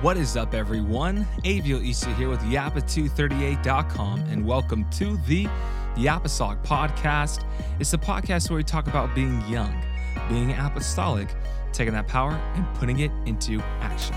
What 0.00 0.16
is 0.16 0.36
up, 0.36 0.54
everyone? 0.54 1.26
Avio 1.42 1.84
Issa 1.84 2.14
here 2.14 2.28
with 2.28 2.38
Yappa238.com, 2.42 4.20
and 4.30 4.46
welcome 4.46 4.88
to 4.90 5.16
the 5.26 5.48
Yappasock 5.96 6.64
podcast. 6.64 7.44
It's 7.80 7.92
a 7.94 7.98
podcast 7.98 8.48
where 8.48 8.58
we 8.58 8.62
talk 8.62 8.86
about 8.86 9.12
being 9.12 9.42
young, 9.48 9.82
being 10.28 10.52
apostolic, 10.52 11.34
taking 11.72 11.94
that 11.94 12.06
power 12.06 12.30
and 12.54 12.64
putting 12.74 13.00
it 13.00 13.10
into 13.26 13.60
action. 13.80 14.14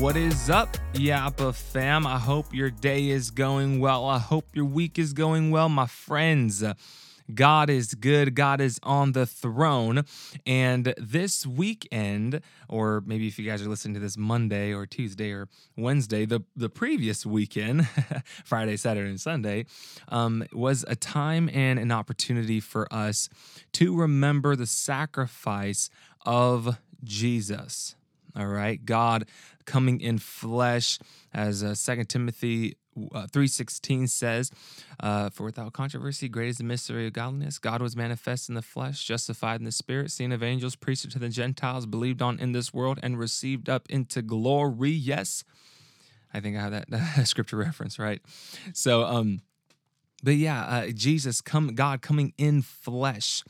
What 0.00 0.16
is 0.16 0.48
up, 0.48 0.78
Yappa 0.94 1.54
fam? 1.54 2.06
I 2.06 2.18
hope 2.18 2.54
your 2.54 2.70
day 2.70 3.10
is 3.10 3.30
going 3.30 3.80
well. 3.80 4.06
I 4.06 4.18
hope 4.18 4.46
your 4.54 4.64
week 4.64 4.98
is 4.98 5.12
going 5.12 5.50
well, 5.50 5.68
my 5.68 5.86
friends. 5.86 6.64
God 7.34 7.68
is 7.68 7.92
good. 7.92 8.34
God 8.34 8.62
is 8.62 8.80
on 8.82 9.12
the 9.12 9.26
throne. 9.26 10.06
And 10.46 10.94
this 10.96 11.46
weekend, 11.46 12.40
or 12.66 13.02
maybe 13.04 13.28
if 13.28 13.38
you 13.38 13.44
guys 13.44 13.60
are 13.60 13.68
listening 13.68 13.92
to 13.92 14.00
this 14.00 14.16
Monday 14.16 14.72
or 14.72 14.86
Tuesday 14.86 15.32
or 15.32 15.48
Wednesday, 15.76 16.24
the, 16.24 16.40
the 16.56 16.70
previous 16.70 17.26
weekend, 17.26 17.86
Friday, 18.46 18.78
Saturday, 18.78 19.10
and 19.10 19.20
Sunday, 19.20 19.66
um, 20.08 20.46
was 20.54 20.82
a 20.88 20.96
time 20.96 21.50
and 21.52 21.78
an 21.78 21.92
opportunity 21.92 22.58
for 22.58 22.90
us 22.90 23.28
to 23.72 23.94
remember 23.94 24.56
the 24.56 24.66
sacrifice 24.66 25.90
of 26.24 26.78
Jesus. 27.04 27.96
All 28.36 28.46
right, 28.46 28.84
God 28.84 29.26
coming 29.64 30.00
in 30.00 30.18
flesh, 30.18 30.98
as 31.32 31.62
uh, 31.62 31.74
Second 31.74 32.08
Timothy 32.08 32.76
uh, 33.14 33.26
3.16 33.26 34.08
says 34.08 34.50
uh, 35.00 35.30
for 35.30 35.44
without 35.44 35.72
controversy 35.72 36.28
great 36.28 36.48
is 36.48 36.58
the 36.58 36.64
mystery 36.64 37.06
of 37.06 37.12
godliness. 37.12 37.58
God 37.58 37.80
was 37.80 37.96
manifest 37.96 38.48
in 38.48 38.54
the 38.54 38.62
flesh 38.62 39.04
justified 39.04 39.60
in 39.60 39.64
the 39.64 39.72
spirit 39.72 40.10
seen 40.10 40.32
of 40.32 40.42
angels 40.42 40.76
preached 40.76 41.10
to 41.10 41.18
the 41.18 41.28
gentiles 41.28 41.86
believed 41.86 42.20
on 42.20 42.38
in 42.40 42.52
this 42.52 42.74
world 42.74 42.98
and 43.02 43.18
received 43.18 43.68
up 43.68 43.88
into 43.88 44.22
glory. 44.22 44.90
Yes. 44.90 45.44
I 46.32 46.40
think 46.40 46.56
i 46.56 46.60
have 46.60 46.72
that 46.72 46.88
scripture 47.26 47.56
reference 47.56 47.98
right? 47.98 48.20
So 48.74 49.04
um 49.04 49.40
but 50.22 50.34
yeah 50.34 50.64
uh, 50.64 50.86
jesus 50.88 51.40
come 51.40 51.74
god 51.74 52.02
coming 52.02 52.34
in 52.36 52.60
flesh 52.62 53.42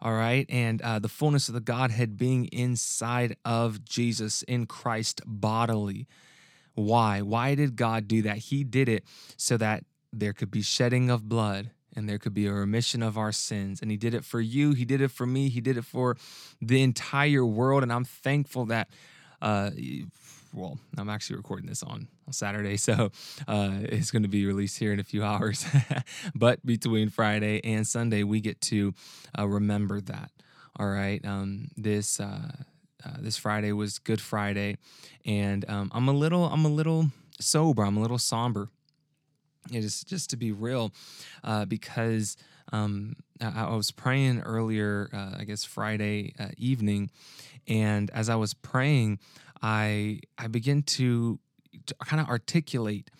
all 0.00 0.12
right 0.12 0.46
and 0.48 0.82
uh, 0.82 0.98
the 0.98 1.08
fullness 1.08 1.48
of 1.48 1.54
the 1.54 1.60
godhead 1.60 2.16
being 2.16 2.46
inside 2.46 3.36
of 3.44 3.84
jesus 3.84 4.42
in 4.42 4.66
christ 4.66 5.20
bodily 5.26 6.06
why? 6.76 7.22
Why 7.22 7.54
did 7.54 7.74
God 7.74 8.06
do 8.06 8.22
that? 8.22 8.36
He 8.36 8.62
did 8.62 8.88
it 8.88 9.04
so 9.36 9.56
that 9.56 9.84
there 10.12 10.32
could 10.32 10.50
be 10.50 10.62
shedding 10.62 11.10
of 11.10 11.28
blood 11.28 11.70
and 11.94 12.08
there 12.08 12.18
could 12.18 12.34
be 12.34 12.46
a 12.46 12.52
remission 12.52 13.02
of 13.02 13.16
our 13.16 13.32
sins. 13.32 13.80
And 13.80 13.90
He 13.90 13.96
did 13.96 14.14
it 14.14 14.24
for 14.24 14.40
you. 14.40 14.72
He 14.72 14.84
did 14.84 15.00
it 15.00 15.10
for 15.10 15.26
me. 15.26 15.48
He 15.48 15.62
did 15.62 15.78
it 15.78 15.84
for 15.84 16.16
the 16.60 16.82
entire 16.82 17.44
world. 17.44 17.82
And 17.82 17.92
I'm 17.92 18.04
thankful 18.04 18.66
that, 18.66 18.88
uh, 19.40 19.70
I'm 20.96 21.10
actually 21.10 21.36
recording 21.36 21.66
this 21.66 21.82
on, 21.82 22.08
on 22.26 22.32
Saturday, 22.32 22.76
so 22.88 23.10
uh, 23.46 23.70
it's 23.82 24.10
going 24.10 24.22
to 24.22 24.28
be 24.28 24.46
released 24.46 24.78
here 24.78 24.92
in 24.92 25.00
a 25.00 25.04
few 25.04 25.22
hours. 25.32 25.66
but 26.34 26.64
between 26.64 27.10
Friday 27.10 27.60
and 27.62 27.86
Sunday, 27.86 28.22
we 28.22 28.40
get 28.40 28.60
to 28.62 28.94
uh, 29.38 29.46
remember 29.46 30.00
that. 30.00 30.30
All 30.78 30.88
right. 30.88 31.24
Um, 31.24 31.68
this 31.76 32.20
uh, 32.20 32.52
uh, 33.04 33.16
this 33.20 33.36
Friday 33.36 33.72
was 33.72 33.98
Good 33.98 34.20
Friday, 34.20 34.78
and 35.24 35.64
um, 35.68 35.90
I'm 35.94 36.08
a 36.08 36.12
little 36.12 36.44
I'm 36.46 36.64
a 36.64 36.70
little 36.70 37.10
sober. 37.40 37.84
I'm 37.84 37.96
a 37.96 38.00
little 38.00 38.18
somber. 38.18 38.68
It 39.72 39.84
is 39.84 40.04
just 40.04 40.30
to 40.30 40.36
be 40.36 40.52
real, 40.52 40.92
uh, 41.42 41.64
because 41.64 42.36
um, 42.72 43.16
I, 43.40 43.64
I, 43.64 43.74
was 43.74 43.90
praying 43.90 44.42
earlier, 44.42 45.08
uh, 45.12 45.38
I 45.38 45.44
guess 45.44 45.64
Friday 45.64 46.34
uh, 46.38 46.48
evening, 46.56 47.10
and 47.66 48.10
as 48.10 48.28
I 48.28 48.36
was 48.36 48.54
praying, 48.54 49.18
I 49.62 50.20
I 50.38 50.46
begin 50.48 50.82
to, 50.82 51.38
to 51.86 51.94
kind 52.04 52.20
of 52.20 52.28
articulate 52.28 53.10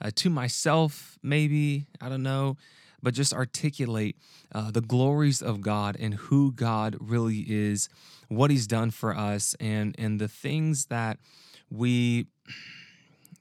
uh, 0.00 0.10
to 0.16 0.30
myself, 0.30 1.18
maybe 1.22 1.86
I 2.00 2.08
don't 2.08 2.22
know, 2.22 2.56
but 3.02 3.14
just 3.14 3.32
articulate 3.32 4.16
uh, 4.54 4.70
the 4.70 4.80
glories 4.80 5.42
of 5.42 5.60
God 5.60 5.96
and 5.98 6.14
who 6.14 6.52
God 6.52 6.96
really 7.00 7.44
is, 7.48 7.88
what 8.28 8.50
He's 8.50 8.66
done 8.66 8.90
for 8.90 9.16
us, 9.16 9.54
and 9.60 9.94
and 9.98 10.20
the 10.20 10.28
things 10.28 10.86
that 10.86 11.18
we 11.70 12.26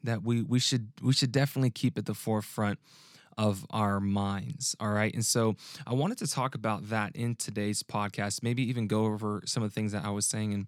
that 0.04 0.24
we 0.24 0.42
we 0.42 0.60
should 0.60 0.92
we 1.02 1.14
should 1.14 1.32
definitely 1.32 1.72
keep 1.72 1.98
at 1.98 2.06
the 2.06 2.14
forefront 2.14 2.80
of 3.38 3.66
our 3.70 4.00
minds. 4.00 4.76
All 4.80 4.90
right. 4.92 5.14
And 5.14 5.26
so 5.26 5.56
I 5.86 5.94
wanted 5.94 6.18
to 6.20 6.28
talk 6.28 6.56
about 6.56 6.90
that 6.90 7.16
in 7.16 7.36
today's 7.36 7.84
podcast, 7.84 8.44
maybe 8.44 8.64
even 8.64 8.88
go 8.88 9.06
over 9.06 9.42
some 9.46 9.62
of 9.62 9.70
the 9.70 9.74
things 9.74 9.92
that 9.92 10.06
I 10.06 10.10
was 10.10 10.26
saying 10.26 10.54
in 10.54 10.68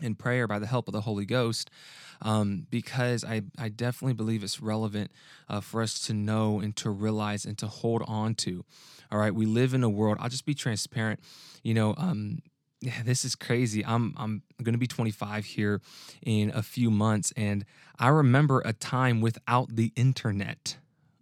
in 0.00 0.14
prayer 0.14 0.46
by 0.46 0.58
the 0.58 0.66
help 0.66 0.88
of 0.88 0.92
the 0.92 1.02
Holy 1.02 1.26
Ghost, 1.26 1.70
um, 2.22 2.66
because 2.70 3.24
I, 3.24 3.42
I 3.58 3.68
definitely 3.68 4.14
believe 4.14 4.42
it's 4.42 4.60
relevant 4.60 5.10
uh, 5.48 5.60
for 5.60 5.82
us 5.82 5.98
to 6.06 6.14
know 6.14 6.60
and 6.60 6.74
to 6.76 6.90
realize 6.90 7.44
and 7.44 7.56
to 7.58 7.66
hold 7.66 8.02
on 8.06 8.34
to. 8.36 8.64
All 9.10 9.18
right, 9.18 9.34
we 9.34 9.46
live 9.46 9.74
in 9.74 9.82
a 9.82 9.88
world. 9.88 10.18
I'll 10.20 10.28
just 10.28 10.46
be 10.46 10.54
transparent. 10.54 11.20
You 11.62 11.74
know, 11.74 11.94
um, 11.96 12.40
yeah, 12.80 13.02
this 13.04 13.24
is 13.24 13.34
crazy. 13.34 13.84
I'm 13.84 14.14
I'm 14.16 14.42
going 14.62 14.74
to 14.74 14.78
be 14.78 14.86
25 14.86 15.44
here 15.44 15.80
in 16.22 16.50
a 16.54 16.62
few 16.62 16.90
months, 16.90 17.32
and 17.36 17.64
I 17.98 18.08
remember 18.08 18.62
a 18.64 18.72
time 18.72 19.20
without 19.20 19.74
the 19.74 19.92
internet. 19.96 20.76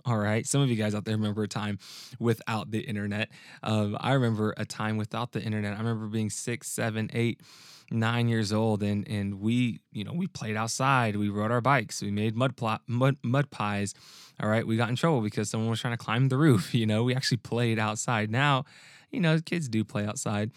All 0.06 0.19
right. 0.19 0.47
Some 0.47 0.61
of 0.61 0.71
you 0.71 0.77
guys 0.77 0.94
out 0.94 1.05
there 1.05 1.17
remember 1.17 1.43
a 1.43 1.49
time 1.49 1.81
without 2.21 2.71
the 2.71 2.78
internet. 2.78 3.28
Um, 3.65 3.97
I 4.00 4.12
remember 4.12 4.55
a 4.56 4.65
time 4.65 4.97
without 4.97 5.33
the 5.33 5.43
internet. 5.43 5.75
I 5.75 5.78
remember 5.78 6.06
being 6.06 6.31
six, 6.31 6.69
seven, 6.69 7.11
eight, 7.12 7.41
nine 7.91 8.28
years 8.28 8.53
old, 8.53 8.84
and 8.84 9.06
and 9.09 9.41
we, 9.41 9.81
you 9.91 10.05
know, 10.05 10.12
we 10.12 10.28
played 10.28 10.55
outside. 10.55 11.16
We 11.16 11.28
rode 11.28 11.50
our 11.50 11.61
bikes. 11.61 12.03
We 12.03 12.12
made 12.12 12.37
mud 12.37 12.56
plot, 12.56 12.83
mud 12.87 13.16
mud 13.25 13.50
pies. 13.50 13.95
All 14.41 14.49
right. 14.49 14.65
We 14.65 14.77
got 14.77 14.91
in 14.91 14.95
trouble 14.95 15.22
because 15.22 15.50
someone 15.50 15.71
was 15.71 15.81
trying 15.81 15.97
to 15.97 16.05
climb 16.05 16.28
the 16.28 16.37
roof. 16.37 16.72
You 16.77 16.87
know, 16.87 17.03
we 17.03 17.15
actually 17.15 17.39
played 17.39 17.78
outside. 17.81 18.31
Now, 18.31 18.65
you 19.11 19.19
know, 19.21 19.41
kids 19.41 19.69
do 19.69 19.83
play 19.83 20.06
outside. 20.06 20.53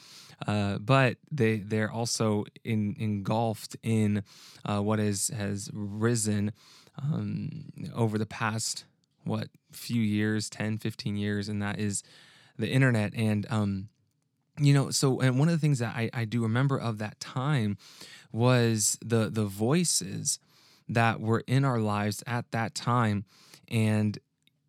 Uh, 0.46 0.78
but 0.78 1.18
they 1.32 1.58
they're 1.58 1.92
also 1.92 2.46
in, 2.64 2.96
engulfed 3.00 3.76
in 3.82 4.24
uh, 4.64 4.80
what 4.80 5.00
is 5.00 5.30
has 5.30 5.72
risen 5.74 6.52
um, 7.02 7.66
over 7.96 8.18
the 8.18 8.26
past 8.26 8.86
what 9.30 9.48
few 9.72 10.02
years 10.02 10.50
10 10.50 10.78
15 10.80 11.16
years 11.16 11.48
and 11.48 11.62
that 11.62 11.80
is 11.80 12.04
the 12.58 12.70
internet. 12.70 13.14
And 13.16 13.46
um 13.50 13.90
you 14.60 14.74
know 14.74 14.92
so 14.92 15.22
and 15.22 15.40
one 15.40 15.48
of 15.48 15.54
the 15.54 15.60
things 15.60 15.80
that 15.80 15.96
I, 15.96 16.10
I 16.14 16.26
do 16.26 16.42
remember 16.42 16.78
of 16.78 16.98
that 16.98 17.20
time 17.20 17.78
was 18.32 18.98
the 19.04 19.30
the 19.30 19.46
voices 19.46 20.40
that 20.90 21.22
were 21.22 21.44
in 21.48 21.64
our 21.64 21.80
lives 21.80 22.24
at 22.28 22.52
that 22.52 22.76
time. 22.76 23.26
And 23.70 24.18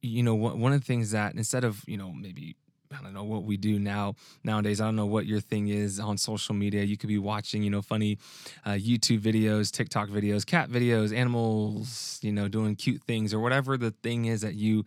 you 0.03 0.22
know 0.22 0.34
one 0.34 0.72
of 0.72 0.81
the 0.81 0.87
things 0.87 1.10
that 1.10 1.34
instead 1.34 1.65
of 1.65 1.82
you 1.87 1.97
know 1.97 2.12
maybe 2.12 2.56
I 2.93 3.03
don't 3.03 3.15
know 3.15 3.25
what 3.25 3.45
we 3.45 3.56
do 3.56 3.78
now 3.78 4.17
nowadays. 4.43 4.81
I 4.81 4.84
don't 4.84 4.97
know 4.97 5.06
what 5.06 5.25
your 5.25 5.41
thing 5.41 5.69
is 5.69 6.01
on 6.01 6.19
social 6.19 6.55
media. 6.55 6.83
You 6.83 6.97
could 6.97 7.09
be 7.09 7.19
watching, 7.19 7.62
you 7.62 7.71
know, 7.71 7.83
funny 7.83 8.19
uh, 8.67 8.71
YouTube 8.71 9.21
videos, 9.21 9.71
TikTok 9.71 10.09
videos, 10.09 10.45
cat 10.45 10.69
videos, 10.69 11.15
animals, 11.17 12.19
you 12.23 12.33
know, 12.33 12.49
doing 12.49 12.75
cute 12.75 13.03
things 13.05 13.33
or 13.33 13.39
whatever 13.39 13.77
the 13.77 13.93
thing 13.93 14.25
is 14.25 14.41
that 14.41 14.55
you. 14.55 14.84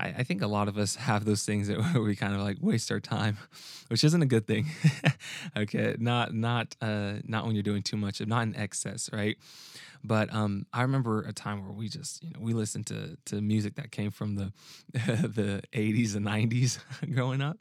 I, 0.00 0.08
I 0.18 0.22
think 0.22 0.42
a 0.42 0.46
lot 0.46 0.68
of 0.68 0.78
us 0.78 0.94
have 0.94 1.24
those 1.24 1.44
things 1.44 1.68
that 1.68 1.78
we 2.00 2.14
kind 2.14 2.34
of 2.34 2.40
like 2.40 2.58
waste 2.60 2.92
our 2.92 3.00
time, 3.00 3.38
which 3.88 4.04
isn't 4.04 4.22
a 4.22 4.26
good 4.26 4.46
thing. 4.46 4.66
okay, 5.56 5.96
not 5.98 6.34
not 6.34 6.76
uh, 6.82 7.14
not 7.24 7.46
when 7.46 7.54
you're 7.54 7.62
doing 7.62 7.82
too 7.82 7.96
much, 7.96 8.20
not 8.26 8.42
in 8.42 8.54
excess, 8.56 9.08
right? 9.10 9.38
But 10.04 10.32
um, 10.32 10.66
I 10.72 10.82
remember 10.82 11.22
a 11.22 11.32
time 11.32 11.62
where 11.62 11.72
we 11.72 11.88
just, 11.88 12.22
you 12.22 12.30
know, 12.30 12.40
we 12.40 12.52
listened 12.52 12.86
to 12.88 13.16
to 13.26 13.40
music 13.40 13.74
that 13.76 13.90
came 13.90 14.10
from 14.10 14.36
the 14.36 14.52
the 14.92 15.62
80s 15.72 16.14
and 16.14 16.24
90s 16.24 16.78
growing 17.14 17.40
up. 17.40 17.58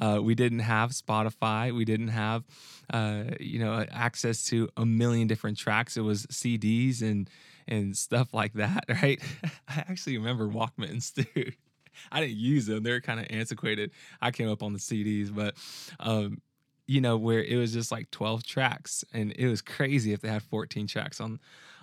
Uh, 0.00 0.20
we 0.22 0.34
didn't 0.34 0.60
have 0.60 0.90
Spotify. 0.90 1.74
We 1.74 1.84
didn't 1.84 2.08
have, 2.08 2.44
uh, 2.92 3.24
you 3.40 3.58
know, 3.58 3.84
access 3.90 4.44
to 4.46 4.68
a 4.76 4.86
million 4.86 5.26
different 5.28 5.58
tracks. 5.58 5.96
It 5.96 6.02
was 6.02 6.26
CDs 6.26 7.02
and 7.02 7.28
and 7.66 7.96
stuff 7.96 8.32
like 8.32 8.54
that, 8.54 8.84
right? 9.02 9.20
I 9.68 9.84
actually 9.88 10.16
remember 10.18 10.48
Walkmans, 10.48 11.14
dude. 11.14 11.54
I 12.12 12.20
didn't 12.20 12.36
use 12.36 12.66
them; 12.66 12.82
they're 12.82 13.00
kind 13.00 13.20
of 13.20 13.26
antiquated. 13.30 13.90
I 14.20 14.30
came 14.30 14.48
up 14.48 14.62
on 14.62 14.72
the 14.72 14.78
CDs, 14.78 15.34
but 15.34 15.54
um, 16.00 16.40
you 16.86 17.00
know, 17.00 17.16
where 17.16 17.42
it 17.42 17.56
was 17.56 17.72
just 17.72 17.92
like 17.92 18.10
12 18.10 18.44
tracks, 18.44 19.04
and 19.12 19.32
it 19.32 19.48
was 19.48 19.60
crazy 19.62 20.12
if 20.12 20.20
they 20.20 20.28
had 20.28 20.42
14 20.42 20.86
tracks 20.86 21.20
on 21.20 21.38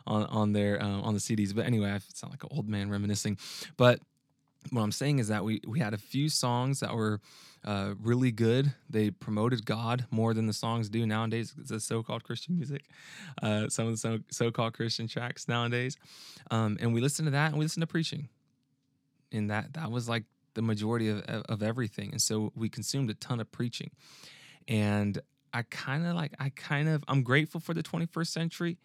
on 0.08 0.26
on 0.26 0.54
their 0.54 0.82
uh, 0.82 1.02
on 1.02 1.14
the 1.14 1.20
CDs. 1.20 1.56
But 1.56 1.66
anyway, 1.66 1.92
I 1.92 2.00
sound 2.14 2.32
like 2.32 2.44
an 2.44 2.50
old 2.52 2.68
man 2.68 2.90
reminiscing. 2.90 3.38
But 3.78 4.00
what 4.72 4.82
I'm 4.82 4.92
saying 4.92 5.20
is 5.20 5.28
that 5.28 5.44
we 5.44 5.62
we 5.68 5.80
had 5.80 5.94
a 5.94 5.98
few 5.98 6.30
songs 6.30 6.80
that 6.80 6.94
were 6.94 7.22
uh, 7.64 7.96
really 8.02 8.32
good. 8.32 8.74
They 8.90 9.12
promoted 9.12 9.66
God 9.66 10.06
more 10.12 10.34
than 10.34 10.48
the 10.48 10.54
songs 10.54 10.90
do 10.90 11.06
nowadays. 11.06 11.54
It's 11.60 11.72
a 11.72 11.80
so-called 11.80 12.24
Christian 12.24 12.56
music. 12.56 12.84
Uh, 13.42 13.70
some 13.70 13.88
of 13.88 13.94
the 13.94 13.98
so, 13.98 14.20
so-called 14.30 14.74
Christian 14.74 15.08
tracks 15.08 15.48
nowadays, 15.48 15.98
um, 16.52 16.78
and 16.80 16.94
we 16.94 17.02
listened 17.02 17.28
to 17.28 17.32
that 17.32 17.50
and 17.50 17.58
we 17.58 17.66
listened 17.66 17.82
to 17.82 17.88
preaching, 17.88 18.30
and 19.32 19.50
that 19.50 19.74
that 19.74 19.92
was 19.92 20.08
like 20.08 20.24
the 20.56 20.62
majority 20.62 21.10
of, 21.10 21.22
of 21.22 21.62
everything. 21.62 22.10
And 22.12 22.22
so 22.22 22.52
we 22.56 22.68
consumed 22.70 23.10
a 23.12 23.14
ton 23.14 23.40
of 23.40 23.52
preaching. 23.52 23.92
And 24.68 25.20
I 25.54 25.62
kind 25.64 26.06
of 26.06 26.16
like, 26.16 26.34
I 26.40 26.50
kind 26.50 26.90
of, 26.90 27.04
I'm 27.08 27.22
grateful 27.22 27.62
for 27.62 27.74
the 27.74 27.84
21st 27.84 28.28
century. 28.28 28.78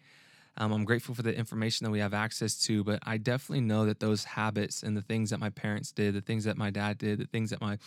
Um, 0.57 0.73
I'm 0.73 0.83
grateful 0.83 1.15
for 1.15 1.21
the 1.21 1.35
information 1.35 1.85
that 1.85 1.91
we 1.91 1.99
have 1.99 2.13
access 2.13 2.55
to, 2.63 2.83
but 2.83 2.99
I 3.03 3.17
definitely 3.17 3.61
know 3.61 3.85
that 3.85 3.99
those 3.99 4.25
habits 4.25 4.83
and 4.83 4.97
the 4.97 5.01
things 5.01 5.29
that 5.29 5.39
my 5.39 5.49
parents 5.49 5.91
did, 5.91 6.13
the 6.13 6.21
things 6.21 6.43
that 6.43 6.57
my 6.57 6.69
dad 6.69 6.97
did, 6.97 7.19
the 7.19 7.25
things 7.25 7.51
that 7.51 7.61
my 7.61 7.77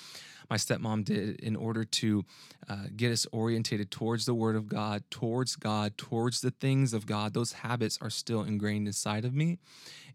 my 0.50 0.56
stepmom 0.56 1.05
did 1.05 1.40
in 1.40 1.56
order 1.56 1.84
to 1.84 2.25
uh, 2.69 2.84
get 2.94 3.11
us 3.12 3.26
orientated 3.32 3.90
towards 3.90 4.26
the 4.26 4.34
Word 4.34 4.56
of 4.56 4.69
God, 4.69 5.02
towards 5.11 5.56
God, 5.56 5.96
towards 5.96 6.40
the 6.40 6.50
things 6.50 6.93
of 6.93 7.06
God, 7.06 7.32
those 7.34 7.52
habits 7.52 7.99
are 8.00 8.11
still 8.11 8.43
ingrained 8.43 8.87
inside 8.87 9.25
of 9.25 9.34
me. 9.34 9.58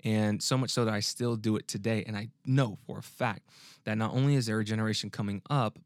And 0.03 0.41
so 0.41 0.57
much 0.57 0.69
so 0.69 0.85
that 0.85 0.93
I 0.93 0.99
still 0.99 1.35
do 1.35 1.55
it 1.55 1.67
today. 1.67 2.03
And 2.05 2.15
I 2.15 2.29
know 2.45 2.77
for 2.85 2.99
a 2.99 3.03
fact 3.03 3.49
that 3.85 3.97
not 3.97 4.13
only 4.13 4.35
is 4.35 4.45
there 4.45 4.59
a 4.59 4.63
generation 4.63 5.09
coming 5.09 5.41
up 5.49 5.79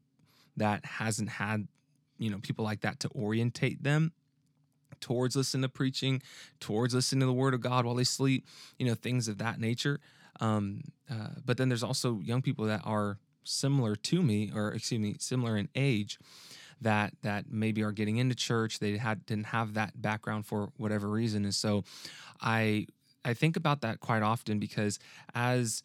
that 0.56 0.84
hasn't 0.84 1.30
had, 1.30 1.66
you 2.18 2.30
know, 2.30 2.38
people 2.38 2.64
like 2.64 2.82
that 2.82 3.00
to 3.00 3.08
orientate 3.08 3.82
them 3.82 4.12
towards 5.04 5.36
listening 5.36 5.60
to 5.60 5.68
preaching, 5.68 6.22
towards 6.60 6.94
listening 6.94 7.20
to 7.20 7.26
the 7.26 7.32
word 7.32 7.52
of 7.52 7.60
God 7.60 7.84
while 7.84 7.94
they 7.94 8.04
sleep, 8.04 8.46
you 8.78 8.86
know, 8.86 8.94
things 8.94 9.28
of 9.28 9.36
that 9.36 9.60
nature. 9.60 10.00
Um, 10.40 10.80
uh, 11.10 11.28
but 11.44 11.58
then 11.58 11.68
there's 11.68 11.82
also 11.82 12.20
young 12.20 12.40
people 12.40 12.64
that 12.64 12.80
are 12.84 13.18
similar 13.44 13.96
to 13.96 14.22
me, 14.22 14.50
or 14.54 14.72
excuse 14.72 14.98
me, 14.98 15.16
similar 15.18 15.58
in 15.58 15.68
age, 15.74 16.18
that 16.80 17.12
that 17.20 17.50
maybe 17.50 17.82
are 17.82 17.92
getting 17.92 18.16
into 18.16 18.34
church. 18.34 18.78
They 18.78 18.96
had 18.96 19.26
didn't 19.26 19.48
have 19.48 19.74
that 19.74 20.00
background 20.00 20.46
for 20.46 20.70
whatever 20.78 21.06
reason, 21.06 21.44
and 21.44 21.54
so 21.54 21.84
I 22.40 22.86
I 23.26 23.34
think 23.34 23.56
about 23.58 23.82
that 23.82 24.00
quite 24.00 24.22
often 24.22 24.58
because 24.58 24.98
as 25.34 25.82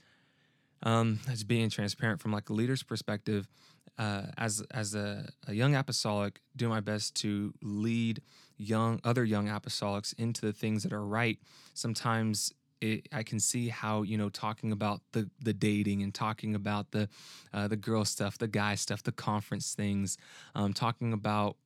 um, 0.81 1.19
as 1.29 1.43
being 1.43 1.69
transparent 1.69 2.21
from 2.21 2.31
like 2.31 2.49
a 2.49 2.53
leader's 2.53 2.83
perspective, 2.83 3.49
uh, 3.97 4.27
as 4.37 4.63
as 4.71 4.95
a, 4.95 5.27
a, 5.45 5.53
young 5.53 5.75
apostolic, 5.75 6.39
do 6.55 6.69
my 6.69 6.79
best 6.79 7.15
to 7.15 7.53
lead 7.61 8.21
young 8.59 8.99
other 9.03 9.23
young 9.23 9.47
apostolics 9.47 10.13
into 10.19 10.41
the 10.41 10.53
things 10.53 10.83
that 10.83 10.93
are 10.93 11.05
right. 11.05 11.39
Sometimes 11.73 12.53
it, 12.81 13.07
I 13.11 13.23
can 13.23 13.39
see 13.39 13.69
how 13.69 14.03
you 14.03 14.17
know 14.17 14.29
talking 14.29 14.71
about 14.71 15.01
the 15.13 15.29
the 15.41 15.53
dating 15.53 16.03
and 16.03 16.13
talking 16.13 16.53
about 16.53 16.91
the 16.91 17.09
uh, 17.53 17.67
the 17.67 17.77
girl 17.77 18.05
stuff, 18.05 18.37
the 18.37 18.47
guy 18.47 18.75
stuff, 18.75 19.01
the 19.03 19.11
conference 19.11 19.73
things, 19.73 20.17
um, 20.55 20.73
talking 20.73 21.13
about 21.13 21.57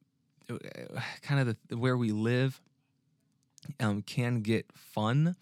uh, 0.50 0.58
kind 1.22 1.42
of 1.42 1.58
the, 1.68 1.78
where 1.78 1.98
we 1.98 2.12
live 2.12 2.62
um, 3.80 4.02
can 4.02 4.42
get 4.42 4.66
fun 4.74 5.36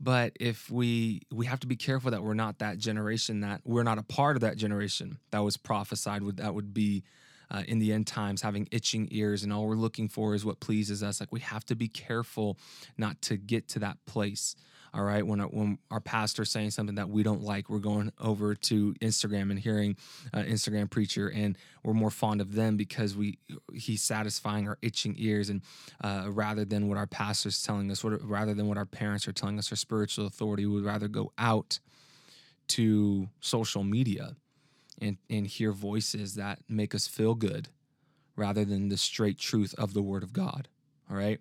but 0.00 0.32
if 0.40 0.70
we 0.70 1.20
we 1.30 1.46
have 1.46 1.60
to 1.60 1.66
be 1.66 1.76
careful 1.76 2.10
that 2.10 2.22
we're 2.22 2.34
not 2.34 2.58
that 2.58 2.78
generation 2.78 3.40
that 3.40 3.60
we're 3.64 3.82
not 3.82 3.98
a 3.98 4.02
part 4.02 4.36
of 4.36 4.40
that 4.40 4.56
generation 4.56 5.18
that 5.30 5.40
was 5.40 5.56
prophesied 5.56 6.22
would 6.22 6.38
that 6.38 6.54
would 6.54 6.72
be 6.72 7.04
uh, 7.50 7.62
in 7.66 7.78
the 7.78 7.92
end 7.92 8.06
times 8.06 8.42
having 8.42 8.68
itching 8.70 9.08
ears 9.10 9.42
and 9.42 9.52
all 9.52 9.66
we're 9.66 9.74
looking 9.74 10.08
for 10.08 10.34
is 10.34 10.44
what 10.44 10.60
pleases 10.60 11.02
us. 11.02 11.20
Like 11.20 11.32
we 11.32 11.40
have 11.40 11.64
to 11.66 11.74
be 11.74 11.88
careful 11.88 12.58
not 12.96 13.20
to 13.22 13.36
get 13.36 13.68
to 13.68 13.78
that 13.80 13.98
place 14.06 14.54
all 14.92 15.04
right? 15.04 15.26
When 15.26 15.40
our, 15.40 15.46
when 15.46 15.78
our 15.90 16.00
pastor's 16.00 16.50
saying 16.50 16.70
something 16.70 16.96
that 16.96 17.08
we 17.08 17.22
don't 17.22 17.42
like 17.42 17.68
we're 17.68 17.78
going 17.78 18.12
over 18.18 18.54
to 18.54 18.94
instagram 18.94 19.50
and 19.50 19.58
hearing 19.58 19.96
uh, 20.34 20.38
instagram 20.38 20.90
preacher 20.90 21.28
and 21.28 21.56
we're 21.84 21.94
more 21.94 22.10
fond 22.10 22.40
of 22.40 22.54
them 22.54 22.76
because 22.76 23.16
we 23.16 23.38
he's 23.72 24.02
satisfying 24.02 24.68
our 24.68 24.78
itching 24.82 25.14
ears. 25.18 25.50
And 25.50 25.62
uh, 26.02 26.26
rather 26.28 26.64
than 26.64 26.88
what 26.88 26.98
our 26.98 27.06
pastor's 27.06 27.62
telling 27.62 27.90
us 27.90 28.02
what, 28.02 28.20
rather 28.22 28.54
than 28.54 28.68
what 28.68 28.78
our 28.78 28.86
parents 28.86 29.28
are 29.28 29.32
telling 29.32 29.58
us 29.58 29.70
our 29.70 29.76
spiritual 29.76 30.26
authority 30.26 30.66
we 30.66 30.74
would 30.74 30.84
rather 30.84 31.08
go 31.08 31.32
out 31.38 31.78
to 32.68 33.28
social 33.40 33.82
media 33.82 34.36
and, 35.00 35.16
and 35.28 35.46
hear 35.46 35.72
voices 35.72 36.34
that 36.34 36.58
make 36.68 36.94
us 36.94 37.06
feel 37.06 37.34
good 37.34 37.68
rather 38.36 38.64
than 38.64 38.88
the 38.88 38.96
straight 38.96 39.38
truth 39.38 39.74
of 39.78 39.94
the 39.94 40.02
word 40.02 40.22
of 40.22 40.32
god 40.32 40.68
all 41.10 41.16
right 41.16 41.40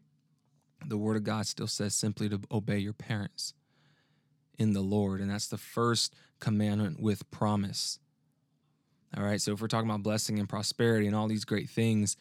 the 0.86 0.98
word 0.98 1.18
of 1.18 1.24
God 1.24 1.46
still 1.48 1.68
says 1.68 1.94
simply 1.94 2.30
to 2.30 2.40
obey 2.52 2.78
your 2.78 2.94
parents 2.94 3.54
in 4.58 4.74
the 4.74 4.82
Lord. 4.82 5.22
And 5.22 5.30
that's 5.30 5.48
the 5.48 5.58
first 5.58 6.14
commandment 6.40 7.00
with 7.02 7.30
promise. 7.32 8.00
All 9.18 9.24
right. 9.24 9.42
So 9.42 9.54
if 9.54 9.62
we're 9.62 9.68
talking 9.68 9.90
about 9.90 10.04
blessing 10.04 10.40
and 10.40 10.48
prosperity 10.48 11.08
and 11.08 11.16
all 11.16 11.28
these 11.28 11.46
great 11.46 11.70
things, 11.70 12.16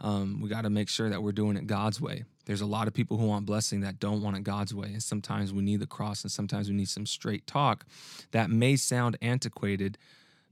um, 0.00 0.40
we 0.40 0.48
got 0.48 0.62
to 0.62 0.70
make 0.70 0.88
sure 0.88 1.10
that 1.10 1.22
we're 1.22 1.32
doing 1.32 1.56
it 1.56 1.66
God's 1.66 2.00
way. 2.00 2.24
There's 2.46 2.60
a 2.60 2.66
lot 2.66 2.86
of 2.86 2.94
people 2.94 3.18
who 3.18 3.26
want 3.26 3.46
blessing 3.46 3.80
that 3.80 3.98
don't 3.98 4.22
want 4.22 4.36
it 4.36 4.44
God's 4.44 4.72
way. 4.72 4.88
And 4.88 5.02
sometimes 5.02 5.52
we 5.52 5.62
need 5.62 5.80
the 5.80 5.86
cross 5.86 6.22
and 6.22 6.30
sometimes 6.30 6.68
we 6.68 6.76
need 6.76 6.88
some 6.88 7.04
straight 7.04 7.46
talk 7.46 7.84
that 8.30 8.48
may 8.48 8.76
sound 8.76 9.18
antiquated 9.20 9.98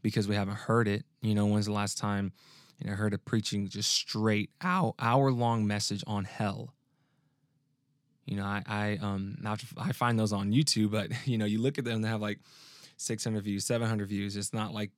because 0.02 0.28
we 0.28 0.34
haven't 0.34 0.56
heard 0.56 0.88
it. 0.88 1.04
You 1.22 1.34
know, 1.34 1.46
when's 1.46 1.66
the 1.66 1.72
last 1.72 1.98
time 1.98 2.32
you 2.78 2.90
know, 2.90 2.96
heard 2.96 3.14
a 3.14 3.18
preaching 3.18 3.68
just 3.68 3.92
straight 3.92 4.50
out 4.60 4.94
hour 4.98 5.30
long 5.32 5.66
message 5.66 6.04
on 6.06 6.24
hell? 6.24 6.74
You 8.24 8.36
know, 8.36 8.44
I 8.44 8.62
I 8.66 8.98
um 9.00 9.38
I 9.76 9.92
find 9.92 10.18
those 10.18 10.32
on 10.32 10.52
YouTube, 10.52 10.90
but 10.90 11.10
you 11.26 11.38
know, 11.38 11.44
you 11.44 11.60
look 11.60 11.78
at 11.78 11.84
them, 11.84 12.02
they 12.02 12.08
have 12.08 12.20
like 12.20 12.40
600 12.96 13.44
views, 13.44 13.64
700 13.64 14.08
views. 14.08 14.36
It's 14.36 14.52
not 14.52 14.72
like 14.72 14.90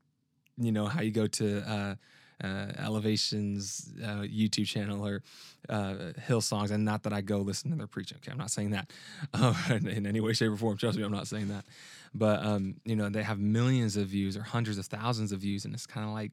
you 0.57 0.73
know 0.73 0.87
how 0.87 1.03
you 1.03 1.11
go 1.11 1.27
to 1.27 1.61
uh, 1.71 1.95
uh, 2.43 2.73
Elevation's 2.79 3.93
uh, 4.03 4.23
YouTube 4.23 4.67
channel 4.67 5.07
or 5.07 5.23
uh, 5.69 6.13
Hillsongs, 6.27 6.71
and 6.71 6.85
not 6.85 7.03
that 7.05 7.13
I 7.13 7.21
go 7.21 7.39
listen 7.39 7.71
to 7.71 7.77
their 7.77 7.87
preaching. 7.87 8.19
Okay, 8.19 8.31
I'm 8.33 8.39
not 8.39 8.51
saying 8.51 8.71
that 8.71 8.91
uh, 9.35 9.55
in 9.71 10.07
any 10.07 10.21
way, 10.21 10.33
shape, 10.33 10.51
or 10.51 10.57
form. 10.57 10.77
Trust 10.77 10.99
me, 10.99 11.05
I'm 11.05 11.13
not 11.13 11.27
saying 11.27 11.49
that. 11.49 11.65
But 12.15 12.45
um, 12.45 12.77
you 12.85 12.97
know, 12.97 13.09
they 13.09 13.23
have 13.23 13.39
millions 13.39 13.97
of 13.97 14.09
views 14.09 14.37
or 14.37 14.43
hundreds 14.43 14.79
of 14.79 14.87
thousands 14.87 15.33
of 15.33 15.41
views, 15.41 15.65
and 15.65 15.75
it's 15.75 15.87
kind 15.87 16.07
of 16.07 16.13
like, 16.13 16.33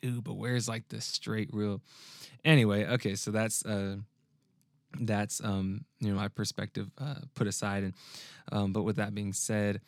dude, 0.00 0.24
but 0.24 0.34
where's 0.34 0.68
like 0.68 0.88
the 0.88 1.00
straight 1.00 1.50
real? 1.52 1.80
Anyway, 2.44 2.86
okay, 2.86 3.14
so 3.14 3.30
that's 3.30 3.64
uh, 3.64 3.96
that's 4.98 5.42
um, 5.44 5.84
you 6.00 6.10
know 6.10 6.16
my 6.16 6.28
perspective 6.28 6.90
uh, 6.98 7.16
put 7.34 7.46
aside. 7.46 7.84
And 7.84 7.94
um, 8.52 8.72
but 8.72 8.82
with 8.82 8.96
that 8.96 9.14
being 9.14 9.32
said, 9.32 9.80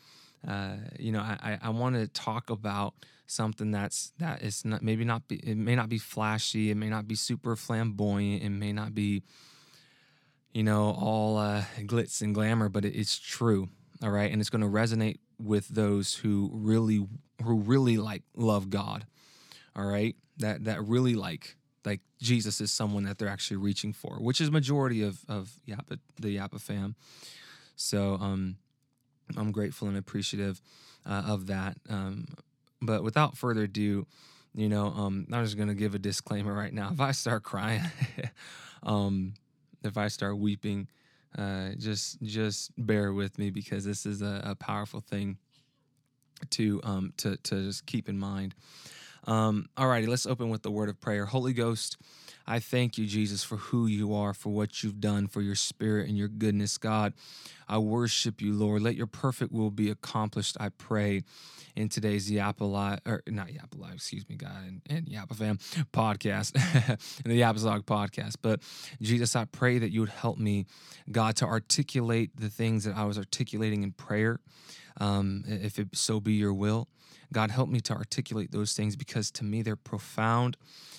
uh, 0.47 0.77
you 0.99 1.13
know 1.13 1.21
I, 1.21 1.59
I 1.63 1.71
want 1.71 1.97
to 1.97 2.07
talk 2.09 2.51
about 2.51 2.95
something 3.27 3.71
that's 3.71 4.13
that 4.19 4.43
is 4.43 4.65
not 4.65 4.83
maybe 4.83 5.05
not 5.05 5.27
be 5.29 5.37
it 5.37 5.57
may 5.57 5.75
not 5.75 5.89
be 5.89 5.99
flashy, 5.99 6.71
it 6.71 6.77
may 6.77 6.89
not 6.89 7.09
be 7.09 7.15
super 7.15 7.57
flamboyant, 7.57 8.43
it 8.43 8.51
may 8.51 8.73
not 8.73 8.95
be 8.95 9.23
you 10.53 10.63
know 10.63 10.91
all 10.91 11.39
uh, 11.39 11.63
glitz 11.81 12.21
and 12.21 12.35
glamour, 12.35 12.69
but 12.69 12.85
it, 12.85 12.95
it's 12.95 13.19
true. 13.19 13.69
All 14.03 14.11
right, 14.11 14.31
and 14.31 14.41
it's 14.41 14.51
going 14.51 14.63
to 14.63 14.69
resonate 14.69 15.19
with 15.39 15.69
those 15.69 16.15
who 16.15 16.51
really 16.53 17.07
who 17.43 17.55
really 17.61 17.97
like 17.97 18.23
love 18.37 18.69
God. 18.69 19.07
All 19.77 19.87
right, 19.87 20.17
that 20.39 20.65
that 20.65 20.83
really 20.85 21.15
like 21.15 21.57
like 21.85 22.01
Jesus 22.21 22.61
is 22.61 22.73
someone 22.73 23.05
that 23.05 23.19
they're 23.19 23.29
actually 23.29 23.59
reaching 23.59 23.93
for, 23.93 24.17
which 24.17 24.41
is 24.41 24.51
majority 24.51 25.03
of 25.03 25.21
of 25.29 25.53
Yappa, 25.69 25.99
the 26.19 26.37
Yappa 26.37 26.61
fam. 26.61 26.97
So 27.77 28.15
um, 28.15 28.57
I'm 29.37 29.53
grateful 29.53 29.89
and 29.89 29.97
appreciative 29.97 30.61
uh, 31.07 31.23
of 31.27 31.47
that. 31.47 31.77
Um, 31.89 32.27
but 32.81 33.03
without 33.03 33.37
further 33.37 33.63
ado, 33.63 34.07
you 34.55 34.69
know, 34.69 34.87
um, 34.89 35.27
I'm 35.33 35.45
just 35.45 35.57
gonna 35.57 35.75
give 35.75 35.95
a 35.95 35.99
disclaimer 35.99 36.53
right 36.53 36.73
now. 36.73 36.91
If 36.93 37.01
I 37.01 37.13
start 37.13 37.43
crying, 37.43 37.83
um, 38.83 39.35
if 39.85 39.97
I 39.97 40.09
start 40.09 40.39
weeping, 40.39 40.89
uh, 41.37 41.71
just 41.79 42.21
just 42.23 42.73
bear 42.77 43.13
with 43.13 43.39
me 43.39 43.51
because 43.51 43.85
this 43.85 44.07
is 44.07 44.23
a, 44.23 44.43
a 44.45 44.55
powerful 44.55 45.01
thing 45.01 45.39
to 46.51 46.81
um, 46.85 47.13
to 47.19 47.37
to 47.39 47.63
just 47.63 47.87
keep 47.87 48.09
in 48.09 48.19
mind. 48.19 48.55
Um, 49.27 49.69
all 49.77 49.87
righty, 49.87 50.07
let's 50.07 50.27
open 50.27 50.51
with 50.51 50.63
the 50.63 50.71
word 50.71 50.89
of 50.89 51.01
prayer. 51.01 51.27
Holy 51.27 51.53
Ghost, 51.53 51.97
I 52.47 52.59
thank 52.59 52.99
you, 52.99 53.07
Jesus, 53.07 53.45
for 53.45 53.57
who 53.57 53.87
you 53.87 54.15
are, 54.15 54.35
for 54.35 54.51
what 54.51 54.83
you've 54.83 55.01
done, 55.01 55.29
for 55.29 55.41
your 55.41 55.55
spirit 55.55 56.09
and 56.09 56.19
your 56.19 56.29
goodness, 56.29 56.77
God. 56.77 57.15
I 57.69 57.79
worship 57.79 58.43
you, 58.43 58.53
Lord. 58.53 58.83
Let 58.83 58.97
your 58.97 59.07
perfect 59.07 59.53
will 59.53 59.71
be 59.71 59.91
accomplished, 59.91 60.57
I 60.59 60.71
pray, 60.71 61.23
in 61.77 61.89
today's 61.89 62.31
Yappa 62.31 62.71
Live, 62.71 62.99
or 63.07 63.23
not 63.29 63.49
Yappa 63.49 63.79
Live, 63.79 63.95
excuse 63.95 64.29
me, 64.29 64.37
God, 64.37 64.65
and, 64.67 64.83
and 64.91 65.07
Yappa 65.07 65.37
Fam 65.37 65.59
podcast, 65.93 66.55
and 67.25 67.25
the 67.33 67.41
Yappa 67.41 67.83
podcast. 67.85 68.37
But 68.43 68.61
Jesus, 69.01 69.37
I 69.37 69.45
pray 69.45 69.79
that 69.79 69.91
you 69.91 70.01
would 70.01 70.11
help 70.11 70.39
me, 70.39 70.67
God, 71.11 71.37
to 71.37 71.47
articulate 71.47 72.37
the 72.37 72.51
things 72.51 72.85
that 72.85 72.97
I 72.97 73.05
was 73.05 73.19
articulating 73.19 73.85
in 73.85 73.93
prayer, 73.93 74.41
um, 75.01 75.45
if 75.47 75.79
it 75.79 75.89
so 75.95 76.21
be 76.21 76.33
your 76.33 76.53
will. 76.53 76.89
God, 77.33 77.51
help 77.51 77.69
me 77.69 77.81
to 77.81 77.95
articulate 77.95 78.53
those 78.53 78.75
things 78.75 78.97
because 78.97 79.31
to 79.33 79.45
me 79.45 79.63
they're 79.63 79.77
profound 79.77 80.57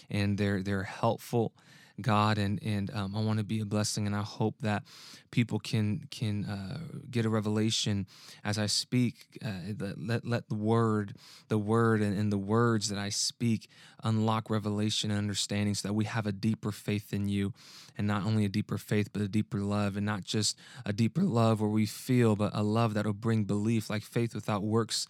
and 0.09 0.37
they're 0.37 0.61
they're 0.61 0.83
helpful. 0.83 1.53
God, 2.01 2.39
and 2.39 2.59
and 2.63 2.89
um, 2.91 3.15
I 3.15 3.21
want 3.21 3.37
to 3.37 3.43
be 3.45 3.59
a 3.59 3.65
blessing, 3.65 4.07
and 4.07 4.15
I 4.15 4.23
hope 4.23 4.55
that 4.61 4.81
people 5.29 5.59
can 5.59 6.07
can 6.09 6.43
uh, 6.45 6.79
get 7.11 7.23
a 7.23 7.29
revelation 7.29 8.07
as 8.43 8.57
I 8.57 8.65
speak. 8.65 9.13
Uh, 9.45 9.91
let 9.95 10.25
let 10.25 10.49
the 10.49 10.55
word, 10.55 11.13
the 11.49 11.59
word, 11.59 12.01
and, 12.01 12.17
and 12.17 12.31
the 12.31 12.37
words 12.37 12.89
that 12.89 12.97
I 12.97 13.09
speak 13.09 13.69
unlock 14.03 14.49
revelation 14.49 15.11
and 15.11 15.19
understanding, 15.19 15.75
so 15.75 15.87
that 15.87 15.93
we 15.93 16.05
have 16.05 16.25
a 16.25 16.31
deeper 16.31 16.71
faith 16.71 17.13
in 17.13 17.27
You, 17.27 17.53
and 17.95 18.07
not 18.07 18.25
only 18.25 18.43
a 18.43 18.49
deeper 18.49 18.79
faith, 18.79 19.09
but 19.13 19.21
a 19.21 19.27
deeper 19.27 19.59
love, 19.59 19.95
and 19.95 20.03
not 20.03 20.23
just 20.23 20.57
a 20.87 20.93
deeper 20.93 21.21
love 21.21 21.61
where 21.61 21.69
we 21.69 21.85
feel, 21.85 22.35
but 22.35 22.55
a 22.55 22.63
love 22.63 22.95
that 22.95 23.05
will 23.05 23.13
bring 23.13 23.43
belief, 23.43 23.91
like 23.91 24.01
faith 24.01 24.33
without 24.33 24.63
works 24.63 25.07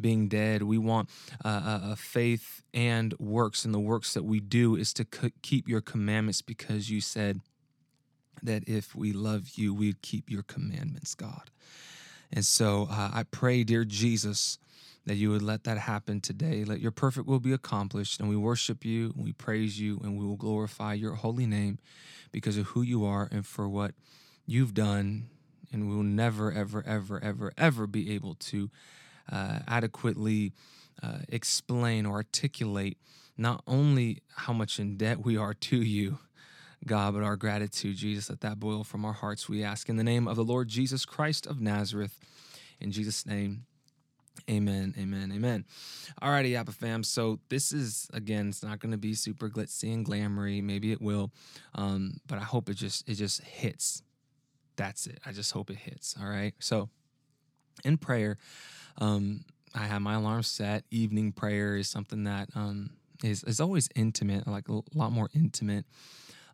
being 0.00 0.28
dead. 0.28 0.62
We 0.62 0.78
want 0.78 1.08
uh, 1.44 1.80
a 1.92 1.96
faith 1.96 2.62
and 2.74 3.14
works, 3.18 3.64
and 3.64 3.74
the 3.74 3.80
works 3.80 4.14
that 4.14 4.24
we 4.24 4.40
do 4.40 4.76
is 4.76 4.92
to 4.94 5.06
c- 5.12 5.32
keep 5.42 5.68
your 5.68 5.80
commandments 5.80 6.42
because 6.42 6.90
you 6.90 7.00
said 7.00 7.40
that 8.42 8.68
if 8.68 8.94
we 8.94 9.12
love 9.12 9.50
you, 9.54 9.72
we'd 9.74 10.02
keep 10.02 10.30
your 10.30 10.42
commandments, 10.42 11.14
God. 11.14 11.50
And 12.32 12.44
so 12.44 12.88
uh, 12.90 13.10
I 13.12 13.24
pray, 13.24 13.62
dear 13.62 13.84
Jesus, 13.84 14.58
that 15.04 15.16
you 15.16 15.30
would 15.30 15.42
let 15.42 15.64
that 15.64 15.78
happen 15.78 16.20
today. 16.20 16.64
Let 16.64 16.80
your 16.80 16.90
perfect 16.90 17.26
will 17.26 17.40
be 17.40 17.52
accomplished. 17.52 18.20
And 18.20 18.28
we 18.28 18.36
worship 18.36 18.84
you, 18.84 19.12
and 19.14 19.24
we 19.24 19.32
praise 19.32 19.80
you, 19.80 20.00
and 20.02 20.16
we 20.16 20.24
will 20.24 20.36
glorify 20.36 20.94
your 20.94 21.14
holy 21.14 21.46
name 21.46 21.78
because 22.30 22.56
of 22.56 22.68
who 22.68 22.82
you 22.82 23.04
are 23.04 23.28
and 23.30 23.46
for 23.46 23.68
what 23.68 23.92
you've 24.46 24.74
done. 24.74 25.28
And 25.72 25.88
we 25.88 25.96
will 25.96 26.02
never, 26.02 26.52
ever, 26.52 26.82
ever, 26.86 27.22
ever, 27.22 27.52
ever 27.56 27.86
be 27.86 28.14
able 28.14 28.34
to 28.34 28.70
uh, 29.30 29.60
adequately 29.66 30.52
uh, 31.02 31.18
explain 31.28 32.06
or 32.06 32.14
articulate 32.14 32.98
not 33.36 33.62
only 33.66 34.22
how 34.36 34.52
much 34.52 34.78
in 34.78 34.96
debt 34.96 35.24
we 35.24 35.36
are 35.36 35.54
to 35.54 35.76
you, 35.76 36.18
God, 36.86 37.14
but 37.14 37.22
our 37.22 37.36
gratitude, 37.36 37.96
Jesus, 37.96 38.28
let 38.28 38.40
that 38.40 38.58
boil 38.58 38.84
from 38.84 39.04
our 39.04 39.12
hearts, 39.12 39.48
we 39.48 39.62
ask. 39.62 39.88
In 39.88 39.96
the 39.96 40.04
name 40.04 40.26
of 40.26 40.36
the 40.36 40.44
Lord 40.44 40.68
Jesus 40.68 41.04
Christ 41.04 41.46
of 41.46 41.60
Nazareth, 41.60 42.18
in 42.80 42.90
Jesus' 42.90 43.24
name, 43.24 43.66
Amen, 44.50 44.94
amen, 44.98 45.30
amen. 45.34 45.64
Alrighty, 46.20 46.52
Yappa 46.52 46.72
fam. 46.72 47.04
So 47.04 47.38
this 47.48 47.70
is 47.70 48.08
again, 48.12 48.48
it's 48.48 48.62
not 48.62 48.80
going 48.80 48.90
to 48.90 48.98
be 48.98 49.14
super 49.14 49.48
glitzy 49.48 49.92
and 49.92 50.04
glamoury. 50.04 50.62
Maybe 50.62 50.90
it 50.90 51.00
will, 51.00 51.30
um, 51.74 52.18
but 52.26 52.38
I 52.38 52.42
hope 52.42 52.68
it 52.68 52.74
just 52.74 53.08
it 53.08 53.14
just 53.14 53.42
hits. 53.42 54.02
That's 54.76 55.06
it. 55.06 55.20
I 55.24 55.32
just 55.32 55.52
hope 55.52 55.70
it 55.70 55.76
hits. 55.76 56.16
All 56.20 56.28
right. 56.28 56.54
So 56.58 56.88
in 57.84 57.96
prayer, 57.98 58.38
um, 58.98 59.44
I 59.74 59.86
have 59.86 60.02
my 60.02 60.14
alarm 60.14 60.42
set. 60.42 60.84
Evening 60.90 61.32
prayer 61.32 61.76
is 61.76 61.88
something 61.88 62.24
that 62.24 62.48
um, 62.54 62.90
is 63.22 63.42
is 63.44 63.60
always 63.60 63.88
intimate, 63.94 64.46
like 64.46 64.68
a 64.68 64.80
lot 64.94 65.12
more 65.12 65.28
intimate. 65.34 65.86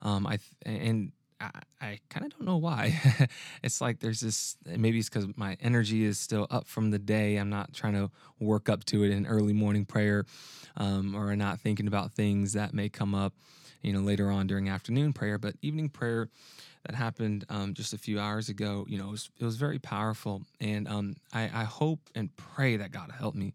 Um, 0.03 0.27
I 0.27 0.39
and 0.65 1.13
I, 1.41 1.51
I 1.81 1.99
kind 2.11 2.27
of 2.27 2.33
don't 2.33 2.47
know 2.47 2.57
why. 2.57 3.01
it's 3.63 3.81
like 3.81 4.01
there's 4.01 4.21
this. 4.21 4.57
Maybe 4.67 4.99
it's 4.99 5.09
because 5.09 5.27
my 5.37 5.57
energy 5.61 6.05
is 6.05 6.19
still 6.19 6.47
up 6.51 6.67
from 6.67 6.91
the 6.91 6.99
day. 6.99 7.37
I'm 7.37 7.51
not 7.51 7.73
trying 7.73 7.95
to 7.95 8.11
work 8.39 8.69
up 8.69 8.85
to 8.87 9.05
it 9.05 9.11
in 9.11 9.27
early 9.27 9.53
morning 9.53 9.85
prayer, 9.85 10.25
um, 10.77 11.15
or 11.15 11.35
not 11.37 11.61
thinking 11.61 11.87
about 11.87 12.13
things 12.13 12.53
that 12.53 12.75
may 12.75 12.89
come 12.89 13.15
up, 13.15 13.35
you 13.83 13.93
know, 13.93 14.01
later 14.01 14.31
on 14.31 14.47
during 14.47 14.69
afternoon 14.69 15.13
prayer. 15.13 15.39
But 15.39 15.55
evening 15.63 15.89
prayer 15.89 16.29
that 16.89 16.97
happened 16.97 17.45
um, 17.51 17.75
just 17.75 17.93
a 17.93 17.99
few 17.99 18.19
hours 18.19 18.49
ago, 18.49 18.87
you 18.89 18.97
know, 18.97 19.09
it 19.09 19.11
was, 19.11 19.31
it 19.39 19.45
was 19.45 19.57
very 19.57 19.79
powerful. 19.79 20.43
And 20.59 20.89
um, 20.89 21.17
I, 21.35 21.43
I, 21.53 21.65
hope 21.65 22.01
and 22.15 22.35
pray 22.37 22.79
that 22.79 22.93
God 22.93 23.13
help 23.17 23.35
me 23.35 23.53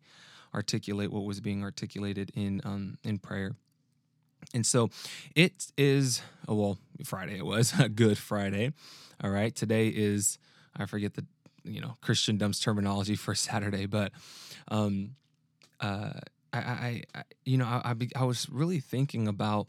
articulate 0.53 1.11
what 1.11 1.23
was 1.23 1.41
being 1.41 1.63
articulated 1.63 2.31
in 2.35 2.61
um, 2.63 2.99
in 3.03 3.17
prayer. 3.17 3.55
And 4.53 4.63
so 4.63 4.91
it 5.35 5.71
is, 5.79 6.21
oh, 6.47 6.53
well, 6.53 6.77
Friday 7.03 7.37
it 7.37 7.45
was, 7.45 7.73
a 7.79 7.89
good 7.89 8.19
Friday. 8.19 8.71
All 9.23 9.31
right. 9.31 9.55
Today 9.55 9.87
is, 9.87 10.37
I 10.77 10.85
forget 10.85 11.15
the, 11.15 11.25
you 11.63 11.81
know, 11.81 11.97
Christendom's 12.01 12.59
terminology 12.59 13.15
for 13.15 13.33
Saturday, 13.49 13.87
but 13.87 14.11
um, 14.67 15.15
uh, 15.79 16.19
I, 16.53 16.59
I, 16.59 17.03
I, 17.15 17.23
you 17.45 17.57
know, 17.57 17.65
I, 17.65 17.81
I, 17.83 17.95
I 18.15 18.25
was 18.25 18.47
really 18.47 18.79
thinking 18.79 19.27
about 19.27 19.65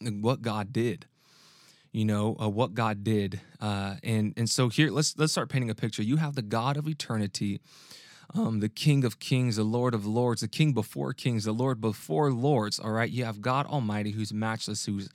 what 0.00 0.40
God 0.40 0.72
did 0.72 1.04
you 1.94 2.04
know 2.04 2.36
uh, 2.42 2.48
what 2.48 2.74
God 2.74 3.04
did, 3.04 3.40
uh, 3.60 3.94
and 4.02 4.34
and 4.36 4.50
so 4.50 4.68
here 4.68 4.90
let's 4.90 5.16
let's 5.16 5.32
start 5.32 5.48
painting 5.48 5.70
a 5.70 5.74
picture. 5.76 6.02
You 6.02 6.16
have 6.16 6.34
the 6.34 6.42
God 6.42 6.76
of 6.76 6.88
eternity, 6.88 7.60
um, 8.34 8.58
the 8.58 8.68
King 8.68 9.04
of 9.04 9.20
Kings, 9.20 9.56
the 9.56 9.62
Lord 9.62 9.94
of 9.94 10.04
Lords, 10.04 10.40
the 10.40 10.48
King 10.48 10.72
before 10.72 11.12
Kings, 11.12 11.44
the 11.44 11.52
Lord 11.52 11.80
before 11.80 12.32
Lords. 12.32 12.80
All 12.80 12.90
right, 12.90 13.08
you 13.08 13.24
have 13.24 13.40
God 13.40 13.66
Almighty, 13.66 14.10
who's 14.10 14.32
matchless, 14.32 14.86
who's 14.86 15.08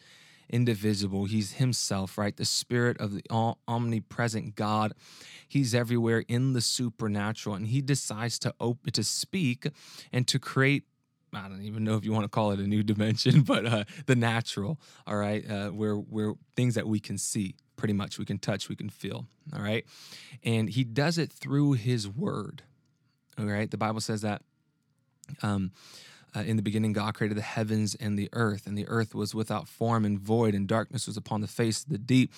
indivisible. 0.49 1.25
He's 1.25 1.53
Himself, 1.53 2.17
right? 2.17 2.35
The 2.35 2.45
Spirit 2.45 2.97
of 3.01 3.13
the 3.13 3.23
omnipresent 3.67 4.55
God. 4.55 4.93
He's 5.49 5.75
everywhere 5.75 6.23
in 6.29 6.53
the 6.53 6.61
supernatural, 6.61 7.55
and 7.55 7.67
He 7.67 7.81
decides 7.81 8.39
to 8.39 8.53
open 8.57 8.93
to 8.93 9.03
speak 9.03 9.67
and 10.13 10.25
to 10.29 10.39
create 10.39 10.85
I 11.33 11.47
don't 11.47 11.61
even 11.61 11.83
know 11.83 11.95
if 11.95 12.03
you 12.03 12.11
want 12.11 12.25
to 12.25 12.29
call 12.29 12.51
it 12.51 12.59
a 12.59 12.67
new 12.67 12.83
dimension, 12.83 13.41
but 13.43 13.65
uh, 13.65 13.83
the 14.05 14.15
natural, 14.15 14.79
all 15.05 15.17
right, 15.17 15.49
uh, 15.49 15.69
where 15.69 15.95
where 15.95 16.33
things 16.55 16.75
that 16.75 16.87
we 16.87 16.99
can 16.99 17.17
see, 17.17 17.55
pretty 17.75 17.93
much 17.93 18.17
we 18.17 18.25
can 18.25 18.39
touch, 18.39 18.69
we 18.69 18.75
can 18.75 18.89
feel, 18.89 19.27
all 19.53 19.61
right, 19.61 19.85
and 20.43 20.69
he 20.69 20.83
does 20.83 21.17
it 21.17 21.31
through 21.31 21.73
his 21.73 22.07
word, 22.07 22.63
all 23.37 23.45
right. 23.45 23.69
The 23.69 23.77
Bible 23.77 24.01
says 24.01 24.21
that. 24.21 24.41
Um, 25.43 25.71
uh, 26.35 26.41
in 26.41 26.57
the 26.57 26.61
beginning, 26.61 26.93
God 26.93 27.15
created 27.15 27.37
the 27.37 27.41
heavens 27.41 27.95
and 27.95 28.17
the 28.17 28.29
earth, 28.33 28.67
and 28.67 28.77
the 28.77 28.87
earth 28.87 29.15
was 29.15 29.33
without 29.33 29.67
form 29.67 30.05
and 30.05 30.19
void, 30.19 30.53
and 30.53 30.67
darkness 30.67 31.07
was 31.07 31.17
upon 31.17 31.41
the 31.41 31.47
face 31.47 31.83
of 31.83 31.89
the 31.89 31.97
deep. 31.97 32.31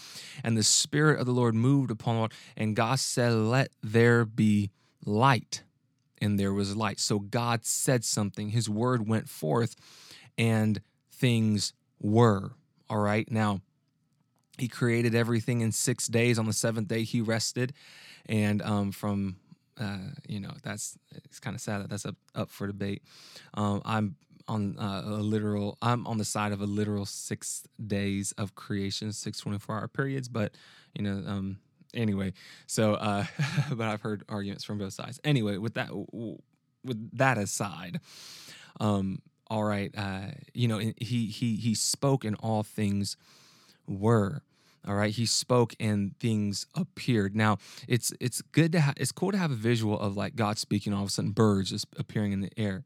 And 0.43 0.57
the 0.57 0.63
Spirit 0.63 1.19
of 1.19 1.25
the 1.25 1.33
Lord 1.33 1.55
moved 1.55 1.91
upon 1.91 2.15
the 2.15 2.21
water, 2.21 2.35
and 2.55 2.75
God 2.75 2.99
said, 2.99 3.33
Let 3.33 3.71
there 3.83 4.23
be 4.23 4.71
light 5.05 5.63
and 6.21 6.39
there 6.39 6.53
was 6.53 6.75
light. 6.75 6.99
So 6.99 7.19
God 7.19 7.65
said 7.65 8.05
something, 8.05 8.49
his 8.49 8.69
word 8.69 9.07
went 9.07 9.27
forth, 9.27 9.75
and 10.37 10.79
things 11.11 11.73
were. 11.99 12.51
All 12.89 12.99
right. 12.99 13.29
Now, 13.31 13.61
he 14.57 14.67
created 14.67 15.15
everything 15.15 15.61
in 15.61 15.71
six 15.71 16.07
days. 16.07 16.37
On 16.37 16.45
the 16.45 16.53
seventh 16.53 16.87
day, 16.87 17.03
he 17.03 17.21
rested. 17.21 17.73
And 18.27 18.61
um, 18.61 18.91
from, 18.91 19.37
uh, 19.79 19.97
you 20.27 20.39
know, 20.39 20.51
that's, 20.63 20.97
it's 21.25 21.39
kind 21.39 21.55
of 21.55 21.61
sad 21.61 21.81
that 21.81 21.89
that's 21.89 22.05
up, 22.05 22.15
up 22.35 22.51
for 22.51 22.67
debate. 22.67 23.01
Um, 23.53 23.81
I'm 23.85 24.15
on 24.47 24.77
uh, 24.77 25.03
a 25.05 25.09
literal, 25.21 25.77
I'm 25.81 26.05
on 26.05 26.17
the 26.17 26.25
side 26.25 26.51
of 26.51 26.61
a 26.61 26.65
literal 26.65 27.05
six 27.05 27.63
days 27.87 28.33
of 28.37 28.53
creation, 28.53 29.13
six 29.13 29.39
24 29.39 29.75
hour 29.75 29.87
periods. 29.87 30.27
But, 30.27 30.53
you 30.93 31.03
know, 31.03 31.23
um, 31.25 31.57
anyway, 31.93 32.33
so 32.67 32.95
uh, 32.95 33.25
but 33.71 33.87
I've 33.87 34.01
heard 34.01 34.23
arguments 34.29 34.63
from 34.63 34.77
both 34.77 34.93
sides. 34.93 35.19
Anyway, 35.23 35.57
with 35.57 35.75
that 35.75 35.89
with 36.83 37.17
that 37.17 37.37
aside, 37.37 37.99
um, 38.79 39.21
all 39.47 39.63
right, 39.63 39.93
uh, 39.97 40.27
you 40.53 40.67
know, 40.67 40.77
he 40.79 41.27
he 41.27 41.55
he 41.55 41.75
spoke 41.75 42.23
and 42.25 42.35
all 42.39 42.63
things 42.63 43.17
were. 43.87 44.43
All 44.87 44.95
right, 44.95 45.13
he 45.13 45.27
spoke 45.27 45.75
and 45.79 46.17
things 46.19 46.65
appeared. 46.73 47.35
Now 47.35 47.57
it's 47.87 48.11
it's 48.19 48.41
good 48.41 48.71
to 48.71 48.79
have 48.79 48.95
it's 48.97 49.11
cool 49.11 49.31
to 49.31 49.37
have 49.37 49.51
a 49.51 49.55
visual 49.55 49.99
of 49.99 50.17
like 50.17 50.35
God 50.35 50.57
speaking, 50.57 50.91
all 50.91 51.03
of 51.03 51.09
a 51.09 51.11
sudden 51.11 51.31
birds 51.31 51.69
just 51.69 51.85
appearing 51.97 52.31
in 52.31 52.41
the 52.41 52.49
air, 52.57 52.85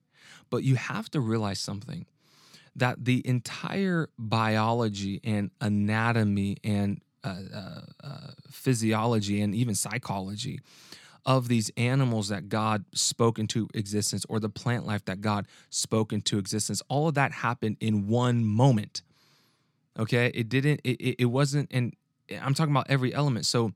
but 0.49 0.63
you 0.63 0.75
have 0.75 1.09
to 1.11 1.21
realize 1.21 1.59
something 1.59 2.05
that 2.75 3.05
the 3.05 3.25
entire 3.25 4.09
biology 4.19 5.21
and 5.23 5.51
anatomy 5.61 6.57
and 6.63 7.01
physiology 8.49 9.41
and 9.41 9.55
even 9.55 9.75
psychology 9.75 10.59
of 11.25 11.47
these 11.47 11.71
animals 11.75 12.29
that 12.29 12.49
God 12.49 12.85
spoke 12.93 13.39
into 13.39 13.67
existence 13.73 14.25
or 14.29 14.39
the 14.39 14.49
plant 14.49 14.85
life 14.85 15.03
that 15.05 15.21
God 15.21 15.47
spoke 15.69 16.13
into 16.13 16.37
existence. 16.37 16.81
All 16.87 17.07
of 17.07 17.15
that 17.15 17.31
happened 17.31 17.77
in 17.79 18.07
one 18.07 18.45
moment. 18.45 19.01
Okay, 19.97 20.31
it 20.33 20.49
didn't. 20.49 20.81
It, 20.83 21.15
it 21.19 21.25
wasn't. 21.25 21.71
And 21.71 21.95
I'm 22.41 22.53
talking 22.53 22.73
about 22.73 22.87
every 22.89 23.13
element. 23.13 23.45
So, 23.45 23.73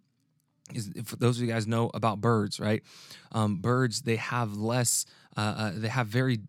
for 1.03 1.15
those 1.15 1.37
of 1.37 1.41
you 1.41 1.51
guys 1.51 1.65
know 1.65 1.89
about 1.93 2.21
birds, 2.21 2.59
right? 2.59 2.83
Um, 3.31 3.57
birds 3.57 4.01
they 4.03 4.17
have 4.17 4.55
less. 4.55 5.05
Uh, 5.35 5.39
uh, 5.57 5.71
they 5.75 5.87
have 5.87 6.07
very. 6.07 6.39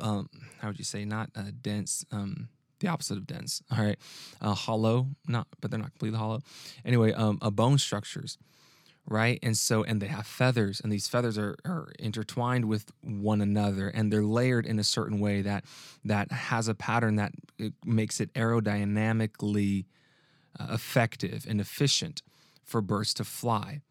Um, 0.00 0.28
how 0.60 0.68
would 0.68 0.78
you 0.78 0.84
say? 0.84 1.04
Not 1.04 1.30
uh, 1.36 1.50
dense. 1.60 2.04
Um, 2.10 2.48
the 2.80 2.88
opposite 2.88 3.16
of 3.16 3.26
dense. 3.26 3.62
All 3.76 3.84
right, 3.84 3.98
uh, 4.40 4.54
hollow, 4.54 5.08
not, 5.26 5.46
but 5.60 5.70
they're 5.70 5.80
not 5.80 5.90
completely 5.90 6.18
hollow. 6.18 6.40
Anyway, 6.84 7.12
um, 7.12 7.38
a 7.42 7.50
bone 7.50 7.78
structures, 7.78 8.38
right? 9.06 9.38
And 9.42 9.56
so, 9.56 9.82
and 9.84 10.00
they 10.00 10.08
have 10.08 10.26
feathers, 10.26 10.80
and 10.80 10.92
these 10.92 11.08
feathers 11.08 11.38
are, 11.38 11.56
are 11.64 11.88
intertwined 11.98 12.66
with 12.66 12.90
one 13.00 13.40
another, 13.40 13.88
and 13.88 14.12
they're 14.12 14.24
layered 14.24 14.66
in 14.66 14.78
a 14.78 14.84
certain 14.84 15.20
way 15.20 15.42
that 15.42 15.64
that 16.04 16.30
has 16.32 16.68
a 16.68 16.74
pattern 16.74 17.16
that 17.16 17.32
makes 17.84 18.20
it 18.20 18.32
aerodynamically 18.34 19.86
uh, 20.58 20.68
effective 20.70 21.46
and 21.48 21.60
efficient 21.60 22.22
for 22.64 22.80
birds 22.80 23.14
to 23.14 23.24
fly. 23.24 23.82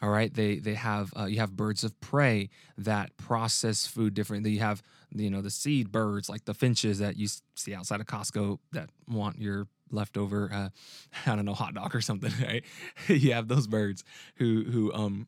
All 0.00 0.10
right, 0.10 0.32
they 0.32 0.58
they 0.58 0.74
have 0.74 1.12
uh, 1.18 1.24
you 1.24 1.40
have 1.40 1.56
birds 1.56 1.82
of 1.82 1.98
prey 2.00 2.50
that 2.76 3.16
process 3.16 3.86
food 3.86 4.14
differently. 4.14 4.52
You 4.52 4.60
have 4.60 4.82
you 5.14 5.30
know 5.30 5.40
the 5.40 5.50
seed 5.50 5.90
birds 5.90 6.28
like 6.28 6.44
the 6.44 6.54
finches 6.54 6.98
that 6.98 7.16
you 7.16 7.28
see 7.54 7.74
outside 7.74 8.00
of 8.00 8.06
Costco 8.06 8.58
that 8.72 8.90
want 9.08 9.38
your 9.38 9.66
leftover 9.90 10.50
uh, 10.52 10.68
I 11.26 11.36
don't 11.36 11.44
know 11.44 11.54
hot 11.54 11.74
dog 11.74 11.94
or 11.94 12.00
something. 12.00 12.32
Right, 12.42 12.64
you 13.08 13.32
have 13.32 13.48
those 13.48 13.66
birds 13.66 14.04
who 14.36 14.64
who 14.64 14.92
um 14.92 15.26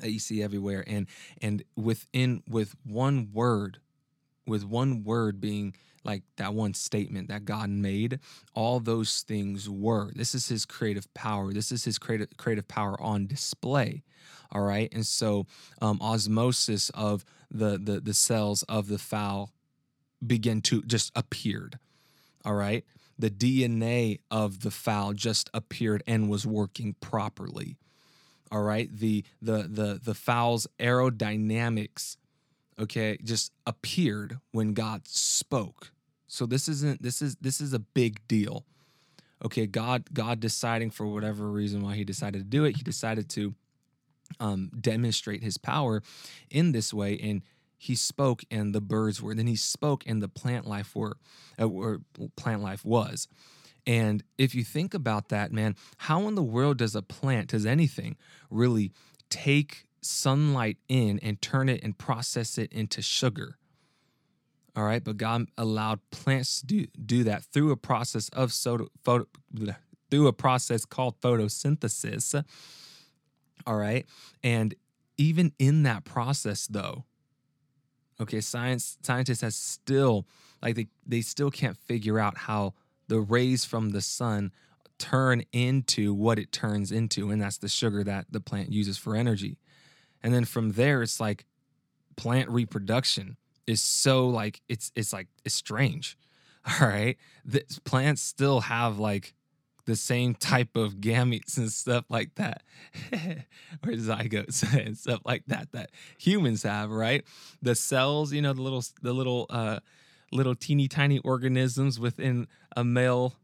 that 0.00 0.10
you 0.10 0.18
see 0.18 0.42
everywhere, 0.42 0.84
and 0.86 1.06
and 1.40 1.62
within 1.76 2.42
with 2.48 2.74
one 2.84 3.30
word, 3.32 3.78
with 4.46 4.64
one 4.64 5.04
word 5.04 5.40
being 5.40 5.74
like 6.04 6.22
that 6.36 6.54
one 6.54 6.74
statement 6.74 7.28
that 7.28 7.44
God 7.44 7.70
made, 7.70 8.18
all 8.54 8.80
those 8.80 9.22
things 9.22 9.68
were. 9.68 10.10
This 10.14 10.34
is 10.34 10.48
his 10.48 10.64
creative 10.64 11.12
power. 11.14 11.52
This 11.52 11.72
is 11.72 11.84
his 11.84 11.98
creative 11.98 12.36
creative 12.36 12.68
power 12.68 13.00
on 13.00 13.26
display. 13.26 14.02
All 14.50 14.62
right. 14.62 14.92
And 14.92 15.06
so 15.06 15.46
um, 15.80 16.00
osmosis 16.00 16.90
of 16.90 17.24
the, 17.50 17.78
the 17.78 18.00
the 18.00 18.14
cells 18.14 18.62
of 18.64 18.88
the 18.88 18.98
fowl 18.98 19.50
begin 20.24 20.60
to 20.62 20.82
just 20.82 21.12
appeared. 21.14 21.78
All 22.44 22.54
right. 22.54 22.84
The 23.18 23.30
DNA 23.30 24.18
of 24.30 24.60
the 24.60 24.70
fowl 24.70 25.12
just 25.12 25.50
appeared 25.54 26.02
and 26.06 26.28
was 26.28 26.46
working 26.46 26.96
properly. 27.00 27.76
All 28.50 28.62
right. 28.62 28.90
The 28.92 29.24
the 29.40 29.68
the 29.68 30.00
the 30.02 30.14
fowl's 30.14 30.66
aerodynamics 30.78 32.16
okay, 32.78 33.18
just 33.22 33.52
appeared 33.66 34.38
when 34.52 34.74
God 34.74 35.06
spoke. 35.06 35.92
So 36.26 36.46
this 36.46 36.68
isn't 36.68 37.02
this 37.02 37.20
is 37.20 37.36
this 37.40 37.60
is 37.60 37.72
a 37.72 37.78
big 37.78 38.26
deal. 38.28 38.64
Okay, 39.44 39.66
God 39.66 40.12
God 40.12 40.40
deciding 40.40 40.90
for 40.90 41.06
whatever 41.06 41.50
reason 41.50 41.82
why 41.82 41.96
he 41.96 42.04
decided 42.04 42.38
to 42.38 42.44
do 42.44 42.64
it, 42.64 42.76
he 42.76 42.82
decided 42.82 43.28
to 43.30 43.54
um, 44.40 44.70
demonstrate 44.78 45.42
his 45.42 45.58
power 45.58 46.02
in 46.50 46.72
this 46.72 46.92
way 46.92 47.18
and 47.18 47.42
he 47.76 47.96
spoke 47.96 48.44
and 48.50 48.74
the 48.74 48.80
birds 48.80 49.20
were 49.20 49.34
then 49.34 49.46
he 49.46 49.56
spoke 49.56 50.04
and 50.06 50.22
the 50.22 50.28
plant 50.28 50.66
life 50.66 50.94
were 50.94 51.16
uh, 51.60 51.66
or 51.66 52.00
plant 52.36 52.62
life 52.62 52.84
was 52.84 53.28
and 53.86 54.22
if 54.38 54.54
you 54.54 54.62
think 54.62 54.94
about 54.94 55.28
that 55.30 55.52
man 55.52 55.74
how 55.98 56.28
in 56.28 56.34
the 56.34 56.42
world 56.42 56.78
does 56.78 56.94
a 56.94 57.02
plant 57.02 57.48
does 57.48 57.66
anything 57.66 58.16
really 58.50 58.92
take 59.30 59.86
sunlight 60.02 60.78
in 60.88 61.18
and 61.20 61.40
turn 61.40 61.68
it 61.68 61.82
and 61.82 61.96
process 61.96 62.58
it 62.58 62.72
into 62.72 63.00
sugar. 63.02 63.56
All 64.74 64.84
right, 64.84 65.04
but 65.04 65.16
God 65.18 65.46
allowed 65.58 66.00
plants 66.10 66.60
to 66.60 66.66
do, 66.66 66.86
do 67.04 67.24
that 67.24 67.44
through 67.44 67.72
a 67.72 67.76
process 67.76 68.28
of 68.30 68.52
photo, 68.52 68.88
photo, 69.04 69.26
through 70.10 70.26
a 70.26 70.32
process 70.32 70.84
called 70.84 71.20
photosynthesis. 71.20 72.42
All 73.66 73.76
right, 73.76 74.06
and 74.42 74.74
even 75.18 75.52
in 75.58 75.82
that 75.82 76.04
process, 76.04 76.66
though, 76.66 77.04
okay, 78.20 78.40
science 78.40 78.96
scientists 79.02 79.42
has 79.42 79.54
still 79.54 80.26
like 80.62 80.74
they 80.74 80.86
they 81.06 81.20
still 81.20 81.50
can't 81.50 81.76
figure 81.76 82.18
out 82.18 82.38
how 82.38 82.72
the 83.08 83.20
rays 83.20 83.66
from 83.66 83.90
the 83.90 84.00
sun 84.00 84.52
turn 84.98 85.42
into 85.52 86.14
what 86.14 86.38
it 86.38 86.50
turns 86.50 86.90
into, 86.90 87.30
and 87.30 87.42
that's 87.42 87.58
the 87.58 87.68
sugar 87.68 88.02
that 88.04 88.26
the 88.30 88.40
plant 88.40 88.72
uses 88.72 88.96
for 88.96 89.14
energy. 89.14 89.58
And 90.22 90.32
then 90.34 90.44
from 90.44 90.72
there, 90.72 91.02
it's 91.02 91.20
like 91.20 91.46
plant 92.16 92.48
reproduction 92.50 93.36
is 93.66 93.80
so 93.80 94.28
like 94.28 94.60
it's 94.68 94.92
it's 94.94 95.12
like 95.12 95.28
it's 95.44 95.54
strange. 95.54 96.16
All 96.80 96.88
right. 96.88 97.16
The 97.44 97.64
plants 97.84 98.22
still 98.22 98.60
have 98.60 98.98
like 98.98 99.34
the 99.84 99.96
same 99.96 100.34
type 100.34 100.76
of 100.76 100.96
gametes 100.96 101.56
and 101.56 101.70
stuff 101.70 102.04
like 102.08 102.34
that, 102.36 102.62
or 103.12 103.92
zygotes 103.92 104.62
and 104.86 104.96
stuff 104.96 105.20
like 105.24 105.44
that 105.46 105.72
that 105.72 105.90
humans 106.18 106.62
have, 106.62 106.90
right? 106.90 107.24
The 107.62 107.74
cells, 107.74 108.32
you 108.32 108.42
know, 108.42 108.52
the 108.52 108.62
little 108.62 108.84
the 109.02 109.12
little 109.12 109.46
uh 109.50 109.80
little 110.30 110.54
teeny 110.54 110.88
tiny 110.88 111.18
organisms 111.20 111.98
within 111.98 112.46
a 112.76 112.84
male 112.84 113.34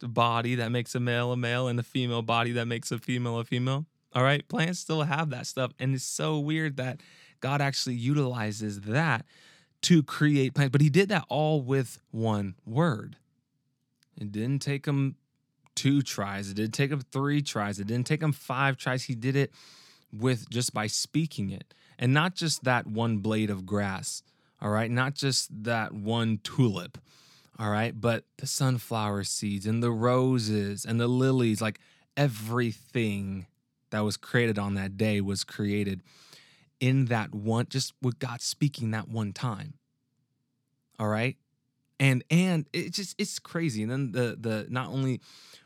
body 0.00 0.54
that 0.54 0.70
makes 0.70 0.94
a 0.94 1.00
male 1.00 1.32
a 1.32 1.36
male 1.36 1.66
and 1.68 1.78
a 1.78 1.82
female 1.82 2.22
body 2.22 2.52
that 2.52 2.66
makes 2.66 2.92
a 2.92 2.98
female 2.98 3.38
a 3.38 3.44
female. 3.44 3.86
All 4.18 4.24
right. 4.24 4.48
Plants 4.48 4.80
still 4.80 5.02
have 5.02 5.30
that 5.30 5.46
stuff. 5.46 5.70
And 5.78 5.94
it's 5.94 6.02
so 6.02 6.40
weird 6.40 6.78
that 6.78 7.00
God 7.38 7.60
actually 7.60 7.94
utilizes 7.94 8.80
that 8.80 9.24
to 9.82 10.02
create 10.02 10.54
plants. 10.54 10.72
But 10.72 10.80
he 10.80 10.90
did 10.90 11.08
that 11.10 11.24
all 11.28 11.62
with 11.62 12.00
one 12.10 12.56
word. 12.66 13.14
It 14.20 14.32
didn't 14.32 14.58
take 14.58 14.86
him 14.86 15.14
two 15.76 16.02
tries. 16.02 16.50
It 16.50 16.54
didn't 16.54 16.74
take 16.74 16.90
him 16.90 17.02
three 17.12 17.42
tries. 17.42 17.78
It 17.78 17.86
didn't 17.86 18.08
take 18.08 18.20
him 18.20 18.32
five 18.32 18.76
tries. 18.76 19.04
He 19.04 19.14
did 19.14 19.36
it 19.36 19.52
with 20.12 20.50
just 20.50 20.74
by 20.74 20.88
speaking 20.88 21.50
it. 21.50 21.72
And 21.96 22.12
not 22.12 22.34
just 22.34 22.64
that 22.64 22.88
one 22.88 23.18
blade 23.18 23.50
of 23.50 23.66
grass. 23.66 24.24
All 24.60 24.70
right. 24.70 24.90
Not 24.90 25.14
just 25.14 25.62
that 25.62 25.92
one 25.92 26.40
tulip. 26.42 26.98
All 27.56 27.70
right. 27.70 27.94
But 28.00 28.24
the 28.38 28.48
sunflower 28.48 29.22
seeds 29.22 29.64
and 29.64 29.80
the 29.80 29.92
roses 29.92 30.84
and 30.84 30.98
the 30.98 31.06
lilies, 31.06 31.62
like 31.62 31.78
everything 32.16 33.46
that 33.90 34.00
was 34.00 34.16
created 34.16 34.58
on 34.58 34.74
that 34.74 34.96
day 34.96 35.20
was 35.20 35.44
created 35.44 36.02
in 36.80 37.06
that 37.06 37.34
one 37.34 37.66
just 37.68 37.92
with 38.02 38.18
God 38.18 38.40
speaking 38.40 38.90
that 38.92 39.08
one 39.08 39.32
time. 39.32 39.74
All 40.98 41.08
right? 41.08 41.36
And 42.00 42.24
and 42.30 42.66
it 42.72 42.92
just 42.92 43.14
it's 43.18 43.38
crazy. 43.38 43.82
And 43.82 43.90
then 43.90 44.12
the 44.12 44.36
the 44.38 44.66
not 44.68 44.88
only 44.88 45.20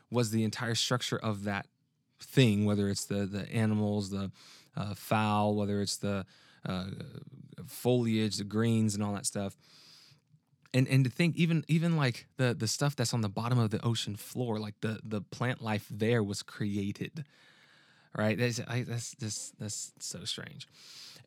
was 0.09 0.31
the 0.31 0.43
entire 0.43 0.75
structure 0.75 1.17
of 1.17 1.43
that 1.43 1.67
thing, 2.19 2.65
whether 2.65 2.89
it's 2.89 3.05
the 3.05 3.25
the 3.25 3.51
animals, 3.51 4.09
the 4.09 4.31
uh, 4.75 4.93
fowl, 4.95 5.55
whether 5.55 5.81
it's 5.81 5.97
the 5.97 6.25
uh, 6.67 6.85
foliage, 7.65 8.37
the 8.37 8.43
greens, 8.43 8.95
and 8.95 9.03
all 9.03 9.13
that 9.13 9.25
stuff. 9.25 9.55
And 10.73 10.87
and 10.87 11.03
to 11.03 11.09
think 11.11 11.35
even 11.35 11.63
even 11.67 11.97
like 11.97 12.25
the 12.37 12.55
the 12.55 12.67
stuff 12.67 12.95
that's 12.95 13.13
on 13.13 13.21
the 13.21 13.29
bottom 13.29 13.59
of 13.59 13.69
the 13.69 13.83
ocean 13.85 14.15
floor, 14.15 14.59
like 14.59 14.75
the 14.81 14.99
the 15.03 15.21
plant 15.21 15.61
life 15.61 15.85
there 15.91 16.23
was 16.23 16.41
created 16.41 17.25
right? 18.17 18.37
That's 18.37 18.59
I, 18.67 18.83
that's 18.83 19.15
that's 19.15 19.53
that's 19.59 19.93
so 19.99 20.23
strange. 20.25 20.67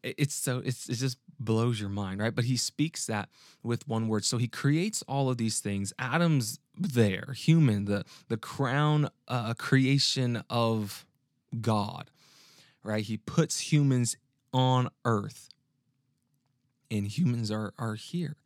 It's 0.03 0.35
so 0.35 0.63
it's 0.65 0.89
it 0.89 0.97
just 0.97 1.19
blows 1.39 1.81
your 1.81 1.89
mind, 1.89 2.21
right? 2.21 2.35
But 2.35 2.45
he 2.45 2.57
speaks 2.57 3.07
that 3.07 3.29
with 3.63 3.89
one 3.89 4.09
word. 4.09 4.25
So 4.25 4.39
he 4.39 4.49
creates 4.49 5.03
all 5.09 5.29
of 5.29 5.37
these 5.37 5.61
things. 5.61 5.93
Adam's 5.99 6.59
there, 6.79 7.35
human, 7.37 7.87
the 7.87 8.05
the 8.29 8.37
crown 8.37 9.11
uh, 9.27 9.55
creation 9.55 10.43
of 10.49 11.07
God, 11.61 12.11
right? 12.83 13.05
He 13.05 13.17
puts 13.17 13.73
humans 13.73 14.17
on 14.53 14.89
earth, 15.05 15.49
and 16.91 17.07
humans 17.07 17.51
are 17.51 17.73
are 17.79 17.95
here. 17.95 18.37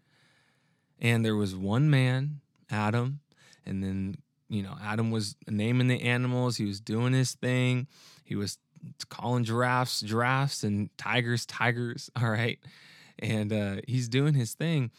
And 1.03 1.24
there 1.24 1.37
was 1.37 1.57
one 1.57 1.88
man, 1.88 2.40
Adam, 2.70 3.20
and 3.64 3.83
then 3.83 4.16
you 4.50 4.64
know, 4.64 4.76
Adam 4.83 5.12
was 5.12 5.37
naming 5.48 5.87
the 5.87 6.03
animals, 6.03 6.57
he 6.57 6.64
was 6.64 6.81
doing 6.81 7.12
his 7.12 7.35
thing. 7.35 7.87
He 8.31 8.37
was 8.37 8.59
calling 9.09 9.43
giraffes 9.43 10.01
giraffes 10.03 10.62
and 10.62 10.88
tigers 10.97 11.45
tigers, 11.45 12.11
all 12.16 12.31
right? 12.31 12.61
And 13.19 13.53
uh 13.53 13.77
he's 13.88 14.09
doing 14.09 14.35
his 14.35 14.55
thing 14.55 14.93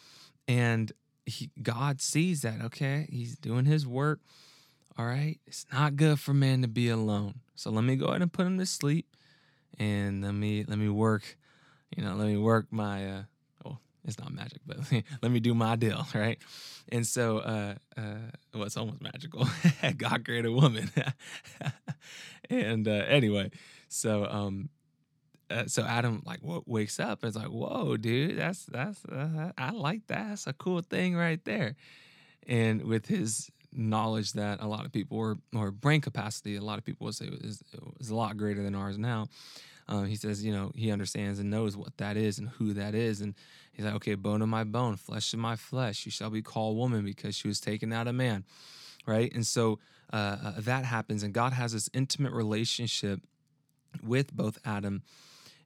and 0.50 0.92
he 1.26 1.50
God 1.64 2.02
sees 2.02 2.42
that, 2.42 2.62
okay? 2.62 3.08
He's 3.10 3.38
doing 3.38 3.64
his 3.64 3.88
work. 3.88 4.20
All 4.98 5.06
right? 5.06 5.40
It's 5.48 5.66
not 5.72 5.96
good 5.96 6.20
for 6.20 6.34
man 6.34 6.62
to 6.62 6.68
be 6.68 6.90
alone. 6.90 7.36
So 7.56 7.72
let 7.72 7.86
me 7.86 7.96
go 7.96 8.08
ahead 8.08 8.22
and 8.22 8.34
put 8.34 8.46
him 8.46 8.58
to 8.60 8.66
sleep 8.66 9.16
and 9.80 10.22
let 10.22 10.34
me 10.34 10.66
let 10.68 10.78
me 10.78 10.90
work, 10.90 11.38
you 11.96 12.04
know, 12.04 12.14
let 12.16 12.28
me 12.28 12.38
work 12.38 12.68
my 12.70 13.10
uh 13.10 13.24
it's 14.06 14.20
not 14.20 14.34
magic, 14.34 14.62
but 14.66 14.78
let 15.22 15.32
me 15.32 15.40
do 15.40 15.54
my 15.54 15.76
deal, 15.76 16.06
right? 16.16 16.40
And 16.90 17.06
so, 17.06 17.40
uh, 17.40 17.76
uh, 17.98 18.02
well, 18.54 18.64
it's 18.64 18.78
almost 18.78 19.02
magical. 19.02 19.48
God 19.98 20.26
created 20.26 20.48
a 20.48 20.52
woman, 20.52 20.92
and 22.50 22.88
uh, 22.88 22.92
anyway, 23.08 23.52
so 23.88 24.26
um, 24.26 24.70
uh, 25.50 25.66
so 25.68 25.84
Adam 25.84 26.24
like 26.26 26.42
w- 26.42 26.64
wakes 26.66 27.00
up 27.00 27.24
and 27.24 27.30
is 27.30 27.36
like, 27.36 27.48
"Whoa, 27.50 27.98
dude, 27.98 28.38
that's 28.38 28.66
that's 28.66 29.04
uh, 29.06 29.52
I 29.58 29.72
like 29.72 30.08
that. 30.08 30.30
That's 30.30 30.48
a 30.48 30.54
cool 30.54 30.82
thing 30.82 31.16
right 31.16 31.44
there." 31.46 31.76
And 32.48 32.84
with 32.84 33.06
his 33.06 33.50
knowledge 33.74 34.34
that 34.34 34.62
a 34.62 34.68
lot 34.68 34.86
of 34.86 34.92
people 34.92 35.18
or 35.18 35.38
or 35.56 35.72
brain 35.72 36.02
capacity, 36.02 36.56
a 36.56 36.62
lot 36.62 36.78
of 36.78 36.86
people 36.86 37.06
would 37.06 37.16
say 37.16 37.26
is 37.28 37.64
is 38.00 38.10
a 38.10 38.16
lot 38.16 38.38
greater 38.38 38.64
than 38.64 38.76
ours 38.76 38.98
now. 38.98 39.28
Um, 39.88 40.06
he 40.06 40.16
says, 40.16 40.44
you 40.44 40.54
know, 40.54 40.72
he 40.76 40.92
understands 40.92 41.40
and 41.40 41.50
knows 41.50 41.76
what 41.76 41.98
that 41.98 42.18
is 42.18 42.40
and 42.40 42.50
who 42.50 42.74
that 42.74 42.96
is. 42.96 43.22
And 43.22 43.36
he's 43.74 43.86
like, 43.86 43.96
okay, 43.96 44.16
bone 44.16 44.42
of 44.42 44.50
my 44.50 44.64
bone, 44.64 44.96
flesh 44.96 45.34
of 45.34 45.40
my 45.40 45.56
flesh. 45.56 45.98
She 45.98 46.10
shall 46.10 46.30
be 46.30 46.42
called 46.42 46.78
woman 46.78 47.04
because 47.04 47.36
she 47.36 47.48
was 47.48 47.60
taken 47.60 47.92
out 47.92 48.08
of 48.08 48.16
man. 48.16 48.46
Right. 49.06 49.34
And 49.34 49.46
so 49.46 49.80
uh, 50.14 50.38
uh, 50.44 50.54
that 50.60 50.86
happens. 50.86 51.24
And 51.24 51.34
God 51.34 51.54
has 51.54 51.74
this 51.74 51.90
intimate 51.94 52.34
relationship 52.34 53.20
with 54.04 54.34
both 54.34 54.58
Adam 54.64 55.04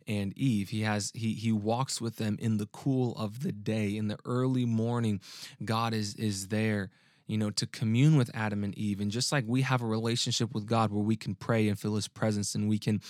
and 0.08 0.38
Eve. 0.38 0.70
He 0.70 0.82
has 0.82 1.12
he 1.16 1.34
he 1.34 1.52
walks 1.52 2.00
with 2.00 2.18
them 2.18 2.38
in 2.40 2.58
the 2.58 2.68
cool 2.68 3.16
of 3.16 3.42
the 3.42 3.52
day, 3.52 3.98
in 3.98 4.08
the 4.08 4.18
early 4.26 4.66
morning. 4.66 5.20
God 5.64 5.94
is 5.94 6.16
is 6.16 6.48
there 6.50 6.92
you 7.28 7.38
know, 7.38 7.50
to 7.50 7.66
commune 7.66 8.18
with 8.18 8.30
Adam 8.34 8.64
and 8.64 8.78
Eve. 8.78 9.00
And 9.00 9.10
just 9.10 9.32
like 9.32 9.46
we 9.48 9.64
have 9.64 9.82
a 9.82 9.86
relationship 9.86 10.54
with 10.54 10.66
God 10.66 10.92
where 10.92 11.04
we 11.04 11.16
can 11.16 11.36
pray 11.36 11.68
and 11.68 11.80
feel 11.80 11.96
His 11.96 12.08
presence 12.08 12.54
and 12.54 12.70
we 12.70 12.78
can 12.78 13.02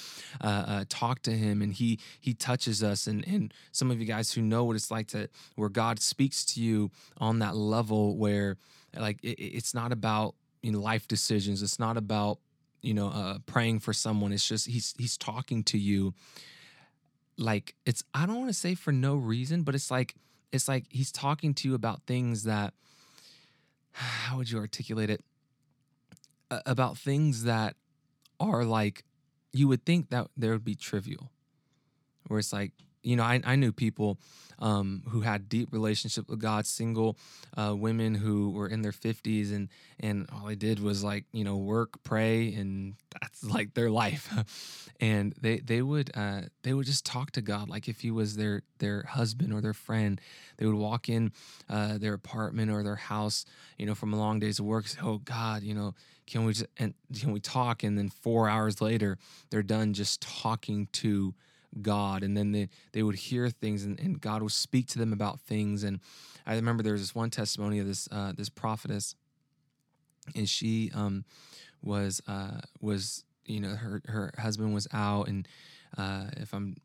uh, 0.41 0.63
uh, 0.67 0.86
talk 0.88 1.21
to 1.23 1.32
Him 1.32 1.62
and 1.62 1.73
He 1.73 1.99
He 2.19 2.34
touches 2.34 2.84
us. 2.84 3.08
And 3.08 3.28
and 3.28 3.54
some 3.71 3.91
of 3.91 3.99
you 3.99 4.06
guys 4.06 4.32
who 4.32 4.41
know 4.41 4.63
what 4.63 4.75
it's 4.75 4.91
like 4.91 5.08
to 5.08 5.30
where 5.56 5.69
God 5.69 5.99
speaks 5.99 6.45
to 6.45 6.62
you 6.62 6.91
on 7.17 7.39
that 7.39 7.56
level 7.56 8.15
where 8.15 8.58
like 8.97 9.19
it, 9.21 9.39
it's 9.39 9.73
not 9.73 9.91
about 9.91 10.36
you 10.62 10.71
know 10.71 10.80
life 10.80 11.08
decisions. 11.08 11.62
It's 11.62 11.80
not 11.80 11.97
about 11.97 12.39
you 12.82 12.93
know 12.93 13.08
uh, 13.10 13.39
praying 13.45 13.80
for 13.80 13.93
someone. 13.93 14.32
It's 14.32 14.47
just 14.47 14.67
He's 14.67 14.93
He's 14.97 15.17
talking 15.17 15.63
to 15.65 15.78
you. 15.78 16.13
Like 17.38 17.75
it's 17.86 18.04
I 18.13 18.25
don't 18.25 18.38
want 18.38 18.49
to 18.49 18.54
say 18.54 18.75
for 18.75 18.93
no 18.93 19.15
reason, 19.15 19.63
but 19.63 19.75
it's 19.75 19.91
like 19.91 20.15
it's 20.54 20.69
like 20.69 20.86
He's 20.89 21.12
talking 21.12 21.54
to 21.56 21.67
you 21.67 21.75
about 21.75 22.04
things 22.08 22.43
that 22.43 22.73
how 24.25 24.38
would 24.38 24.49
you 24.49 24.60
articulate 24.60 25.10
it? 25.10 25.23
about 26.65 26.97
things 26.97 27.43
that 27.43 27.75
are 28.39 28.63
like 28.63 29.03
you 29.51 29.67
would 29.67 29.86
think 29.86 30.10
that 30.10 30.27
there 30.36 30.51
would 30.51 30.63
be 30.65 30.75
trivial, 30.75 31.31
where 32.27 32.39
it's 32.39 32.53
like 32.53 32.73
you 33.06 33.15
know, 33.15 33.24
I, 33.24 33.41
I 33.44 33.56
knew 33.56 33.72
people 33.72 34.18
um, 34.60 35.04
who 35.10 35.22
had 35.22 35.50
deep 35.50 35.72
relationship 35.72 36.30
with 36.30 36.39
God, 36.39 36.65
single 36.65 37.18
uh, 37.58 37.76
women 37.76 38.15
who 38.15 38.52
were 38.52 38.68
in 38.68 38.82
their 38.82 38.91
50s 38.91 39.54
and 39.54 39.70
and 40.00 40.28
all 40.34 40.48
they 40.48 40.56
did 40.56 40.80
was 40.80 41.04
like, 41.04 41.26
you 41.32 41.44
know, 41.44 41.58
work, 41.58 42.04
pray, 42.04 42.54
and 42.54 42.96
that's 43.20 43.44
like 43.44 43.74
their 43.74 43.89
life. 43.89 44.32
and 45.00 45.34
they 45.41 45.60
they 45.60 45.82
would 45.82 46.12
uh, 46.15 46.41
they 46.63 46.74
would 46.74 46.86
just 46.86 47.06
talk 47.06 47.32
to 47.32 47.41
God 47.41 47.70
like 47.70 47.88
if 47.88 48.02
he 48.02 48.12
was 48.12 48.36
their 48.36 48.63
their 48.80 49.04
husband 49.04 49.54
or 49.54 49.62
their 49.62 49.74
friend. 49.74 50.20
They 50.58 50.65
would 50.65 50.76
walk 50.76 51.10
in 51.10 51.32
uh, 51.70 51.98
their 51.98 52.13
apartment 52.13 52.72
or 52.72 52.84
their 52.84 52.96
house, 52.96 53.46
you 53.78 53.86
know, 53.86 53.96
from 53.96 54.13
a 54.13 54.18
long 54.18 54.39
days 54.39 54.60
of 54.60 54.65
work. 54.65 54.88
Say, 54.88 55.00
oh 55.04 55.20
God, 55.20 55.63
you 55.63 55.74
know, 55.74 55.94
can 56.28 56.46
we 56.46 56.54
just 56.54 56.68
and 56.78 56.94
can 57.20 57.32
we 57.32 57.39
talk? 57.39 57.84
And 57.84 57.98
then 57.98 58.10
four 58.10 58.50
hours 58.50 58.82
later, 58.82 59.18
they're 59.50 59.63
done 59.63 59.94
just 59.94 60.22
talking 60.22 60.88
to 60.94 61.34
God. 61.81 62.23
And 62.23 62.35
then 62.35 62.51
they, 62.51 62.69
they 62.93 63.03
would 63.03 63.15
hear 63.15 63.49
things 63.49 63.83
and, 63.83 63.99
and 63.99 64.19
God 64.19 64.41
would 64.41 64.51
speak 64.51 64.88
to 64.88 64.99
them 64.99 65.13
about 65.13 65.39
things. 65.41 65.83
And 65.83 65.99
I 66.45 66.55
remember 66.55 66.83
there 66.83 66.93
was 66.93 67.01
this 67.01 67.15
one 67.15 67.29
testimony 67.29 67.79
of 67.79 67.88
this 67.88 68.07
uh, 68.11 68.33
this 68.35 68.49
prophetess, 68.49 69.15
and 70.35 70.47
she 70.47 70.91
um, 70.93 71.25
was 71.81 72.21
uh, 72.27 72.61
was 72.81 73.23
you 73.45 73.59
know 73.59 73.75
her 73.75 74.01
her 74.05 74.31
husband 74.38 74.73
was 74.73 74.88
out, 74.93 75.27
and 75.27 75.47
uh, 75.97 76.25
if 76.38 76.53
I'm 76.53 76.75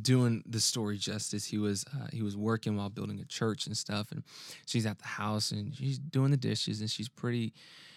doing 0.00 0.44
the 0.46 0.60
story 0.60 0.98
justice, 0.98 1.46
he 1.46 1.58
was 1.58 1.84
uh, 1.94 2.06
he 2.12 2.22
was 2.22 2.36
working 2.36 2.76
while 2.76 2.90
building 2.90 3.18
a 3.20 3.24
church 3.24 3.66
and 3.66 3.76
stuff, 3.76 4.12
and 4.12 4.22
she's 4.66 4.86
at 4.86 4.98
the 4.98 5.06
house 5.06 5.50
and 5.50 5.74
she's 5.74 5.98
doing 5.98 6.30
the 6.30 6.36
dishes, 6.36 6.80
and 6.80 6.90
she's 6.90 7.08
pretty. 7.08 7.52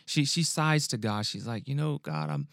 She 0.05 0.25
she 0.25 0.41
sighs 0.41 0.87
to 0.89 0.97
God. 0.97 1.27
She's 1.27 1.45
like, 1.45 1.67
you 1.67 1.75
know, 1.75 1.99
God, 1.99 2.31
I'm 2.31 2.47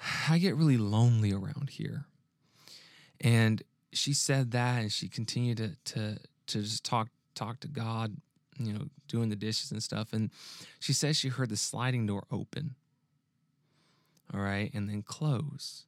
I 0.28 0.38
get 0.38 0.56
really 0.56 0.76
lonely 0.76 1.32
around 1.32 1.70
here. 1.70 2.06
And 3.20 3.62
she 3.92 4.12
said 4.12 4.50
that 4.52 4.80
and 4.82 4.92
she 4.92 5.08
continued 5.08 5.58
to 5.58 5.76
to 5.94 6.18
to 6.48 6.62
just 6.62 6.84
talk 6.84 7.08
talk 7.34 7.60
to 7.60 7.68
God, 7.68 8.16
you 8.58 8.72
know, 8.72 8.86
doing 9.08 9.28
the 9.28 9.36
dishes 9.36 9.70
and 9.70 9.82
stuff. 9.82 10.12
And 10.12 10.30
she 10.80 10.92
says 10.92 11.16
she 11.16 11.28
heard 11.28 11.50
the 11.50 11.56
sliding 11.56 12.06
door 12.06 12.24
open. 12.30 12.74
All 14.34 14.40
right, 14.40 14.72
and 14.74 14.88
then 14.88 15.02
close. 15.02 15.84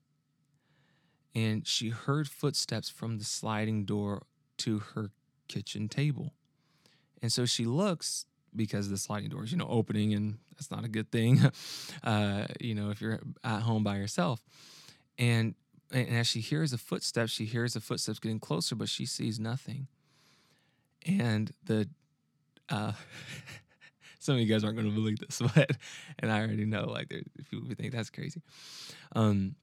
And 1.34 1.66
she 1.66 1.90
heard 1.90 2.28
footsteps 2.28 2.88
from 2.88 3.18
the 3.18 3.24
sliding 3.24 3.84
door 3.84 4.22
to 4.58 4.78
her 4.94 5.10
kitchen 5.48 5.88
table. 5.88 6.34
And 7.20 7.32
so 7.32 7.46
she 7.46 7.64
looks 7.64 8.26
because 8.54 8.90
the 8.90 8.96
sliding 8.96 9.30
door 9.30 9.44
is, 9.44 9.52
you 9.52 9.58
know, 9.58 9.68
opening, 9.68 10.14
and 10.14 10.38
that's 10.52 10.70
not 10.70 10.84
a 10.84 10.88
good 10.88 11.10
thing, 11.10 11.40
uh, 12.04 12.46
you 12.60 12.74
know, 12.74 12.90
if 12.90 13.00
you're 13.00 13.20
at 13.44 13.62
home 13.62 13.82
by 13.82 13.96
yourself. 13.96 14.40
And 15.18 15.54
and 15.92 16.09
as 16.09 16.27
she 16.27 16.40
hears 16.40 16.70
the 16.70 16.79
footsteps, 16.79 17.33
she 17.33 17.44
hears 17.44 17.74
the 17.74 17.81
footsteps 17.81 18.18
getting 18.18 18.40
closer, 18.40 18.74
but 18.74 18.88
she 18.88 19.07
sees 19.07 19.38
nothing. 19.40 19.88
And 21.07 21.53
the 21.64 21.88
uh, 22.68 22.92
some 24.18 24.35
of 24.35 24.40
you 24.40 24.46
guys 24.46 24.64
aren't 24.64 24.77
going 24.77 24.88
to 24.88 24.94
believe 24.94 25.18
this, 25.18 25.40
but 25.55 25.70
and 26.18 26.31
I 26.31 26.40
already 26.40 26.64
know 26.64 26.85
like 26.85 27.09
there's 27.09 27.24
people 27.51 27.68
think 27.74 27.92
that's 27.92 28.11
crazy. 28.11 28.42
Um, 29.14 29.55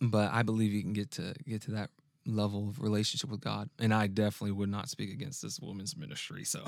but 0.00 0.32
I 0.32 0.42
believe 0.42 0.72
you 0.72 0.82
can 0.82 0.92
get 0.92 1.12
to 1.12 1.34
get 1.46 1.62
to 1.62 1.72
that 1.72 1.90
level 2.26 2.68
of 2.68 2.80
relationship 2.80 3.30
with 3.30 3.40
God, 3.40 3.70
and 3.78 3.94
I 3.94 4.08
definitely 4.08 4.52
would 4.52 4.68
not 4.68 4.88
speak 4.88 5.12
against 5.12 5.42
this 5.42 5.60
woman's 5.60 5.96
ministry. 5.96 6.44
So 6.44 6.64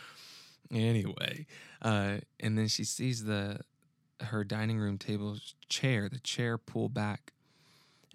anyway, 0.72 1.46
uh, 1.82 2.18
and 2.40 2.56
then 2.56 2.68
she 2.68 2.84
sees 2.84 3.24
the 3.24 3.60
her 4.20 4.42
dining 4.42 4.78
room 4.78 4.98
table 4.98 5.36
chair, 5.68 6.08
the 6.08 6.18
chair 6.18 6.58
pull 6.58 6.88
back 6.88 7.32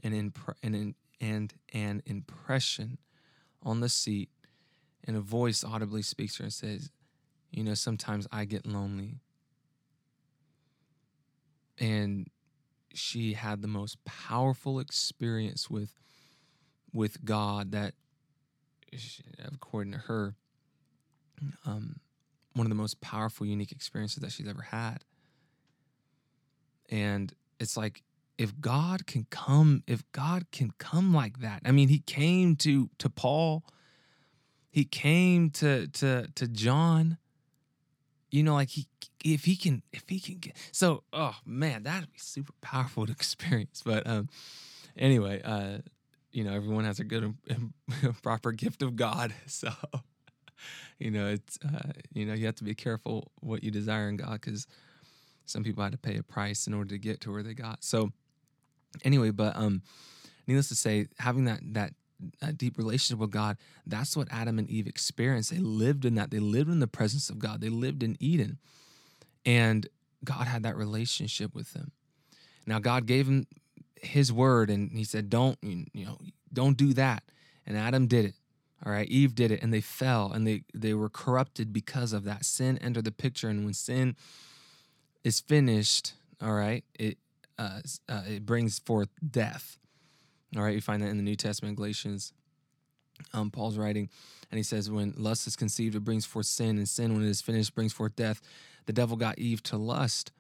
and, 0.03 0.13
impre- 0.13 0.55
and, 0.61 0.95
and 1.21 1.53
an 1.73 2.01
impression 2.05 2.97
on 3.63 3.79
the 3.79 3.89
seat, 3.89 4.29
and 5.05 5.15
a 5.15 5.21
voice 5.21 5.63
audibly 5.63 6.01
speaks 6.01 6.35
to 6.35 6.43
her 6.43 6.45
and 6.45 6.53
says, 6.53 6.91
You 7.51 7.63
know, 7.63 7.73
sometimes 7.73 8.27
I 8.31 8.45
get 8.45 8.65
lonely. 8.65 9.19
And 11.79 12.27
she 12.93 13.33
had 13.33 13.61
the 13.61 13.67
most 13.67 14.03
powerful 14.05 14.79
experience 14.79 15.69
with 15.69 15.95
with 16.93 17.25
God 17.25 17.71
that, 17.71 17.95
according 19.43 19.93
to 19.93 19.97
her, 19.97 20.35
um, 21.65 21.99
one 22.53 22.67
of 22.67 22.69
the 22.69 22.75
most 22.75 23.01
powerful, 23.01 23.47
unique 23.47 23.71
experiences 23.71 24.21
that 24.21 24.31
she's 24.31 24.47
ever 24.47 24.61
had. 24.61 25.03
And 26.89 27.33
it's 27.59 27.75
like 27.75 28.03
if 28.37 28.59
God 28.59 29.05
can 29.05 29.25
come, 29.29 29.83
if 29.87 30.03
God 30.11 30.45
can 30.51 30.71
come 30.77 31.13
like 31.13 31.39
that, 31.39 31.61
I 31.65 31.71
mean, 31.71 31.89
He 31.89 31.99
came 31.99 32.55
to 32.57 32.89
to 32.99 33.09
Paul, 33.09 33.63
He 34.69 34.85
came 34.85 35.49
to 35.51 35.87
to 35.87 36.27
to 36.35 36.47
John. 36.47 37.17
You 38.31 38.41
know, 38.41 38.55
like 38.55 38.69
he, 38.69 38.87
if 39.23 39.45
he 39.45 39.55
can, 39.55 39.83
if 39.93 40.09
he 40.09 40.19
can 40.19 40.39
get, 40.39 40.57
so, 40.71 41.03
oh 41.13 41.35
man, 41.45 41.83
that'd 41.83 42.11
be 42.11 42.17
super 42.17 42.53
powerful 42.61 43.05
to 43.05 43.11
experience. 43.11 43.83
But 43.85 44.07
um, 44.07 44.27
anyway, 44.97 45.39
uh, 45.43 45.77
you 46.31 46.43
know, 46.43 46.51
everyone 46.51 46.85
has 46.85 46.99
a 46.99 47.03
good 47.03 47.35
and 47.47 47.73
proper 48.23 48.51
gift 48.51 48.81
of 48.81 48.95
God, 48.95 49.35
so 49.45 49.69
you 50.99 51.11
know, 51.11 51.27
it's 51.27 51.59
uh, 51.63 51.91
you 52.13 52.25
know, 52.25 52.33
you 52.33 52.45
have 52.47 52.55
to 52.55 52.63
be 52.63 52.73
careful 52.73 53.31
what 53.39 53.63
you 53.63 53.71
desire 53.71 54.09
in 54.09 54.17
God 54.17 54.41
because 54.41 54.67
some 55.45 55.63
people 55.63 55.83
had 55.83 55.91
to 55.91 55.97
pay 55.97 56.17
a 56.17 56.23
price 56.23 56.67
in 56.67 56.73
order 56.73 56.89
to 56.89 56.97
get 56.97 57.21
to 57.21 57.31
where 57.31 57.43
they 57.43 57.53
got. 57.53 57.83
So 57.83 58.11
anyway, 59.03 59.32
but 59.32 59.56
um, 59.56 59.82
needless 60.47 60.69
to 60.69 60.75
say, 60.75 61.08
having 61.19 61.45
that 61.45 61.62
that 61.73 61.93
deep 62.58 62.77
relationship 62.77 63.19
with 63.19 63.32
God, 63.32 63.58
that's 63.86 64.15
what 64.15 64.27
Adam 64.32 64.58
and 64.58 64.69
Eve 64.69 64.88
experienced. 64.88 65.51
They 65.51 65.58
lived 65.58 66.06
in 66.06 66.15
that. 66.15 66.32
They 66.32 66.39
lived 66.39 66.69
in 66.69 66.79
the 66.79 66.88
presence 66.88 67.29
of 67.29 67.39
God. 67.39 67.62
They 67.62 67.69
lived 67.69 68.03
in 68.03 68.17
Eden, 68.19 68.60
and 69.45 69.88
God 70.23 70.47
had 70.47 70.63
that 70.63 70.75
relationship 70.75 71.53
with 71.53 71.73
them. 71.73 71.91
Now, 72.65 72.79
God 72.79 73.06
gave 73.06 73.27
him 73.27 73.47
His 74.01 74.32
word, 74.32 74.69
and 74.69 74.91
He 74.91 75.03
said, 75.03 75.29
"Don't 75.29 75.58
you 75.62 75.86
know? 75.93 76.17
Don't 76.51 76.77
do 76.77 76.93
that." 76.93 77.23
And 77.65 77.77
Adam 77.77 78.08
did 78.08 78.25
it. 78.25 78.36
All 78.86 78.91
right, 78.91 79.08
Eve 79.08 79.34
did 79.34 79.51
it, 79.51 79.62
and 79.63 79.73
they 79.73 79.82
fell, 79.82 80.32
and 80.32 80.45
they 80.45 80.63
they 80.73 80.93
were 80.93 81.10
corrupted 81.10 81.71
because 81.71 82.13
of 82.13 82.25
that. 82.25 82.45
Sin 82.45 82.77
entered 82.79 83.06
the 83.06 83.12
picture, 83.12 83.47
and 83.47 83.63
when 83.65 83.73
sin 83.73 84.15
is 85.23 85.39
finished, 85.39 86.13
all 86.41 86.53
right, 86.53 86.84
it 86.99 87.17
uh, 87.57 87.79
uh, 88.09 88.21
it 88.27 88.45
brings 88.45 88.79
forth 88.79 89.09
death. 89.29 89.77
All 90.55 90.63
right, 90.63 90.75
you 90.75 90.81
find 90.81 91.01
that 91.01 91.09
in 91.09 91.17
the 91.17 91.23
New 91.23 91.35
Testament, 91.35 91.77
Galatians. 91.77 92.33
Um, 93.33 93.51
Paul's 93.51 93.77
writing, 93.77 94.09
and 94.51 94.57
he 94.57 94.63
says, 94.63 94.89
When 94.89 95.13
lust 95.17 95.47
is 95.47 95.55
conceived, 95.55 95.95
it 95.95 96.03
brings 96.03 96.25
forth 96.25 96.45
sin, 96.45 96.77
and 96.77 96.89
sin, 96.89 97.13
when 97.13 97.23
it 97.23 97.29
is 97.29 97.41
finished, 97.41 97.73
brings 97.75 97.93
forth 97.93 98.15
death. 98.15 98.41
The 98.85 98.93
devil 98.93 99.17
got 99.17 99.39
Eve 99.39 99.63
to 99.63 99.77
lust 99.77 100.31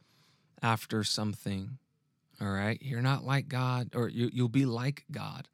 after 0.61 1.03
something. 1.03 1.77
All 2.41 2.51
right, 2.51 2.77
you're 2.81 3.01
not 3.01 3.23
like 3.23 3.47
God, 3.47 3.91
or 3.95 4.09
you, 4.09 4.29
you'll 4.33 4.49
be 4.49 4.65
like 4.65 5.05
God, 5.11 5.47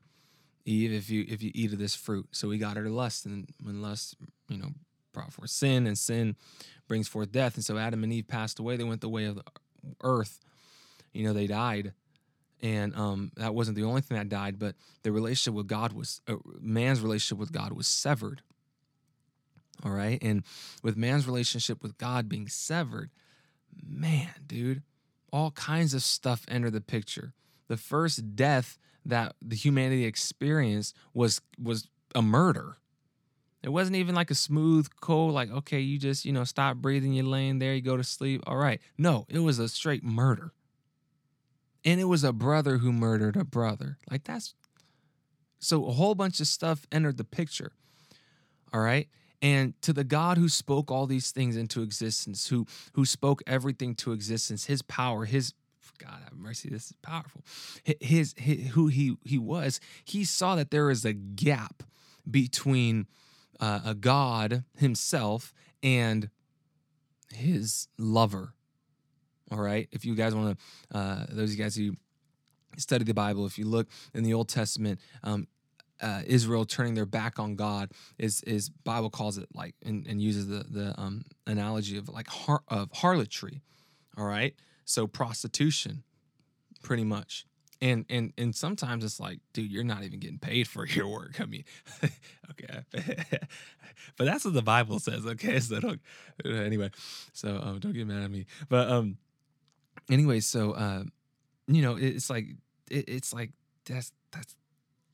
Eve, 0.66 0.94
if 0.94 1.10
you 1.10 1.26
if 1.28 1.44
you 1.44 1.52
eat 1.54 1.74
of 1.74 1.80
this 1.80 1.96
fruit. 1.96 2.28
So 2.32 2.50
he 2.50 2.58
got 2.58 2.78
her 2.78 2.84
to 2.84 2.90
lust, 2.90 3.26
and 3.26 3.48
when 3.62 3.82
lust, 3.82 4.16
you 4.48 4.58
know, 4.58 4.70
brought 5.14 5.34
forth 5.34 5.50
sin, 5.50 5.86
and 5.86 5.98
sin 5.98 6.36
brings 6.88 7.08
forth 7.08 7.32
death. 7.32 7.56
And 7.56 7.66
so 7.66 7.78
Adam 7.78 8.04
and 8.04 8.14
Eve 8.14 8.28
passed 8.28 8.60
away; 8.60 8.78
they 8.78 8.84
went 8.86 9.02
the 9.02 9.10
way 9.10 9.26
of 9.26 9.36
the 9.36 9.44
earth 10.02 10.40
you 11.14 11.24
know, 11.24 11.34
they 11.34 11.48
died. 11.48 11.94
And 12.62 12.96
um, 12.96 13.32
that 13.38 13.56
wasn't 13.56 13.78
the 13.78 13.86
only 13.86 14.02
thing 14.02 14.18
that 14.18 14.30
died, 14.30 14.60
but 14.60 14.76
the 15.04 15.12
relationship 15.12 15.54
with 15.54 15.68
God 15.68 15.94
was, 15.94 16.22
uh, 16.28 16.36
man's 16.60 17.00
relationship 17.02 17.38
with 17.38 17.54
God 17.54 17.72
was 17.72 17.88
severed. 17.88 18.42
All 19.84 19.92
right. 19.92 20.20
And 20.22 20.44
with 20.84 20.98
man's 20.98 21.26
relationship 21.26 21.82
with 21.82 21.98
God 21.98 22.28
being 22.28 22.50
severed, 22.50 23.12
man, 23.82 24.30
dude, 24.46 24.84
all 25.32 25.52
kinds 25.52 25.94
of 25.94 26.04
stuff 26.04 26.46
enter 26.50 26.70
the 26.70 26.82
picture. 26.82 27.34
The 27.68 27.78
first 27.78 28.36
death 28.36 28.78
that 29.06 29.36
the 29.42 29.56
humanity 29.56 30.06
experienced 30.06 30.96
was 31.14 31.42
was 31.62 31.88
a 32.14 32.22
murder. 32.22 32.78
It 33.62 33.70
wasn't 33.70 33.98
even 33.98 34.16
like 34.16 34.32
a 34.32 34.36
smooth, 34.36 34.88
cold, 35.02 35.34
like, 35.34 35.52
okay, 35.52 35.80
you 35.80 36.00
just, 36.00 36.26
you 36.26 36.32
know, 36.32 36.46
stop 36.46 36.78
breathing, 36.78 37.14
you're 37.14 37.26
laying 37.26 37.60
there, 37.60 37.74
you 37.74 37.82
go 37.82 37.98
to 37.98 38.04
sleep. 38.04 38.42
All 38.48 38.56
right. 38.56 38.80
No, 38.98 39.26
it 39.30 39.40
was 39.40 39.60
a 39.60 39.68
straight 39.68 40.04
murder 40.04 40.54
and 41.86 42.00
it 42.00 42.06
was 42.06 42.24
a 42.24 42.34
brother 42.34 42.78
who 42.78 42.92
murdered 42.92 43.36
a 43.36 43.46
brother. 43.46 43.98
Like 44.10 44.24
that's 44.24 44.54
so 45.60 45.86
a 45.88 45.92
whole 45.92 46.16
bunch 46.16 46.40
of 46.40 46.48
stuff 46.48 46.88
entered 46.92 47.18
the 47.18 47.24
picture. 47.24 47.72
All 48.74 48.82
right? 48.82 49.08
And 49.42 49.80
to 49.82 49.94
the 49.94 50.04
God 50.04 50.38
who 50.38 50.50
spoke 50.50 50.92
all 50.92 51.06
these 51.06 51.32
things 51.32 51.56
into 51.56 51.82
existence, 51.82 52.48
who 52.48 52.66
who 52.94 53.06
spoke 53.06 53.42
everything 53.48 53.96
to 53.96 54.12
existence, 54.12 54.66
his 54.66 54.82
power, 54.82 55.26
his 55.26 55.54
God 55.98 56.22
have 56.24 56.34
mercy, 56.34 56.70
this 56.70 56.86
is 56.86 56.94
powerful. 57.02 57.44
His, 57.84 58.34
his 58.38 58.70
who 58.70 58.88
he 58.88 59.18
he 59.24 59.38
was, 59.38 59.80
he 60.04 60.26
saw 60.26 60.56
that 60.56 60.72
there 60.72 60.90
is 60.90 61.06
a 61.06 61.14
gap 61.14 61.84
between 62.30 63.08
uh, 63.60 63.82
a 63.86 63.94
God 63.94 64.64
himself 64.78 65.54
and 65.84 66.30
his 67.34 67.88
lover. 67.98 68.54
All 69.52 69.60
right. 69.60 69.88
If 69.92 70.06
you 70.06 70.16
guys 70.16 70.36
want 70.36 70.58
to, 70.92 70.98
uh, 70.98 71.26
those 71.30 71.56
guys 71.56 71.76
who 71.76 71.96
study 72.78 73.04
the 73.04 73.14
Bible, 73.14 73.46
if 73.46 73.58
you 73.58 73.66
look 73.66 73.88
in 74.14 74.24
the 74.24 74.34
Old 74.34 74.50
Testament, 74.50 75.00
um, 75.24 75.48
uh, 76.02 76.22
Israel 76.26 76.66
turning 76.66 76.94
their 76.94 77.06
back 77.06 77.40
on 77.40 77.56
God 77.56 77.92
is 78.18 78.42
is 78.44 78.70
Bible 78.70 79.10
calls 79.10 79.38
it 79.38 79.50
like 79.54 79.76
and, 79.86 80.08
and 80.08 80.22
uses 80.22 80.48
the 80.48 80.64
the 80.70 81.00
um, 81.00 81.26
analogy 81.46 81.98
of 81.98 82.10
like 82.10 82.28
har- 82.28 82.64
of 82.68 82.90
harlotry. 82.94 83.62
All 84.18 84.26
right, 84.26 84.54
so 84.86 85.08
prostitution, 85.08 86.04
pretty 86.84 87.04
much. 87.04 87.46
And 87.82 88.06
and 88.10 88.34
and 88.38 88.56
sometimes 88.56 89.04
it's 89.04 89.20
like, 89.20 89.40
dude, 89.54 89.72
you're 89.72 89.84
not 89.84 90.04
even 90.04 90.20
getting 90.20 90.40
paid 90.40 90.68
for 90.68 90.86
your 90.88 91.08
work. 91.08 91.40
I 91.42 91.46
mean, 91.46 91.64
okay, 92.52 92.84
but 94.18 94.26
that's 94.26 94.46
what 94.46 94.54
the 94.54 94.62
Bible 94.62 95.00
says. 95.00 95.26
Okay, 95.26 95.60
so 95.60 95.80
don't 95.80 96.02
anyway. 96.46 96.92
So 97.34 97.60
um, 97.62 97.80
don't 97.80 97.94
get 97.94 98.08
mad 98.08 98.24
at 98.24 98.32
me. 98.32 98.46
But 98.70 98.90
um, 98.90 99.18
anyway, 100.10 100.40
so 100.40 100.72
uh, 100.72 101.04
you 101.68 101.82
know, 101.82 101.96
it's 101.96 102.30
like 102.30 102.46
it, 102.90 103.06
it's 103.08 103.34
like 103.34 103.52
that's 103.86 104.12
that's 104.32 104.56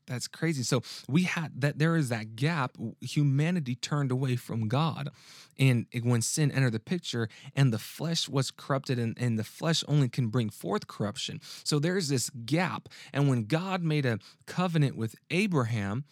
that's 0.06 0.28
crazy. 0.28 0.62
So 0.62 0.82
we 1.08 1.24
had 1.24 1.60
that 1.60 1.78
there 1.78 1.96
is 1.96 2.08
that 2.10 2.36
gap. 2.36 2.76
Humanity 3.00 3.74
turned 3.74 4.10
away 4.10 4.36
from 4.36 4.68
God. 4.68 5.10
And 5.58 5.86
when 6.02 6.22
sin 6.22 6.52
entered 6.52 6.72
the 6.72 6.80
picture 6.80 7.28
and 7.54 7.72
the 7.72 7.78
flesh 7.78 8.28
was 8.28 8.50
corrupted 8.50 8.98
and, 8.98 9.16
and 9.18 9.38
the 9.38 9.44
flesh 9.44 9.82
only 9.88 10.08
can 10.08 10.28
bring 10.28 10.50
forth 10.50 10.86
corruption. 10.86 11.40
So 11.64 11.78
there's 11.78 12.08
this 12.08 12.30
gap. 12.30 12.88
And 13.12 13.28
when 13.28 13.44
God 13.44 13.82
made 13.82 14.06
a 14.06 14.18
covenant 14.46 14.96
with 14.96 15.16
Abraham, 15.30 16.04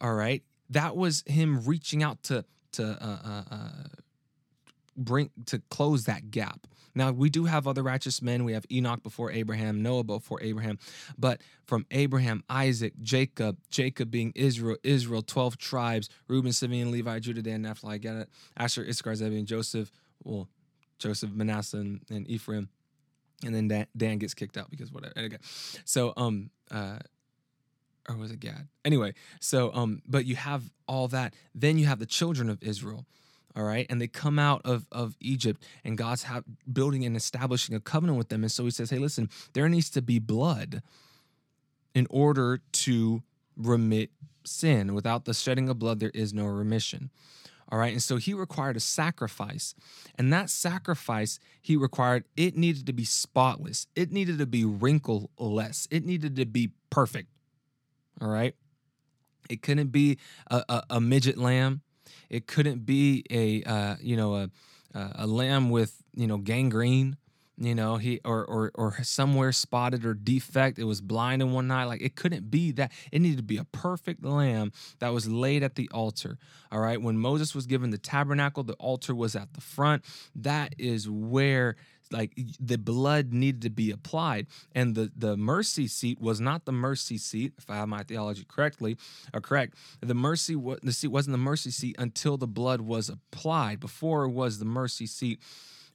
all 0.00 0.14
right, 0.14 0.42
that 0.70 0.96
was 0.96 1.22
him 1.26 1.64
reaching 1.64 2.02
out 2.02 2.22
to 2.24 2.44
to 2.72 2.84
uh, 2.84 3.28
uh, 3.28 3.54
uh, 3.54 3.68
bring 4.96 5.30
to 5.46 5.60
close 5.68 6.04
that 6.04 6.30
gap. 6.30 6.66
Now 6.94 7.10
we 7.10 7.30
do 7.30 7.44
have 7.44 7.66
other 7.66 7.82
righteous 7.82 8.20
men. 8.22 8.44
We 8.44 8.52
have 8.52 8.66
Enoch 8.70 9.02
before 9.02 9.30
Abraham, 9.30 9.82
Noah 9.82 10.04
before 10.04 10.42
Abraham, 10.42 10.78
but 11.18 11.40
from 11.64 11.86
Abraham, 11.90 12.44
Isaac, 12.48 12.94
Jacob, 13.00 13.58
Jacob 13.70 14.10
being 14.10 14.32
Israel, 14.34 14.76
Israel, 14.82 15.22
twelve 15.22 15.56
tribes, 15.58 16.08
Reuben, 16.28 16.52
Simeon, 16.52 16.90
Levi, 16.90 17.18
Judah, 17.18 17.42
Dan, 17.42 17.62
Naphtali, 17.62 18.00
it, 18.02 18.28
Asher, 18.56 18.84
Issachar, 18.86 19.14
Zebulun, 19.14 19.46
Joseph, 19.46 19.90
well, 20.24 20.48
Joseph, 20.98 21.30
Manasseh, 21.30 21.78
and, 21.78 22.00
and 22.10 22.28
Ephraim, 22.28 22.68
and 23.44 23.54
then 23.54 23.68
Dan, 23.68 23.86
Dan, 23.96 24.18
gets 24.18 24.34
kicked 24.34 24.56
out 24.56 24.70
because 24.70 24.92
whatever. 24.92 25.14
Okay, 25.16 25.38
so 25.84 26.12
um 26.16 26.50
uh 26.70 26.98
or 28.08 28.16
was 28.16 28.32
it 28.32 28.40
Gad? 28.40 28.68
Anyway, 28.84 29.14
so 29.40 29.72
um, 29.72 30.02
but 30.06 30.24
you 30.24 30.36
have 30.36 30.70
all 30.88 31.08
that. 31.08 31.34
Then 31.54 31.78
you 31.78 31.86
have 31.86 31.98
the 31.98 32.06
children 32.06 32.50
of 32.50 32.62
Israel 32.62 33.06
all 33.54 33.64
right? 33.64 33.86
And 33.90 34.00
they 34.00 34.06
come 34.06 34.38
out 34.38 34.62
of, 34.64 34.86
of 34.92 35.16
egypt 35.20 35.64
and 35.84 35.98
god's 35.98 36.24
ha- 36.24 36.42
building 36.72 37.04
and 37.04 37.16
establishing 37.16 37.74
a 37.74 37.80
covenant 37.80 38.18
with 38.18 38.28
them. 38.28 38.42
And 38.42 38.52
so 38.52 38.64
he 38.64 38.70
says 38.70 38.90
hey 38.90 38.98
listen 38.98 39.28
there 39.52 39.68
needs 39.68 39.90
to 39.90 40.02
be 40.02 40.18
blood 40.18 40.82
in 41.94 42.06
order 42.10 42.60
to 42.72 43.22
remit 43.56 44.10
sin. 44.44 44.94
Without 44.94 45.24
the 45.24 45.34
shedding 45.34 45.68
of 45.68 45.78
blood 45.78 46.00
there 46.00 46.10
is 46.14 46.32
no 46.32 46.46
remission. 46.46 47.10
All 47.70 47.78
right? 47.78 47.92
And 47.92 48.02
so 48.02 48.16
he 48.16 48.34
required 48.34 48.76
a 48.76 48.80
sacrifice. 48.80 49.74
And 50.16 50.32
that 50.32 50.50
sacrifice 50.50 51.38
he 51.60 51.76
required 51.76 52.24
it 52.36 52.56
needed 52.56 52.86
to 52.86 52.92
be 52.92 53.04
spotless. 53.04 53.86
It 53.96 54.12
needed 54.12 54.38
to 54.38 54.46
be 54.46 54.64
wrinkleless. 54.64 55.88
It 55.90 56.04
needed 56.04 56.36
to 56.36 56.44
be 56.44 56.72
perfect. 56.90 57.28
All 58.20 58.28
right? 58.28 58.54
It 59.48 59.62
couldn't 59.62 59.88
be 59.88 60.18
a, 60.50 60.64
a, 60.68 60.82
a 60.90 61.00
midget 61.00 61.38
lamb 61.38 61.82
it 62.30 62.46
couldn't 62.46 62.84
be 62.84 63.24
a 63.30 63.62
uh, 63.64 63.96
you 64.00 64.16
know 64.16 64.36
a 64.36 64.50
a 64.94 65.26
lamb 65.26 65.70
with 65.70 66.02
you 66.14 66.26
know 66.26 66.36
gangrene 66.36 67.16
you 67.58 67.74
know 67.74 67.96
he 67.96 68.20
or 68.24 68.44
or 68.44 68.70
or 68.74 69.02
somewhere 69.02 69.52
spotted 69.52 70.04
or 70.04 70.14
defect. 70.14 70.78
It 70.78 70.84
was 70.84 71.00
blind 71.00 71.42
in 71.42 71.52
one 71.52 71.70
eye. 71.70 71.84
Like 71.84 72.02
it 72.02 72.16
couldn't 72.16 72.50
be 72.50 72.72
that. 72.72 72.92
It 73.10 73.20
needed 73.20 73.38
to 73.38 73.42
be 73.42 73.58
a 73.58 73.64
perfect 73.64 74.24
lamb 74.24 74.72
that 74.98 75.12
was 75.12 75.28
laid 75.28 75.62
at 75.62 75.76
the 75.76 75.88
altar 75.92 76.38
all 76.72 76.80
right? 76.80 77.00
When 77.00 77.18
moses 77.18 77.54
was 77.54 77.66
given 77.66 77.90
the 77.90 77.98
tabernacle 77.98 78.64
the 78.64 78.72
altar 78.74 79.14
was 79.14 79.36
at 79.36 79.52
the 79.52 79.60
front. 79.60 80.04
That 80.34 80.74
is 80.78 81.08
where 81.08 81.76
like 82.12 82.32
the 82.60 82.78
blood 82.78 83.32
needed 83.32 83.62
to 83.62 83.70
be 83.70 83.90
applied 83.90 84.46
and 84.74 84.94
the 84.94 85.10
the 85.16 85.36
mercy 85.36 85.86
seat 85.86 86.20
was 86.20 86.40
not 86.40 86.64
the 86.64 86.72
mercy 86.72 87.18
seat 87.18 87.52
if 87.58 87.68
i 87.70 87.76
have 87.76 87.88
my 87.88 88.02
theology 88.02 88.44
correctly 88.48 88.96
or 89.32 89.40
correct 89.40 89.74
the 90.00 90.14
mercy 90.14 90.54
the 90.82 90.92
seat 90.92 91.08
wasn't 91.08 91.32
the 91.32 91.38
mercy 91.38 91.70
seat 91.70 91.96
until 91.98 92.36
the 92.36 92.46
blood 92.46 92.80
was 92.80 93.08
applied. 93.08 93.80
Before 93.80 94.24
it 94.24 94.30
was 94.30 94.58
the 94.58 94.64
mercy 94.64 95.06
seat 95.06 95.40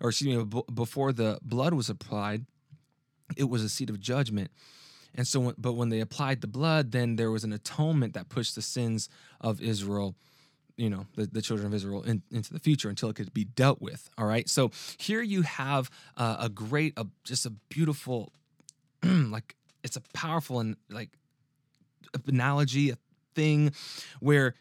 or 0.01 0.09
excuse 0.09 0.35
me 0.35 0.41
uh, 0.41 0.61
before 0.73 1.11
the 1.11 1.39
blood 1.41 1.73
was 1.73 1.89
applied 1.89 2.45
it 3.35 3.45
was 3.45 3.63
a 3.63 3.69
seat 3.69 3.89
of 3.89 3.99
judgment. 3.99 4.51
And 5.15 5.27
so 5.27 5.53
but 5.57 5.73
when 5.73 5.89
they 5.89 5.99
applied 5.99 6.41
the 6.41 6.47
blood 6.47 6.91
then 6.91 7.15
there 7.15 7.31
was 7.31 7.43
an 7.43 7.53
atonement 7.53 8.13
that 8.13 8.29
pushed 8.29 8.55
the 8.55 8.61
sins 8.61 9.09
of 9.41 9.61
israel 9.61 10.15
you 10.77 10.89
know 10.89 11.05
the, 11.15 11.25
the 11.25 11.41
children 11.41 11.67
of 11.67 11.73
israel 11.73 12.03
in, 12.03 12.21
into 12.31 12.53
the 12.53 12.59
future 12.59 12.89
until 12.89 13.09
it 13.09 13.15
could 13.15 13.33
be 13.33 13.43
dealt 13.43 13.81
with 13.81 14.09
all 14.17 14.25
right? 14.25 14.47
So 14.47 14.71
here 14.97 15.21
you 15.21 15.41
have 15.41 15.89
uh, 16.15 16.37
a 16.39 16.49
great 16.49 16.93
a, 16.97 17.05
just 17.23 17.45
a 17.45 17.49
beautiful 17.49 18.31
like 19.03 19.55
it's 19.83 19.95
a 19.95 20.01
powerful 20.13 20.59
and 20.59 20.75
like 20.89 21.09
analogy 22.27 22.89
a 22.91 22.97
thing 23.35 23.71
where 24.19 24.55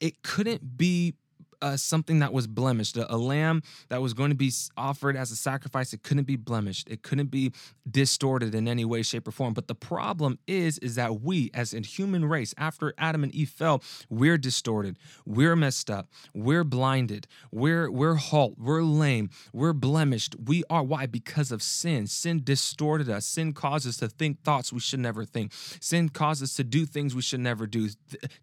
it 0.00 0.22
couldn't 0.22 0.76
be 0.76 1.14
uh, 1.60 1.76
something 1.76 2.20
that 2.20 2.32
was 2.32 2.46
blemished, 2.46 2.96
a, 2.96 3.12
a, 3.12 3.16
lamb 3.16 3.62
that 3.88 4.00
was 4.00 4.14
going 4.14 4.30
to 4.30 4.36
be 4.36 4.52
offered 4.76 5.16
as 5.16 5.30
a 5.30 5.36
sacrifice. 5.36 5.92
It 5.92 6.02
couldn't 6.02 6.24
be 6.24 6.36
blemished. 6.36 6.88
It 6.88 7.02
couldn't 7.02 7.30
be 7.30 7.52
distorted 7.90 8.54
in 8.54 8.68
any 8.68 8.84
way, 8.84 9.02
shape, 9.02 9.26
or 9.26 9.32
form. 9.32 9.54
But 9.54 9.66
the 9.66 9.74
problem 9.74 10.38
is, 10.46 10.78
is 10.78 10.94
that 10.94 11.20
we, 11.20 11.50
as 11.52 11.74
a 11.74 11.80
human 11.80 12.24
race, 12.24 12.54
after 12.56 12.94
Adam 12.96 13.24
and 13.24 13.34
Eve 13.34 13.50
fell, 13.50 13.82
we're 14.08 14.38
distorted. 14.38 14.98
We're 15.26 15.56
messed 15.56 15.90
up. 15.90 16.08
We're 16.34 16.64
blinded. 16.64 17.26
We're 17.50 17.90
we're 17.90 18.14
halt. 18.14 18.54
We're 18.58 18.82
lame. 18.82 19.30
We're 19.52 19.72
blemished. 19.72 20.36
We 20.44 20.64
are 20.70 20.82
why 20.82 21.06
because 21.06 21.50
of 21.50 21.62
sin. 21.62 22.06
Sin 22.06 22.42
distorted 22.44 23.08
us. 23.08 23.26
Sin 23.26 23.52
caused 23.52 23.86
us 23.86 23.96
to 23.98 24.08
think 24.08 24.42
thoughts 24.42 24.72
we 24.72 24.80
should 24.80 25.00
never 25.00 25.24
think. 25.24 25.52
Sin 25.80 26.08
caused 26.08 26.42
us 26.42 26.54
to 26.54 26.64
do 26.64 26.86
things 26.86 27.14
we 27.14 27.22
should 27.22 27.40
never 27.40 27.66
do. 27.66 27.88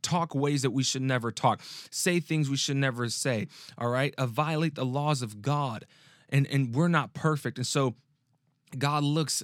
Talk 0.02 0.36
ways 0.36 0.62
that 0.64 0.72
we 0.72 0.84
should 0.84 1.02
never 1.02 1.32
talk. 1.32 1.62
Say 1.92 2.20
things 2.20 2.50
we 2.50 2.58
should 2.58 2.78
never 2.78 3.05
say, 3.14 3.48
all 3.78 3.90
right? 3.90 4.14
Uh, 4.18 4.26
violate 4.26 4.76
the 4.76 4.86
laws 4.86 5.22
of 5.22 5.42
God. 5.42 5.86
And, 6.30 6.48
and 6.48 6.74
we're 6.74 6.88
not 6.88 7.14
perfect. 7.14 7.58
And 7.58 7.68
so 7.68 7.96
God 8.78 9.04
looks 9.04 9.44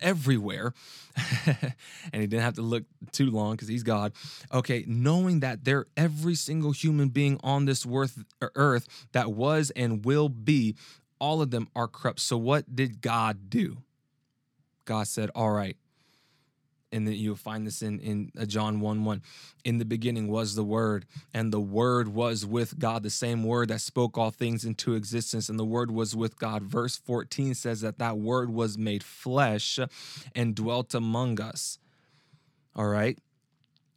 everywhere 0.00 0.72
and 1.46 1.74
he 2.12 2.26
didn't 2.26 2.42
have 2.42 2.54
to 2.54 2.62
look 2.62 2.84
too 3.10 3.30
long 3.32 3.52
because 3.52 3.66
he's 3.66 3.82
god 3.82 4.12
okay 4.52 4.84
knowing 4.86 5.40
that 5.40 5.64
there 5.64 5.86
every 5.96 6.36
single 6.36 6.70
human 6.70 7.08
being 7.08 7.38
on 7.42 7.64
this 7.64 7.84
worth, 7.84 8.22
earth 8.54 8.86
that 9.10 9.32
was 9.32 9.70
and 9.74 10.04
will 10.04 10.28
be 10.28 10.76
all 11.18 11.42
of 11.42 11.50
them 11.50 11.66
are 11.74 11.88
corrupt 11.88 12.20
so 12.20 12.36
what 12.36 12.76
did 12.76 13.00
god 13.00 13.50
do 13.50 13.78
god 14.84 15.06
said 15.06 15.30
all 15.34 15.50
right 15.50 15.76
and 16.92 17.06
then 17.06 17.14
you'll 17.14 17.36
find 17.36 17.66
this 17.66 17.82
in 17.82 18.00
in 18.00 18.32
uh, 18.38 18.44
John 18.44 18.80
1 18.80 19.04
1. 19.04 19.22
In 19.64 19.78
the 19.78 19.84
beginning 19.84 20.28
was 20.28 20.54
the 20.54 20.64
Word, 20.64 21.06
and 21.34 21.52
the 21.52 21.60
Word 21.60 22.08
was 22.08 22.46
with 22.46 22.78
God, 22.78 23.02
the 23.02 23.10
same 23.10 23.44
Word 23.44 23.68
that 23.68 23.80
spoke 23.80 24.16
all 24.16 24.30
things 24.30 24.64
into 24.64 24.94
existence, 24.94 25.48
and 25.48 25.58
the 25.58 25.64
Word 25.64 25.90
was 25.90 26.16
with 26.16 26.38
God. 26.38 26.62
Verse 26.62 26.96
14 26.96 27.54
says 27.54 27.80
that 27.82 27.98
that 27.98 28.18
Word 28.18 28.50
was 28.50 28.78
made 28.78 29.02
flesh 29.02 29.78
and 30.34 30.54
dwelt 30.54 30.94
among 30.94 31.40
us. 31.40 31.78
All 32.74 32.86
right. 32.86 33.18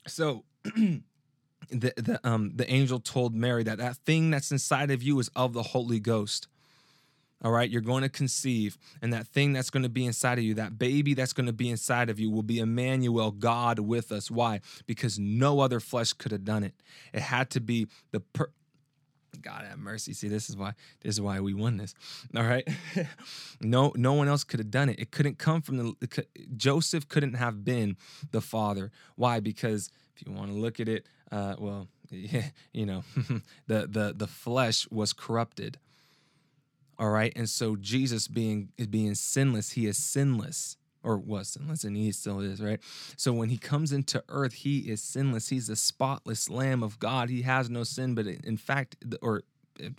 So, 0.07 0.43
the, 0.63 1.03
the 1.69 2.19
um 2.23 2.51
the 2.55 2.69
angel 2.69 2.99
told 2.99 3.33
Mary 3.33 3.63
that 3.63 3.77
that 3.77 3.97
thing 3.97 4.31
that's 4.31 4.51
inside 4.51 4.91
of 4.91 5.01
you 5.01 5.19
is 5.19 5.29
of 5.35 5.53
the 5.53 5.63
Holy 5.63 5.99
Ghost. 5.99 6.47
All 7.43 7.51
right, 7.51 7.69
you're 7.69 7.81
going 7.81 8.03
to 8.03 8.09
conceive, 8.09 8.77
and 9.01 9.11
that 9.13 9.27
thing 9.27 9.51
that's 9.51 9.71
going 9.71 9.83
to 9.83 9.89
be 9.89 10.05
inside 10.05 10.37
of 10.37 10.43
you, 10.43 10.53
that 10.55 10.77
baby 10.77 11.15
that's 11.15 11.33
going 11.33 11.47
to 11.47 11.53
be 11.53 11.69
inside 11.69 12.09
of 12.09 12.19
you, 12.19 12.29
will 12.29 12.43
be 12.43 12.59
Emmanuel, 12.59 13.31
God 13.31 13.79
with 13.79 14.11
us. 14.11 14.29
Why? 14.29 14.61
Because 14.85 15.17
no 15.17 15.59
other 15.59 15.79
flesh 15.79 16.13
could 16.13 16.31
have 16.31 16.45
done 16.45 16.63
it. 16.63 16.75
It 17.13 17.21
had 17.21 17.49
to 17.51 17.59
be 17.59 17.87
the 18.11 18.19
per- 18.19 18.51
God 19.41 19.65
have 19.65 19.79
mercy. 19.79 20.13
See, 20.13 20.27
this 20.27 20.49
is 20.49 20.57
why 20.57 20.73
this 21.01 21.15
is 21.15 21.21
why 21.21 21.39
we 21.39 21.53
won 21.53 21.77
this. 21.77 21.95
All 22.35 22.43
right, 22.43 22.67
no, 23.61 23.91
no 23.95 24.13
one 24.13 24.27
else 24.27 24.43
could 24.43 24.59
have 24.59 24.69
done 24.71 24.89
it. 24.89 24.99
It 24.99 25.11
couldn't 25.11 25.39
come 25.39 25.61
from 25.61 25.77
the 25.77 26.25
Joseph 26.55 27.07
couldn't 27.07 27.33
have 27.33 27.63
been 27.63 27.97
the 28.31 28.41
father. 28.41 28.91
Why? 29.15 29.39
Because 29.39 29.89
if 30.15 30.27
you 30.27 30.33
want 30.33 30.51
to 30.51 30.57
look 30.57 30.79
at 30.79 30.87
it, 30.87 31.07
uh, 31.31 31.55
well, 31.57 31.87
yeah, 32.11 32.49
you 32.73 32.85
know, 32.85 33.03
the 33.67 33.87
the 33.87 34.13
the 34.15 34.27
flesh 34.27 34.87
was 34.91 35.13
corrupted 35.13 35.79
all 37.01 37.09
right. 37.09 37.33
And 37.35 37.49
so 37.49 37.75
Jesus 37.75 38.27
being 38.27 38.69
being 38.91 39.15
sinless, 39.15 39.71
he 39.71 39.87
is 39.87 39.97
sinless 39.97 40.77
or 41.03 41.17
was 41.17 41.47
sinless 41.47 41.83
and 41.83 41.97
he 41.97 42.11
still 42.11 42.39
is, 42.41 42.61
right? 42.61 42.79
So 43.17 43.33
when 43.33 43.49
he 43.49 43.57
comes 43.57 43.91
into 43.91 44.23
earth, 44.29 44.53
he 44.53 44.81
is 44.81 45.01
sinless. 45.01 45.49
He's 45.49 45.67
a 45.67 45.75
spotless 45.75 46.47
lamb 46.47 46.83
of 46.83 46.99
God. 46.99 47.29
He 47.29 47.41
has 47.41 47.71
no 47.71 47.83
sin, 47.83 48.13
but 48.13 48.27
in 48.27 48.55
fact, 48.55 48.97
or 49.23 49.41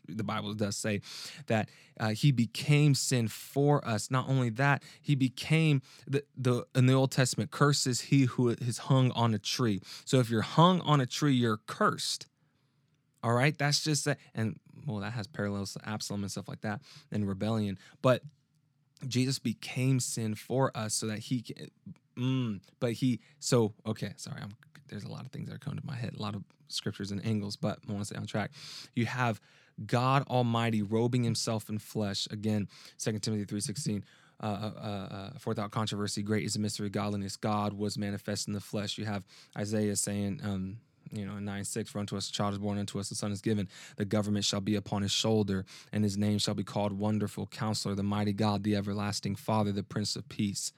the 0.09 0.23
Bible 0.23 0.55
does 0.55 0.77
say 0.77 1.01
that 1.49 1.69
uh, 1.99 2.11
he 2.11 2.31
became 2.31 2.95
sin 2.95 3.27
for 3.27 3.85
us. 3.85 4.09
Not 4.09 4.29
only 4.29 4.51
that, 4.51 4.85
he 5.01 5.17
became 5.17 5.83
the, 6.07 6.23
the 6.37 6.65
in 6.77 6.87
the 6.87 6.93
Old 6.93 7.11
Testament, 7.11 7.51
curses 7.51 8.03
he 8.03 8.27
who 8.27 8.51
is 8.51 8.79
hung 8.79 9.11
on 9.11 9.35
a 9.35 9.41
tree. 9.41 9.81
So 10.05 10.21
if 10.21 10.31
you're 10.31 10.43
hung 10.43 10.81
on 10.83 11.01
a 11.01 11.07
tree, 11.07 11.35
you're 11.35 11.61
cursed. 11.67 12.29
All 13.22 13.32
right, 13.32 13.56
that's 13.56 13.85
just 13.85 14.04
that, 14.06 14.18
and 14.35 14.58
well, 14.87 14.98
that 14.98 15.12
has 15.12 15.26
parallels 15.26 15.74
to 15.74 15.88
Absalom 15.88 16.22
and 16.22 16.30
stuff 16.30 16.48
like 16.48 16.62
that 16.62 16.80
and 17.11 17.28
rebellion. 17.28 17.78
But 18.02 18.22
Jesus 19.06 19.38
became 19.38 20.00
sin 20.00 20.35
for 20.35 20.76
us 20.76 20.94
so 20.94 21.06
that 21.06 21.18
he 21.20 21.42
can. 21.42 21.70
Mm, 22.18 22.61
but 22.78 22.92
he 22.92 23.20
so 23.38 23.72
okay. 23.87 24.12
Sorry, 24.16 24.40
I'm 24.42 24.54
there's 24.88 25.04
a 25.04 25.08
lot 25.08 25.24
of 25.24 25.32
things 25.32 25.48
that 25.48 25.54
are 25.54 25.58
coming 25.58 25.80
to 25.80 25.87
my 25.87 25.96
head, 25.96 26.14
a 26.16 26.22
lot 26.22 26.35
of 26.35 26.44
scriptures 26.68 27.11
and 27.11 27.24
angles, 27.24 27.56
but 27.56 27.78
I 27.88 27.92
want 27.92 28.02
to 28.02 28.06
stay 28.06 28.16
on 28.16 28.26
track. 28.26 28.50
You 28.94 29.06
have 29.06 29.40
God 29.87 30.26
Almighty 30.28 30.82
robing 30.82 31.24
himself 31.24 31.68
in 31.68 31.78
flesh. 31.78 32.28
Again, 32.30 32.68
2 32.98 33.18
Timothy 33.18 33.46
3.16, 33.46 34.02
uh, 34.40 34.46
uh, 34.46 34.48
uh, 34.78 35.30
for 35.38 35.50
without 35.50 35.70
controversy, 35.70 36.22
great 36.22 36.44
is 36.44 36.54
the 36.54 36.58
mystery 36.58 36.87
of 36.87 36.92
godliness. 36.92 37.37
God 37.37 37.72
was 37.72 37.96
manifest 37.96 38.48
in 38.48 38.54
the 38.54 38.61
flesh. 38.61 38.98
You 38.98 39.06
have 39.06 39.24
Isaiah 39.56 39.96
saying, 39.96 40.40
um, 40.44 40.76
you 41.12 41.27
know, 41.27 41.37
in 41.37 41.44
9 41.44 41.64
6, 41.64 41.90
for 41.90 41.98
unto 41.98 42.16
us 42.16 42.29
a 42.29 42.33
child 42.33 42.55
is 42.55 42.59
born, 42.59 42.79
unto 42.79 42.98
us 42.98 43.11
a 43.11 43.14
son 43.14 43.33
is 43.33 43.40
given. 43.40 43.68
The 43.96 44.05
government 44.05 44.44
shall 44.44 44.61
be 44.61 44.75
upon 44.75 45.03
his 45.03 45.12
shoulder, 45.12 45.64
and 45.92 46.03
his 46.03 46.16
name 46.16 46.38
shall 46.38 46.55
be 46.55 46.64
called 46.64 46.92
Wonderful 46.92 47.46
Counselor, 47.46 47.94
the 47.94 48.03
Mighty 48.03 48.33
God, 48.33 48.64
the 48.64 48.77
Everlasting 48.77 49.37
Father, 49.37 49.72
the 49.72 49.83
Prince 49.83 50.16
of 50.16 50.29
Peace. 50.29 50.72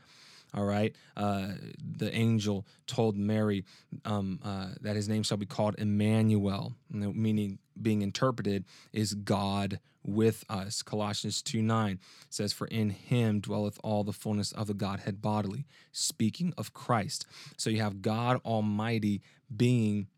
All 0.53 0.64
right. 0.64 0.94
Uh, 1.16 1.53
the 1.99 2.14
angel 2.14 2.64
told 2.87 3.16
Mary 3.16 3.64
um, 4.05 4.38
uh, 4.44 4.68
that 4.83 4.94
his 4.94 5.09
name 5.09 5.25
shall 5.25 5.37
be 5.37 5.47
called 5.47 5.75
Emmanuel, 5.79 6.75
meaning 6.90 7.59
being 7.81 8.03
interpreted 8.03 8.64
is 8.92 9.14
God 9.14 9.81
with 10.05 10.44
us. 10.49 10.83
Colossians 10.83 11.42
2 11.42 11.62
9 11.62 11.99
says, 12.31 12.53
For 12.53 12.66
in 12.68 12.90
him 12.90 13.40
dwelleth 13.40 13.79
all 13.83 14.05
the 14.05 14.12
fullness 14.12 14.53
of 14.53 14.66
the 14.68 14.75
Godhead 14.75 15.20
bodily, 15.20 15.64
speaking 15.92 16.53
of 16.57 16.73
Christ. 16.73 17.27
So 17.57 17.70
you 17.70 17.81
have 17.81 18.03
God 18.03 18.40
Almighty 18.44 19.23
being 19.55 20.09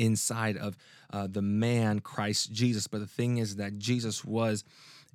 inside 0.00 0.56
of 0.56 0.76
uh, 1.12 1.28
the 1.30 1.42
man 1.42 2.00
Christ 2.00 2.52
Jesus. 2.52 2.86
But 2.86 3.00
the 3.00 3.06
thing 3.06 3.36
is 3.38 3.56
that 3.56 3.78
Jesus 3.78 4.24
was 4.24 4.64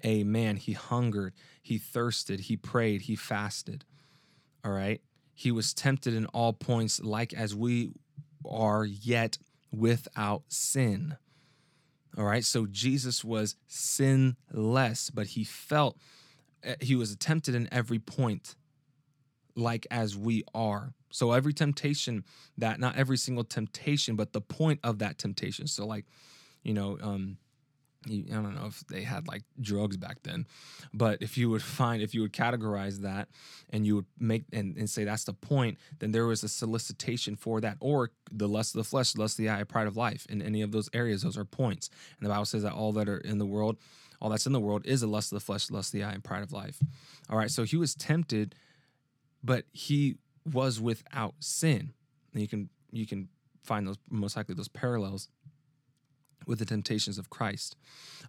a 0.04 0.24
man. 0.24 0.58
He 0.58 0.74
hungered, 0.74 1.34
he 1.62 1.78
thirsted, 1.78 2.42
he 2.42 2.56
prayed, 2.56 3.02
he 3.02 3.16
fasted. 3.16 3.84
All 4.64 4.72
right. 4.72 5.02
He 5.34 5.52
was 5.52 5.74
tempted 5.74 6.14
in 6.14 6.28
all 6.28 6.54
points, 6.54 7.02
like 7.02 7.34
as 7.34 7.56
we 7.56 7.92
are, 8.48 8.86
yet 8.86 9.38
without 9.72 10.44
sin. 10.48 11.18
All 12.18 12.24
right. 12.24 12.44
So 12.46 12.66
Jesus 12.66 13.24
was 13.24 13.56
sinless, 13.68 15.10
but 15.10 15.28
he 15.28 15.44
felt 15.44 15.98
eh, 16.64 16.76
he 16.80 16.96
was 16.96 17.16
tempted 17.16 17.56
in 17.56 17.68
every 17.72 18.00
point, 18.00 18.56
like 19.56 19.88
as 19.92 20.16
we 20.16 20.44
are. 20.54 20.94
So 21.16 21.32
every 21.32 21.54
temptation 21.54 22.26
that, 22.58 22.78
not 22.78 22.98
every 22.98 23.16
single 23.16 23.46
temptation, 23.46 24.18
but 24.18 24.34
the 24.34 24.42
point 24.42 24.82
of 24.84 25.00
that 25.00 25.18
temptation. 25.18 25.66
So, 25.66 25.88
like, 25.88 26.04
you 26.62 26.74
know, 26.74 26.98
um, 27.02 27.38
I 28.06 28.26
don't 28.30 28.54
know 28.54 28.66
if 28.68 28.86
they 28.88 29.04
had 29.04 29.26
like 29.26 29.44
drugs 29.60 29.96
back 29.96 30.18
then, 30.24 30.46
but 30.94 31.22
if 31.22 31.38
you 31.38 31.50
would 31.50 31.64
find, 31.64 32.02
if 32.02 32.14
you 32.14 32.22
would 32.22 32.34
categorize 32.34 33.00
that 33.00 33.30
and 33.70 33.86
you 33.86 33.96
would 33.96 34.06
make 34.20 34.44
and, 34.52 34.76
and 34.76 34.90
say 34.90 35.06
that's 35.06 35.24
the 35.24 35.34
point, 35.34 35.78
then 36.00 36.12
there 36.12 36.26
was 36.26 36.44
a 36.44 36.50
solicitation 36.50 37.38
for 37.38 37.62
that, 37.62 37.78
or 37.80 38.12
the 38.30 38.50
lust 38.50 38.76
of 38.76 38.80
the 38.80 38.90
flesh, 38.90 39.16
lust 39.16 39.40
of 39.40 39.44
the 39.46 39.50
eye, 39.50 39.64
pride 39.64 39.88
of 39.88 39.96
life. 39.96 40.28
In 40.30 40.42
any 40.42 40.62
of 40.62 40.74
those 40.74 40.90
areas, 40.94 41.22
those 41.22 41.38
are 41.38 41.46
points. 41.46 41.90
And 42.20 42.26
the 42.26 42.30
Bible 42.30 42.46
says 42.46 42.64
that 42.64 42.74
all 42.74 42.92
that 42.92 43.08
are 43.08 43.20
in 43.20 43.38
the 43.38 43.46
world, 43.46 43.78
all 44.20 44.30
that's 44.30 44.46
in 44.46 44.54
the 44.54 44.60
world 44.60 44.86
is 44.86 45.00
the 45.00 45.08
lust 45.08 45.32
of 45.32 45.38
the 45.38 45.46
flesh, 45.46 45.72
lust 45.72 45.94
of 45.94 46.00
the 46.00 46.04
eye, 46.04 46.12
and 46.12 46.24
pride 46.24 46.44
of 46.44 46.52
life. 46.52 46.78
All 47.30 47.38
right, 47.38 47.50
so 47.50 47.64
he 47.64 47.78
was 47.78 47.96
tempted, 47.96 48.54
but 49.42 49.64
he 49.72 50.18
was 50.46 50.80
without 50.80 51.36
sin. 51.40 51.94
And 52.34 52.42
you 52.42 52.48
can 52.48 52.70
you 52.92 53.06
can 53.06 53.30
find 53.64 53.88
those 53.88 53.98
most 54.10 54.38
likely 54.38 54.56
those 54.56 54.68
parallels 54.68 55.28
with 56.46 56.60
the 56.60 56.66
temptations 56.66 57.18
of 57.18 57.30
Christ. 57.30 57.76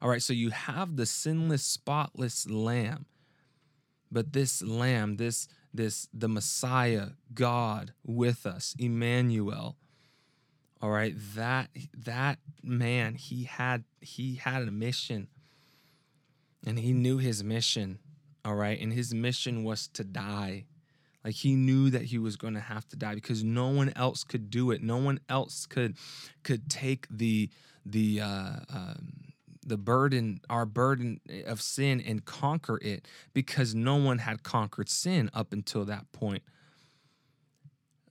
All 0.00 0.08
right, 0.08 0.22
so 0.22 0.32
you 0.32 0.50
have 0.50 0.96
the 0.96 1.06
sinless, 1.06 1.62
spotless 1.62 2.48
lamb. 2.48 3.06
But 4.10 4.32
this 4.32 4.62
lamb, 4.62 5.16
this 5.16 5.48
this 5.74 6.08
the 6.12 6.28
Messiah, 6.28 7.08
God 7.34 7.92
with 8.04 8.46
us, 8.46 8.74
Emmanuel. 8.78 9.76
All 10.80 10.90
right, 10.90 11.14
that 11.34 11.70
that 11.96 12.38
man, 12.62 13.14
he 13.14 13.44
had 13.44 13.84
he 14.00 14.36
had 14.36 14.62
a 14.62 14.70
mission. 14.70 15.28
And 16.64 16.78
he 16.78 16.92
knew 16.92 17.18
his 17.18 17.44
mission. 17.44 17.98
All 18.44 18.54
right, 18.54 18.80
and 18.80 18.92
his 18.92 19.12
mission 19.12 19.64
was 19.64 19.88
to 19.88 20.04
die. 20.04 20.66
Like 21.26 21.34
he 21.34 21.56
knew 21.56 21.90
that 21.90 22.02
he 22.02 22.18
was 22.18 22.36
going 22.36 22.54
to 22.54 22.60
have 22.60 22.86
to 22.86 22.96
die 22.96 23.16
because 23.16 23.42
no 23.42 23.66
one 23.66 23.92
else 23.96 24.22
could 24.22 24.48
do 24.48 24.70
it. 24.70 24.80
No 24.80 24.96
one 24.98 25.18
else 25.28 25.66
could 25.66 25.96
could 26.44 26.70
take 26.70 27.08
the 27.10 27.50
the 27.84 28.20
uh, 28.20 28.52
um, 28.72 29.32
the 29.66 29.76
burden, 29.76 30.40
our 30.48 30.64
burden 30.64 31.20
of 31.44 31.60
sin, 31.60 32.00
and 32.00 32.24
conquer 32.24 32.78
it 32.80 33.08
because 33.34 33.74
no 33.74 33.96
one 33.96 34.18
had 34.18 34.44
conquered 34.44 34.88
sin 34.88 35.28
up 35.34 35.52
until 35.52 35.84
that 35.86 36.12
point. 36.12 36.44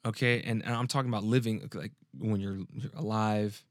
Okay, 0.05 0.41
and, 0.41 0.61
and 0.65 0.75
I'm 0.75 0.87
talking 0.87 1.09
about 1.09 1.23
living 1.23 1.69
like 1.73 1.93
when 2.19 2.41
you're, 2.41 2.57
you're 2.73 2.91
alive. 2.97 3.63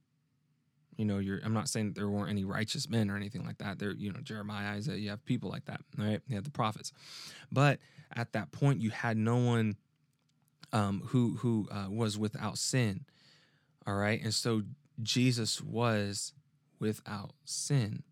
You 0.97 1.05
know, 1.05 1.19
you're. 1.19 1.41
I'm 1.45 1.55
not 1.55 1.69
saying 1.69 1.89
that 1.89 1.95
there 1.95 2.09
weren't 2.09 2.31
any 2.31 2.45
righteous 2.45 2.89
men 2.89 3.11
or 3.11 3.17
anything 3.17 3.45
like 3.45 3.59
that. 3.59 3.79
There, 3.79 3.93
you 3.93 4.13
know, 4.13 4.21
Jeremiah, 4.23 4.77
Isaiah. 4.77 4.97
You 4.97 5.11
have 5.11 5.25
people 5.25 5.51
like 5.51 5.65
that, 5.67 5.81
right? 5.99 6.21
You 6.29 6.37
have 6.37 6.45
the 6.45 6.51
prophets, 6.51 6.93
but 7.51 7.79
at 8.15 8.33
that 8.33 8.53
point, 8.53 8.81
you 8.81 8.91
had 8.91 9.17
no 9.17 9.37
one 9.37 9.77
um, 10.73 11.03
who 11.07 11.37
who 11.37 11.69
uh, 11.71 11.87
was 11.91 12.19
without 12.19 12.59
sin. 12.59 13.07
All 13.87 13.95
right, 13.95 14.23
and 14.23 14.33
so 14.33 14.63
Jesus 15.03 15.61
was 15.61 16.33
without 16.79 17.33
sin, 17.45 18.03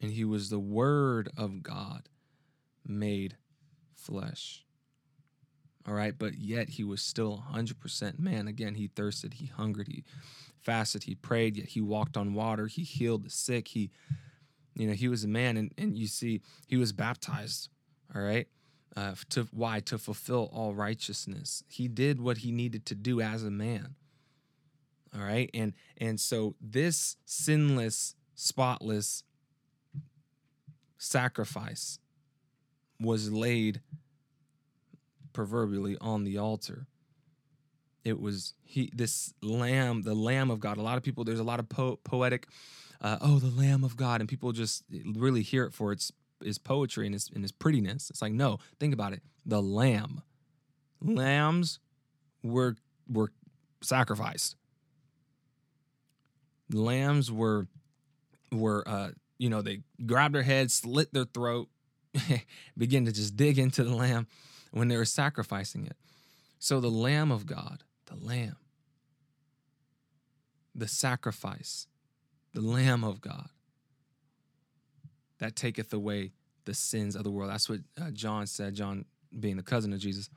and 0.00 0.10
he 0.10 0.24
was 0.24 0.50
the 0.50 0.58
Word 0.58 1.30
of 1.36 1.62
God 1.62 2.08
made 2.86 3.36
flesh. 3.94 4.64
All 5.86 5.94
right, 5.94 6.16
but 6.16 6.38
yet 6.38 6.70
he 6.70 6.84
was 6.84 7.02
still 7.02 7.44
100% 7.52 8.18
man. 8.18 8.48
Again, 8.48 8.74
he 8.74 8.86
thirsted, 8.88 9.34
he 9.34 9.46
hungered, 9.46 9.88
he 9.88 10.04
fasted, 10.64 11.04
he 11.04 11.14
prayed, 11.14 11.56
yet 11.56 11.68
he 11.68 11.80
walked 11.80 12.16
on 12.16 12.34
water, 12.34 12.66
he 12.66 12.82
healed 12.82 13.24
the 13.24 13.30
sick, 13.30 13.68
he, 13.68 13.90
you 14.74 14.86
know, 14.86 14.94
he 14.94 15.08
was 15.08 15.24
a 15.24 15.28
man. 15.28 15.56
And, 15.56 15.72
and 15.78 15.96
you 15.96 16.06
see, 16.06 16.40
he 16.66 16.76
was 16.76 16.92
baptized, 16.92 17.68
all 18.14 18.22
right? 18.22 18.48
Uh, 18.96 19.14
to 19.28 19.48
why 19.50 19.80
to 19.80 19.98
fulfill 19.98 20.48
all 20.52 20.72
righteousness 20.72 21.64
he 21.66 21.88
did 21.88 22.20
what 22.20 22.38
he 22.38 22.52
needed 22.52 22.86
to 22.86 22.94
do 22.94 23.20
as 23.20 23.42
a 23.42 23.50
man 23.50 23.96
all 25.16 25.24
right. 25.24 25.48
And 25.54 25.74
and 25.96 26.18
so 26.18 26.56
this 26.60 27.16
sinless, 27.24 28.14
spotless 28.34 29.22
sacrifice 30.98 31.98
was 33.00 33.30
laid 33.30 33.80
proverbially 35.32 35.96
on 36.00 36.24
the 36.24 36.38
altar. 36.38 36.86
It 38.04 38.20
was 38.20 38.54
he 38.64 38.90
this 38.94 39.32
lamb, 39.42 40.02
the 40.02 40.14
lamb 40.14 40.50
of 40.50 40.60
God. 40.60 40.76
A 40.76 40.82
lot 40.82 40.96
of 40.96 41.02
people, 41.02 41.24
there's 41.24 41.40
a 41.40 41.44
lot 41.44 41.58
of 41.58 41.68
po- 41.68 41.98
poetic, 42.04 42.46
uh, 43.00 43.18
oh, 43.20 43.38
the 43.38 43.50
lamb 43.50 43.82
of 43.82 43.96
God, 43.96 44.20
and 44.20 44.28
people 44.28 44.52
just 44.52 44.84
really 44.90 45.42
hear 45.42 45.64
it 45.64 45.72
for 45.72 45.92
its 45.92 46.12
its 46.42 46.58
poetry 46.58 47.06
and 47.06 47.14
its 47.14 47.30
and 47.34 47.42
its 47.42 47.52
prettiness. 47.52 48.10
It's 48.10 48.20
like 48.20 48.32
no, 48.32 48.58
think 48.78 48.92
about 48.92 49.12
it. 49.12 49.22
The 49.46 49.62
lamb, 49.62 50.22
lambs 51.00 51.78
were 52.42 52.76
were 53.08 53.32
sacrificed 53.82 54.56
lambs 56.72 57.30
were 57.30 57.66
were 58.52 58.86
uh, 58.86 59.10
you 59.38 59.48
know 59.48 59.62
they 59.62 59.80
grabbed 60.04 60.34
their 60.34 60.42
head, 60.42 60.70
slit 60.70 61.12
their 61.12 61.24
throat, 61.24 61.68
begin 62.78 63.04
to 63.06 63.12
just 63.12 63.36
dig 63.36 63.58
into 63.58 63.84
the 63.84 63.94
lamb 63.94 64.26
when 64.72 64.88
they 64.88 64.96
were 64.96 65.04
sacrificing 65.04 65.86
it. 65.86 65.96
So 66.58 66.80
the 66.80 66.90
Lamb 66.90 67.30
of 67.30 67.46
God, 67.46 67.84
the 68.06 68.16
Lamb, 68.16 68.56
the 70.74 70.88
sacrifice, 70.88 71.86
the 72.52 72.60
Lamb 72.60 73.04
of 73.04 73.20
God 73.20 73.48
that 75.38 75.56
taketh 75.56 75.92
away 75.92 76.32
the 76.64 76.74
sins 76.74 77.16
of 77.16 77.24
the 77.24 77.30
world. 77.30 77.50
That's 77.50 77.68
what 77.68 77.80
uh, 78.00 78.10
John 78.10 78.46
said. 78.46 78.74
John, 78.74 79.04
being 79.38 79.56
the 79.56 79.62
cousin 79.62 79.92
of 79.92 79.98
Jesus, 79.98 80.30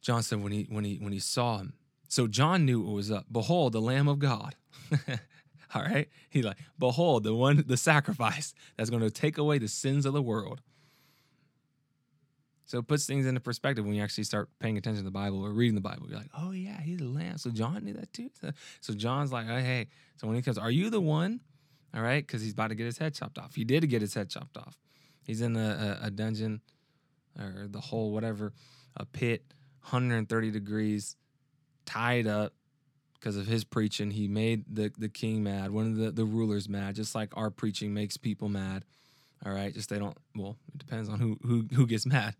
John 0.00 0.22
said 0.22 0.42
when 0.42 0.52
he 0.52 0.66
when 0.70 0.84
he 0.84 0.96
when 0.96 1.12
he 1.12 1.18
saw 1.18 1.58
him. 1.58 1.74
So 2.08 2.26
John 2.26 2.64
knew 2.64 2.82
it 2.88 2.92
was 2.92 3.10
up. 3.10 3.26
Behold, 3.30 3.72
the 3.72 3.80
Lamb 3.80 4.08
of 4.08 4.18
God 4.18 4.54
All 5.74 5.82
right. 5.82 6.08
he 6.28 6.42
like, 6.42 6.58
behold, 6.78 7.24
the 7.24 7.34
one, 7.34 7.64
the 7.66 7.76
sacrifice 7.76 8.54
that's 8.76 8.90
going 8.90 9.02
to 9.02 9.10
take 9.10 9.38
away 9.38 9.58
the 9.58 9.68
sins 9.68 10.04
of 10.04 10.12
the 10.12 10.22
world. 10.22 10.60
So 12.70 12.78
it 12.78 12.86
puts 12.86 13.04
things 13.04 13.26
into 13.26 13.40
perspective 13.40 13.84
when 13.84 13.96
you 13.96 14.02
actually 14.04 14.22
start 14.22 14.48
paying 14.60 14.78
attention 14.78 15.02
to 15.02 15.04
the 15.04 15.10
Bible 15.10 15.44
or 15.44 15.50
reading 15.50 15.74
the 15.74 15.80
Bible. 15.80 16.06
You're 16.08 16.18
like, 16.18 16.30
oh 16.38 16.52
yeah, 16.52 16.80
he's 16.80 17.00
a 17.00 17.04
lamb. 17.04 17.36
So 17.36 17.50
John 17.50 17.84
knew 17.84 17.94
that 17.94 18.12
too. 18.12 18.30
So, 18.80 18.94
John's 18.94 19.32
like, 19.32 19.46
oh, 19.50 19.58
hey. 19.58 19.88
So 20.18 20.28
when 20.28 20.36
he 20.36 20.42
comes, 20.42 20.56
are 20.56 20.70
you 20.70 20.88
the 20.88 21.00
one 21.00 21.40
All 21.92 22.00
right, 22.00 22.24
because 22.24 22.42
he's 22.42 22.52
about 22.52 22.68
to 22.68 22.76
get 22.76 22.84
his 22.84 22.96
head 22.96 23.12
chopped 23.12 23.38
off. 23.38 23.56
He 23.56 23.64
did 23.64 23.90
get 23.90 24.02
his 24.02 24.14
head 24.14 24.30
chopped 24.30 24.56
off. 24.56 24.78
He's 25.24 25.40
in 25.40 25.56
a, 25.56 25.98
a, 26.00 26.06
a 26.06 26.10
dungeon 26.12 26.60
or 27.36 27.66
the 27.68 27.80
hole, 27.80 28.12
whatever, 28.12 28.52
a 28.96 29.04
pit, 29.04 29.42
130 29.80 30.52
degrees, 30.52 31.16
tied 31.86 32.28
up 32.28 32.52
because 33.14 33.36
of 33.36 33.48
his 33.48 33.64
preaching. 33.64 34.12
He 34.12 34.28
made 34.28 34.64
the, 34.72 34.92
the 34.96 35.08
king 35.08 35.42
mad, 35.42 35.72
one 35.72 35.86
of 35.88 35.96
the, 35.96 36.12
the 36.12 36.24
rulers 36.24 36.68
mad, 36.68 36.94
just 36.94 37.16
like 37.16 37.36
our 37.36 37.50
preaching 37.50 37.92
makes 37.92 38.16
people 38.16 38.48
mad. 38.48 38.84
All 39.44 39.52
right, 39.52 39.72
just 39.72 39.88
they 39.88 39.98
don't. 39.98 40.16
Well, 40.36 40.56
it 40.74 40.78
depends 40.78 41.08
on 41.08 41.18
who 41.18 41.38
who 41.42 41.66
who 41.74 41.86
gets 41.86 42.04
mad, 42.04 42.36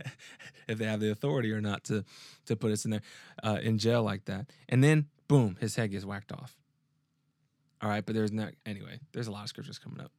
if 0.68 0.76
they 0.76 0.84
have 0.84 1.00
the 1.00 1.10
authority 1.10 1.50
or 1.52 1.60
not 1.60 1.84
to 1.84 2.04
to 2.46 2.56
put 2.56 2.70
us 2.70 2.84
in 2.84 2.90
there 2.90 3.02
uh, 3.42 3.58
in 3.62 3.78
jail 3.78 4.02
like 4.02 4.26
that. 4.26 4.46
And 4.68 4.84
then 4.84 5.06
boom, 5.26 5.56
his 5.58 5.74
head 5.76 5.90
gets 5.90 6.04
whacked 6.04 6.32
off. 6.32 6.54
All 7.80 7.88
right, 7.88 8.04
but 8.04 8.14
there's 8.14 8.32
not 8.32 8.52
anyway. 8.66 9.00
There's 9.12 9.26
a 9.26 9.30
lot 9.30 9.44
of 9.44 9.48
scriptures 9.48 9.78
coming 9.78 10.00
up 10.00 10.12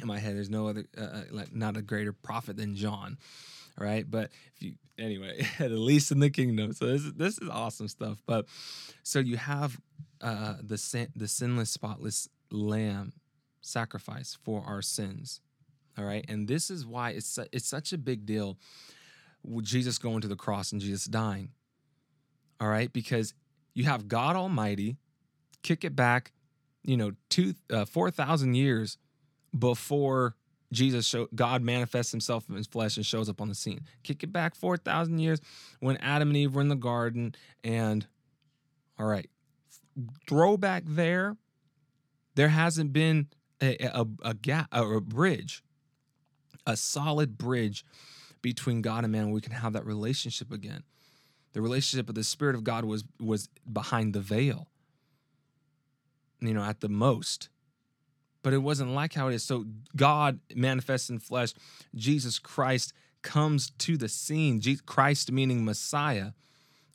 in 0.00 0.06
my 0.06 0.18
head. 0.20 0.36
There's 0.36 0.50
no 0.50 0.68
other 0.68 0.84
uh, 0.96 1.02
uh 1.02 1.22
like 1.32 1.52
not 1.52 1.76
a 1.76 1.82
greater 1.82 2.12
prophet 2.12 2.56
than 2.56 2.76
John. 2.76 3.18
All 3.80 3.86
right, 3.86 4.08
but 4.08 4.30
if 4.54 4.62
you 4.62 4.74
anyway, 4.96 5.44
at 5.58 5.72
least 5.72 6.12
in 6.12 6.20
the 6.20 6.30
kingdom. 6.30 6.72
So 6.72 6.86
this 6.86 7.02
is 7.02 7.14
this 7.14 7.38
is 7.38 7.48
awesome 7.48 7.88
stuff. 7.88 8.22
But 8.26 8.46
so 9.02 9.18
you 9.18 9.36
have 9.38 9.76
uh, 10.20 10.54
the 10.62 10.78
sin, 10.78 11.08
the 11.16 11.26
sinless, 11.26 11.70
spotless 11.70 12.28
lamb 12.52 13.12
sacrifice 13.60 14.38
for 14.44 14.62
our 14.64 14.82
sins 14.82 15.40
all 15.98 16.04
right. 16.04 16.24
And 16.28 16.46
this 16.46 16.70
is 16.70 16.86
why 16.86 17.10
it's, 17.10 17.38
it's 17.52 17.66
such 17.66 17.92
a 17.92 17.98
big 17.98 18.24
deal 18.24 18.56
with 19.42 19.64
Jesus 19.64 19.98
going 19.98 20.20
to 20.20 20.28
the 20.28 20.36
cross 20.36 20.70
and 20.70 20.80
Jesus 20.80 21.06
dying. 21.06 21.50
All 22.60 22.68
right. 22.68 22.92
Because 22.92 23.34
you 23.74 23.84
have 23.84 24.06
God 24.06 24.36
Almighty 24.36 24.96
kick 25.62 25.84
it 25.84 25.96
back, 25.96 26.32
you 26.84 26.96
know, 26.96 27.12
two, 27.30 27.54
uh, 27.72 27.84
4,000 27.84 28.54
years 28.54 28.96
before 29.58 30.36
Jesus 30.72 31.06
show 31.06 31.26
God 31.34 31.62
manifests 31.62 32.12
himself 32.12 32.48
in 32.48 32.54
his 32.54 32.66
flesh 32.66 32.96
and 32.96 33.04
shows 33.04 33.28
up 33.28 33.40
on 33.40 33.48
the 33.48 33.54
scene. 33.54 33.80
Kick 34.02 34.22
it 34.22 34.32
back 34.32 34.54
4,000 34.54 35.18
years 35.18 35.40
when 35.80 35.96
Adam 35.96 36.28
and 36.28 36.36
Eve 36.36 36.54
were 36.54 36.60
in 36.60 36.68
the 36.68 36.76
garden. 36.76 37.34
And 37.64 38.06
all 38.98 39.06
right, 39.06 39.28
throw 40.28 40.56
back 40.56 40.84
there, 40.86 41.36
there 42.34 42.48
hasn't 42.48 42.92
been 42.92 43.28
a, 43.62 43.76
a, 43.86 44.06
a 44.22 44.34
gap 44.34 44.68
or 44.72 44.94
a 44.94 45.00
bridge 45.00 45.62
a 46.68 46.76
solid 46.76 47.36
bridge 47.36 47.84
between 48.42 48.82
God 48.82 49.02
and 49.02 49.12
man 49.12 49.26
where 49.26 49.34
we 49.34 49.40
can 49.40 49.52
have 49.52 49.72
that 49.72 49.86
relationship 49.86 50.52
again. 50.52 50.84
The 51.54 51.62
relationship 51.62 52.08
of 52.08 52.14
the 52.14 52.22
Spirit 52.22 52.54
of 52.54 52.62
God 52.62 52.84
was 52.84 53.02
was 53.18 53.48
behind 53.70 54.14
the 54.14 54.20
veil, 54.20 54.68
you 56.40 56.54
know, 56.54 56.62
at 56.62 56.80
the 56.80 56.88
most. 56.88 57.48
But 58.42 58.52
it 58.52 58.58
wasn't 58.58 58.92
like 58.92 59.14
how 59.14 59.28
it 59.28 59.34
is. 59.34 59.42
So 59.42 59.64
God 59.96 60.38
manifests 60.54 61.10
in 61.10 61.18
flesh. 61.18 61.54
Jesus 61.96 62.38
Christ 62.38 62.92
comes 63.22 63.70
to 63.70 63.96
the 63.96 64.08
scene. 64.08 64.60
Christ 64.86 65.32
meaning 65.32 65.64
Messiah. 65.64 66.30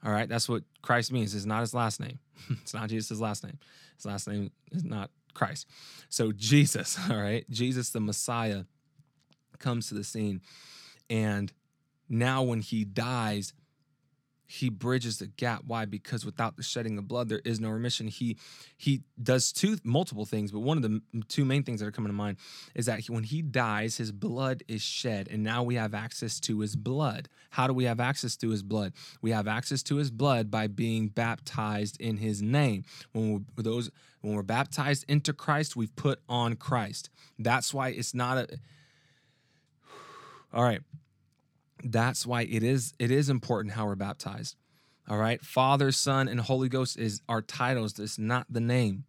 All 0.06 0.12
right, 0.12 0.30
that's 0.30 0.48
what 0.48 0.64
Christ 0.82 1.12
means. 1.12 1.36
It's 1.36 1.46
not 1.46 1.62
his 1.62 1.74
last 1.74 2.00
name. 2.00 2.20
it's 2.50 2.74
not 2.74 2.90
Jesus' 2.90 3.20
last 3.20 3.44
name. 3.44 3.58
His 3.98 4.06
last 4.06 4.28
name 4.28 4.52
is 4.72 4.84
not 4.84 5.10
Christ. 5.34 5.68
So 6.10 6.32
Jesus, 6.32 6.98
all 7.10 7.18
right, 7.18 7.50
Jesus 7.50 7.90
the 7.90 8.00
Messiah 8.00 8.64
comes 9.64 9.88
to 9.88 9.96
the 9.96 10.04
scene. 10.04 10.42
And 11.10 11.52
now 12.10 12.44
when 12.44 12.62
he 12.62 12.84
dies, 12.84 13.54
he 14.46 14.70
bridges 14.70 15.18
the 15.18 15.26
gap. 15.26 15.64
Why? 15.66 15.86
Because 15.86 16.26
without 16.26 16.58
the 16.58 16.64
shedding 16.64 17.00
of 17.00 17.08
blood, 17.08 17.28
there 17.28 17.42
is 17.44 17.60
no 17.60 17.70
remission. 17.70 18.08
He 18.08 18.38
he 18.78 19.02
does 19.22 19.52
two 19.52 19.78
multiple 19.84 20.26
things, 20.26 20.52
but 20.52 20.60
one 20.60 20.78
of 20.78 20.84
the 20.84 21.02
two 21.28 21.44
main 21.44 21.64
things 21.64 21.80
that 21.80 21.88
are 21.88 21.92
coming 21.92 22.10
to 22.10 22.14
mind 22.14 22.38
is 22.76 22.86
that 22.86 23.00
he, 23.00 23.12
when 23.12 23.24
he 23.24 23.42
dies, 23.42 23.98
his 23.98 24.12
blood 24.12 24.64
is 24.68 24.84
shed, 24.84 25.28
and 25.32 25.44
now 25.44 25.64
we 25.64 25.74
have 25.74 25.96
access 25.96 26.40
to 26.42 26.60
his 26.60 26.76
blood. 26.76 27.30
How 27.52 27.66
do 27.66 27.74
we 27.74 27.86
have 27.86 28.00
access 28.00 28.36
to 28.38 28.50
his 28.50 28.62
blood? 28.62 28.94
We 29.24 29.32
have 29.32 29.48
access 29.48 29.82
to 29.84 29.96
his 29.96 30.12
blood 30.12 30.52
by 30.52 30.68
being 30.68 31.08
baptized 31.08 32.00
in 32.00 32.18
his 32.18 32.44
name. 32.44 32.84
When 33.14 33.46
we're, 33.58 33.64
those 33.64 33.90
when 34.22 34.36
we're 34.36 34.44
baptized 34.44 35.06
into 35.08 35.34
Christ, 35.34 35.76
we've 35.76 35.96
put 35.96 36.20
on 36.30 36.58
Christ. 36.58 37.10
That's 37.40 37.74
why 37.74 37.90
it's 37.90 38.14
not 38.14 38.38
a 38.38 38.48
all 40.54 40.64
right. 40.64 40.82
That's 41.84 42.26
why 42.26 42.44
it 42.44 42.64
is 42.64 42.94
it 43.00 43.12
is 43.12 43.30
important 43.30 43.74
how 43.74 43.86
we're 43.86 43.96
baptized. 43.96 44.56
All 45.10 45.18
right. 45.18 45.42
Father, 45.42 45.92
Son, 45.92 46.30
and 46.30 46.40
Holy 46.40 46.70
Ghost 46.70 46.98
is 46.98 47.22
our 47.28 47.42
titles. 47.42 48.00
It's 48.00 48.18
not 48.18 48.46
the 48.50 48.62
name. 48.62 49.04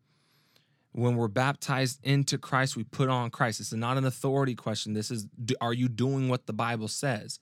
When 0.92 1.16
we're 1.16 1.28
baptized 1.28 2.01
into 2.03 2.38
Christ, 2.38 2.76
we 2.76 2.84
put 2.84 3.09
on 3.09 3.30
Christ. 3.30 3.61
It's 3.61 3.72
not 3.72 3.97
an 3.97 4.05
authority 4.05 4.55
question. 4.55 4.95
This 4.95 5.11
is 5.11 5.26
are 5.61 5.72
you 5.72 5.88
doing 5.88 6.28
what 6.28 6.47
the 6.47 6.53
Bible 6.53 6.88
says? 6.88 7.38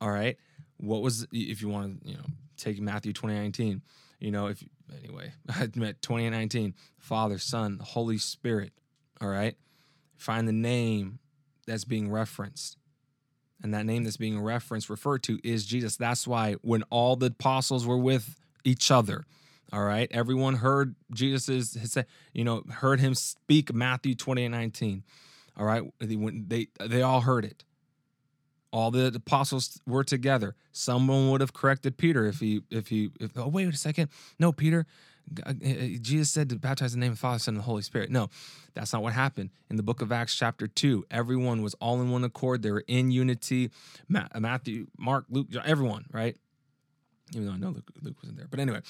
All 0.00 0.10
right. 0.10 0.36
What 0.76 1.02
was 1.02 1.26
if 1.32 1.62
you 1.62 1.68
want 1.68 2.02
to, 2.02 2.08
you 2.08 2.16
know, 2.16 2.24
take 2.56 2.80
Matthew 2.80 3.12
2019, 3.12 3.82
you 4.20 4.30
know, 4.30 4.48
if 4.48 4.62
anyway, 5.02 5.32
I 5.48 5.68
met 5.74 6.02
2019, 6.02 6.74
Father, 6.98 7.38
Son, 7.38 7.78
Holy 7.82 8.18
Spirit. 8.18 8.72
All 9.20 9.28
right. 9.28 9.56
Find 10.16 10.48
the 10.48 10.52
name 10.52 11.20
that's 11.68 11.84
being 11.84 12.10
referenced. 12.10 12.76
And 13.62 13.74
that 13.74 13.86
name 13.86 14.04
that's 14.04 14.16
being 14.16 14.40
referenced, 14.40 14.88
referred 14.88 15.22
to, 15.24 15.38
is 15.42 15.66
Jesus. 15.66 15.96
That's 15.96 16.26
why 16.26 16.54
when 16.62 16.82
all 16.90 17.16
the 17.16 17.26
apostles 17.26 17.86
were 17.86 17.98
with 17.98 18.36
each 18.64 18.90
other, 18.90 19.24
all 19.72 19.84
right, 19.84 20.08
everyone 20.10 20.54
heard 20.54 20.94
Jesus' 21.12 21.74
his, 21.74 21.98
you 22.32 22.44
know, 22.44 22.62
heard 22.70 23.00
him 23.00 23.14
speak 23.14 23.74
Matthew 23.74 24.14
28 24.14 24.48
19. 24.48 25.04
All 25.56 25.66
right, 25.66 25.82
when 26.00 26.46
they 26.48 26.68
they 26.80 27.02
all 27.02 27.20
heard 27.20 27.44
it. 27.44 27.64
All 28.70 28.90
the 28.90 29.06
apostles 29.06 29.80
were 29.86 30.04
together. 30.04 30.54
Someone 30.72 31.30
would 31.30 31.40
have 31.40 31.52
corrected 31.52 31.96
Peter 31.96 32.26
if 32.26 32.40
he 32.40 32.62
if 32.70 32.88
he 32.88 33.10
if 33.18 33.36
oh 33.36 33.48
wait 33.48 33.68
a 33.72 33.76
second. 33.76 34.10
No, 34.38 34.52
Peter, 34.52 34.86
uh, 35.44 35.52
Jesus 36.00 36.30
said 36.30 36.48
to 36.50 36.56
baptize 36.56 36.94
in 36.94 37.00
the 37.00 37.06
name 37.06 37.12
of 37.12 37.18
the 37.18 37.20
Father, 37.20 37.38
Son, 37.38 37.54
and 37.54 37.60
the 37.60 37.64
Holy 37.64 37.82
Spirit. 37.82 38.10
No, 38.10 38.28
that's 38.74 38.92
not 38.92 39.02
what 39.02 39.12
happened. 39.12 39.50
In 39.70 39.76
the 39.76 39.82
book 39.82 40.02
of 40.02 40.12
Acts, 40.12 40.34
chapter 40.34 40.66
2, 40.66 41.06
everyone 41.10 41.62
was 41.62 41.74
all 41.74 42.00
in 42.00 42.10
one 42.10 42.24
accord. 42.24 42.62
They 42.62 42.70
were 42.70 42.84
in 42.86 43.10
unity. 43.10 43.70
Matthew, 44.08 44.86
Mark, 44.98 45.24
Luke, 45.30 45.48
everyone, 45.64 46.06
right? 46.12 46.36
Even 47.34 47.46
though 47.46 47.52
I 47.52 47.56
know 47.56 47.70
Luke, 47.70 47.90
Luke 48.02 48.16
wasn't 48.22 48.38
there. 48.38 48.46
But 48.50 48.60
anyway, 48.60 48.80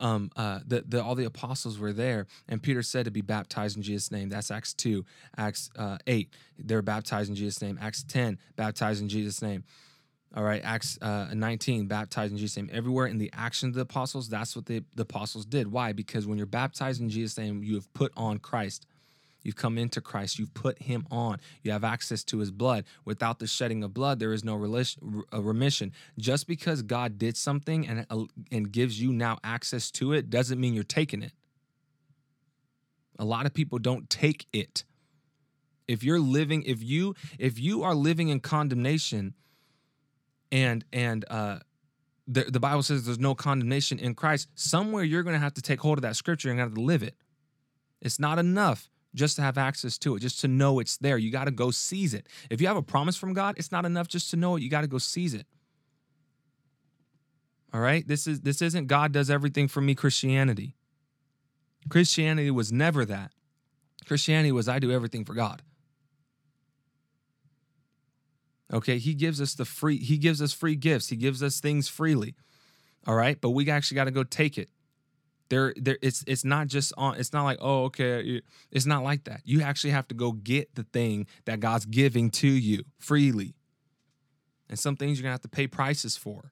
um, 0.00 0.30
uh, 0.36 0.60
the, 0.66 0.84
the, 0.86 1.02
all 1.02 1.14
the 1.14 1.24
apostles 1.24 1.78
were 1.78 1.92
there, 1.92 2.26
and 2.48 2.62
Peter 2.62 2.82
said 2.82 3.04
to 3.04 3.10
be 3.10 3.20
baptized 3.20 3.76
in 3.76 3.82
Jesus' 3.82 4.10
name. 4.10 4.28
That's 4.28 4.50
Acts 4.50 4.74
2. 4.74 5.04
Acts 5.36 5.70
uh, 5.76 5.98
8, 6.06 6.28
they're 6.58 6.82
baptized 6.82 7.30
in 7.30 7.36
Jesus' 7.36 7.62
name. 7.62 7.78
Acts 7.80 8.02
10, 8.04 8.38
baptized 8.56 9.02
in 9.02 9.08
Jesus' 9.08 9.42
name. 9.42 9.64
All 10.36 10.42
right, 10.42 10.62
Acts 10.64 10.98
uh, 11.00 11.28
19, 11.32 11.86
baptized 11.86 12.32
in 12.32 12.38
Jesus' 12.38 12.56
name. 12.56 12.68
Everywhere 12.72 13.06
in 13.06 13.18
the 13.18 13.30
action 13.32 13.68
of 13.68 13.74
the 13.74 13.82
apostles, 13.82 14.28
that's 14.28 14.56
what 14.56 14.66
the, 14.66 14.82
the 14.96 15.02
apostles 15.02 15.44
did. 15.44 15.70
Why? 15.70 15.92
Because 15.92 16.26
when 16.26 16.38
you're 16.38 16.46
baptized 16.46 17.00
in 17.00 17.08
Jesus' 17.08 17.38
name, 17.38 17.62
you 17.62 17.76
have 17.76 17.92
put 17.94 18.12
on 18.16 18.38
Christ. 18.38 18.86
You've 19.44 19.56
come 19.56 19.76
into 19.76 20.00
Christ. 20.00 20.38
You've 20.38 20.54
put 20.54 20.82
him 20.82 21.06
on. 21.10 21.38
You 21.62 21.70
have 21.70 21.84
access 21.84 22.24
to 22.24 22.38
his 22.38 22.50
blood. 22.50 22.84
Without 23.04 23.38
the 23.38 23.46
shedding 23.46 23.84
of 23.84 23.92
blood, 23.92 24.18
there 24.18 24.32
is 24.32 24.42
no 24.42 24.56
remission. 24.56 25.92
Just 26.18 26.48
because 26.48 26.82
God 26.82 27.18
did 27.18 27.36
something 27.36 27.86
and, 27.86 28.06
uh, 28.10 28.24
and 28.50 28.72
gives 28.72 29.00
you 29.00 29.12
now 29.12 29.38
access 29.44 29.90
to 29.92 30.14
it 30.14 30.30
doesn't 30.30 30.58
mean 30.58 30.72
you're 30.74 30.82
taking 30.82 31.22
it. 31.22 31.32
A 33.18 33.24
lot 33.24 33.46
of 33.46 33.52
people 33.52 33.78
don't 33.78 34.08
take 34.08 34.46
it. 34.52 34.84
If 35.86 36.02
you're 36.02 36.18
living, 36.18 36.62
if 36.62 36.82
you 36.82 37.14
if 37.38 37.60
you 37.60 37.82
are 37.82 37.94
living 37.94 38.28
in 38.28 38.40
condemnation, 38.40 39.34
and 40.50 40.84
and 40.92 41.26
uh, 41.28 41.58
the 42.26 42.44
the 42.44 42.58
Bible 42.58 42.82
says 42.82 43.04
there's 43.04 43.18
no 43.18 43.34
condemnation 43.34 43.98
in 43.98 44.14
Christ. 44.14 44.48
Somewhere 44.54 45.04
you're 45.04 45.22
going 45.22 45.34
to 45.34 45.40
have 45.40 45.54
to 45.54 45.62
take 45.62 45.80
hold 45.80 45.98
of 45.98 46.02
that 46.02 46.16
scripture 46.16 46.50
and 46.50 46.58
have 46.58 46.74
to 46.74 46.80
live 46.80 47.02
it. 47.02 47.14
It's 48.00 48.18
not 48.18 48.38
enough 48.38 48.88
just 49.14 49.36
to 49.36 49.42
have 49.42 49.56
access 49.56 49.96
to 49.98 50.16
it, 50.16 50.20
just 50.20 50.40
to 50.40 50.48
know 50.48 50.80
it's 50.80 50.96
there. 50.96 51.16
You 51.16 51.30
got 51.30 51.44
to 51.44 51.50
go 51.50 51.70
seize 51.70 52.14
it. 52.14 52.26
If 52.50 52.60
you 52.60 52.66
have 52.66 52.76
a 52.76 52.82
promise 52.82 53.16
from 53.16 53.32
God, 53.32 53.54
it's 53.56 53.72
not 53.72 53.84
enough 53.84 54.08
just 54.08 54.30
to 54.30 54.36
know 54.36 54.56
it. 54.56 54.62
You 54.62 54.70
got 54.70 54.82
to 54.82 54.86
go 54.86 54.98
seize 54.98 55.34
it. 55.34 55.46
All 57.72 57.80
right? 57.80 58.06
This 58.06 58.26
is 58.26 58.40
this 58.42 58.62
isn't 58.62 58.86
God 58.86 59.12
does 59.12 59.30
everything 59.30 59.68
for 59.68 59.80
me 59.80 59.94
Christianity. 59.94 60.76
Christianity 61.88 62.50
was 62.50 62.72
never 62.72 63.04
that. 63.04 63.32
Christianity 64.06 64.52
was 64.52 64.68
I 64.68 64.78
do 64.78 64.90
everything 64.90 65.24
for 65.24 65.34
God. 65.34 65.62
Okay, 68.72 68.98
he 68.98 69.14
gives 69.14 69.40
us 69.40 69.54
the 69.54 69.64
free 69.64 69.98
he 69.98 70.18
gives 70.18 70.40
us 70.40 70.52
free 70.52 70.76
gifts. 70.76 71.08
He 71.08 71.16
gives 71.16 71.42
us 71.42 71.60
things 71.60 71.88
freely. 71.88 72.34
All 73.06 73.14
right? 73.14 73.40
But 73.40 73.50
we 73.50 73.68
actually 73.70 73.96
got 73.96 74.04
to 74.04 74.10
go 74.10 74.24
take 74.24 74.56
it. 74.56 74.70
There 75.54 75.72
there 75.76 75.98
it's 76.02 76.24
it's 76.26 76.44
not 76.44 76.66
just 76.66 76.92
on 76.96 77.14
it's 77.16 77.32
not 77.32 77.44
like, 77.44 77.58
"Oh, 77.60 77.84
okay, 77.84 78.42
it's 78.72 78.86
not 78.86 79.04
like 79.04 79.24
that. 79.24 79.42
You 79.44 79.62
actually 79.62 79.90
have 79.90 80.08
to 80.08 80.14
go 80.14 80.32
get 80.32 80.74
the 80.74 80.82
thing 80.82 81.28
that 81.44 81.60
God's 81.60 81.86
giving 81.86 82.30
to 82.30 82.48
you 82.48 82.82
freely. 82.98 83.54
And 84.68 84.76
some 84.76 84.96
things 84.96 85.20
you're 85.20 85.28
to 85.28 85.30
have 85.30 85.42
to 85.42 85.48
pay 85.48 85.68
prices 85.68 86.16
for. 86.16 86.50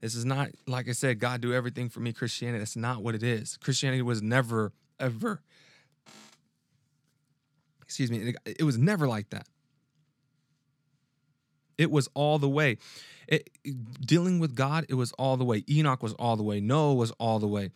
This 0.00 0.16
is 0.16 0.24
not 0.24 0.48
like 0.66 0.88
I 0.88 0.92
said, 0.92 1.20
God 1.20 1.40
do 1.40 1.54
everything 1.54 1.88
for 1.88 2.00
me 2.00 2.12
Christianity. 2.12 2.58
That's 2.58 2.74
not 2.74 3.04
what 3.04 3.14
it 3.14 3.22
is. 3.22 3.56
Christianity 3.58 4.02
was 4.02 4.20
never 4.20 4.72
ever 4.98 5.42
Excuse 7.84 8.10
me. 8.10 8.34
It, 8.44 8.56
it 8.58 8.64
was 8.64 8.76
never 8.76 9.08
like 9.08 9.30
that. 9.30 9.46
It 11.78 11.90
was 11.90 12.08
all 12.12 12.38
the 12.38 12.48
way. 12.48 12.76
It, 13.28 13.48
dealing 14.04 14.40
with 14.40 14.54
God, 14.54 14.84
it 14.90 14.94
was 14.94 15.12
all 15.12 15.38
the 15.38 15.44
way. 15.44 15.64
Enoch 15.70 16.02
was 16.02 16.12
all 16.14 16.36
the 16.36 16.42
way. 16.42 16.60
Noah 16.60 16.94
was 16.94 17.12
all 17.12 17.38
the 17.38 17.46
way. 17.46 17.70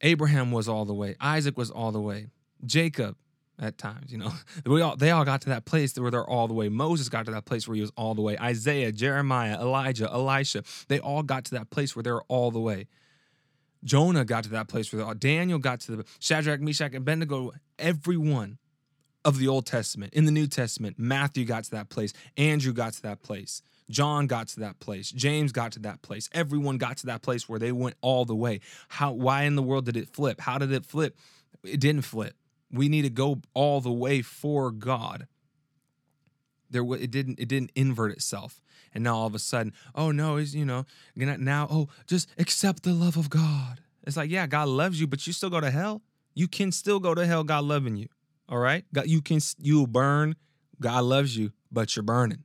Abraham 0.00 0.52
was 0.52 0.68
all 0.68 0.84
the 0.84 0.94
way. 0.94 1.16
Isaac 1.20 1.56
was 1.56 1.70
all 1.70 1.92
the 1.92 2.00
way. 2.00 2.26
Jacob, 2.64 3.16
at 3.60 3.76
times, 3.76 4.12
you 4.12 4.18
know, 4.18 4.32
we 4.66 4.80
all 4.80 4.96
they 4.96 5.10
all 5.10 5.24
got 5.24 5.42
to 5.42 5.48
that 5.50 5.64
place 5.64 5.96
where 5.98 6.10
they're 6.10 6.28
all 6.28 6.46
the 6.48 6.54
way. 6.54 6.68
Moses 6.68 7.08
got 7.08 7.26
to 7.26 7.32
that 7.32 7.44
place 7.44 7.66
where 7.66 7.74
he 7.74 7.80
was 7.80 7.92
all 7.96 8.14
the 8.14 8.22
way. 8.22 8.38
Isaiah, 8.38 8.92
Jeremiah, 8.92 9.60
Elijah, 9.60 10.08
Elisha, 10.10 10.62
they 10.88 11.00
all 11.00 11.22
got 11.22 11.44
to 11.46 11.52
that 11.52 11.70
place 11.70 11.96
where 11.96 12.02
they're 12.02 12.22
all 12.22 12.50
the 12.50 12.60
way. 12.60 12.86
Jonah 13.84 14.24
got 14.24 14.44
to 14.44 14.50
that 14.50 14.68
place 14.68 14.92
where 14.92 15.04
all, 15.04 15.14
Daniel 15.14 15.58
got 15.58 15.80
to 15.80 15.96
the 15.96 16.04
Shadrach, 16.18 16.60
Meshach, 16.60 16.88
and 16.88 16.96
Abednego. 16.96 17.52
Everyone 17.78 18.58
of 19.24 19.38
the 19.38 19.48
Old 19.48 19.66
Testament, 19.66 20.14
in 20.14 20.24
the 20.24 20.32
New 20.32 20.46
Testament, 20.46 20.98
Matthew 20.98 21.44
got 21.44 21.64
to 21.64 21.70
that 21.72 21.88
place. 21.88 22.12
Andrew 22.36 22.72
got 22.72 22.94
to 22.94 23.02
that 23.02 23.22
place. 23.22 23.62
John 23.90 24.26
got 24.26 24.48
to 24.48 24.60
that 24.60 24.80
place. 24.80 25.10
James 25.10 25.52
got 25.52 25.72
to 25.72 25.78
that 25.80 26.02
place. 26.02 26.28
Everyone 26.32 26.78
got 26.78 26.98
to 26.98 27.06
that 27.06 27.22
place 27.22 27.48
where 27.48 27.58
they 27.58 27.72
went 27.72 27.96
all 28.00 28.24
the 28.24 28.34
way. 28.34 28.60
How? 28.88 29.12
Why 29.12 29.44
in 29.44 29.56
the 29.56 29.62
world 29.62 29.86
did 29.86 29.96
it 29.96 30.08
flip? 30.08 30.40
How 30.40 30.58
did 30.58 30.72
it 30.72 30.84
flip? 30.84 31.16
It 31.64 31.80
didn't 31.80 32.02
flip. 32.02 32.34
We 32.70 32.88
need 32.88 33.02
to 33.02 33.10
go 33.10 33.40
all 33.54 33.80
the 33.80 33.92
way 33.92 34.22
for 34.22 34.70
God. 34.70 35.26
There, 36.70 36.84
it 36.94 37.10
didn't. 37.10 37.40
It 37.40 37.48
didn't 37.48 37.72
invert 37.74 38.12
itself. 38.12 38.62
And 38.94 39.04
now 39.04 39.16
all 39.16 39.26
of 39.26 39.34
a 39.34 39.38
sudden, 39.38 39.72
oh 39.94 40.10
no, 40.10 40.36
is 40.36 40.54
you 40.54 40.64
know 40.64 40.84
now 41.16 41.68
oh 41.70 41.88
just 42.06 42.28
accept 42.38 42.82
the 42.82 42.92
love 42.92 43.16
of 43.16 43.30
God. 43.30 43.80
It's 44.04 44.16
like 44.16 44.30
yeah, 44.30 44.46
God 44.46 44.68
loves 44.68 45.00
you, 45.00 45.06
but 45.06 45.26
you 45.26 45.32
still 45.32 45.50
go 45.50 45.60
to 45.60 45.70
hell. 45.70 46.02
You 46.34 46.48
can 46.48 46.72
still 46.72 47.00
go 47.00 47.14
to 47.14 47.26
hell. 47.26 47.44
God 47.44 47.64
loving 47.64 47.96
you. 47.96 48.08
All 48.48 48.58
right, 48.58 48.84
God, 48.92 49.06
you 49.06 49.20
can 49.20 49.40
you 49.58 49.86
burn. 49.86 50.36
God 50.80 51.04
loves 51.04 51.36
you, 51.36 51.52
but 51.72 51.96
you're 51.96 52.02
burning. 52.02 52.44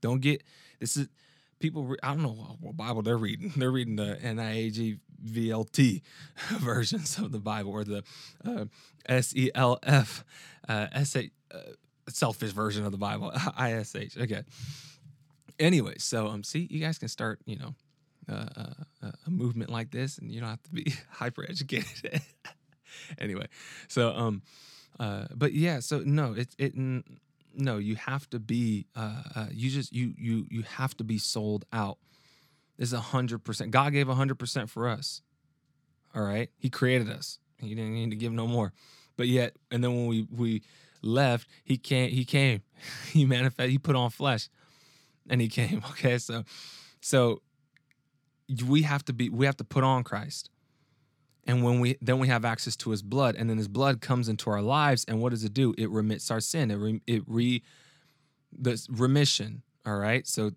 Don't 0.00 0.20
get 0.20 0.42
this 0.80 0.96
is 0.96 1.08
people. 1.58 1.94
I 2.02 2.08
don't 2.08 2.22
know 2.22 2.56
what 2.60 2.76
Bible 2.76 3.02
they're 3.02 3.16
reading. 3.16 3.52
They're 3.56 3.70
reading 3.70 3.96
the 3.96 4.18
NIAG 4.22 5.00
VLT 5.24 6.02
versions 6.58 7.18
of 7.18 7.32
the 7.32 7.38
Bible 7.40 7.72
or 7.72 7.84
the 7.84 8.04
uh, 8.44 8.66
SELF 9.08 10.24
uh, 10.68 10.86
S-A, 10.92 11.30
uh, 11.52 11.58
selfish 12.08 12.52
version 12.52 12.84
of 12.84 12.92
the 12.92 12.98
Bible 12.98 13.32
ISH. 13.60 14.16
Okay. 14.16 14.42
Anyway, 15.58 15.94
so 15.98 16.28
um, 16.28 16.44
see, 16.44 16.68
you 16.70 16.78
guys 16.80 16.98
can 16.98 17.08
start, 17.08 17.40
you 17.44 17.58
know, 17.58 17.74
uh, 18.30 18.46
uh, 19.02 19.10
a 19.26 19.30
movement 19.30 19.70
like 19.70 19.90
this, 19.90 20.18
and 20.18 20.30
you 20.30 20.40
don't 20.40 20.50
have 20.50 20.62
to 20.62 20.70
be 20.70 20.94
hyper 21.10 21.44
educated. 21.48 22.20
anyway, 23.18 23.46
so 23.88 24.10
um, 24.10 24.42
uh, 25.00 25.24
but 25.34 25.52
yeah, 25.52 25.80
so 25.80 26.00
no, 26.04 26.34
it 26.34 26.54
it 26.58 26.74
no, 27.58 27.78
you 27.78 27.96
have 27.96 28.28
to 28.30 28.38
be 28.38 28.86
uh, 28.96 29.22
uh, 29.34 29.46
you 29.50 29.70
just 29.70 29.92
you 29.92 30.14
you 30.16 30.46
you 30.50 30.62
have 30.62 30.96
to 30.98 31.04
be 31.04 31.18
sold 31.18 31.64
out. 31.72 31.98
This 32.78 32.88
is 32.88 32.92
a 32.92 33.00
hundred 33.00 33.44
percent. 33.44 33.70
God 33.70 33.92
gave 33.92 34.08
a 34.08 34.14
hundred 34.14 34.38
percent 34.38 34.70
for 34.70 34.88
us. 34.88 35.22
All 36.14 36.22
right, 36.22 36.50
He 36.56 36.70
created 36.70 37.10
us. 37.10 37.38
He 37.58 37.74
didn't 37.74 37.94
need 37.94 38.10
to 38.10 38.16
give 38.16 38.32
no 38.32 38.46
more. 38.46 38.72
But 39.16 39.28
yet, 39.28 39.56
and 39.70 39.82
then 39.82 39.94
when 39.94 40.06
we 40.06 40.26
we 40.30 40.62
left, 41.02 41.48
He 41.64 41.76
came. 41.76 42.10
He 42.10 42.24
came. 42.24 42.62
he 43.12 43.24
manifested. 43.24 43.70
He 43.70 43.78
put 43.78 43.96
on 43.96 44.10
flesh, 44.10 44.48
and 45.28 45.40
He 45.40 45.48
came. 45.48 45.82
Okay, 45.90 46.18
so 46.18 46.44
so 47.00 47.42
we 48.66 48.82
have 48.82 49.04
to 49.06 49.12
be. 49.12 49.28
We 49.28 49.46
have 49.46 49.56
to 49.56 49.64
put 49.64 49.84
on 49.84 50.04
Christ 50.04 50.50
and 51.48 51.64
when 51.64 51.80
we 51.80 51.96
then 52.00 52.18
we 52.18 52.28
have 52.28 52.44
access 52.44 52.76
to 52.76 52.90
his 52.90 53.02
blood 53.02 53.34
and 53.34 53.48
then 53.48 53.56
his 53.56 53.68
blood 53.68 54.00
comes 54.02 54.28
into 54.28 54.50
our 54.50 54.60
lives 54.60 55.04
and 55.08 55.20
what 55.20 55.30
does 55.30 55.42
it 55.42 55.54
do? 55.54 55.74
It 55.78 55.88
remits 55.90 56.30
our 56.30 56.40
sin. 56.40 56.70
It 56.70 56.76
re, 56.76 57.00
it 57.06 57.22
re 57.26 57.62
the 58.56 58.86
remission 58.90 59.62
all 59.84 59.96
right? 59.96 60.26
So 60.26 60.52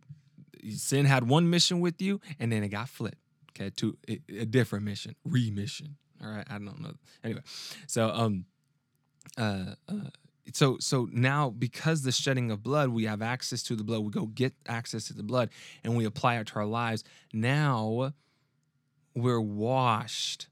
sin 0.76 1.06
had 1.06 1.28
one 1.28 1.50
mission 1.50 1.80
with 1.80 2.02
you 2.02 2.20
and 2.40 2.52
then 2.52 2.64
it 2.64 2.68
got 2.68 2.90
flipped 2.90 3.18
okay 3.52 3.72
to 3.78 3.98
a, 4.08 4.46
different 4.46 4.86
mission 4.86 5.16
remission 5.24 5.96
all 6.24 6.30
right? 6.30 6.46
I 6.50 6.60
don't 6.60 6.82
know. 6.82 6.94
Anyway 7.24 7.42
so 7.88 8.10
um 8.10 8.46
uh, 9.38 9.76
uh 9.88 10.10
so 10.54 10.78
so 10.80 11.08
now 11.14 11.50
because 11.50 12.02
the 12.02 12.12
shedding 12.12 12.52
of 12.52 12.64
blood 12.64 12.90
we 12.90 13.06
have 13.06 13.22
access 13.22 13.64
to 13.64 13.78
the 13.78 13.86
blood. 13.86 14.02
We 14.02 14.12
go 14.12 14.26
get 14.26 14.54
access 14.68 15.08
to 15.08 15.14
the 15.14 15.24
blood 15.24 15.52
and 15.86 15.96
we 15.96 16.04
apply 16.04 16.38
it 16.40 16.48
to 16.48 16.56
our 16.56 16.66
lives. 16.66 17.06
Now 17.32 18.12
we're 19.16 19.40
washed 19.42 20.48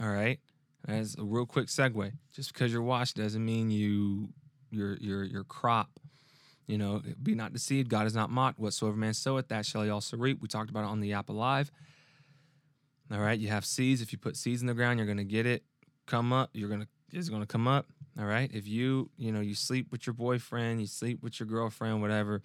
all 0.00 0.08
right. 0.08 0.40
As 0.88 1.14
a 1.18 1.24
real 1.24 1.44
quick 1.44 1.66
segue, 1.66 2.12
just 2.32 2.52
because 2.52 2.72
you're 2.72 2.82
washed 2.82 3.16
doesn't 3.16 3.44
mean 3.44 3.70
you 3.70 4.30
your 4.70 4.96
your 4.96 5.24
your 5.24 5.44
crop. 5.44 6.00
You 6.66 6.78
know, 6.78 7.02
be 7.22 7.34
not 7.34 7.52
deceived. 7.52 7.90
God 7.90 8.06
is 8.06 8.14
not 8.14 8.30
mocked. 8.30 8.58
Whatsoever 8.58 8.96
man 8.96 9.12
soweth, 9.12 9.48
that 9.48 9.66
shall 9.66 9.82
he 9.82 9.90
also 9.90 10.16
reap. 10.16 10.40
We 10.40 10.48
talked 10.48 10.70
about 10.70 10.84
it 10.84 10.90
on 10.90 11.00
the 11.00 11.12
app 11.12 11.28
alive. 11.28 11.70
All 13.12 13.18
right, 13.18 13.38
you 13.38 13.48
have 13.48 13.66
seeds. 13.66 14.00
If 14.00 14.12
you 14.12 14.18
put 14.18 14.36
seeds 14.36 14.60
in 14.60 14.68
the 14.68 14.74
ground, 14.74 14.98
you're 14.98 15.08
gonna 15.08 15.24
get 15.24 15.44
it. 15.44 15.64
Come 16.06 16.32
up. 16.32 16.50
You're 16.54 16.70
gonna 16.70 16.88
it's 17.12 17.28
gonna 17.28 17.46
come 17.46 17.68
up. 17.68 17.86
All 18.18 18.24
right. 18.24 18.50
If 18.54 18.66
you 18.66 19.10
you 19.18 19.32
know 19.32 19.40
you 19.40 19.54
sleep 19.54 19.88
with 19.90 20.06
your 20.06 20.14
boyfriend, 20.14 20.80
you 20.80 20.86
sleep 20.86 21.22
with 21.22 21.40
your 21.40 21.46
girlfriend, 21.46 22.00
whatever, 22.00 22.42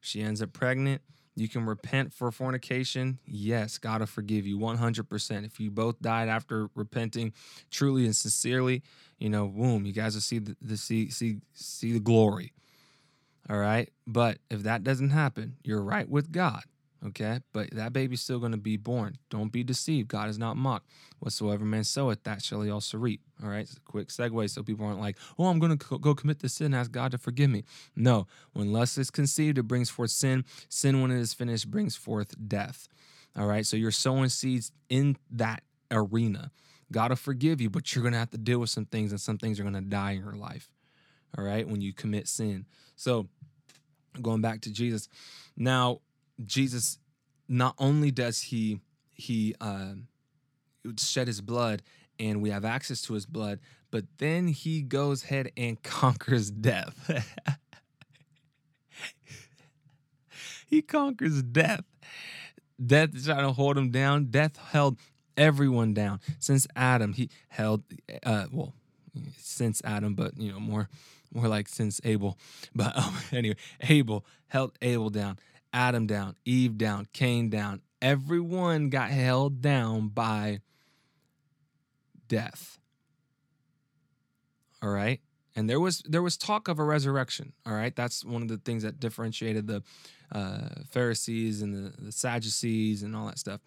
she 0.00 0.22
ends 0.22 0.42
up 0.42 0.52
pregnant 0.52 1.02
you 1.36 1.48
can 1.48 1.66
repent 1.66 2.14
for 2.14 2.32
fornication. 2.32 3.18
Yes, 3.26 3.76
God 3.76 4.00
will 4.00 4.06
forgive 4.06 4.46
you 4.46 4.58
100%. 4.58 5.44
If 5.44 5.60
you 5.60 5.70
both 5.70 6.00
died 6.00 6.28
after 6.28 6.70
repenting 6.74 7.34
truly 7.70 8.06
and 8.06 8.16
sincerely, 8.16 8.82
you 9.18 9.28
know, 9.28 9.46
boom, 9.46 9.84
you 9.84 9.92
guys 9.92 10.14
will 10.14 10.22
see 10.22 10.38
the, 10.38 10.56
the 10.62 10.78
see 10.78 11.10
see 11.10 11.36
see 11.52 11.92
the 11.92 12.00
glory. 12.00 12.52
All 13.48 13.58
right? 13.58 13.90
But 14.06 14.38
if 14.50 14.62
that 14.62 14.82
doesn't 14.82 15.10
happen, 15.10 15.56
you're 15.62 15.82
right 15.82 16.08
with 16.08 16.32
God. 16.32 16.62
Okay, 17.08 17.38
but 17.52 17.70
that 17.72 17.92
baby's 17.92 18.20
still 18.20 18.40
going 18.40 18.52
to 18.52 18.58
be 18.58 18.76
born. 18.76 19.16
Don't 19.30 19.52
be 19.52 19.62
deceived. 19.62 20.08
God 20.08 20.28
is 20.28 20.38
not 20.38 20.56
mocked. 20.56 20.88
Whatsoever 21.20 21.64
man 21.64 21.84
soweth, 21.84 22.24
that 22.24 22.42
shall 22.42 22.62
he 22.62 22.70
also 22.70 22.98
reap. 22.98 23.20
All 23.42 23.48
right, 23.48 23.60
it's 23.60 23.76
a 23.76 23.80
quick 23.80 24.08
segue 24.08 24.50
so 24.50 24.62
people 24.64 24.86
aren't 24.86 24.98
like, 24.98 25.16
oh, 25.38 25.46
I'm 25.46 25.60
going 25.60 25.76
to 25.76 25.98
go 25.98 26.14
commit 26.14 26.40
this 26.40 26.54
sin, 26.54 26.66
and 26.66 26.74
ask 26.74 26.90
God 26.90 27.12
to 27.12 27.18
forgive 27.18 27.50
me. 27.50 27.62
No, 27.94 28.26
when 28.54 28.72
lust 28.72 28.98
is 28.98 29.10
conceived, 29.10 29.56
it 29.56 29.64
brings 29.64 29.88
forth 29.88 30.10
sin. 30.10 30.44
Sin, 30.68 31.00
when 31.00 31.12
it 31.12 31.20
is 31.20 31.32
finished, 31.32 31.70
brings 31.70 31.94
forth 31.94 32.34
death. 32.48 32.88
All 33.36 33.46
right, 33.46 33.64
so 33.64 33.76
you're 33.76 33.92
sowing 33.92 34.28
seeds 34.28 34.72
in 34.88 35.16
that 35.30 35.62
arena. 35.92 36.50
God 36.90 37.10
will 37.10 37.16
forgive 37.16 37.60
you, 37.60 37.70
but 37.70 37.94
you're 37.94 38.02
going 38.02 38.14
to 38.14 38.18
have 38.18 38.30
to 38.30 38.38
deal 38.38 38.58
with 38.58 38.70
some 38.70 38.86
things, 38.86 39.12
and 39.12 39.20
some 39.20 39.38
things 39.38 39.60
are 39.60 39.64
going 39.64 39.74
to 39.74 39.80
die 39.80 40.12
in 40.12 40.20
your 40.24 40.32
life. 40.32 40.70
All 41.38 41.44
right, 41.44 41.68
when 41.68 41.80
you 41.80 41.92
commit 41.92 42.26
sin. 42.26 42.66
So, 42.96 43.28
going 44.22 44.40
back 44.40 44.62
to 44.62 44.72
Jesus. 44.72 45.08
Now, 45.56 46.00
Jesus, 46.44 46.98
not 47.48 47.74
only 47.78 48.10
does 48.10 48.40
he 48.42 48.80
he 49.14 49.54
uh, 49.60 49.94
shed 50.98 51.26
his 51.26 51.40
blood 51.40 51.82
and 52.18 52.42
we 52.42 52.50
have 52.50 52.64
access 52.64 53.02
to 53.02 53.14
his 53.14 53.26
blood, 53.26 53.60
but 53.90 54.04
then 54.18 54.48
he 54.48 54.82
goes 54.82 55.24
ahead 55.24 55.52
and 55.56 55.82
conquers 55.82 56.50
death. 56.50 57.28
he 60.66 60.82
conquers 60.82 61.42
death. 61.42 61.84
Death 62.84 63.14
is 63.14 63.24
trying 63.26 63.46
to 63.46 63.52
hold 63.52 63.78
him 63.78 63.90
down. 63.90 64.26
Death 64.26 64.56
held 64.56 64.98
everyone 65.36 65.94
down 65.94 66.20
since 66.38 66.66
Adam. 66.76 67.12
He 67.14 67.30
held, 67.48 67.84
uh, 68.22 68.46
well, 68.52 68.74
since 69.38 69.80
Adam, 69.84 70.14
but 70.14 70.38
you 70.38 70.52
know 70.52 70.60
more, 70.60 70.88
more 71.32 71.48
like 71.48 71.68
since 71.68 72.00
Abel. 72.04 72.38
But 72.74 72.96
um, 72.98 73.16
anyway, 73.32 73.56
Abel 73.80 74.26
held 74.48 74.76
Abel 74.82 75.10
down. 75.10 75.38
Adam 75.72 76.06
down, 76.06 76.36
Eve 76.44 76.78
down, 76.78 77.06
Cain 77.12 77.50
down. 77.50 77.82
Everyone 78.00 78.88
got 78.88 79.10
held 79.10 79.60
down 79.60 80.08
by 80.08 80.60
death. 82.28 82.78
All 84.82 84.90
right? 84.90 85.20
And 85.54 85.70
there 85.70 85.80
was 85.80 86.02
there 86.06 86.22
was 86.22 86.36
talk 86.36 86.68
of 86.68 86.78
a 86.78 86.84
resurrection. 86.84 87.54
All 87.64 87.72
right, 87.72 87.96
that's 87.96 88.22
one 88.22 88.42
of 88.42 88.48
the 88.48 88.58
things 88.58 88.82
that 88.82 89.00
differentiated 89.00 89.66
the 89.66 89.82
uh, 90.30 90.82
Pharisees 90.90 91.62
and 91.62 91.72
the, 91.72 91.94
the 91.98 92.12
Sadducees 92.12 93.02
and 93.02 93.16
all 93.16 93.26
that 93.26 93.38
stuff. 93.38 93.62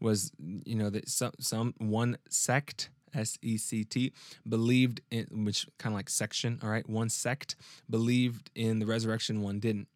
Was 0.00 0.32
you 0.38 0.74
know 0.74 0.88
that 0.88 1.08
some 1.08 1.32
some 1.38 1.74
one 1.76 2.16
sect 2.30 2.88
S 3.14 3.38
E 3.42 3.58
C 3.58 3.84
T, 3.84 4.12
believed 4.48 5.02
in, 5.10 5.44
which 5.44 5.66
kind 5.78 5.92
of 5.92 5.98
like 5.98 6.08
section, 6.08 6.58
all 6.62 6.70
right? 6.70 6.88
One 6.88 7.10
sect 7.10 7.56
believed 7.90 8.50
in 8.54 8.78
the 8.78 8.86
resurrection, 8.86 9.42
one 9.42 9.60
didn't 9.60 9.88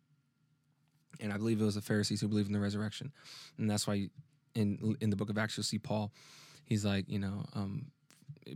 and 1.20 1.32
I 1.32 1.36
believe 1.36 1.60
it 1.60 1.64
was 1.64 1.74
the 1.74 1.80
Pharisees 1.80 2.20
who 2.20 2.28
believed 2.28 2.48
in 2.48 2.52
the 2.52 2.60
resurrection, 2.60 3.12
and 3.58 3.70
that's 3.70 3.86
why 3.86 4.10
in 4.54 4.96
in 5.00 5.10
the 5.10 5.16
book 5.16 5.30
of 5.30 5.38
Acts 5.38 5.56
you'll 5.56 5.64
see 5.64 5.78
Paul. 5.78 6.12
He's 6.64 6.84
like, 6.84 7.08
you 7.08 7.18
know, 7.18 7.46
um, 7.54 7.86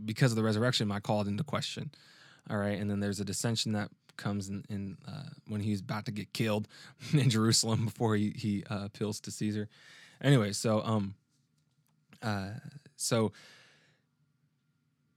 because 0.05 0.31
of 0.31 0.35
the 0.35 0.43
resurrection, 0.43 0.91
I 0.91 0.99
called 0.99 1.27
into 1.27 1.43
question. 1.43 1.91
All 2.49 2.57
right, 2.57 2.77
and 2.77 2.89
then 2.89 2.99
there's 2.99 3.19
a 3.19 3.25
dissension 3.25 3.71
that 3.71 3.89
comes 4.17 4.49
in, 4.49 4.63
in 4.69 4.97
uh, 5.07 5.29
when 5.47 5.61
he's 5.61 5.81
about 5.81 6.05
to 6.05 6.11
get 6.11 6.33
killed 6.33 6.67
in 7.13 7.29
Jerusalem 7.29 7.85
before 7.85 8.15
he 8.15 8.33
he 8.35 8.63
uh, 8.69 8.85
appeals 8.85 9.19
to 9.21 9.31
Caesar. 9.31 9.69
Anyway, 10.21 10.51
so 10.51 10.81
um, 10.83 11.15
uh, 12.21 12.51
so 12.95 13.31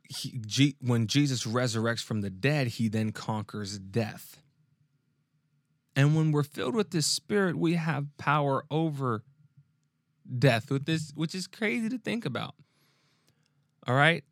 he, 0.09 0.39
G, 0.47 0.77
when 0.81 1.07
Jesus 1.07 1.45
resurrects 1.45 2.03
from 2.03 2.21
the 2.21 2.31
dead, 2.31 2.69
he 2.69 2.89
then 2.89 3.13
conquers 3.13 3.79
death. 3.79 4.41
And 5.97 6.15
when 6.15 6.31
we're 6.31 6.43
filled 6.43 6.75
with 6.75 6.91
this 6.91 7.07
spirit, 7.07 7.57
we 7.57 7.75
have 7.75 8.07
power 8.19 8.65
over 8.71 9.25
death 10.39 10.71
with 10.71 10.85
this, 10.85 11.11
which 11.15 11.35
is 11.35 11.47
crazy 11.47 11.89
to 11.89 11.99
think 11.99 12.27
about. 12.27 12.55
All 13.87 13.95
right. 13.95 14.23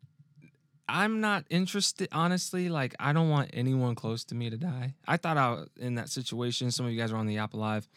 I'm 0.87 1.19
not 1.19 1.45
interested, 1.49 2.07
honestly. 2.11 2.69
Like, 2.69 2.93
I 2.99 3.11
don't 3.11 3.29
want 3.29 3.49
anyone 3.53 3.95
close 3.95 4.23
to 4.25 4.35
me 4.35 4.51
to 4.51 4.57
die. 4.57 4.93
I 5.07 5.17
thought 5.17 5.37
I 5.37 5.49
was 5.51 5.69
in 5.77 5.95
that 5.95 6.09
situation. 6.09 6.69
Some 6.69 6.85
of 6.85 6.91
you 6.91 6.99
guys 6.99 7.11
were 7.11 7.17
on 7.17 7.25
the 7.25 7.39
app 7.39 7.55
live. 7.55 7.89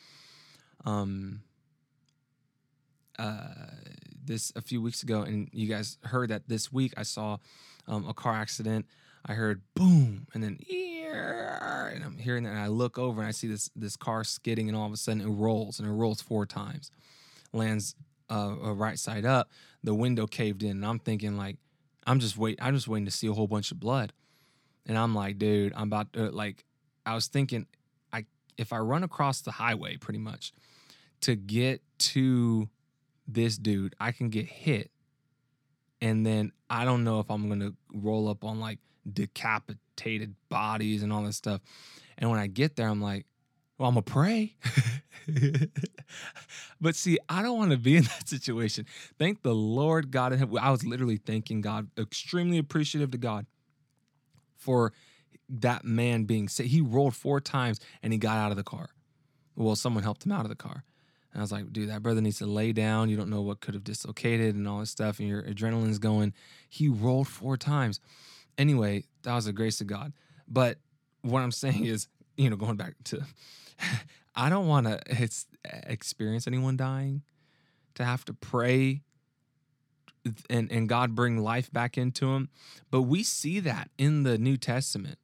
Um, 0.86 1.42
uh, 3.18 3.48
this 4.24 4.52
a 4.56 4.62
few 4.62 4.80
weeks 4.80 5.02
ago, 5.02 5.22
and 5.22 5.48
you 5.52 5.68
guys 5.68 5.98
heard 6.04 6.30
that 6.30 6.48
this 6.48 6.72
week 6.72 6.94
I 6.96 7.02
saw 7.02 7.38
um, 7.86 8.06
a 8.08 8.14
car 8.14 8.34
accident. 8.34 8.86
I 9.26 9.34
heard 9.34 9.60
boom, 9.74 10.26
and 10.32 10.42
then 10.42 10.58
and 11.12 12.04
I'm 12.04 12.18
hearing 12.18 12.44
that, 12.44 12.50
and 12.50 12.58
I 12.58 12.68
look 12.68 12.98
over 12.98 13.20
and 13.20 13.28
I 13.28 13.32
see 13.32 13.48
this 13.48 13.70
this 13.74 13.96
car 13.96 14.24
skidding, 14.24 14.68
and 14.68 14.76
all 14.76 14.86
of 14.86 14.92
a 14.92 14.96
sudden 14.96 15.20
it 15.22 15.28
rolls, 15.28 15.78
and 15.78 15.88
it 15.88 15.92
rolls 15.92 16.20
four 16.20 16.46
times, 16.46 16.90
lands 17.52 17.94
uh, 18.30 18.54
right 18.74 18.98
side 18.98 19.24
up. 19.24 19.50
The 19.82 19.94
window 19.94 20.26
caved 20.26 20.62
in, 20.62 20.70
and 20.70 20.86
I'm 20.86 20.98
thinking 20.98 21.36
like, 21.36 21.56
I'm 22.06 22.20
just 22.20 22.36
wait, 22.36 22.58
I'm 22.60 22.74
just 22.74 22.88
waiting 22.88 23.06
to 23.06 23.10
see 23.10 23.26
a 23.26 23.32
whole 23.32 23.46
bunch 23.46 23.70
of 23.70 23.80
blood, 23.80 24.12
and 24.86 24.96
I'm 24.98 25.14
like, 25.14 25.38
dude, 25.38 25.72
I'm 25.74 25.84
about 25.84 26.12
to 26.14 26.30
like, 26.30 26.64
I 27.06 27.14
was 27.14 27.26
thinking, 27.26 27.66
I 28.12 28.26
if 28.56 28.72
I 28.72 28.78
run 28.78 29.04
across 29.04 29.40
the 29.40 29.52
highway, 29.52 29.96
pretty 29.96 30.20
much, 30.20 30.52
to 31.22 31.36
get 31.36 31.82
to 31.98 32.68
this 33.26 33.58
dude, 33.58 33.94
I 34.00 34.12
can 34.12 34.30
get 34.30 34.46
hit, 34.46 34.90
and 36.00 36.24
then 36.24 36.52
I 36.70 36.84
don't 36.84 37.04
know 37.04 37.20
if 37.20 37.30
I'm 37.30 37.48
gonna 37.48 37.72
roll 37.92 38.28
up 38.28 38.44
on 38.44 38.60
like 38.60 38.78
decapitated 39.98 40.34
bodies 40.48 41.02
and 41.02 41.12
all 41.12 41.22
this 41.22 41.36
stuff. 41.36 41.60
And 42.16 42.30
when 42.30 42.38
I 42.38 42.46
get 42.46 42.76
there, 42.76 42.88
I'm 42.88 43.02
like, 43.02 43.26
well, 43.78 43.88
I'm 43.88 43.94
gonna 43.94 44.02
pray. 44.02 44.56
but 46.80 46.96
see, 46.96 47.18
I 47.28 47.42
don't 47.42 47.56
want 47.56 47.70
to 47.70 47.76
be 47.76 47.96
in 47.96 48.04
that 48.04 48.28
situation. 48.28 48.86
Thank 49.18 49.42
the 49.42 49.54
Lord 49.54 50.10
God. 50.10 50.32
I 50.60 50.70
was 50.70 50.84
literally 50.84 51.16
thanking 51.16 51.60
God, 51.60 51.88
extremely 51.96 52.58
appreciative 52.58 53.12
to 53.12 53.18
God 53.18 53.46
for 54.56 54.92
that 55.48 55.84
man 55.84 56.24
being. 56.24 56.48
He 56.48 56.80
rolled 56.80 57.14
four 57.14 57.40
times 57.40 57.78
and 58.02 58.12
he 58.12 58.18
got 58.18 58.36
out 58.36 58.50
of 58.50 58.56
the 58.56 58.64
car. 58.64 58.90
Well, 59.54 59.76
someone 59.76 60.02
helped 60.02 60.26
him 60.26 60.32
out 60.32 60.44
of 60.44 60.48
the 60.48 60.56
car. 60.56 60.84
And 61.32 61.40
I 61.40 61.42
was 61.42 61.52
like, 61.52 61.72
dude, 61.72 61.90
that 61.90 62.02
brother 62.02 62.20
needs 62.20 62.38
to 62.38 62.46
lay 62.46 62.72
down. 62.72 63.10
You 63.10 63.16
don't 63.16 63.28
know 63.28 63.42
what 63.42 63.60
could 63.60 63.74
have 63.74 63.84
dislocated 63.84 64.54
and 64.54 64.66
all 64.66 64.80
this 64.80 64.90
stuff, 64.90 65.18
and 65.18 65.28
your 65.28 65.42
adrenaline's 65.42 65.98
going. 65.98 66.32
He 66.68 66.88
rolled 66.88 67.28
four 67.28 67.56
times. 67.56 68.00
Anyway, 68.58 69.04
that 69.22 69.34
was 69.34 69.46
the 69.46 69.52
grace 69.52 69.80
of 69.80 69.86
God. 69.86 70.12
But 70.46 70.78
what 71.22 71.40
I'm 71.40 71.52
saying 71.52 71.84
is, 71.84 72.08
you 72.36 72.50
know, 72.50 72.56
going 72.56 72.76
back 72.76 72.94
to, 73.04 73.22
I 74.36 74.50
don't 74.50 74.66
want 74.66 74.86
to 74.86 75.00
experience 75.86 76.46
anyone 76.46 76.76
dying, 76.76 77.22
to 77.94 78.04
have 78.04 78.24
to 78.26 78.32
pray 78.32 79.02
and, 80.50 80.70
and 80.70 80.88
God 80.88 81.14
bring 81.14 81.38
life 81.38 81.72
back 81.72 81.98
into 81.98 82.26
him. 82.34 82.48
But 82.90 83.02
we 83.02 83.22
see 83.22 83.60
that 83.60 83.90
in 83.98 84.22
the 84.22 84.38
New 84.38 84.56
Testament. 84.56 85.18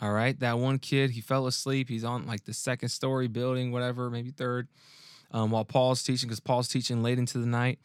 All 0.00 0.12
right. 0.12 0.38
That 0.38 0.58
one 0.58 0.78
kid, 0.78 1.10
he 1.10 1.20
fell 1.20 1.46
asleep. 1.46 1.88
He's 1.88 2.04
on 2.04 2.26
like 2.26 2.44
the 2.44 2.52
second 2.52 2.90
story 2.90 3.28
building, 3.28 3.72
whatever, 3.72 4.10
maybe 4.10 4.30
third, 4.30 4.68
um, 5.30 5.50
while 5.50 5.64
Paul's 5.64 6.02
teaching, 6.02 6.28
because 6.28 6.40
Paul's 6.40 6.68
teaching 6.68 7.02
late 7.02 7.18
into 7.18 7.38
the 7.38 7.46
night. 7.46 7.78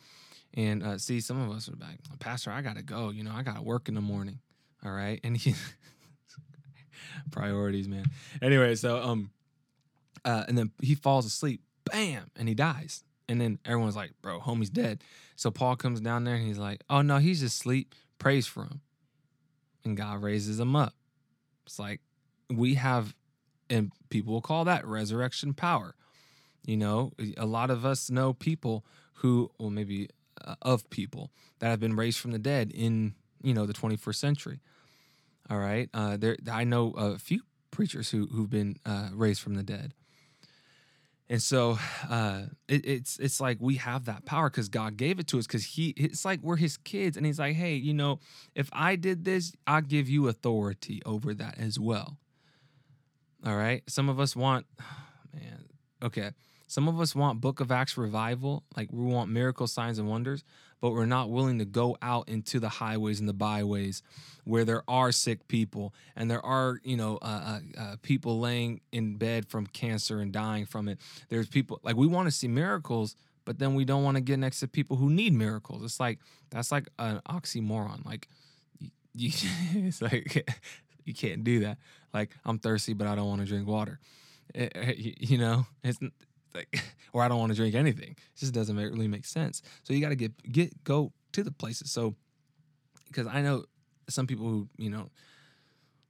And 0.54 0.84
uh, 0.84 0.98
see, 0.98 1.22
some 1.22 1.42
of 1.42 1.56
us 1.56 1.70
are 1.70 1.76
like, 1.80 2.00
Pastor, 2.20 2.52
I 2.52 2.62
got 2.62 2.76
to 2.76 2.84
go. 2.84 3.10
You 3.10 3.24
know, 3.24 3.32
I 3.34 3.44
got 3.44 3.56
to 3.56 3.62
work 3.62 3.88
in 3.88 3.96
the 3.96 4.02
morning. 4.02 4.40
All 4.86 4.92
right. 4.92 5.20
And 5.24 5.38
he 5.38 5.56
priorities, 7.32 7.88
man. 7.88 8.06
Anyway, 8.42 8.76
so 8.76 9.02
um 9.02 9.32
uh 10.26 10.46
and 10.48 10.58
then 10.58 10.72
he 10.82 10.96
falls 10.96 11.26
asleep, 11.26 11.62
bam, 11.86 12.32
and 12.36 12.48
he 12.48 12.56
dies. 12.56 13.04
And 13.30 13.40
then 13.40 13.60
everyone's 13.66 13.96
like, 13.96 14.12
bro, 14.22 14.40
homie's 14.40 14.70
dead. 14.70 15.04
So 15.36 15.52
Paul 15.52 15.76
comes 15.76 16.02
down 16.02 16.26
there 16.26 16.36
and 16.36 16.46
he's 16.46 16.58
like, 16.58 16.84
oh 16.90 17.02
no, 17.02 17.18
he's 17.18 17.40
just 17.40 17.58
asleep. 17.58 17.96
Prays 18.20 18.46
for 18.46 18.64
him. 18.64 18.82
And 19.86 19.96
God 19.98 20.22
raises 20.22 20.60
him 20.60 20.76
up. 20.76 20.94
It's 21.66 21.80
like 21.80 22.02
we 22.50 22.76
have, 22.76 23.16
and 23.70 23.92
people 24.10 24.34
will 24.34 24.42
call 24.42 24.66
that 24.66 24.86
resurrection 24.86 25.54
power. 25.54 25.96
You 26.66 26.78
know, 26.78 27.12
a 27.38 27.46
lot 27.46 27.72
of 27.72 27.86
us 27.86 28.10
know 28.10 28.34
people 28.34 28.86
who, 29.16 29.50
well, 29.58 29.70
maybe 29.70 30.10
uh, 30.44 30.56
of 30.62 30.90
people 30.90 31.32
that 31.60 31.70
have 31.70 31.80
been 31.80 31.96
raised 31.96 32.20
from 32.20 32.32
the 32.32 32.40
dead 32.40 32.72
in, 32.74 33.16
you 33.44 33.54
know, 33.54 33.66
the 33.66 33.74
21st 33.74 34.16
century. 34.16 34.60
All 35.50 35.58
right. 35.58 35.90
Uh, 35.94 36.18
there, 36.18 36.38
I 36.52 36.64
know 36.64 36.92
a 36.92 37.18
few 37.18 37.42
preachers 37.72 38.10
who 38.10 38.28
who've 38.28 38.50
been 38.50 38.78
uh, 38.86 39.10
raised 39.14 39.42
from 39.42 39.56
the 39.56 39.64
dead, 39.64 39.94
and 41.30 41.42
so 41.42 41.78
uh, 42.10 42.44
it, 42.68 42.86
it's 42.86 43.18
it's 43.18 43.42
like 43.42 43.58
we 43.60 43.76
have 43.76 44.06
that 44.06 44.26
power 44.26 44.50
because 44.50 44.70
God 44.70 44.98
gave 44.98 45.20
it 45.20 45.28
to 45.28 45.40
us. 45.40 45.48
Because 45.48 45.66
He, 45.66 45.90
it's 45.98 46.24
like 46.24 46.40
we're 46.42 46.58
His 46.58 46.78
kids, 46.78 47.18
and 47.18 47.26
He's 47.26 47.40
like, 47.40 47.56
hey, 47.56 47.76
you 47.76 47.94
know, 47.94 48.20
if 48.56 48.70
I 48.72 48.96
did 48.96 49.26
this, 49.26 49.54
I'll 49.68 49.82
give 49.82 50.08
you 50.08 50.28
authority 50.28 51.02
over 51.06 51.34
that 51.34 51.58
as 51.58 51.80
well. 51.80 52.18
All 53.46 53.56
right. 53.56 53.84
Some 53.88 54.08
of 54.08 54.20
us 54.20 54.36
want, 54.36 54.68
man. 55.34 55.66
Okay. 56.04 56.32
Some 56.68 56.88
of 56.88 57.02
us 57.02 57.14
want 57.14 57.42
Book 57.42 57.60
of 57.60 57.70
Acts 57.70 57.98
revival, 57.98 58.64
like 58.78 58.88
we 58.94 59.04
want 59.04 59.30
miracle 59.30 59.68
signs 59.68 60.00
and 60.00 60.08
wonders 60.08 60.46
but 60.82 60.92
we're 60.92 61.06
not 61.06 61.30
willing 61.30 61.60
to 61.60 61.66
go 61.66 61.96
out 62.02 62.28
into 62.28 62.60
the 62.60 62.68
highways 62.68 63.20
and 63.20 63.30
the 63.30 63.34
byways 63.34 64.02
where 64.44 64.66
there 64.66 64.84
are 64.88 65.12
sick 65.12 65.48
people 65.48 65.94
and 66.16 66.30
there 66.30 66.44
are 66.44 66.80
you 66.84 66.98
know 66.98 67.18
uh, 67.22 67.60
uh, 67.78 67.82
uh, 67.82 67.96
people 68.02 68.40
laying 68.40 68.82
in 68.92 69.16
bed 69.16 69.48
from 69.48 69.68
cancer 69.68 70.20
and 70.20 70.34
dying 70.34 70.66
from 70.66 70.88
it. 70.88 71.00
There's 71.30 71.48
people 71.48 71.80
like 71.84 71.96
we 71.96 72.08
want 72.08 72.28
to 72.28 72.32
see 72.32 72.48
miracles 72.48 73.16
but 73.46 73.58
then 73.60 73.74
we 73.74 73.86
don't 73.86 74.04
want 74.04 74.16
to 74.16 74.22
get 74.22 74.38
next 74.38 74.60
to 74.60 74.68
people 74.68 74.98
who 74.98 75.10
need 75.10 75.34
miracles. 75.34 75.84
It's 75.84 76.00
like 76.00 76.20
that's 76.50 76.72
like 76.72 76.90
an 77.00 77.22
oxymoron. 77.30 78.06
Like 78.06 78.28
you, 78.80 78.90
you 79.14 79.50
it's 79.88 80.02
like 80.02 80.50
you 81.06 81.14
can't 81.14 81.44
do 81.44 81.62
that. 81.62 81.78
Like 82.14 82.36
i'm 82.44 82.60
thirsty 82.60 82.94
but 82.94 83.08
i 83.08 83.16
don't 83.16 83.28
want 83.28 83.42
to 83.42 83.48
drink 83.48 83.68
water. 83.68 84.00
Eh, 84.54 84.70
eh, 84.76 84.94
you 84.98 85.38
know? 85.38 85.66
It's 85.84 86.00
like, 86.54 86.84
or 87.14 87.24
I 87.24 87.28
don't 87.28 87.40
want 87.40 87.52
to 87.52 87.56
drink 87.56 87.76
anything. 87.76 88.12
It 88.12 88.40
just 88.40 88.54
doesn't 88.54 88.76
really 88.76 89.08
make 89.08 89.26
sense. 89.26 89.62
So 89.84 89.94
you 89.94 90.02
got 90.02 90.10
to 90.10 90.16
get 90.16 90.52
get 90.52 90.84
go 90.84 91.12
to 91.34 91.44
the 91.44 91.52
places. 91.52 91.92
So 91.92 92.16
because 93.08 93.28
I 93.28 93.42
know 93.42 93.66
some 94.10 94.28
people 94.28 94.48
who 94.48 94.68
you 94.78 94.90
know 94.90 95.10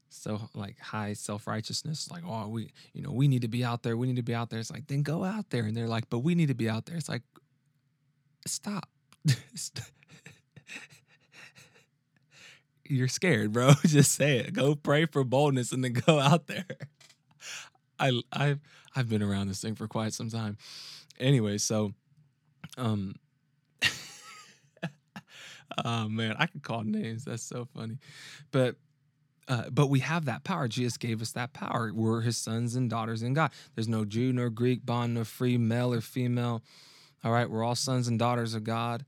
so 0.10 0.42
like 0.54 0.78
high 0.80 1.14
self-righteousness 1.14 2.12
like 2.12 2.24
oh 2.28 2.48
we 2.48 2.72
you 2.94 3.02
know 3.02 3.12
we 3.12 3.28
need 3.28 3.42
to 3.42 3.48
be 3.48 3.64
out 3.64 3.82
there 3.84 3.96
we 3.96 4.08
need 4.08 4.18
to 4.18 4.24
be 4.24 4.36
out 4.36 4.50
there 4.50 4.60
it's 4.60 4.72
like 4.72 4.88
then 4.88 5.04
go 5.04 5.24
out 5.24 5.50
there 5.50 5.64
and 5.64 5.76
they're 5.76 5.88
like 5.88 6.10
but 6.10 6.20
we 6.20 6.36
need 6.36 6.48
to 6.48 6.54
be 6.54 6.70
out 6.70 6.86
there 6.86 6.98
it's 6.98 7.08
like 7.08 7.22
stop 8.46 8.90
you're 12.84 13.08
scared 13.08 13.54
bro 13.54 13.72
just 13.86 14.12
say 14.12 14.40
it 14.40 14.54
go 14.54 14.76
pray 14.76 15.06
for 15.06 15.24
boldness 15.24 15.72
and 15.72 15.82
then 15.84 15.94
go 15.94 16.20
out 16.20 16.48
there 16.48 16.66
i 18.00 18.12
i've 18.34 18.60
I've 18.96 19.10
been 19.10 19.24
around 19.24 19.48
this 19.48 19.62
thing 19.62 19.76
for 19.76 19.88
quite 19.88 20.14
some 20.14 20.30
time. 20.30 20.58
Anyway, 21.20 21.58
so 21.58 21.94
um 22.78 23.16
oh 25.86 26.08
man, 26.10 26.36
I 26.38 26.46
could 26.48 26.64
call 26.64 26.84
names. 26.84 27.26
That's 27.26 27.44
so 27.44 27.68
funny. 27.76 27.98
But 28.52 28.76
uh, 29.48 29.70
but 29.70 29.88
we 29.88 30.00
have 30.00 30.26
that 30.26 30.44
power. 30.44 30.68
Jesus 30.68 30.98
gave 30.98 31.22
us 31.22 31.32
that 31.34 31.52
power. 31.52 31.92
We're 31.94 32.22
his 32.22 32.38
sons 32.38 32.76
and 32.76 32.90
daughters 32.90 33.24
in 33.24 33.34
God. 33.34 33.52
There's 33.76 33.88
no 33.88 34.06
Jew 34.06 34.32
nor 34.32 34.50
Greek, 34.50 34.86
bond 34.86 35.16
nor 35.16 35.26
free, 35.26 35.58
male 35.58 35.94
or 35.94 36.02
female. 36.02 36.64
All 37.24 37.32
right, 37.32 37.50
we're 37.50 37.64
all 37.64 37.76
sons 37.76 38.08
and 38.08 38.18
daughters 38.18 38.54
of 38.54 38.64
God, 38.64 39.06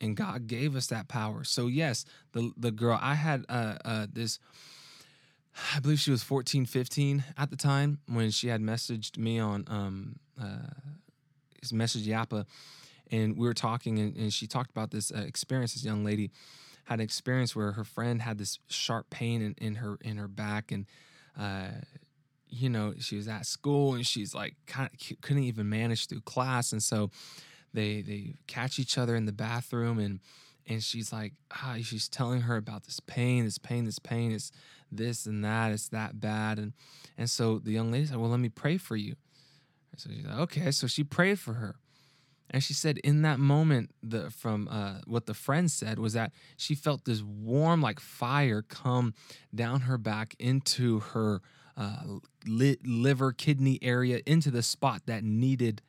and 0.00 0.16
God 0.16 0.46
gave 0.46 0.74
us 0.74 0.86
that 0.88 1.08
power. 1.08 1.44
So 1.44 1.66
yes, 1.66 2.04
the 2.32 2.52
the 2.56 2.70
girl 2.70 2.98
I 3.00 3.14
had 3.14 3.44
uh, 3.48 3.76
uh, 3.84 4.06
this 4.12 4.38
I 5.74 5.80
believe 5.80 6.00
she 6.00 6.10
was 6.10 6.22
14, 6.22 6.66
15 6.66 7.24
at 7.36 7.50
the 7.50 7.56
time 7.56 7.98
when 8.08 8.30
she 8.30 8.48
had 8.48 8.60
messaged 8.60 9.18
me 9.18 9.38
on 9.38 9.64
um, 9.68 10.16
uh, 10.40 10.70
his 11.60 11.72
message 11.72 12.06
Yappa, 12.06 12.46
and 13.10 13.36
we 13.36 13.46
were 13.46 13.54
talking, 13.54 13.98
and, 13.98 14.16
and 14.16 14.32
she 14.32 14.46
talked 14.46 14.70
about 14.70 14.90
this 14.90 15.12
uh, 15.12 15.20
experience. 15.20 15.74
This 15.74 15.84
young 15.84 16.04
lady 16.04 16.30
had 16.84 17.00
an 17.00 17.04
experience 17.04 17.54
where 17.54 17.72
her 17.72 17.84
friend 17.84 18.20
had 18.20 18.38
this 18.38 18.58
sharp 18.68 19.10
pain 19.10 19.42
in, 19.42 19.54
in 19.58 19.74
her 19.76 19.96
in 20.00 20.16
her 20.16 20.28
back, 20.28 20.72
and 20.72 20.86
uh, 21.38 21.68
you 22.48 22.68
know 22.68 22.94
she 22.98 23.16
was 23.16 23.28
at 23.28 23.46
school, 23.46 23.94
and 23.94 24.06
she's 24.06 24.34
like 24.34 24.56
kind 24.66 24.90
of 24.92 25.20
couldn't 25.20 25.44
even 25.44 25.68
manage 25.68 26.06
through 26.06 26.20
class, 26.22 26.72
and 26.72 26.82
so 26.82 27.10
they 27.72 28.02
they 28.02 28.34
catch 28.46 28.78
each 28.78 28.98
other 28.98 29.14
in 29.14 29.24
the 29.24 29.32
bathroom, 29.32 29.98
and 29.98 30.20
and 30.66 30.82
she's 30.82 31.12
like, 31.12 31.34
ah, 31.52 31.76
she's 31.82 32.08
telling 32.08 32.42
her 32.42 32.56
about 32.56 32.84
this 32.84 33.00
pain, 33.00 33.44
this 33.44 33.58
pain, 33.58 33.84
this 33.84 33.98
pain 33.98 34.32
is 34.32 34.50
this 34.96 35.26
and 35.26 35.44
that, 35.44 35.72
it's 35.72 35.88
that 35.88 36.20
bad. 36.20 36.58
And 36.58 36.72
and 37.16 37.30
so 37.30 37.58
the 37.58 37.72
young 37.72 37.92
lady 37.92 38.06
said, 38.06 38.16
Well, 38.16 38.30
let 38.30 38.40
me 38.40 38.48
pray 38.48 38.76
for 38.76 38.96
you. 38.96 39.16
So 39.96 40.10
she's 40.10 40.24
like, 40.24 40.38
okay. 40.38 40.70
So 40.70 40.86
she 40.86 41.04
prayed 41.04 41.38
for 41.38 41.54
her. 41.54 41.76
And 42.50 42.62
she 42.62 42.74
said 42.74 42.98
in 42.98 43.22
that 43.22 43.38
moment, 43.38 43.90
the 44.02 44.30
from 44.30 44.68
uh, 44.70 45.00
what 45.06 45.26
the 45.26 45.34
friend 45.34 45.70
said 45.70 45.98
was 45.98 46.12
that 46.12 46.32
she 46.56 46.74
felt 46.74 47.04
this 47.04 47.22
warm 47.22 47.80
like 47.80 47.98
fire 47.98 48.62
come 48.62 49.14
down 49.54 49.82
her 49.82 49.98
back 49.98 50.36
into 50.38 51.00
her 51.00 51.40
uh, 51.76 52.18
li- 52.46 52.78
liver 52.84 53.32
kidney 53.32 53.78
area 53.82 54.20
into 54.26 54.50
the 54.50 54.62
spot 54.62 55.02
that 55.06 55.24
needed 55.24 55.82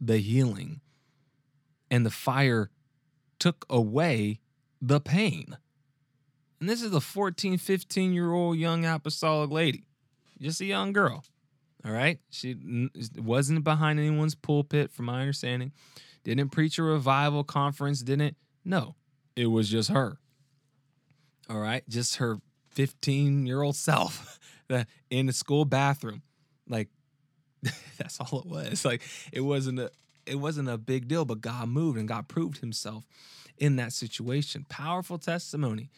the 0.00 0.18
healing, 0.18 0.80
and 1.90 2.06
the 2.06 2.10
fire 2.10 2.70
took 3.38 3.66
away 3.68 4.38
the 4.80 5.00
pain. 5.00 5.56
And 6.60 6.68
this 6.68 6.82
is 6.82 6.94
a 6.94 7.00
14, 7.00 7.58
15 7.58 8.12
year 8.12 8.32
old 8.32 8.56
young 8.56 8.84
apostolic 8.84 9.50
lady, 9.50 9.84
just 10.40 10.60
a 10.60 10.64
young 10.64 10.92
girl. 10.92 11.24
All 11.84 11.92
right. 11.92 12.18
She 12.30 12.56
wasn't 13.16 13.62
behind 13.62 14.00
anyone's 14.00 14.34
pulpit, 14.34 14.90
from 14.90 15.06
my 15.06 15.20
understanding. 15.20 15.72
Didn't 16.24 16.48
preach 16.48 16.78
a 16.78 16.82
revival 16.82 17.44
conference, 17.44 18.02
didn't. 18.02 18.36
No, 18.64 18.96
it 19.36 19.46
was 19.46 19.68
just 19.68 19.90
her. 19.90 20.18
All 21.48 21.60
right. 21.60 21.88
Just 21.88 22.16
her 22.16 22.40
15 22.70 23.46
year 23.46 23.62
old 23.62 23.76
self 23.76 24.40
in 25.10 25.26
the 25.26 25.32
school 25.32 25.64
bathroom. 25.64 26.22
Like, 26.68 26.88
that's 27.98 28.18
all 28.18 28.40
it 28.40 28.46
was. 28.46 28.84
Like, 28.84 29.02
it 29.32 29.42
wasn't 29.42 29.78
a. 29.78 29.90
It 30.26 30.40
wasn't 30.40 30.68
a 30.68 30.76
big 30.76 31.06
deal, 31.06 31.24
but 31.24 31.40
God 31.40 31.68
moved 31.68 31.96
and 31.96 32.08
God 32.08 32.26
proved 32.26 32.58
himself 32.58 33.06
in 33.58 33.76
that 33.76 33.92
situation. 33.92 34.66
Powerful 34.68 35.18
testimony. 35.18 35.88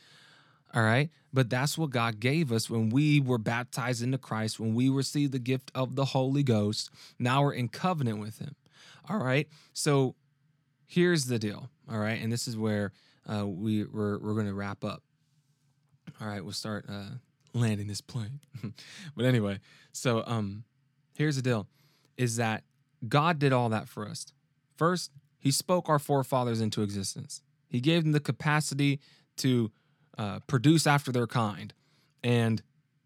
All 0.74 0.82
right. 0.82 1.10
But 1.32 1.50
that's 1.50 1.76
what 1.76 1.90
God 1.90 2.20
gave 2.20 2.52
us 2.52 2.68
when 2.70 2.90
we 2.90 3.20
were 3.20 3.38
baptized 3.38 4.02
into 4.02 4.18
Christ, 4.18 4.58
when 4.58 4.74
we 4.74 4.88
received 4.88 5.32
the 5.32 5.38
gift 5.38 5.70
of 5.74 5.94
the 5.94 6.06
Holy 6.06 6.42
Ghost. 6.42 6.90
Now 7.18 7.42
we're 7.42 7.52
in 7.52 7.68
covenant 7.68 8.18
with 8.18 8.38
Him. 8.38 8.54
All 9.08 9.18
right. 9.18 9.48
So 9.72 10.14
here's 10.86 11.26
the 11.26 11.38
deal. 11.38 11.70
All 11.90 11.98
right. 11.98 12.20
And 12.20 12.32
this 12.32 12.48
is 12.48 12.56
where 12.56 12.92
uh, 13.26 13.46
we, 13.46 13.84
we're, 13.84 14.18
we're 14.18 14.34
going 14.34 14.46
to 14.46 14.54
wrap 14.54 14.84
up. 14.84 15.02
All 16.20 16.28
right. 16.28 16.42
We'll 16.42 16.52
start 16.52 16.86
uh, 16.88 17.16
landing 17.54 17.86
this 17.86 18.00
plane. 18.00 18.40
but 19.16 19.24
anyway, 19.24 19.60
so 19.92 20.22
um, 20.26 20.64
here's 21.14 21.36
the 21.36 21.42
deal 21.42 21.66
is 22.16 22.36
that 22.36 22.64
God 23.06 23.38
did 23.38 23.52
all 23.52 23.68
that 23.68 23.88
for 23.88 24.06
us. 24.08 24.26
First, 24.76 25.12
He 25.38 25.50
spoke 25.50 25.88
our 25.88 25.98
forefathers 25.98 26.60
into 26.60 26.82
existence, 26.82 27.42
He 27.68 27.80
gave 27.80 28.02
them 28.02 28.12
the 28.12 28.20
capacity 28.20 29.00
to 29.38 29.70
uh, 30.18 30.40
produce 30.48 30.86
after 30.86 31.12
their 31.12 31.28
kind, 31.28 31.72
and 32.24 32.60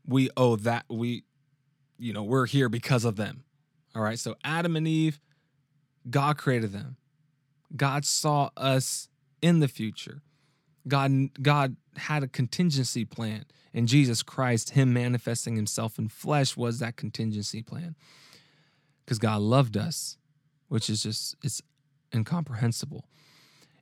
we 0.06 0.30
owe 0.36 0.56
that 0.56 0.86
we, 0.88 1.24
you 1.98 2.12
know, 2.12 2.22
we're 2.22 2.46
here 2.46 2.68
because 2.68 3.04
of 3.04 3.16
them. 3.16 3.44
All 3.94 4.02
right, 4.02 4.18
so 4.18 4.34
Adam 4.42 4.76
and 4.76 4.88
Eve, 4.88 5.20
God 6.08 6.38
created 6.38 6.72
them. 6.72 6.96
God 7.76 8.04
saw 8.06 8.50
us 8.56 9.08
in 9.42 9.60
the 9.60 9.68
future. 9.68 10.22
God, 10.88 11.30
God 11.40 11.76
had 11.96 12.22
a 12.22 12.28
contingency 12.28 13.04
plan, 13.04 13.44
and 13.74 13.86
Jesus 13.86 14.22
Christ, 14.22 14.70
Him 14.70 14.92
manifesting 14.92 15.54
Himself 15.54 15.98
in 15.98 16.08
flesh, 16.08 16.56
was 16.56 16.78
that 16.78 16.96
contingency 16.96 17.62
plan. 17.62 17.94
Because 19.04 19.18
God 19.18 19.42
loved 19.42 19.76
us, 19.76 20.16
which 20.68 20.88
is 20.88 21.02
just 21.02 21.36
it's 21.42 21.60
incomprehensible, 22.14 23.04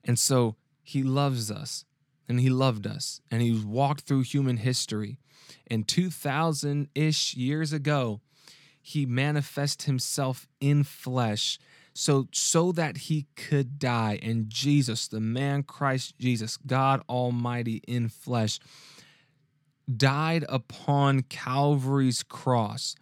and 0.05 0.19
so 0.19 0.57
He 0.83 1.05
loves 1.05 1.51
us 1.51 1.85
and 2.31 2.41
he 2.41 2.49
loved 2.49 2.87
us 2.87 3.21
and 3.31 3.43
he 3.43 3.53
walked 3.53 4.03
through 4.03 4.23
human 4.23 4.59
history. 4.59 5.19
And 5.67 5.87
2000 5.87 6.89
ish 6.95 7.35
years 7.35 7.73
ago, 7.73 8.21
he 8.81 9.05
manifested 9.05 9.87
himself 9.87 10.47
in 10.61 10.85
flesh 10.85 11.59
so 11.93 12.29
so 12.33 12.71
that 12.73 12.97
he 12.97 13.27
could 13.35 13.79
die. 13.79 14.19
And 14.23 14.49
Jesus 14.49 15.09
the 15.09 15.21
man 15.21 15.65
Christ 15.65 16.19
Jesus 16.19 16.57
God 16.57 17.03
almighty 17.09 17.83
in 17.87 18.09
flesh 18.09 18.61
died 19.95 20.45
upon 20.49 21.23
Calvary's 21.23 22.23
cross. 22.23 22.95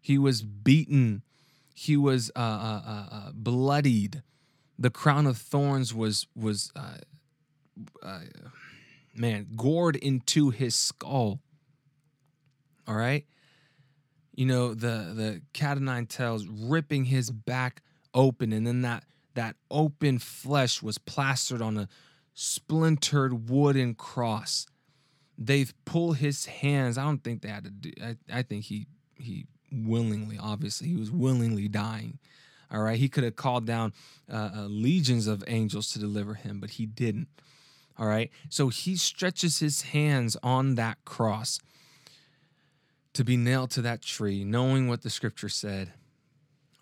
He 0.00 0.18
was 0.18 0.42
beaten. 0.42 1.22
He 1.74 1.96
was 1.96 2.30
uh, 2.36 2.38
uh, 2.38 2.82
uh, 2.86 3.06
uh 3.10 3.30
bloodied. 3.34 4.22
The 4.78 4.90
crown 4.90 5.26
of 5.26 5.36
thorns 5.36 5.92
was 5.92 6.28
was 6.36 6.70
uh, 8.02 8.20
man, 9.14 9.48
gored 9.56 9.96
into 9.96 10.50
his 10.50 10.74
skull. 10.74 11.40
All 12.86 12.94
right. 12.94 13.24
You 14.34 14.46
know, 14.46 14.74
the 14.74 15.12
the 15.14 15.42
cat 15.52 15.76
of 15.76 15.82
nine 15.82 16.06
tails 16.06 16.46
ripping 16.46 17.04
his 17.04 17.30
back 17.30 17.82
open, 18.14 18.52
and 18.52 18.66
then 18.66 18.82
that 18.82 19.04
that 19.34 19.56
open 19.70 20.18
flesh 20.18 20.82
was 20.82 20.98
plastered 20.98 21.62
on 21.62 21.76
a 21.78 21.88
splintered 22.34 23.50
wooden 23.50 23.94
cross. 23.94 24.66
They 25.36 25.66
pull 25.84 26.12
his 26.12 26.46
hands. 26.46 26.96
I 26.98 27.04
don't 27.04 27.22
think 27.22 27.42
they 27.42 27.48
had 27.48 27.64
to 27.64 27.70
do. 27.70 27.92
I, 28.02 28.16
I 28.32 28.42
think 28.42 28.64
he 28.64 28.86
he 29.18 29.46
willingly, 29.70 30.38
obviously, 30.40 30.88
he 30.88 30.96
was 30.96 31.10
willingly 31.10 31.68
dying. 31.68 32.18
All 32.70 32.80
right, 32.80 32.98
he 32.98 33.08
could 33.08 33.24
have 33.24 33.36
called 33.36 33.66
down 33.66 33.92
uh, 34.32 34.50
uh, 34.56 34.66
legions 34.66 35.26
of 35.26 35.44
angels 35.46 35.88
to 35.88 35.98
deliver 35.98 36.34
him, 36.34 36.58
but 36.58 36.70
he 36.70 36.86
didn't. 36.86 37.28
All 38.02 38.08
right. 38.08 38.32
So 38.48 38.68
he 38.68 38.96
stretches 38.96 39.60
his 39.60 39.82
hands 39.82 40.36
on 40.42 40.74
that 40.74 40.98
cross 41.04 41.60
to 43.12 43.22
be 43.22 43.36
nailed 43.36 43.70
to 43.72 43.82
that 43.82 44.02
tree, 44.02 44.42
knowing 44.42 44.88
what 44.88 45.02
the 45.02 45.10
scripture 45.10 45.48
said. 45.48 45.92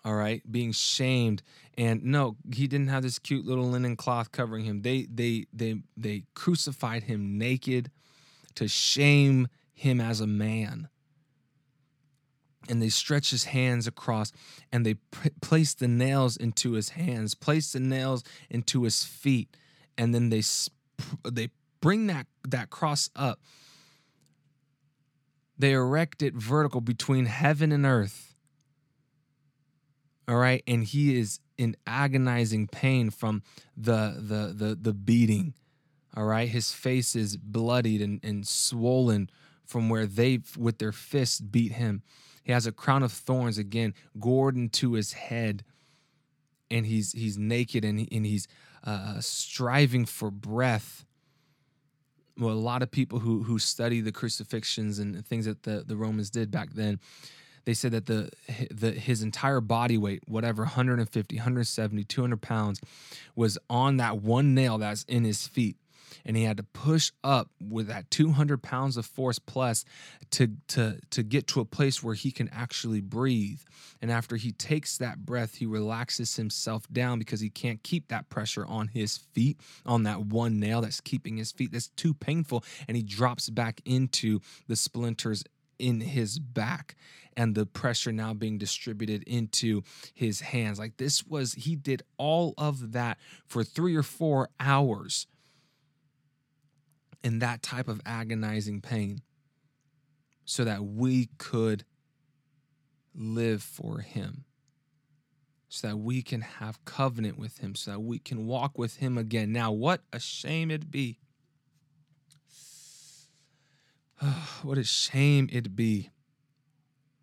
All 0.03 0.15
right, 0.15 0.41
being 0.51 0.71
shamed, 0.71 1.43
and 1.77 2.03
no, 2.03 2.37
he 2.51 2.65
didn't 2.67 2.87
have 2.87 3.03
this 3.03 3.19
cute 3.19 3.45
little 3.45 3.69
linen 3.69 3.95
cloth 3.95 4.31
covering 4.31 4.65
him. 4.65 4.81
They 4.81 5.03
they 5.03 5.45
they 5.53 5.83
they 5.95 6.23
crucified 6.33 7.03
him 7.03 7.37
naked 7.37 7.91
to 8.55 8.67
shame 8.67 9.47
him 9.75 10.01
as 10.01 10.21
a 10.21 10.27
man. 10.27 10.89
And 12.67 12.81
they 12.81 12.89
stretch 12.89 13.29
his 13.29 13.43
hands 13.43 13.85
across, 13.85 14.31
and 14.71 14.83
they 14.83 14.95
p- 14.95 15.29
place 15.39 15.75
the 15.75 15.87
nails 15.87 16.35
into 16.35 16.71
his 16.71 16.89
hands, 16.89 17.35
place 17.35 17.71
the 17.73 17.79
nails 17.79 18.23
into 18.49 18.81
his 18.81 19.03
feet, 19.03 19.55
and 19.99 20.15
then 20.15 20.29
they 20.29 20.41
they 21.29 21.49
bring 21.81 22.07
that 22.07 22.27
that 22.47 22.69
cross 22.69 23.09
up 23.15 23.39
they 25.57 25.73
erect 25.73 26.21
it 26.21 26.33
vertical 26.33 26.81
between 26.81 27.25
heaven 27.25 27.71
and 27.71 27.85
earth 27.85 28.31
all 30.31 30.37
right? 30.37 30.63
And 30.65 30.83
he 30.83 31.19
is 31.19 31.39
in 31.57 31.75
agonizing 31.85 32.67
pain 32.67 33.09
from 33.09 33.43
the 33.75 34.15
the 34.17 34.53
the, 34.53 34.77
the 34.79 34.93
beating 34.93 35.53
all 36.15 36.25
right? 36.25 36.47
His 36.47 36.73
face 36.73 37.15
is 37.15 37.37
bloodied 37.37 38.01
and, 38.01 38.19
and 38.23 38.47
swollen 38.47 39.29
from 39.65 39.89
where 39.89 40.05
they 40.05 40.39
with 40.57 40.77
their 40.77 40.91
fists 40.91 41.39
beat 41.39 41.73
him. 41.73 42.01
He 42.43 42.51
has 42.51 42.65
a 42.65 42.71
crown 42.71 43.03
of 43.03 43.11
thorns 43.11 43.57
again 43.57 43.93
gored 44.19 44.55
into 44.55 44.93
his 44.93 45.13
head 45.13 45.63
and 46.69 46.85
he's 46.85 47.11
he's 47.11 47.37
naked 47.37 47.83
and, 47.83 47.99
he, 47.99 48.07
and 48.11 48.25
he's 48.25 48.47
uh, 48.83 49.19
striving 49.19 50.05
for 50.05 50.31
breath. 50.31 51.05
Well, 52.37 52.53
a 52.53 52.55
lot 52.55 52.81
of 52.81 52.91
people 52.91 53.19
who 53.19 53.43
who 53.43 53.59
study 53.59 54.01
the 54.01 54.11
crucifixions 54.11 54.99
and 54.99 55.25
things 55.25 55.45
that 55.45 55.63
the, 55.63 55.83
the 55.85 55.95
Romans 55.95 56.29
did 56.29 56.49
back 56.49 56.73
then, 56.73 56.99
they 57.65 57.73
said 57.73 57.91
that 57.91 58.05
the, 58.07 58.29
the 58.71 58.91
his 58.91 59.21
entire 59.21 59.61
body 59.61 59.97
weight, 59.97 60.23
whatever 60.27 60.63
150, 60.63 61.35
170, 61.35 62.03
200 62.03 62.41
pounds, 62.41 62.81
was 63.35 63.57
on 63.69 63.97
that 63.97 64.21
one 64.21 64.55
nail 64.55 64.77
that's 64.77 65.03
in 65.03 65.23
his 65.23 65.45
feet 65.47 65.77
and 66.25 66.37
he 66.37 66.43
had 66.43 66.57
to 66.57 66.63
push 66.63 67.11
up 67.23 67.49
with 67.61 67.87
that 67.87 68.09
200 68.11 68.61
pounds 68.61 68.97
of 68.97 69.05
force 69.05 69.39
plus 69.39 69.85
to 70.31 70.49
to 70.67 70.99
to 71.09 71.23
get 71.23 71.47
to 71.47 71.59
a 71.59 71.65
place 71.65 72.03
where 72.03 72.15
he 72.15 72.31
can 72.31 72.49
actually 72.49 73.01
breathe. 73.01 73.61
And 74.01 74.11
after 74.11 74.35
he 74.35 74.51
takes 74.51 74.97
that 74.97 75.25
breath 75.25 75.55
he 75.55 75.65
relaxes 75.65 76.35
himself 76.35 76.87
down 76.91 77.19
because 77.19 77.39
he 77.39 77.49
can't 77.49 77.83
keep 77.83 78.07
that 78.09 78.29
pressure 78.29 78.65
on 78.65 78.89
his 78.89 79.17
feet 79.17 79.59
on 79.85 80.03
that 80.03 80.21
one 80.21 80.59
nail 80.59 80.81
that's 80.81 81.01
keeping 81.01 81.37
his 81.37 81.51
feet. 81.51 81.71
That's 81.71 81.89
too 81.89 82.13
painful. 82.13 82.63
And 82.87 82.97
he 82.97 83.03
drops 83.03 83.49
back 83.49 83.81
into 83.85 84.39
the 84.67 84.75
splinters 84.75 85.43
in 85.79 85.99
his 86.01 86.39
back 86.39 86.95
and 87.35 87.55
the 87.55 87.65
pressure 87.65 88.11
now 88.11 88.33
being 88.33 88.57
distributed 88.57 89.23
into 89.23 89.81
his 90.13 90.41
hands. 90.41 90.79
Like 90.79 90.97
this 90.97 91.25
was, 91.25 91.53
he 91.53 91.75
did 91.75 92.03
all 92.17 92.53
of 92.57 92.91
that 92.93 93.17
for 93.47 93.63
three 93.63 93.95
or 93.95 94.03
four 94.03 94.49
hours 94.59 95.27
in 97.23 97.39
that 97.39 97.61
type 97.61 97.87
of 97.87 98.01
agonizing 98.05 98.81
pain 98.81 99.21
so 100.45 100.63
that 100.63 100.83
we 100.83 101.29
could 101.37 101.85
live 103.13 103.61
for 103.61 103.99
Him, 103.99 104.45
so 105.69 105.89
that 105.89 105.97
we 105.97 106.21
can 106.21 106.41
have 106.41 106.83
covenant 106.85 107.37
with 107.37 107.59
Him, 107.59 107.75
so 107.75 107.91
that 107.91 107.99
we 107.99 108.19
can 108.19 108.47
walk 108.47 108.77
with 108.77 108.97
Him 108.97 109.17
again. 109.17 109.51
Now, 109.51 109.71
what 109.71 110.01
a 110.11 110.19
shame 110.19 110.71
it'd 110.71 110.91
be. 110.91 111.19
what 114.63 114.77
a 114.77 114.83
shame 114.83 115.49
it'd 115.51 115.75
be 115.75 116.09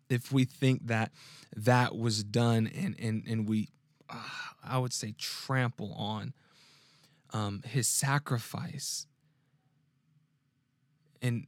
if 0.09 0.31
we 0.31 0.43
think 0.43 0.87
that 0.87 1.11
that 1.55 1.95
was 1.95 2.23
done 2.23 2.67
and, 2.67 2.95
and, 2.99 3.23
and 3.27 3.47
we 3.47 3.69
uh, 4.09 4.15
I 4.63 4.77
would 4.77 4.93
say, 4.93 5.15
trample 5.17 5.93
on 5.93 6.33
um, 7.31 7.63
his 7.65 7.87
sacrifice. 7.87 9.07
And 11.21 11.47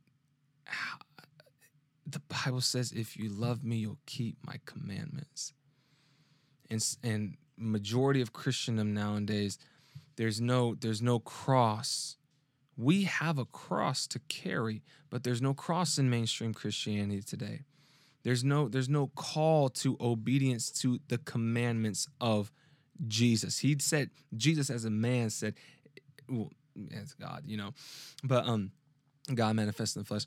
the 2.06 2.22
Bible 2.46 2.62
says, 2.62 2.92
if 2.92 3.18
you 3.18 3.30
love 3.30 3.64
me, 3.64 3.78
you'll 3.78 3.98
keep 4.06 4.38
my 4.46 4.60
commandments. 4.66 5.54
And, 6.70 6.84
and 7.04 7.38
majority 7.58 8.22
of 8.22 8.34
Christendom 8.34 8.94
nowadays, 8.94 9.58
there's 10.18 10.42
no 10.42 10.76
there's 10.76 11.02
no 11.02 11.20
cross. 11.20 12.18
We 12.78 13.04
have 13.04 13.38
a 13.38 13.46
cross 13.46 14.08
to 14.08 14.20
carry, 14.28 14.82
but 15.10 15.24
there's 15.24 15.42
no 15.42 15.54
cross 15.54 15.98
in 15.98 16.10
mainstream 16.10 16.54
Christianity 16.54 17.22
today. 17.22 17.62
There's 18.24 18.44
no 18.44 18.68
there's 18.68 18.90
no 18.90 19.08
call 19.16 19.70
to 19.70 19.98
obedience 20.00 20.72
to 20.82 21.00
the 21.08 21.18
commandments 21.18 22.08
of 22.20 22.52
Jesus. 23.08 23.60
He 23.60 23.78
said 23.80 24.10
Jesus 24.36 24.70
as 24.70 24.86
a 24.86 24.90
man 24.90 25.30
said, 25.30 25.56
well, 26.30 26.52
as 26.96 27.14
God, 27.14 27.44
you 27.46 27.58
know, 27.58 27.74
but 28.24 28.46
um, 28.46 28.72
God 29.34 29.56
manifest 29.56 29.96
in 29.96 30.02
the 30.02 30.06
flesh. 30.06 30.26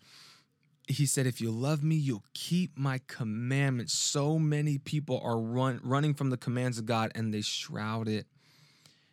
He 0.86 1.06
said, 1.06 1.26
"If 1.26 1.40
you 1.40 1.50
love 1.50 1.82
me, 1.82 1.96
you'll 1.96 2.24
keep 2.34 2.76
my 2.76 3.00
commandments." 3.06 3.94
So 3.94 4.38
many 4.38 4.78
people 4.78 5.20
are 5.22 5.40
run 5.40 5.80
running 5.82 6.14
from 6.14 6.30
the 6.30 6.36
commands 6.36 6.78
of 6.78 6.86
God, 6.86 7.10
and 7.14 7.32
they 7.32 7.40
shroud 7.40 8.08
it 8.08 8.26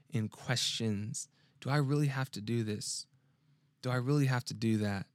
in 0.10 0.28
questions. 0.28 1.28
Do 1.62 1.70
I 1.70 1.78
really 1.78 2.08
have 2.08 2.30
to 2.32 2.42
do 2.42 2.64
this? 2.64 3.06
Do 3.82 3.90
I 3.90 3.96
really 3.96 4.26
have 4.26 4.44
to 4.46 4.54
do 4.54 4.78
that? 4.80 5.08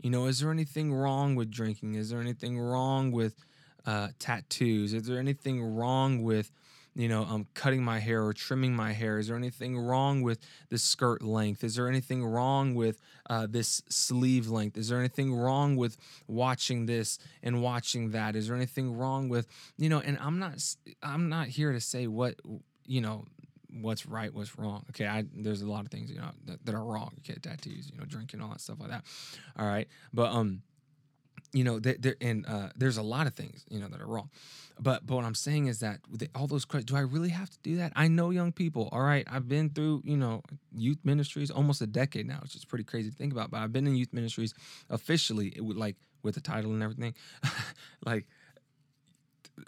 You 0.00 0.10
know, 0.10 0.26
is 0.26 0.40
there 0.40 0.50
anything 0.50 0.92
wrong 0.92 1.34
with 1.34 1.50
drinking? 1.50 1.94
Is 1.94 2.10
there 2.10 2.20
anything 2.20 2.58
wrong 2.58 3.12
with 3.12 3.44
uh, 3.86 4.08
tattoos? 4.18 4.92
Is 4.92 5.06
there 5.06 5.18
anything 5.18 5.62
wrong 5.62 6.22
with 6.22 6.50
you 6.94 7.08
know, 7.08 7.24
um, 7.24 7.46
cutting 7.54 7.82
my 7.82 7.98
hair 7.98 8.24
or 8.24 8.32
trimming 8.32 8.74
my 8.74 8.92
hair? 8.92 9.18
Is 9.18 9.28
there 9.28 9.36
anything 9.36 9.78
wrong 9.78 10.22
with 10.22 10.38
the 10.68 10.78
skirt 10.78 11.22
length? 11.22 11.64
Is 11.64 11.74
there 11.74 11.88
anything 11.88 12.24
wrong 12.24 12.74
with 12.74 13.00
uh, 13.28 13.46
this 13.48 13.82
sleeve 13.88 14.48
length? 14.48 14.76
Is 14.76 14.88
there 14.88 14.98
anything 14.98 15.34
wrong 15.34 15.76
with 15.76 15.96
watching 16.28 16.86
this 16.86 17.18
and 17.42 17.62
watching 17.62 18.10
that? 18.10 18.36
Is 18.36 18.46
there 18.48 18.56
anything 18.56 18.96
wrong 18.96 19.28
with, 19.28 19.48
you 19.76 19.88
know, 19.88 20.00
and 20.00 20.18
I'm 20.20 20.38
not, 20.38 20.62
I'm 21.02 21.28
not 21.28 21.48
here 21.48 21.72
to 21.72 21.80
say 21.80 22.06
what, 22.06 22.36
you 22.86 23.00
know, 23.00 23.24
what's 23.80 24.06
right, 24.06 24.32
what's 24.32 24.56
wrong. 24.58 24.84
Okay, 24.90 25.06
I 25.06 25.24
there's 25.34 25.62
a 25.62 25.68
lot 25.68 25.84
of 25.84 25.90
things 25.90 26.10
you 26.10 26.18
know 26.18 26.30
that, 26.46 26.64
that 26.64 26.74
are 26.74 26.84
wrong. 26.84 27.12
Okay, 27.18 27.38
tattoos, 27.40 27.90
you 27.90 27.98
know, 27.98 28.04
drinking, 28.04 28.40
all 28.40 28.50
that 28.50 28.60
stuff 28.60 28.78
like 28.80 28.90
that. 28.90 29.04
All 29.58 29.66
right, 29.66 29.88
but 30.12 30.30
um, 30.30 30.62
you 31.54 31.64
know, 31.64 31.78
there, 31.78 31.96
there 31.98 32.16
and 32.20 32.44
uh, 32.46 32.68
there's 32.76 32.96
a 32.96 33.02
lot 33.02 33.26
of 33.26 33.34
things 33.34 33.64
you 33.70 33.80
know 33.80 33.88
that 33.88 34.00
are 34.00 34.06
wrong. 34.06 34.28
But 34.78 35.06
but 35.06 35.14
what 35.14 35.24
I'm 35.24 35.36
saying 35.36 35.68
is 35.68 35.78
that 35.80 36.00
all 36.34 36.48
those 36.48 36.64
questions, 36.64 36.90
do 36.90 36.96
I 36.96 37.00
really 37.00 37.28
have 37.28 37.48
to 37.48 37.58
do 37.62 37.76
that? 37.76 37.92
I 37.94 38.08
know 38.08 38.30
young 38.30 38.50
people. 38.50 38.88
All 38.90 39.02
right, 39.02 39.26
I've 39.30 39.48
been 39.48 39.70
through 39.70 40.02
you 40.04 40.16
know 40.16 40.42
youth 40.74 40.98
ministries 41.04 41.50
almost 41.50 41.80
a 41.80 41.86
decade 41.86 42.26
now, 42.26 42.40
which 42.42 42.56
is 42.56 42.64
pretty 42.64 42.84
crazy 42.84 43.10
to 43.10 43.16
think 43.16 43.32
about. 43.32 43.50
But 43.50 43.60
I've 43.60 43.72
been 43.72 43.86
in 43.86 43.94
youth 43.94 44.12
ministries 44.12 44.52
officially, 44.90 45.52
it 45.54 45.64
would 45.64 45.76
like 45.76 45.96
with 46.24 46.34
the 46.34 46.40
title 46.40 46.72
and 46.72 46.82
everything, 46.82 47.14
like 48.04 48.26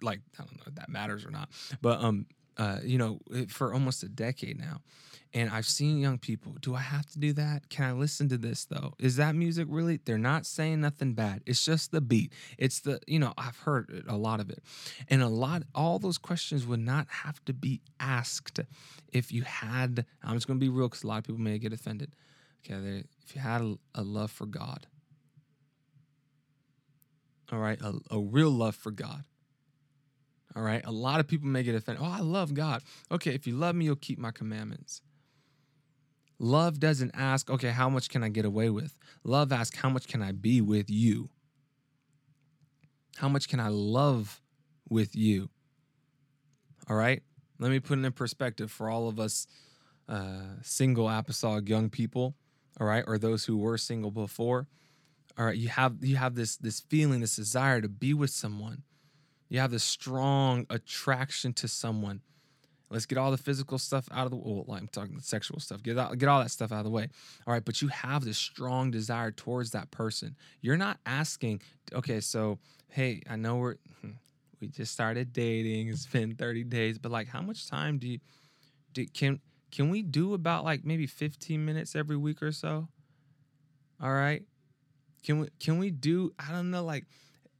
like 0.02 0.20
I 0.38 0.42
don't 0.42 0.56
know 0.56 0.64
if 0.66 0.74
that 0.74 0.88
matters 0.88 1.24
or 1.24 1.30
not, 1.30 1.48
but 1.80 2.02
um 2.02 2.26
uh, 2.58 2.78
you 2.82 2.98
know, 2.98 3.18
for 3.48 3.74
almost 3.74 4.02
a 4.02 4.08
decade 4.08 4.58
now. 4.58 4.80
And 5.36 5.50
I've 5.50 5.66
seen 5.66 5.98
young 5.98 6.16
people, 6.16 6.56
do 6.62 6.74
I 6.74 6.80
have 6.80 7.04
to 7.10 7.18
do 7.18 7.34
that? 7.34 7.68
Can 7.68 7.84
I 7.84 7.92
listen 7.92 8.26
to 8.30 8.38
this 8.38 8.64
though? 8.64 8.94
Is 8.98 9.16
that 9.16 9.34
music 9.34 9.66
really? 9.68 10.00
They're 10.02 10.16
not 10.16 10.46
saying 10.46 10.80
nothing 10.80 11.12
bad. 11.12 11.42
It's 11.44 11.62
just 11.62 11.92
the 11.92 12.00
beat. 12.00 12.32
It's 12.56 12.80
the, 12.80 13.00
you 13.06 13.18
know, 13.18 13.34
I've 13.36 13.58
heard 13.58 14.06
a 14.08 14.16
lot 14.16 14.40
of 14.40 14.48
it. 14.48 14.62
And 15.10 15.22
a 15.22 15.28
lot, 15.28 15.64
all 15.74 15.98
those 15.98 16.16
questions 16.16 16.66
would 16.66 16.80
not 16.80 17.06
have 17.10 17.44
to 17.44 17.52
be 17.52 17.82
asked 18.00 18.60
if 19.12 19.30
you 19.30 19.42
had, 19.42 20.06
I'm 20.24 20.36
just 20.36 20.46
going 20.46 20.58
to 20.58 20.64
be 20.64 20.70
real 20.70 20.88
because 20.88 21.04
a 21.04 21.06
lot 21.06 21.18
of 21.18 21.24
people 21.24 21.42
may 21.42 21.58
get 21.58 21.74
offended. 21.74 22.14
Okay. 22.64 23.04
If 23.22 23.36
you 23.36 23.42
had 23.42 23.60
a, 23.60 23.76
a 23.94 24.02
love 24.02 24.30
for 24.30 24.46
God, 24.46 24.86
all 27.52 27.58
right, 27.58 27.78
a, 27.82 27.92
a 28.10 28.18
real 28.18 28.50
love 28.50 28.74
for 28.74 28.90
God 28.90 29.24
all 30.56 30.62
right. 30.62 30.80
A 30.86 30.90
lot 30.90 31.20
of 31.20 31.28
people 31.28 31.48
may 31.48 31.62
get 31.62 31.74
offended. 31.74 32.02
Oh, 32.02 32.10
I 32.10 32.20
love 32.20 32.54
God. 32.54 32.82
Okay. 33.12 33.34
If 33.34 33.46
you 33.46 33.54
love 33.54 33.76
me, 33.76 33.84
you'll 33.84 33.96
keep 33.96 34.18
my 34.18 34.30
commandments. 34.30 35.02
Love 36.38 36.78
doesn't 36.78 37.12
ask, 37.14 37.50
okay, 37.50 37.70
how 37.70 37.88
much 37.88 38.08
can 38.08 38.22
I 38.22 38.28
get 38.28 38.44
away 38.44 38.70
with? 38.70 38.98
Love 39.24 39.52
asks, 39.52 39.78
how 39.78 39.88
much 39.88 40.06
can 40.06 40.22
I 40.22 40.32
be 40.32 40.60
with 40.60 40.90
you? 40.90 41.30
How 43.16 43.28
much 43.28 43.48
can 43.48 43.60
I 43.60 43.68
love 43.68 44.42
with 44.88 45.16
you? 45.16 45.48
All 46.88 46.96
right. 46.96 47.22
Let 47.58 47.70
me 47.70 47.80
put 47.80 47.98
it 47.98 48.04
in 48.04 48.12
perspective 48.12 48.70
for 48.70 48.90
all 48.90 49.08
of 49.08 49.18
us 49.18 49.46
uh, 50.08 50.60
single 50.62 51.08
apostolic 51.08 51.68
young 51.68 51.88
people, 51.88 52.34
all 52.78 52.86
right, 52.86 53.02
or 53.06 53.16
those 53.16 53.46
who 53.46 53.56
were 53.56 53.78
single 53.78 54.10
before. 54.10 54.68
All 55.38 55.46
right, 55.46 55.56
you 55.56 55.68
have 55.68 55.96
you 56.02 56.16
have 56.16 56.34
this 56.34 56.56
this 56.56 56.80
feeling, 56.80 57.20
this 57.20 57.36
desire 57.36 57.80
to 57.80 57.88
be 57.88 58.12
with 58.14 58.30
someone 58.30 58.82
you 59.48 59.60
have 59.60 59.70
this 59.70 59.84
strong 59.84 60.66
attraction 60.70 61.52
to 61.54 61.68
someone. 61.68 62.20
Let's 62.88 63.06
get 63.06 63.18
all 63.18 63.32
the 63.32 63.36
physical 63.36 63.78
stuff 63.78 64.08
out 64.12 64.26
of 64.26 64.30
the 64.30 64.36
well, 64.36 64.64
I'm 64.70 64.88
talking 64.88 65.16
the 65.16 65.22
sexual 65.22 65.58
stuff. 65.58 65.82
Get 65.82 65.98
out, 65.98 66.16
get 66.18 66.28
all 66.28 66.40
that 66.40 66.50
stuff 66.50 66.70
out 66.70 66.78
of 66.78 66.84
the 66.84 66.90
way. 66.90 67.08
All 67.46 67.52
right, 67.52 67.64
but 67.64 67.82
you 67.82 67.88
have 67.88 68.24
this 68.24 68.38
strong 68.38 68.90
desire 68.90 69.32
towards 69.32 69.72
that 69.72 69.90
person. 69.90 70.36
You're 70.60 70.76
not 70.76 70.98
asking, 71.04 71.62
okay, 71.92 72.20
so 72.20 72.58
hey, 72.88 73.22
I 73.28 73.36
know 73.36 73.56
we're 73.56 73.76
hmm, 74.00 74.12
we 74.60 74.68
just 74.68 74.92
started 74.92 75.32
dating. 75.32 75.88
It's 75.88 76.06
been 76.06 76.36
30 76.36 76.64
days, 76.64 76.98
but 76.98 77.10
like, 77.10 77.28
how 77.28 77.42
much 77.42 77.68
time 77.68 77.98
do 77.98 78.06
you 78.06 78.18
do? 78.92 79.06
Can 79.06 79.40
can 79.72 79.90
we 79.90 80.02
do 80.02 80.34
about 80.34 80.64
like 80.64 80.84
maybe 80.84 81.06
15 81.06 81.64
minutes 81.64 81.96
every 81.96 82.16
week 82.16 82.40
or 82.42 82.52
so? 82.52 82.88
All 84.00 84.12
right. 84.12 84.42
Can 85.24 85.40
we 85.40 85.48
can 85.58 85.78
we 85.78 85.90
do? 85.90 86.32
I 86.38 86.52
don't 86.52 86.70
know, 86.70 86.84
like 86.84 87.04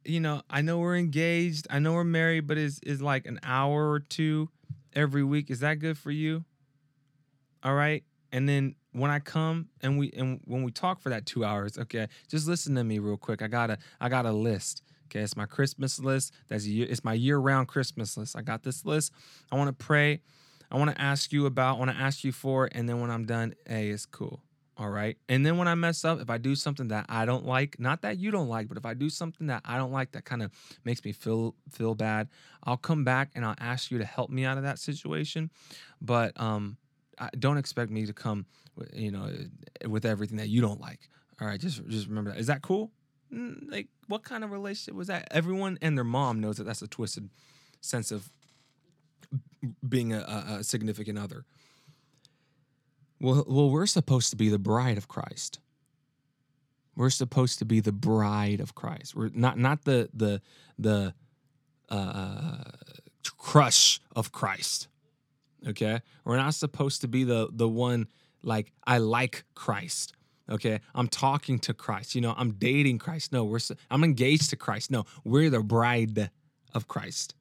you 0.05 0.20
know, 0.20 0.43
I 0.49 0.62
know 0.62 0.79
we're 0.79 0.97
engaged, 0.97 1.66
I 1.68 1.81
know 1.81 1.95
we're 1.95 2.05
married, 2.05 2.47
but 2.47 2.59
is 2.59 2.79
is 2.87 3.03
like 3.03 3.27
an 3.27 3.41
hour 3.43 3.91
or 3.91 3.99
two 3.99 4.51
every 4.97 5.22
week. 5.22 5.51
Is 5.51 5.61
that 5.61 5.78
good 5.78 5.97
for 5.97 6.11
you? 6.11 6.44
All 7.62 7.74
right. 7.74 8.03
And 8.32 8.49
then 8.49 8.74
when 8.92 9.11
I 9.11 9.20
come 9.20 9.68
and 9.82 9.99
we 9.99 10.11
and 10.16 10.40
when 10.47 10.62
we 10.64 10.72
talk 10.72 11.01
for 11.01 11.11
that 11.11 11.26
two 11.26 11.44
hours, 11.44 11.78
okay, 11.78 12.09
just 12.28 12.49
listen 12.49 12.74
to 12.74 12.82
me 12.82 12.99
real 12.99 13.16
quick. 13.16 13.42
I 13.42 13.47
got 13.47 13.70
a 13.70 13.78
I 14.01 14.09
got 14.09 14.26
a 14.26 14.32
list. 14.32 14.82
Okay, 15.07 15.20
it's 15.20 15.36
my 15.36 15.47
Christmas 15.47 16.01
list. 16.01 16.32
That's 16.49 16.66
year, 16.66 16.86
it's 16.90 17.05
my 17.05 17.12
year-round 17.12 17.68
Christmas 17.68 18.16
list. 18.16 18.34
I 18.36 18.42
got 18.42 18.64
this 18.64 18.84
list. 18.84 19.12
I 19.53 19.57
want 19.57 19.68
to 19.68 19.84
pray. 19.84 20.20
I 20.68 20.76
want 20.76 20.90
to 20.90 21.01
ask 21.01 21.32
you 21.32 21.47
about. 21.47 21.76
I 21.76 21.78
want 21.78 21.92
to 21.92 21.97
ask 21.97 22.24
you 22.24 22.32
for, 22.32 22.68
and 22.72 22.88
then 22.88 23.01
when 23.01 23.11
I'm 23.11 23.24
done, 23.24 23.55
hey, 23.68 23.90
it's 23.90 24.05
cool. 24.05 24.42
All 24.79 24.91
right. 24.91 25.16
And 25.29 25.45
then 25.45 25.57
when 25.57 25.68
I 25.68 25.74
mess 25.74 26.05
up, 26.05 26.20
if 26.20 26.29
I 26.29 26.37
do 26.37 26.55
something 26.55 26.89
that 26.89 27.07
I 27.09 27.24
don't 27.24 27.47
like, 27.47 27.81
not 27.81 28.03
that 28.03 28.18
you 28.18 28.31
don't 28.31 28.49
like, 28.49 28.68
but 28.68 28.77
if 28.77 28.85
I 28.85 28.93
do 28.93 29.09
something 29.09 29.47
that 29.47 29.62
I 29.64 29.79
don't 29.79 29.93
like 29.93 30.12
that 30.12 30.27
kind 30.27 30.43
of 30.43 30.51
makes 30.85 31.03
me 31.03 31.12
feel 31.12 31.55
feel 31.70 31.95
bad, 31.95 32.29
I'll 32.64 32.77
come 32.77 33.03
back 33.03 33.31
and 33.35 33.45
I'll 33.45 33.55
ask 33.59 33.91
you 33.91 33.99
to 33.99 34.05
help 34.05 34.29
me 34.29 34.45
out 34.45 34.59
of 34.59 34.64
that 34.64 34.79
situation. 34.79 35.51
But 36.03 36.39
um 36.39 36.77
I 37.18 37.31
don't 37.39 37.57
expect 37.57 37.91
me 37.91 38.05
to 38.05 38.12
come 38.12 38.45
you 38.93 39.11
know 39.11 39.31
with 39.89 40.05
everything 40.05 40.37
that 40.37 40.49
you 40.49 40.61
don't 40.61 40.81
like. 40.81 41.09
All 41.41 41.47
right, 41.47 41.59
just 41.59 41.87
just 41.87 42.09
remember 42.09 42.33
that. 42.33 42.39
Is 42.39 42.49
that 42.49 42.61
cool? 42.61 42.93
Like 43.31 43.89
what 44.09 44.24
kind 44.24 44.45
of 44.45 44.53
relationship 44.53 44.95
was 44.95 45.09
that? 45.09 45.29
Everyone 45.31 45.79
and 45.81 45.97
their 45.97 46.05
mom 46.05 46.41
knows 46.41 46.59
that 46.59 46.64
that's 46.64 46.83
a 46.83 46.87
twisted 46.87 47.31
sense 47.81 48.11
of 48.11 48.31
being 49.89 50.12
a, 50.12 50.18
a 50.59 50.64
significant 50.64 51.18
other. 51.18 51.47
Well, 53.21 53.45
well, 53.47 53.71
we're 53.71 53.87
supposed 53.87 54.31
to 54.31 54.37
be 54.37 54.49
the 54.49 54.59
bride 54.59 54.99
of 54.99 55.09
Christ. 55.09 55.61
We're 56.97 57.11
supposed 57.11 57.59
to 57.59 57.64
be 57.64 57.81
the 57.81 57.93
bride 57.93 58.61
of 58.61 58.75
Christ. 58.75 59.14
We're 59.14 59.31
not 59.35 59.59
not 59.59 59.85
the 59.85 60.09
the 60.14 60.41
the 60.79 61.14
uh, 61.89 62.64
crush 63.37 64.01
of 64.14 64.33
Christ. 64.33 64.89
Okay, 65.67 66.01
we're 66.25 66.37
not 66.37 66.55
supposed 66.55 67.01
to 67.03 67.09
be 67.09 67.25
the 67.25 67.49
the 67.51 67.69
one 67.69 68.09
like 68.43 68.73
I 68.87 68.99
like 68.99 69.45
Christ. 69.55 70.14
Okay, 70.49 70.81
I'm 70.95 71.09
talking 71.09 71.59
to 71.61 71.75
Christ. 71.75 72.14
You 72.14 72.21
know, 72.21 72.35
I'm 72.37 72.53
dating 72.53 72.99
Christ. 72.99 73.33
No, 73.33 73.45
we're 73.45 73.59
I'm 73.91 74.05
engaged 74.05 74.51
to 74.51 74.57
Christ. 74.57 74.91
No, 74.91 75.05
we're 75.25 75.51
the 75.51 75.61
bride 75.61 76.31
of 76.75 76.87
Christ. 76.87 77.35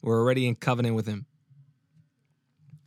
We're 0.00 0.20
already 0.20 0.46
in 0.46 0.56
covenant 0.56 0.96
with 0.96 1.06
Him 1.06 1.26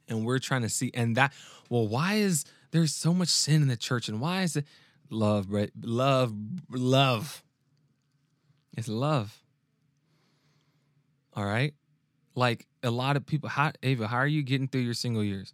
and 0.08 0.26
we're 0.26 0.40
trying 0.40 0.62
to 0.62 0.70
see 0.70 0.92
and 0.94 1.16
that 1.18 1.34
well 1.70 1.88
why 1.88 2.16
is 2.16 2.46
there's 2.72 2.94
so 2.94 3.14
much 3.14 3.30
sin 3.30 3.62
in 3.62 3.68
the 3.68 3.78
church 3.78 4.08
and 4.08 4.20
why 4.20 4.42
is 4.42 4.56
it 4.56 4.66
love 5.10 5.48
right 5.50 5.72
love 5.82 6.34
love 6.70 7.44
it's 8.78 8.88
love 8.88 9.42
all 11.34 11.46
right 11.46 11.74
like 12.36 12.66
a 12.84 12.92
lot 12.92 13.16
of 13.16 13.26
people 13.26 13.50
how 13.50 13.72
ava 13.84 14.08
how 14.08 14.18
are 14.18 14.28
you 14.28 14.44
getting 14.44 14.68
through 14.68 14.82
your 14.82 14.94
single 14.94 15.24
years 15.24 15.54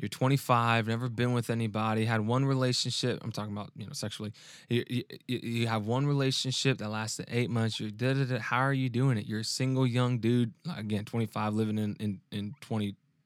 you're 0.00 0.08
25, 0.08 0.88
never 0.88 1.10
been 1.10 1.34
with 1.34 1.50
anybody, 1.50 2.06
had 2.06 2.22
one 2.26 2.46
relationship. 2.46 3.20
I'm 3.22 3.32
talking 3.32 3.52
about, 3.52 3.70
you 3.76 3.84
know, 3.84 3.92
sexually. 3.92 4.32
You, 4.70 4.82
you, 4.88 5.04
you 5.26 5.66
have 5.66 5.86
one 5.86 6.06
relationship 6.06 6.78
that 6.78 6.88
lasted 6.88 7.26
eight 7.30 7.50
months. 7.50 7.78
You're 7.78 7.90
da, 7.90 8.14
da, 8.14 8.24
da. 8.24 8.38
How 8.38 8.60
are 8.60 8.72
you 8.72 8.88
doing 8.88 9.18
it? 9.18 9.26
You're 9.26 9.40
a 9.40 9.44
single 9.44 9.86
young 9.86 10.18
dude, 10.18 10.54
again, 10.74 11.04
25, 11.04 11.52
living 11.52 11.76
in, 11.76 11.96
in, 12.00 12.20
in 12.32 12.54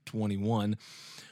2021 0.07 0.77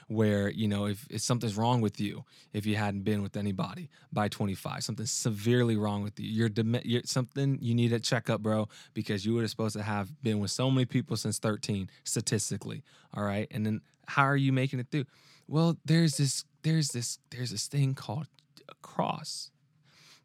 where 0.09 0.51
you 0.51 0.69
know 0.69 0.87
if, 0.87 1.07
if, 1.09 1.21
something's 1.21 1.57
wrong 1.57 1.81
with 1.81 2.01
you 2.01 2.25
if 2.53 2.67
you 2.67 2.77
hadn't 2.77 3.03
been 3.03 3.23
with 3.23 3.37
anybody 3.37 3.89
by 4.13 4.29
25 4.29 4.85
something 4.85 5.07
severely 5.07 5.77
wrong 5.77 6.03
with 6.03 6.19
you 6.19 6.29
you're, 6.29 6.49
dem- 6.49 6.81
you're 6.85 7.03
something 7.05 7.59
you 7.63 7.75
need 7.75 7.89
to 7.89 8.01
check 8.01 8.29
up 8.29 8.43
bro 8.43 8.69
because 8.95 9.25
you 9.25 9.35
were 9.35 9.47
supposed 9.49 9.77
to 9.77 9.83
have 9.83 10.23
been 10.23 10.39
with 10.39 10.51
so 10.51 10.71
many 10.71 10.85
people 10.85 11.17
since 11.17 11.39
13 11.39 11.89
statistically 12.05 12.83
all 13.15 13.25
right 13.25 13.49
and 13.51 13.65
then 13.65 13.81
how 14.07 14.25
are 14.25 14.37
you 14.37 14.53
making 14.53 14.81
it 14.81 14.87
through 14.91 15.05
well, 15.53 15.77
there's 15.85 16.17
this, 16.17 16.45
there's 16.63 16.89
this, 16.89 17.19
there's 17.31 17.51
this 17.51 17.67
thing 17.67 17.95
called 17.95 18.27
a 18.71 18.75
cross. 18.81 19.51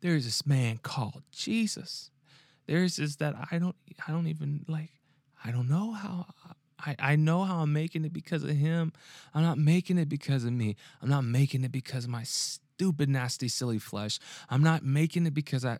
There's 0.01 0.25
this 0.25 0.45
man 0.45 0.79
called 0.81 1.23
Jesus. 1.31 2.11
There's 2.67 2.97
this 2.97 3.15
that 3.17 3.35
I 3.51 3.57
don't, 3.57 3.75
I 4.07 4.11
don't 4.11 4.27
even 4.27 4.65
like. 4.67 4.91
I 5.43 5.51
don't 5.51 5.69
know 5.69 5.91
how. 5.91 6.27
I, 6.79 6.95
I 6.99 7.15
know 7.15 7.43
how 7.43 7.59
I'm 7.59 7.73
making 7.73 8.05
it 8.05 8.13
because 8.13 8.43
of 8.43 8.51
him. 8.51 8.93
I'm 9.33 9.43
not 9.43 9.57
making 9.57 9.97
it 9.97 10.09
because 10.09 10.43
of 10.43 10.53
me. 10.53 10.75
I'm 11.01 11.09
not 11.09 11.23
making 11.23 11.63
it 11.63 11.71
because 11.71 12.03
of 12.03 12.09
my 12.09 12.23
stupid, 12.23 13.09
nasty, 13.09 13.47
silly 13.47 13.79
flesh. 13.79 14.19
I'm 14.49 14.61
not 14.61 14.83
making 14.83 15.25
it 15.25 15.33
because 15.33 15.65
I 15.65 15.79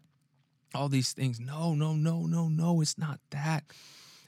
all 0.73 0.89
these 0.89 1.13
things. 1.13 1.39
No, 1.39 1.73
no, 1.73 1.93
no, 1.93 2.25
no, 2.25 2.49
no. 2.49 2.81
It's 2.81 2.97
not 2.97 3.19
that. 3.31 3.63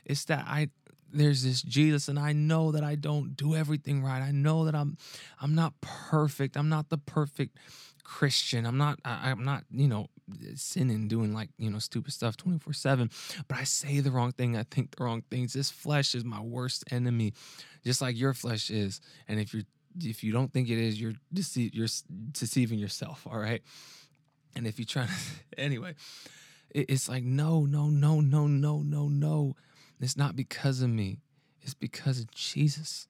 It's 0.06 0.26
that 0.26 0.46
I 0.48 0.70
there's 1.12 1.44
this 1.44 1.62
Jesus 1.62 2.08
and 2.08 2.20
I 2.20 2.34
know 2.34 2.72
that 2.72 2.84
I 2.84 2.96
don't 2.96 3.36
do 3.36 3.56
everything 3.56 4.04
right. 4.04 4.22
I 4.22 4.32
know 4.32 4.66
that 4.66 4.76
I'm 4.76 4.98
I'm 5.42 5.56
not 5.56 5.74
perfect. 5.82 6.56
I'm 6.56 6.70
not 6.70 6.90
the 6.90 6.98
perfect 6.98 7.58
Christian. 8.10 8.66
I'm 8.66 8.78
not 8.78 9.00
I, 9.06 9.30
am 9.30 9.44
not, 9.44 9.66
you 9.72 9.88
know, 9.88 10.08
sinning 10.56 11.08
doing 11.08 11.32
like, 11.32 11.50
you 11.60 11.70
know, 11.70 11.78
stupid 11.78 12.12
stuff 12.12 12.36
24/7, 12.38 13.12
but 13.48 13.60
I 13.60 13.64
say 13.66 14.00
the 14.00 14.10
wrong 14.10 14.32
thing. 14.32 14.58
I 14.58 14.64
think 14.64 14.96
the 14.96 15.04
wrong 15.04 15.22
things. 15.30 15.54
This 15.54 15.70
flesh 15.70 16.16
is 16.16 16.26
my 16.26 16.42
worst 16.42 16.84
enemy, 16.92 17.34
just 17.86 18.02
like 18.02 18.18
your 18.18 18.34
flesh 18.34 18.72
is. 18.72 19.00
And 19.28 19.40
if 19.40 19.54
you 19.54 19.64
if 20.02 20.24
you 20.24 20.32
don't 20.32 20.52
think 20.52 20.70
it 20.70 20.80
is, 20.80 21.00
you're 21.00 21.14
you're 21.32 21.88
deceiving 22.32 22.80
yourself, 22.80 23.28
all 23.30 23.38
right? 23.38 23.62
And 24.56 24.66
if 24.66 24.80
you 24.80 24.86
try 24.86 25.06
to 25.06 25.14
anyway, 25.60 25.94
it's 26.72 27.08
like 27.08 27.24
no, 27.24 27.66
no, 27.66 27.90
no, 27.90 28.22
no, 28.22 28.48
no, 28.48 28.80
no, 28.82 29.08
no 29.08 29.56
it's 30.02 30.18
not 30.18 30.36
because 30.36 30.82
of 30.82 30.90
me, 30.90 31.20
it's 31.62 31.76
because 31.76 32.20
of 32.20 32.32
Jesus. 32.32 33.08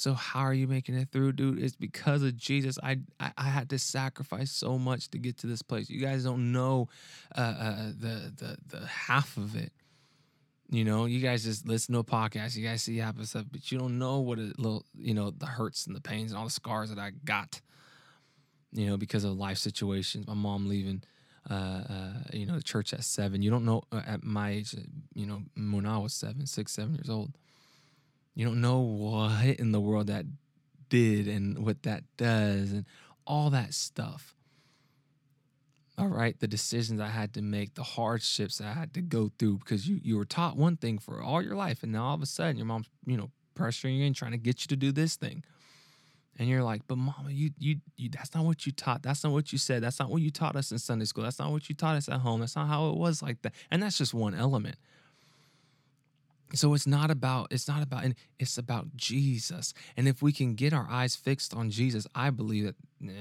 So 0.00 0.14
how 0.14 0.40
are 0.40 0.54
you 0.54 0.66
making 0.66 0.94
it 0.94 1.10
through, 1.12 1.32
dude? 1.32 1.62
It's 1.62 1.76
because 1.76 2.22
of 2.22 2.34
Jesus. 2.34 2.78
I, 2.82 3.00
I, 3.20 3.32
I 3.36 3.44
had 3.44 3.68
to 3.68 3.78
sacrifice 3.78 4.50
so 4.50 4.78
much 4.78 5.10
to 5.10 5.18
get 5.18 5.36
to 5.40 5.46
this 5.46 5.60
place. 5.60 5.90
You 5.90 6.00
guys 6.00 6.24
don't 6.24 6.52
know 6.52 6.88
uh, 7.36 7.40
uh, 7.40 7.86
the 7.98 8.32
the 8.34 8.56
the 8.78 8.86
half 8.86 9.36
of 9.36 9.56
it. 9.56 9.74
You 10.70 10.86
know, 10.86 11.04
you 11.04 11.20
guys 11.20 11.44
just 11.44 11.68
listen 11.68 11.92
to 11.92 11.98
a 11.98 12.04
podcast. 12.04 12.56
You 12.56 12.66
guys 12.66 12.82
see 12.82 12.98
episodes, 12.98 13.48
but 13.52 13.70
you 13.70 13.78
don't 13.78 13.98
know 13.98 14.20
what 14.20 14.38
a 14.38 14.52
little, 14.56 14.86
you 14.96 15.12
know, 15.12 15.32
the 15.32 15.44
hurts 15.44 15.86
and 15.86 15.94
the 15.94 16.00
pains 16.00 16.30
and 16.30 16.38
all 16.38 16.46
the 16.46 16.50
scars 16.50 16.88
that 16.88 16.98
I 16.98 17.10
got. 17.26 17.60
You 18.72 18.86
know, 18.86 18.96
because 18.96 19.24
of 19.24 19.36
life 19.36 19.58
situations. 19.58 20.26
My 20.26 20.32
mom 20.32 20.66
leaving 20.66 21.02
uh, 21.50 21.54
uh, 21.54 22.12
you 22.32 22.46
know, 22.46 22.54
the 22.54 22.62
church 22.62 22.94
at 22.94 23.04
seven. 23.04 23.42
You 23.42 23.50
don't 23.50 23.66
know 23.66 23.82
uh, 23.92 24.00
at 24.06 24.24
my 24.24 24.52
age, 24.52 24.74
you 25.12 25.26
know, 25.26 25.42
when 25.56 25.84
I 25.84 25.98
was 25.98 26.14
seven, 26.14 26.46
six, 26.46 26.72
seven 26.72 26.94
years 26.94 27.10
old, 27.10 27.32
you 28.34 28.44
don't 28.44 28.60
know 28.60 28.80
what 28.80 29.44
in 29.56 29.72
the 29.72 29.80
world 29.80 30.06
that 30.06 30.26
did 30.88 31.28
and 31.28 31.64
what 31.64 31.82
that 31.82 32.04
does 32.16 32.72
and 32.72 32.86
all 33.26 33.50
that 33.50 33.74
stuff. 33.74 34.34
All 35.98 36.08
right, 36.08 36.38
the 36.40 36.48
decisions 36.48 37.00
I 37.00 37.08
had 37.08 37.34
to 37.34 37.42
make, 37.42 37.74
the 37.74 37.82
hardships 37.82 38.60
I 38.60 38.72
had 38.72 38.94
to 38.94 39.02
go 39.02 39.30
through 39.38 39.58
because 39.58 39.86
you 39.86 40.00
you 40.02 40.16
were 40.16 40.24
taught 40.24 40.56
one 40.56 40.76
thing 40.76 40.98
for 40.98 41.22
all 41.22 41.42
your 41.42 41.56
life, 41.56 41.82
and 41.82 41.92
now 41.92 42.04
all 42.04 42.14
of 42.14 42.22
a 42.22 42.26
sudden 42.26 42.56
your 42.56 42.66
mom's 42.66 42.88
you 43.06 43.16
know 43.16 43.30
pressuring 43.54 43.98
you 43.98 44.06
and 44.06 44.16
trying 44.16 44.32
to 44.32 44.38
get 44.38 44.62
you 44.62 44.68
to 44.68 44.76
do 44.76 44.92
this 44.92 45.16
thing 45.16 45.44
and 46.40 46.48
you're 46.48 46.62
like, 46.62 46.80
but 46.86 46.96
mama, 46.96 47.30
you, 47.30 47.50
you, 47.58 47.76
you, 47.98 48.08
that's 48.08 48.34
not 48.34 48.46
what 48.46 48.64
you 48.64 48.72
taught. 48.72 49.02
That's 49.02 49.22
not 49.22 49.32
what 49.34 49.52
you 49.52 49.58
said. 49.58 49.82
That's 49.82 50.00
not 50.00 50.08
what 50.10 50.22
you 50.22 50.30
taught 50.30 50.56
us 50.56 50.72
in 50.72 50.78
Sunday 50.78 51.04
school. 51.04 51.22
That's 51.22 51.38
not 51.38 51.52
what 51.52 51.68
you 51.68 51.74
taught 51.74 51.96
us 51.96 52.08
at 52.08 52.20
home. 52.20 52.40
That's 52.40 52.56
not 52.56 52.66
how 52.66 52.88
it 52.88 52.96
was 52.96 53.22
like 53.22 53.42
that. 53.42 53.52
And 53.70 53.82
that's 53.82 53.98
just 53.98 54.14
one 54.14 54.34
element. 54.34 54.76
So 56.54 56.74
it's 56.74 56.86
not 56.86 57.10
about, 57.10 57.48
it's 57.50 57.68
not 57.68 57.82
about, 57.82 58.04
and 58.04 58.14
it's 58.38 58.58
about 58.58 58.96
Jesus. 58.96 59.72
And 59.96 60.08
if 60.08 60.22
we 60.22 60.32
can 60.32 60.54
get 60.54 60.72
our 60.72 60.86
eyes 60.90 61.16
fixed 61.16 61.54
on 61.54 61.70
Jesus, 61.70 62.06
I 62.14 62.30
believe 62.30 62.64
that, 62.64 62.76
nah, 63.00 63.12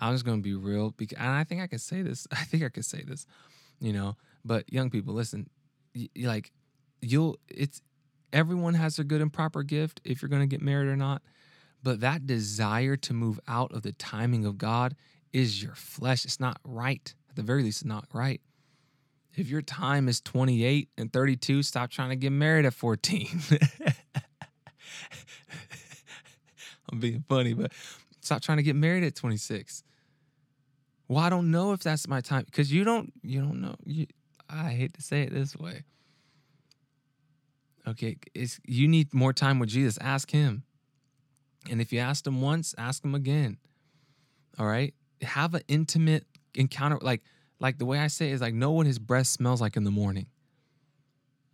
I'm 0.00 0.14
just 0.14 0.24
to 0.24 0.36
be 0.38 0.54
real. 0.54 0.90
Because, 0.90 1.18
and 1.18 1.28
I 1.28 1.44
think 1.44 1.60
I 1.60 1.66
can 1.66 1.78
say 1.78 2.02
this. 2.02 2.26
I 2.32 2.44
think 2.44 2.62
I 2.62 2.68
can 2.68 2.82
say 2.82 3.02
this, 3.02 3.26
you 3.80 3.92
know, 3.92 4.16
but 4.44 4.72
young 4.72 4.90
people, 4.90 5.14
listen, 5.14 5.48
y- 5.94 6.08
like 6.16 6.50
you'll, 7.00 7.38
it's, 7.48 7.82
everyone 8.32 8.74
has 8.74 8.96
their 8.96 9.04
good 9.04 9.20
and 9.20 9.32
proper 9.32 9.62
gift 9.62 10.00
if 10.04 10.22
you're 10.22 10.28
to 10.30 10.46
get 10.46 10.62
married 10.62 10.88
or 10.88 10.96
not 10.96 11.22
but 11.84 12.00
that 12.00 12.26
desire 12.26 12.96
to 12.96 13.12
move 13.12 13.38
out 13.46 13.70
of 13.72 13.82
the 13.82 13.92
timing 13.92 14.46
of 14.46 14.56
God 14.56 14.96
is 15.32 15.62
your 15.62 15.74
flesh. 15.74 16.24
It's 16.24 16.40
not 16.40 16.58
right. 16.64 17.14
At 17.28 17.36
the 17.36 17.42
very 17.42 17.62
least, 17.62 17.82
it's 17.82 17.84
not 17.84 18.06
right. 18.12 18.40
If 19.36 19.48
your 19.48 19.62
time 19.62 20.08
is 20.08 20.20
28 20.20 20.90
and 20.96 21.12
32, 21.12 21.62
stop 21.62 21.90
trying 21.90 22.10
to 22.10 22.16
get 22.16 22.30
married 22.30 22.66
at 22.66 22.74
14. 22.74 23.28
I'm 26.92 27.00
being 27.00 27.24
funny, 27.28 27.54
but 27.54 27.72
stop 28.20 28.42
trying 28.42 28.58
to 28.58 28.62
get 28.62 28.76
married 28.76 29.02
at 29.02 29.16
26. 29.16 29.82
Well, 31.08 31.18
I 31.18 31.28
don't 31.28 31.50
know 31.50 31.72
if 31.72 31.82
that's 31.82 32.06
my 32.08 32.20
time 32.20 32.44
because 32.44 32.72
you 32.72 32.84
don't 32.84 33.12
you 33.22 33.40
don't 33.40 33.60
know. 33.60 33.74
You, 33.84 34.06
I 34.48 34.70
hate 34.70 34.94
to 34.94 35.02
say 35.02 35.22
it 35.22 35.32
this 35.32 35.56
way. 35.56 35.82
Okay, 37.86 38.16
it's 38.34 38.58
you 38.66 38.88
need 38.88 39.12
more 39.12 39.32
time 39.32 39.58
with 39.58 39.68
Jesus. 39.68 39.98
Ask 40.00 40.30
him. 40.30 40.62
And 41.70 41.80
if 41.80 41.92
you 41.92 41.98
asked 41.98 42.26
him 42.26 42.40
once, 42.40 42.74
ask 42.78 43.04
him 43.04 43.14
again. 43.14 43.58
All 44.58 44.66
right? 44.66 44.94
Have 45.22 45.54
an 45.54 45.62
intimate 45.68 46.24
encounter 46.54 46.98
like 47.00 47.22
like 47.60 47.78
the 47.78 47.84
way 47.84 47.98
I 47.98 48.08
say 48.08 48.30
it 48.30 48.34
is 48.34 48.40
like 48.40 48.54
know 48.54 48.72
what 48.72 48.86
his 48.86 48.98
breath 48.98 49.26
smells 49.26 49.60
like 49.60 49.76
in 49.76 49.84
the 49.84 49.90
morning. 49.90 50.26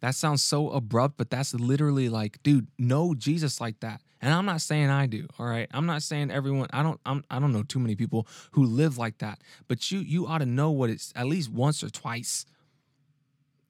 That 0.01 0.15
sounds 0.15 0.43
so 0.43 0.71
abrupt, 0.71 1.19
but 1.19 1.29
that's 1.29 1.53
literally 1.53 2.09
like, 2.09 2.43
dude, 2.43 2.69
know 2.79 3.15
Jesus 3.15 3.61
like 3.61 3.81
that. 3.81 4.01
And 4.23 4.33
I'm 4.33 4.47
not 4.47 4.61
saying 4.61 4.89
I 4.91 5.07
do, 5.07 5.27
all 5.39 5.47
right? 5.47 5.69
I'm 5.73 5.87
not 5.87 6.03
saying 6.03 6.31
everyone. 6.31 6.69
I 6.73 6.83
don't. 6.83 7.01
I'm, 7.07 7.25
I 7.31 7.39
don't 7.39 7.53
know 7.53 7.63
too 7.63 7.79
many 7.79 7.97
people 7.97 8.27
who 8.53 8.65
live 8.65 8.99
like 8.99 9.19
that. 9.19 9.41
But 9.67 9.91
you, 9.91 10.01
you 10.01 10.27
ought 10.27 10.39
to 10.39 10.47
know 10.47 10.71
what 10.71 10.91
it's 10.91 11.13
at 11.17 11.27
least 11.27 11.51
once 11.51 11.83
or 11.83 11.91
twice. 11.91 12.45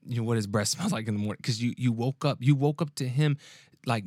You 0.06 0.18
know 0.18 0.24
what 0.24 0.36
his 0.36 0.46
breath 0.48 0.68
smells 0.74 0.92
like 0.92 1.06
in 1.06 1.14
the 1.14 1.20
morning 1.20 1.38
because 1.40 1.62
you 1.62 1.74
you 1.76 1.92
woke 1.92 2.24
up. 2.24 2.38
You 2.40 2.54
woke 2.54 2.82
up 2.82 2.94
to 2.96 3.06
him, 3.06 3.36
like 3.86 4.04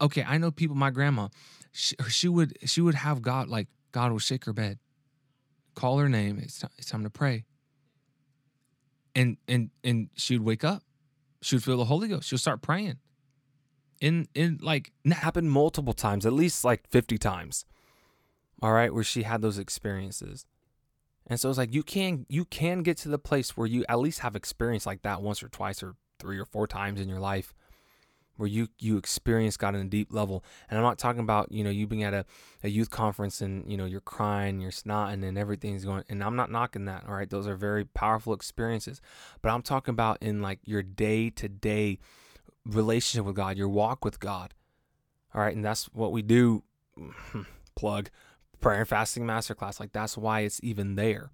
okay, 0.00 0.24
I 0.26 0.38
know 0.38 0.50
people. 0.50 0.76
My 0.76 0.90
grandma, 0.90 1.28
she, 1.72 1.94
she 2.08 2.28
would 2.28 2.56
she 2.64 2.80
would 2.80 2.96
have 2.96 3.22
God 3.22 3.48
like 3.48 3.68
God 3.92 4.10
will 4.10 4.18
shake 4.18 4.44
her 4.46 4.52
bed, 4.52 4.78
call 5.76 5.98
her 5.98 6.08
name. 6.08 6.40
It's 6.42 6.58
time, 6.58 6.70
it's 6.76 6.90
time 6.90 7.04
to 7.04 7.10
pray. 7.10 7.44
And 9.14 9.36
and 9.46 9.70
and 9.84 10.08
she 10.14 10.36
would 10.36 10.46
wake 10.46 10.64
up. 10.64 10.82
She 11.42 11.54
would 11.54 11.62
feel 11.62 11.76
the 11.76 11.84
Holy 11.84 12.08
Ghost. 12.08 12.28
She'll 12.28 12.38
start 12.38 12.62
praying. 12.62 12.98
In 14.00 14.26
in 14.34 14.58
like 14.60 14.92
happened 15.10 15.52
multiple 15.52 15.94
times, 15.94 16.26
at 16.26 16.32
least 16.32 16.64
like 16.64 16.88
fifty 16.90 17.16
times. 17.16 17.64
All 18.60 18.72
right, 18.72 18.92
where 18.92 19.04
she 19.04 19.22
had 19.22 19.42
those 19.42 19.58
experiences. 19.58 20.46
And 21.26 21.38
so 21.38 21.48
it's 21.48 21.58
like 21.58 21.72
you 21.72 21.82
can 21.82 22.26
you 22.28 22.44
can 22.44 22.82
get 22.82 22.96
to 22.98 23.08
the 23.08 23.18
place 23.18 23.56
where 23.56 23.66
you 23.66 23.84
at 23.88 23.98
least 23.98 24.20
have 24.20 24.34
experience 24.34 24.86
like 24.86 25.02
that 25.02 25.22
once 25.22 25.42
or 25.42 25.48
twice 25.48 25.82
or 25.82 25.94
three 26.18 26.38
or 26.38 26.44
four 26.44 26.66
times 26.66 27.00
in 27.00 27.08
your 27.08 27.20
life 27.20 27.54
where 28.36 28.48
you 28.48 28.68
you 28.78 28.96
experience 28.96 29.56
God 29.56 29.74
in 29.74 29.80
a 29.80 29.88
deep 29.88 30.12
level. 30.12 30.44
And 30.68 30.78
I'm 30.78 30.84
not 30.84 30.98
talking 30.98 31.20
about 31.20 31.50
you 31.52 31.64
know 31.64 31.70
you 31.70 31.86
being 31.86 32.02
at 32.02 32.14
a, 32.14 32.24
a 32.62 32.68
youth 32.68 32.90
conference 32.90 33.40
and 33.40 33.70
you 33.70 33.76
know 33.76 33.84
you're 33.84 34.00
crying, 34.00 34.60
you're 34.60 34.70
snotting, 34.70 35.26
and 35.26 35.38
everything's 35.38 35.84
going. 35.84 36.04
And 36.08 36.22
I'm 36.22 36.36
not 36.36 36.50
knocking 36.50 36.84
that. 36.86 37.04
All 37.08 37.14
right, 37.14 37.28
those 37.28 37.46
are 37.46 37.56
very 37.56 37.84
powerful 37.84 38.32
experiences. 38.32 39.00
But 39.42 39.50
I'm 39.50 39.62
talking 39.62 39.92
about 39.92 40.18
in 40.22 40.42
like 40.42 40.60
your 40.64 40.82
day 40.82 41.30
to 41.30 41.48
day 41.48 41.98
relationship 42.64 43.26
with 43.26 43.36
God, 43.36 43.56
your 43.56 43.68
walk 43.68 44.04
with 44.04 44.20
God. 44.20 44.54
All 45.34 45.40
right, 45.40 45.54
and 45.54 45.64
that's 45.64 45.84
what 45.86 46.12
we 46.12 46.22
do. 46.22 46.62
plug 47.76 48.10
prayer 48.60 48.80
and 48.80 48.88
fasting 48.88 49.24
masterclass. 49.24 49.78
Like 49.78 49.92
that's 49.92 50.16
why 50.16 50.40
it's 50.40 50.60
even 50.62 50.96
there. 50.96 51.30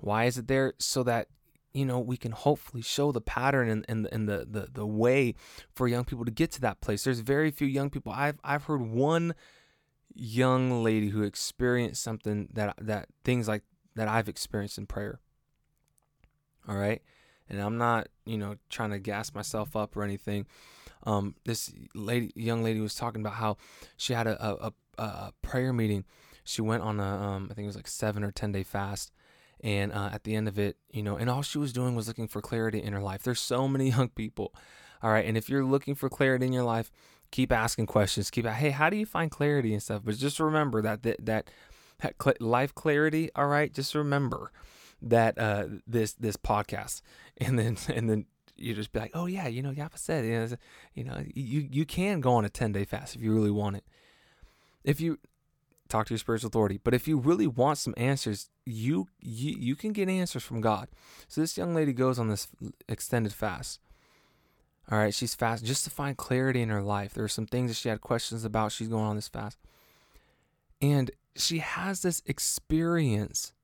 Why 0.00 0.24
is 0.24 0.38
it 0.38 0.48
there? 0.48 0.74
So 0.78 1.02
that 1.04 1.28
you 1.74 1.84
know, 1.84 1.98
we 1.98 2.16
can 2.16 2.32
hopefully 2.32 2.82
show 2.82 3.10
the 3.10 3.20
pattern 3.20 3.68
and, 3.68 3.84
and, 3.88 4.08
and 4.12 4.28
the, 4.28 4.46
the, 4.48 4.68
the 4.72 4.86
way 4.86 5.34
for 5.74 5.88
young 5.88 6.04
people 6.04 6.24
to 6.24 6.30
get 6.30 6.52
to 6.52 6.60
that 6.60 6.80
place. 6.80 7.02
There's 7.02 7.20
very 7.20 7.50
few 7.50 7.66
young 7.66 7.90
people. 7.90 8.12
I've, 8.12 8.38
I've 8.44 8.64
heard 8.64 8.80
one 8.80 9.34
young 10.14 10.84
lady 10.84 11.08
who 11.08 11.22
experienced 11.24 12.02
something 12.02 12.48
that, 12.52 12.76
that 12.80 13.08
things 13.24 13.48
like 13.48 13.64
that 13.96 14.06
I've 14.06 14.28
experienced 14.28 14.78
in 14.78 14.86
prayer. 14.86 15.18
All 16.68 16.76
right. 16.76 17.02
And 17.50 17.60
I'm 17.60 17.76
not, 17.76 18.08
you 18.24 18.38
know, 18.38 18.54
trying 18.70 18.90
to 18.90 19.00
gas 19.00 19.34
myself 19.34 19.74
up 19.74 19.96
or 19.96 20.04
anything. 20.04 20.46
Um, 21.02 21.34
this 21.44 21.72
lady, 21.94 22.32
young 22.36 22.62
lady 22.62 22.80
was 22.80 22.94
talking 22.94 23.20
about 23.20 23.34
how 23.34 23.56
she 23.96 24.14
had 24.14 24.26
a, 24.26 24.66
a, 24.66 24.72
uh, 24.96 25.30
prayer 25.42 25.72
meeting. 25.72 26.04
She 26.44 26.62
went 26.62 26.82
on 26.82 27.00
a, 27.00 27.02
um, 27.02 27.48
I 27.50 27.54
think 27.54 27.64
it 27.64 27.66
was 27.66 27.76
like 27.76 27.88
seven 27.88 28.22
or 28.22 28.30
10 28.30 28.52
day 28.52 28.62
fast. 28.62 29.12
And 29.64 29.92
uh, 29.92 30.10
at 30.12 30.24
the 30.24 30.36
end 30.36 30.46
of 30.46 30.58
it, 30.58 30.76
you 30.90 31.02
know, 31.02 31.16
and 31.16 31.30
all 31.30 31.40
she 31.40 31.56
was 31.56 31.72
doing 31.72 31.96
was 31.96 32.06
looking 32.06 32.28
for 32.28 32.42
clarity 32.42 32.82
in 32.82 32.92
her 32.92 33.00
life. 33.00 33.22
There's 33.22 33.40
so 33.40 33.66
many 33.66 33.88
young 33.96 34.10
people. 34.10 34.54
All 35.02 35.10
right. 35.10 35.24
And 35.24 35.38
if 35.38 35.48
you're 35.48 35.64
looking 35.64 35.94
for 35.94 36.10
clarity 36.10 36.44
in 36.44 36.52
your 36.52 36.64
life, 36.64 36.92
keep 37.30 37.50
asking 37.50 37.86
questions. 37.86 38.30
Keep, 38.30 38.46
hey, 38.46 38.70
how 38.70 38.90
do 38.90 38.98
you 38.98 39.06
find 39.06 39.30
clarity 39.30 39.72
and 39.72 39.82
stuff? 39.82 40.02
But 40.04 40.18
just 40.18 40.38
remember 40.38 40.82
that, 40.82 41.02
that, 41.04 41.24
that, 41.24 41.50
that 42.00 42.42
life 42.42 42.74
clarity. 42.74 43.30
All 43.34 43.46
right. 43.46 43.72
Just 43.72 43.94
remember 43.94 44.52
that, 45.00 45.38
uh, 45.38 45.66
this, 45.86 46.12
this 46.12 46.36
podcast 46.36 47.00
and 47.38 47.58
then, 47.58 47.78
and 47.88 48.10
then 48.10 48.26
you 48.56 48.74
just 48.74 48.92
be 48.92 49.00
like, 49.00 49.12
oh 49.14 49.24
yeah, 49.24 49.48
you 49.48 49.62
know, 49.62 49.72
Yappa 49.72 49.96
said, 49.96 50.26
you 50.26 50.38
know, 50.38 50.56
you 50.92 51.04
know, 51.04 51.24
you, 51.34 51.66
you 51.70 51.86
can 51.86 52.20
go 52.20 52.34
on 52.34 52.44
a 52.44 52.50
10 52.50 52.72
day 52.72 52.84
fast 52.84 53.16
if 53.16 53.22
you 53.22 53.32
really 53.32 53.50
want 53.50 53.76
it. 53.76 53.84
If 54.84 55.00
you, 55.00 55.18
talk 55.88 56.06
to 56.06 56.14
your 56.14 56.18
spiritual 56.18 56.48
authority. 56.48 56.80
But 56.82 56.94
if 56.94 57.06
you 57.06 57.18
really 57.18 57.46
want 57.46 57.78
some 57.78 57.94
answers, 57.96 58.50
you 58.64 59.08
you 59.20 59.56
you 59.58 59.76
can 59.76 59.92
get 59.92 60.08
answers 60.08 60.42
from 60.42 60.60
God. 60.60 60.88
So 61.28 61.40
this 61.40 61.56
young 61.56 61.74
lady 61.74 61.92
goes 61.92 62.18
on 62.18 62.28
this 62.28 62.48
extended 62.88 63.32
fast. 63.32 63.80
All 64.90 64.98
right, 64.98 65.14
she's 65.14 65.34
fast 65.34 65.64
just 65.64 65.84
to 65.84 65.90
find 65.90 66.16
clarity 66.16 66.60
in 66.60 66.68
her 66.68 66.82
life. 66.82 67.14
There 67.14 67.24
are 67.24 67.28
some 67.28 67.46
things 67.46 67.70
that 67.70 67.76
she 67.76 67.88
had 67.88 68.02
questions 68.02 68.44
about. 68.44 68.72
She's 68.72 68.88
going 68.88 69.04
on 69.04 69.16
this 69.16 69.28
fast. 69.28 69.58
And 70.82 71.10
she 71.36 71.58
has 71.58 72.02
this 72.02 72.22
experience 72.26 73.54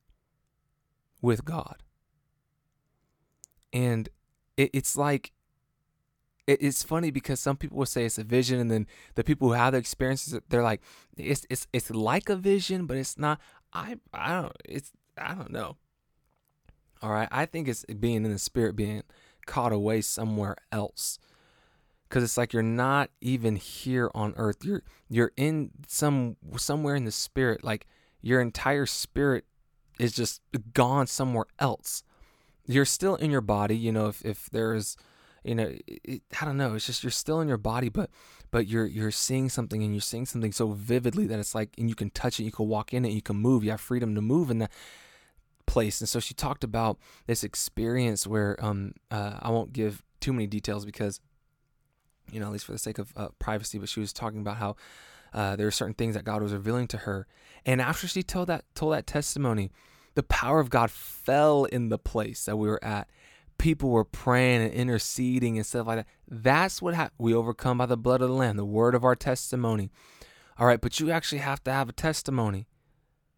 with 1.21 1.45
God. 1.45 1.77
And 3.73 4.09
it, 4.57 4.71
it's 4.73 4.97
like 4.97 5.33
it's 6.61 6.83
funny 6.83 7.11
because 7.11 7.41
some 7.41 7.57
people 7.57 7.79
will 7.79 7.87
say 7.87 8.05
it's 8.05 8.19
a 8.19 8.25
vision, 8.25 8.59
and 8.59 8.71
then 8.71 8.87
the 9.15 9.25
people 9.25 9.49
who 9.49 9.55
have 9.55 9.73
the 9.73 9.79
experiences, 9.79 10.39
they're 10.49 10.63
like, 10.63 10.81
it's 11.17 11.47
it's 11.51 11.67
it's 11.73 11.91
like 11.91 12.29
a 12.29 12.37
vision, 12.37 12.87
but 12.87 12.97
it's 12.97 13.19
not. 13.19 13.41
I 13.73 13.97
I 14.13 14.43
don't 14.43 14.57
it's 14.65 14.93
I 15.17 15.35
don't 15.35 15.51
know. 15.51 15.77
All 17.03 17.11
right, 17.11 17.29
I 17.31 17.47
think 17.47 17.69
it's 17.69 17.85
being 17.85 18.25
in 18.25 18.33
the 18.33 18.39
spirit, 18.39 18.77
being 18.77 19.03
caught 19.47 19.73
away 19.73 20.01
somewhere 20.01 20.57
else, 20.71 21.19
because 22.09 22.23
it's 22.23 22.37
like 22.37 22.53
you're 22.53 22.63
not 22.63 23.11
even 23.21 23.57
here 23.57 24.11
on 24.15 24.35
earth. 24.37 24.65
You're 24.65 24.83
you're 25.09 25.33
in 25.37 25.71
some 25.87 26.37
somewhere 26.57 26.95
in 26.95 27.05
the 27.05 27.13
spirit, 27.13 27.65
like 27.65 27.87
your 28.21 28.41
entire 28.41 28.87
spirit 28.87 29.45
is 29.99 30.13
just 30.13 30.43
gone 30.75 31.07
somewhere 31.07 31.47
else. 31.59 32.03
You're 32.67 32.85
still 32.85 33.17
in 33.17 33.31
your 33.31 33.41
body, 33.41 33.77
you 33.77 33.93
know. 33.93 34.09
If 34.09 34.25
if 34.25 34.51
there's 34.51 34.97
you 35.45 35.55
know 35.55 35.73
it, 35.87 36.23
i 36.41 36.45
don't 36.45 36.57
know 36.57 36.75
it's 36.75 36.87
just 36.87 37.03
you're 37.03 37.11
still 37.11 37.41
in 37.41 37.49
your 37.49 37.57
body 37.57 37.89
but 37.89 38.11
but 38.51 38.67
you're 38.67 38.87
you're 38.87 39.11
seeing 39.11 39.49
something 39.49 39.83
and 39.83 39.95
you're 39.95 40.01
seeing 40.01 40.27
something 40.27 40.53
so 40.53 40.69
vividly 40.73 41.27
that 41.27 41.39
it's 41.39 41.55
like 41.55 41.71
and 41.79 41.89
you 41.89 41.95
can 41.95 42.11
touch 42.11 42.39
it 42.39 42.45
you 42.45 42.53
can 42.53 42.69
walk 42.69 42.93
in 42.93 43.05
it 43.05 43.13
you 43.13 43.23
can 43.23 43.37
move 43.37 43.65
you 43.65 43.71
have 43.71 43.81
freedom 43.81 44.15
to 44.15 44.21
move 44.21 44.51
in 44.51 44.59
that 44.59 44.71
place. 45.71 46.01
And 46.01 46.09
so 46.09 46.19
she 46.19 46.35
talked 46.35 46.65
about 46.65 46.99
this 47.27 47.45
experience 47.45 48.27
where 48.27 48.63
um 48.63 48.93
uh, 49.11 49.39
i 49.41 49.51
won't 49.51 49.73
give 49.73 50.03
too 50.19 50.33
many 50.33 50.47
details 50.47 50.85
because 50.85 51.21
you 52.33 52.41
know 52.41 52.47
at 52.47 52.53
least 52.53 52.65
for 52.65 52.73
the 52.73 52.79
sake 52.79 52.99
of 52.99 53.13
uh, 53.17 53.29
privacy 53.39 53.79
but 53.79 53.89
she 53.89 54.01
was 54.01 54.13
talking 54.13 54.41
about 54.41 54.57
how 54.57 54.77
uh, 55.33 55.55
there 55.55 55.69
are 55.69 55.71
certain 55.71 55.95
things 55.95 56.15
that 56.17 56.25
god 56.25 56.43
was 56.43 56.53
revealing 56.53 56.89
to 56.89 56.99
her. 56.99 57.27
And 57.65 57.81
after 57.81 58.09
she 58.09 58.23
told 58.25 58.49
that 58.49 58.65
told 58.75 58.93
that 58.95 59.07
testimony 59.07 59.71
the 60.15 60.25
power 60.25 60.59
of 60.59 60.71
god 60.71 60.91
fell 60.91 61.65
in 61.65 61.89
the 61.89 61.99
place 61.99 62.45
that 62.47 62.57
we 62.57 62.67
were 62.67 62.83
at 62.85 63.09
people 63.61 63.91
were 63.91 64.05
praying 64.05 64.63
and 64.63 64.73
interceding 64.73 65.59
and 65.59 65.67
stuff 65.67 65.87
like 65.87 65.99
that. 65.99 66.07
That's 66.27 66.81
what 66.81 66.95
ha- 66.95 67.11
we 67.19 67.35
overcome 67.35 67.79
by 67.79 67.87
the 67.87 67.97
blood 67.97 68.23
of 68.23 68.31
the 68.31 68.35
Lamb, 68.35 68.57
the 68.57 68.65
word 68.65 68.95
of 68.95 69.05
our 69.05 69.15
testimony. 69.15 69.91
All 70.59 70.67
right, 70.67 70.81
but 70.81 70.99
you 70.99 71.11
actually 71.11 71.39
have 71.39 71.63
to 71.65 71.73
have 71.73 71.89
a 71.89 71.93
testimony. 71.93 72.67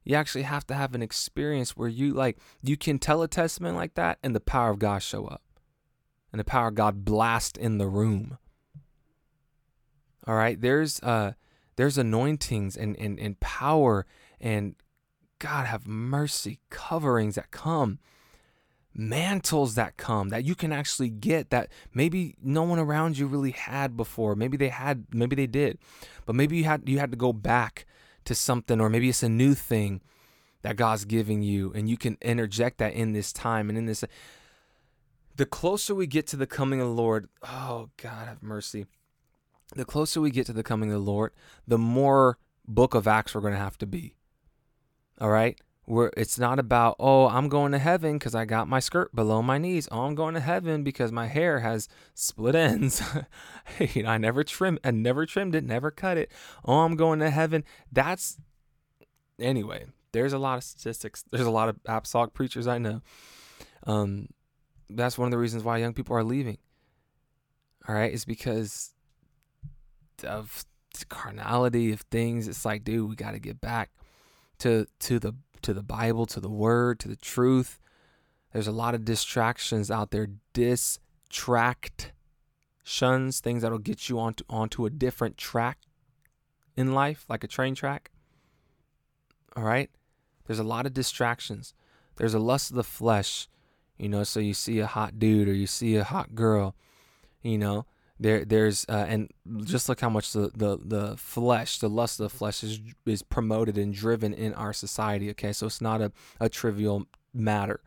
You 0.04 0.14
actually 0.14 0.42
have 0.42 0.64
to 0.68 0.74
have 0.74 0.94
an 0.94 1.02
experience 1.02 1.76
where 1.76 1.88
you 1.88 2.14
like 2.14 2.38
you 2.62 2.76
can 2.76 2.98
tell 2.98 3.22
a 3.22 3.28
testimony 3.28 3.76
like 3.76 3.94
that 3.94 4.18
and 4.22 4.34
the 4.34 4.40
power 4.40 4.70
of 4.70 4.78
God 4.78 5.02
show 5.02 5.26
up. 5.26 5.42
And 6.32 6.40
the 6.40 6.44
power 6.44 6.68
of 6.68 6.76
God 6.76 7.04
blast 7.04 7.58
in 7.58 7.78
the 7.78 7.88
room. 7.88 8.38
All 10.26 10.34
right, 10.34 10.60
there's 10.60 11.00
uh 11.02 11.32
there's 11.76 11.98
anointings 11.98 12.76
and 12.76 12.96
and, 12.96 13.18
and 13.18 13.38
power 13.40 14.06
and 14.40 14.76
God 15.40 15.66
have 15.66 15.86
mercy 15.86 16.60
coverings 16.70 17.34
that 17.34 17.50
come 17.50 17.98
mantles 18.94 19.74
that 19.74 19.96
come 19.96 20.28
that 20.28 20.44
you 20.44 20.54
can 20.54 20.72
actually 20.72 21.08
get 21.08 21.50
that 21.50 21.70
maybe 21.94 22.34
no 22.42 22.62
one 22.62 22.78
around 22.78 23.16
you 23.16 23.26
really 23.26 23.52
had 23.52 23.96
before. 23.96 24.34
Maybe 24.34 24.56
they 24.56 24.68
had 24.68 25.06
maybe 25.12 25.36
they 25.36 25.46
did. 25.46 25.78
But 26.26 26.34
maybe 26.34 26.56
you 26.56 26.64
had 26.64 26.88
you 26.88 26.98
had 26.98 27.10
to 27.10 27.16
go 27.16 27.32
back 27.32 27.86
to 28.24 28.34
something 28.34 28.80
or 28.80 28.88
maybe 28.88 29.08
it's 29.08 29.22
a 29.22 29.28
new 29.28 29.54
thing 29.54 30.00
that 30.62 30.76
God's 30.76 31.04
giving 31.04 31.42
you 31.42 31.72
and 31.74 31.88
you 31.88 31.96
can 31.96 32.18
interject 32.20 32.78
that 32.78 32.92
in 32.92 33.12
this 33.12 33.32
time 33.32 33.68
and 33.68 33.78
in 33.78 33.86
this 33.86 34.04
the 35.34 35.46
closer 35.46 35.94
we 35.94 36.06
get 36.06 36.26
to 36.28 36.36
the 36.36 36.46
coming 36.46 36.80
of 36.80 36.88
the 36.88 36.94
Lord 36.94 37.28
oh 37.42 37.88
God 37.96 38.28
have 38.28 38.42
mercy. 38.42 38.86
The 39.74 39.86
closer 39.86 40.20
we 40.20 40.30
get 40.30 40.44
to 40.46 40.52
the 40.52 40.62
coming 40.62 40.90
of 40.90 41.04
the 41.04 41.10
Lord 41.10 41.32
the 41.66 41.78
more 41.78 42.38
book 42.68 42.94
of 42.94 43.08
acts 43.08 43.34
we're 43.34 43.40
going 43.40 43.54
to 43.54 43.58
have 43.58 43.78
to 43.78 43.86
be. 43.86 44.14
All 45.20 45.30
right 45.30 45.58
where 45.92 46.10
it's 46.16 46.38
not 46.38 46.58
about 46.58 46.96
oh 46.98 47.28
i'm 47.28 47.50
going 47.50 47.70
to 47.70 47.78
heaven 47.78 48.14
because 48.14 48.34
i 48.34 48.46
got 48.46 48.66
my 48.66 48.80
skirt 48.80 49.14
below 49.14 49.42
my 49.42 49.58
knees. 49.58 49.86
Oh 49.92 50.06
i'm 50.06 50.14
going 50.14 50.32
to 50.32 50.40
heaven 50.40 50.82
because 50.82 51.12
my 51.12 51.26
hair 51.26 51.60
has 51.60 51.86
split 52.14 52.54
ends. 52.54 53.02
You 53.78 54.02
know 54.02 54.10
i 54.10 54.18
never 54.18 54.42
trimmed 54.42 54.80
i 54.84 54.90
never 54.90 55.26
trimmed 55.26 55.54
it 55.54 55.64
never 55.64 55.90
cut 55.90 56.16
it. 56.16 56.32
Oh 56.64 56.78
i'm 56.80 56.96
going 56.96 57.18
to 57.20 57.28
heaven. 57.28 57.62
That's 57.92 58.38
anyway 59.38 59.84
there's 60.12 60.32
a 60.32 60.38
lot 60.38 60.56
of 60.56 60.64
statistics 60.64 61.24
there's 61.30 61.46
a 61.46 61.50
lot 61.50 61.68
of 61.68 61.76
apostolic 61.84 62.32
preachers 62.32 62.66
i 62.66 62.78
know. 62.78 63.02
Um 63.86 64.28
that's 64.88 65.18
one 65.18 65.26
of 65.26 65.30
the 65.30 65.38
reasons 65.38 65.62
why 65.62 65.76
young 65.76 65.92
people 65.92 66.16
are 66.16 66.24
leaving. 66.24 66.56
All 67.86 67.94
right? 67.94 68.12
Is 68.12 68.24
because 68.24 68.94
of 70.24 70.64
carnality 71.10 71.92
of 71.92 72.00
things. 72.10 72.48
It's 72.48 72.64
like 72.64 72.82
dude 72.82 73.10
we 73.10 73.14
got 73.14 73.32
to 73.32 73.38
get 73.38 73.60
back 73.60 73.90
to 74.60 74.86
to 75.00 75.18
the 75.18 75.34
to 75.62 75.74
the 75.74 75.82
Bible, 75.82 76.26
to 76.26 76.40
the 76.40 76.50
Word, 76.50 76.98
to 77.00 77.08
the 77.08 77.16
truth. 77.16 77.78
There's 78.52 78.66
a 78.66 78.72
lot 78.72 78.94
of 78.94 79.04
distractions 79.04 79.90
out 79.90 80.10
there, 80.10 80.28
distractions, 80.52 82.10
things 83.40 83.62
that'll 83.62 83.78
get 83.78 84.08
you 84.08 84.18
onto 84.18 84.44
onto 84.50 84.84
a 84.86 84.90
different 84.90 85.38
track 85.38 85.78
in 86.76 86.92
life, 86.92 87.24
like 87.28 87.44
a 87.44 87.48
train 87.48 87.74
track. 87.74 88.10
All 89.56 89.64
right? 89.64 89.90
There's 90.46 90.58
a 90.58 90.64
lot 90.64 90.86
of 90.86 90.94
distractions. 90.94 91.74
There's 92.16 92.34
a 92.34 92.38
lust 92.38 92.70
of 92.70 92.76
the 92.76 92.84
flesh, 92.84 93.48
you 93.96 94.08
know, 94.08 94.24
so 94.24 94.40
you 94.40 94.54
see 94.54 94.80
a 94.80 94.86
hot 94.86 95.18
dude 95.18 95.48
or 95.48 95.54
you 95.54 95.66
see 95.66 95.96
a 95.96 96.04
hot 96.04 96.34
girl, 96.34 96.74
you 97.42 97.56
know, 97.58 97.86
there 98.22 98.44
there's 98.44 98.86
uh, 98.88 99.06
and 99.08 99.30
just 99.64 99.88
look 99.88 100.00
how 100.00 100.08
much 100.08 100.32
the, 100.32 100.50
the 100.54 100.78
the 100.82 101.16
flesh 101.16 101.78
the 101.78 101.88
lust 101.88 102.20
of 102.20 102.30
the 102.30 102.36
flesh 102.36 102.62
is 102.62 102.80
is 103.04 103.22
promoted 103.22 103.76
and 103.76 103.92
driven 103.92 104.32
in 104.32 104.54
our 104.54 104.72
society 104.72 105.30
okay? 105.30 105.52
So 105.52 105.66
it's 105.66 105.80
not 105.80 106.00
a, 106.00 106.12
a 106.40 106.48
trivial 106.48 107.06
matter 107.34 107.80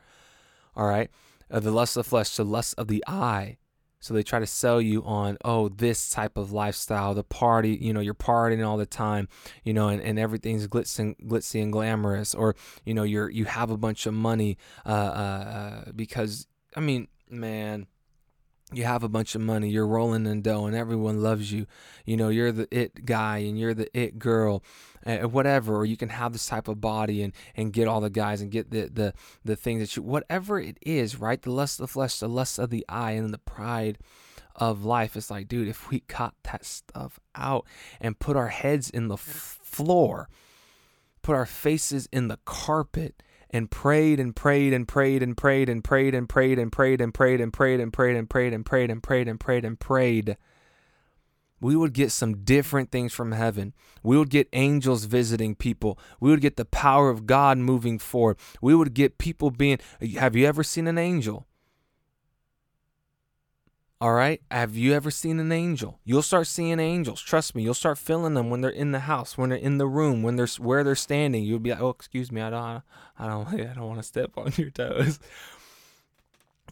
all 0.76 0.88
right? 0.88 1.10
Uh, 1.50 1.60
the 1.60 1.72
lust 1.72 1.96
of 1.96 2.04
the 2.04 2.10
flesh 2.10 2.36
the 2.36 2.46
lust 2.46 2.76
of 2.78 2.88
the 2.88 3.04
eye. 3.08 3.58
So 4.00 4.14
they 4.14 4.22
try 4.22 4.40
to 4.40 4.46
sell 4.46 4.80
you 4.80 5.04
on 5.04 5.38
oh 5.44 5.70
this 5.70 6.10
type 6.12 6.38
of 6.38 6.52
lifestyle 6.52 7.16
the 7.16 7.24
party 7.24 7.76
you 7.82 7.92
know 7.92 8.02
you're 8.02 8.14
partying 8.14 8.64
all 8.64 8.78
the 8.78 8.86
time 8.86 9.28
you 9.64 9.74
know 9.74 9.88
and, 9.88 10.00
and 10.00 10.20
everything's 10.20 10.68
glitzy 10.68 11.00
and, 11.00 11.18
glitzy 11.18 11.60
and 11.64 11.72
glamorous 11.72 12.36
or 12.36 12.56
you 12.86 12.94
know 12.94 13.02
you're 13.02 13.32
you 13.32 13.46
have 13.46 13.72
a 13.72 13.78
bunch 13.78 14.06
of 14.06 14.14
money 14.14 14.60
uh, 14.86 14.90
uh, 14.90 14.92
uh 14.92 15.92
because 15.96 16.46
i 16.76 16.80
mean 16.80 17.08
man 17.32 17.88
you 18.76 18.84
have 18.84 19.04
a 19.04 19.10
bunch 19.10 19.36
of 19.36 19.42
money, 19.42 19.70
you're 19.70 19.88
rolling 19.88 20.26
in 20.26 20.42
dough, 20.42 20.66
and 20.66 20.76
everyone 20.76 21.22
loves 21.22 21.52
you. 21.52 21.66
You 22.06 22.18
know, 22.18 22.30
you're 22.30 22.52
the 22.52 22.68
it 22.72 23.06
guy 23.06 23.38
and 23.38 23.58
you're 23.58 23.74
the 23.74 23.90
it 23.98 24.20
girl, 24.20 24.64
uh, 25.06 25.20
whatever. 25.20 25.78
Or 25.78 25.86
you 25.86 25.98
can 25.98 26.10
have 26.10 26.34
this 26.34 26.46
type 26.46 26.68
of 26.68 26.82
body 26.82 27.24
and 27.24 27.34
and 27.56 27.74
get 27.74 27.88
all 27.88 28.02
the 28.02 28.10
guys 28.10 28.42
and 28.42 28.52
get 28.52 28.72
the 28.72 28.90
the 28.92 29.14
the 29.44 29.56
things 29.56 29.82
that 29.82 29.96
you 29.96 30.04
whatever 30.04 30.60
it 30.60 30.78
is, 30.82 31.20
right? 31.20 31.42
The 31.42 31.52
lust 31.52 31.80
of 31.80 31.86
the 31.86 31.94
flesh, 31.94 32.20
the 32.20 32.28
lust 32.28 32.60
of 32.60 32.70
the 32.70 32.86
eye, 32.90 33.12
and 33.12 33.34
the 33.34 33.38
pride 33.40 33.98
of 34.56 34.86
life. 34.86 35.16
It's 35.16 35.32
like, 35.32 35.48
dude, 35.48 35.68
if 35.68 35.90
we 35.90 36.02
cut 36.02 36.34
that 36.44 36.66
stuff 36.66 37.20
out 37.36 37.66
and 38.00 38.20
put 38.20 38.38
our 38.38 38.50
heads 38.50 38.90
in 38.90 39.08
the 39.08 39.16
f- 39.16 39.60
floor, 39.64 40.30
put 41.22 41.36
our 41.36 41.46
faces 41.46 42.08
in 42.12 42.28
the 42.28 42.40
carpet 42.46 43.22
and 43.56 43.72
prayed 43.72 44.20
and 44.20 44.36
prayed 44.36 44.74
and 44.74 44.88
prayed 44.88 45.24
and 45.24 45.38
prayed 45.38 45.70
and 45.70 45.84
prayed 45.84 46.14
and 46.14 46.30
prayed 46.30 46.60
and 46.60 46.72
prayed 46.72 47.02
and 47.02 47.14
prayed 47.14 47.42
and 47.42 47.54
prayed 47.54 47.80
and 47.80 47.94
prayed 47.94 48.16
and 48.16 48.30
prayed 48.30 48.54
and 48.54 48.66
prayed 48.66 48.90
and 48.92 49.02
prayed 49.02 49.28
and 49.28 49.40
prayed 49.40 49.66
and 49.66 49.80
prayed 49.80 50.38
we 51.62 51.76
would 51.76 51.94
get 51.94 52.12
some 52.12 52.44
different 52.44 52.92
things 52.92 53.14
from 53.14 53.32
heaven. 53.32 53.74
We 54.04 54.18
would 54.18 54.30
get 54.30 54.50
angels 54.54 55.06
visiting 55.06 55.56
people. 55.56 55.98
We 56.20 56.30
would 56.30 56.42
get 56.42 56.58
the 56.58 56.66
power 56.66 57.10
of 57.10 57.26
God 57.26 57.58
moving 57.58 57.98
forward. 57.98 58.38
We 58.62 58.76
would 58.76 58.94
get 58.94 59.18
people 59.18 59.50
being. 59.50 59.80
Have 60.20 60.36
you 60.36 60.46
ever 60.46 60.64
seen 60.64 60.88
an 60.88 60.98
angel? 60.98 61.48
All 64.02 64.14
right. 64.14 64.42
Have 64.52 64.76
you 64.76 64.94
ever 64.94 65.10
seen 65.10 65.40
an 65.40 65.52
angel? 65.52 66.00
You'll 66.04 66.22
start 66.22 66.48
seeing 66.48 66.80
angels. 66.80 67.22
Trust 67.22 67.56
me. 67.56 67.64
You'll 67.64 67.74
start 67.74 67.98
feeling 67.98 68.34
them 68.34 68.50
when 68.50 68.60
they're 68.60 68.70
in 68.70 68.92
the 68.92 69.00
house, 69.00 69.38
when 69.38 69.50
they're 69.50 69.58
in 69.58 69.78
the 69.78 69.88
room, 69.88 70.22
when 70.22 70.36
they're 70.36 70.48
where 70.60 70.84
they're 70.84 70.96
standing. 70.96 71.44
You'll 71.44 71.60
be 71.60 71.72
like, 71.72 71.82
"Oh, 71.82 71.90
excuse 71.90 72.32
me. 72.32 72.42
I 72.42 72.50
don't. 72.50 72.84
I 73.18 73.28
don't. 73.28 73.48
I 73.70 73.74
don't 73.74 73.88
want 73.88 74.00
to 74.00 74.04
step 74.04 74.32
on 74.38 74.52
your 74.58 74.70
toes." 74.70 75.20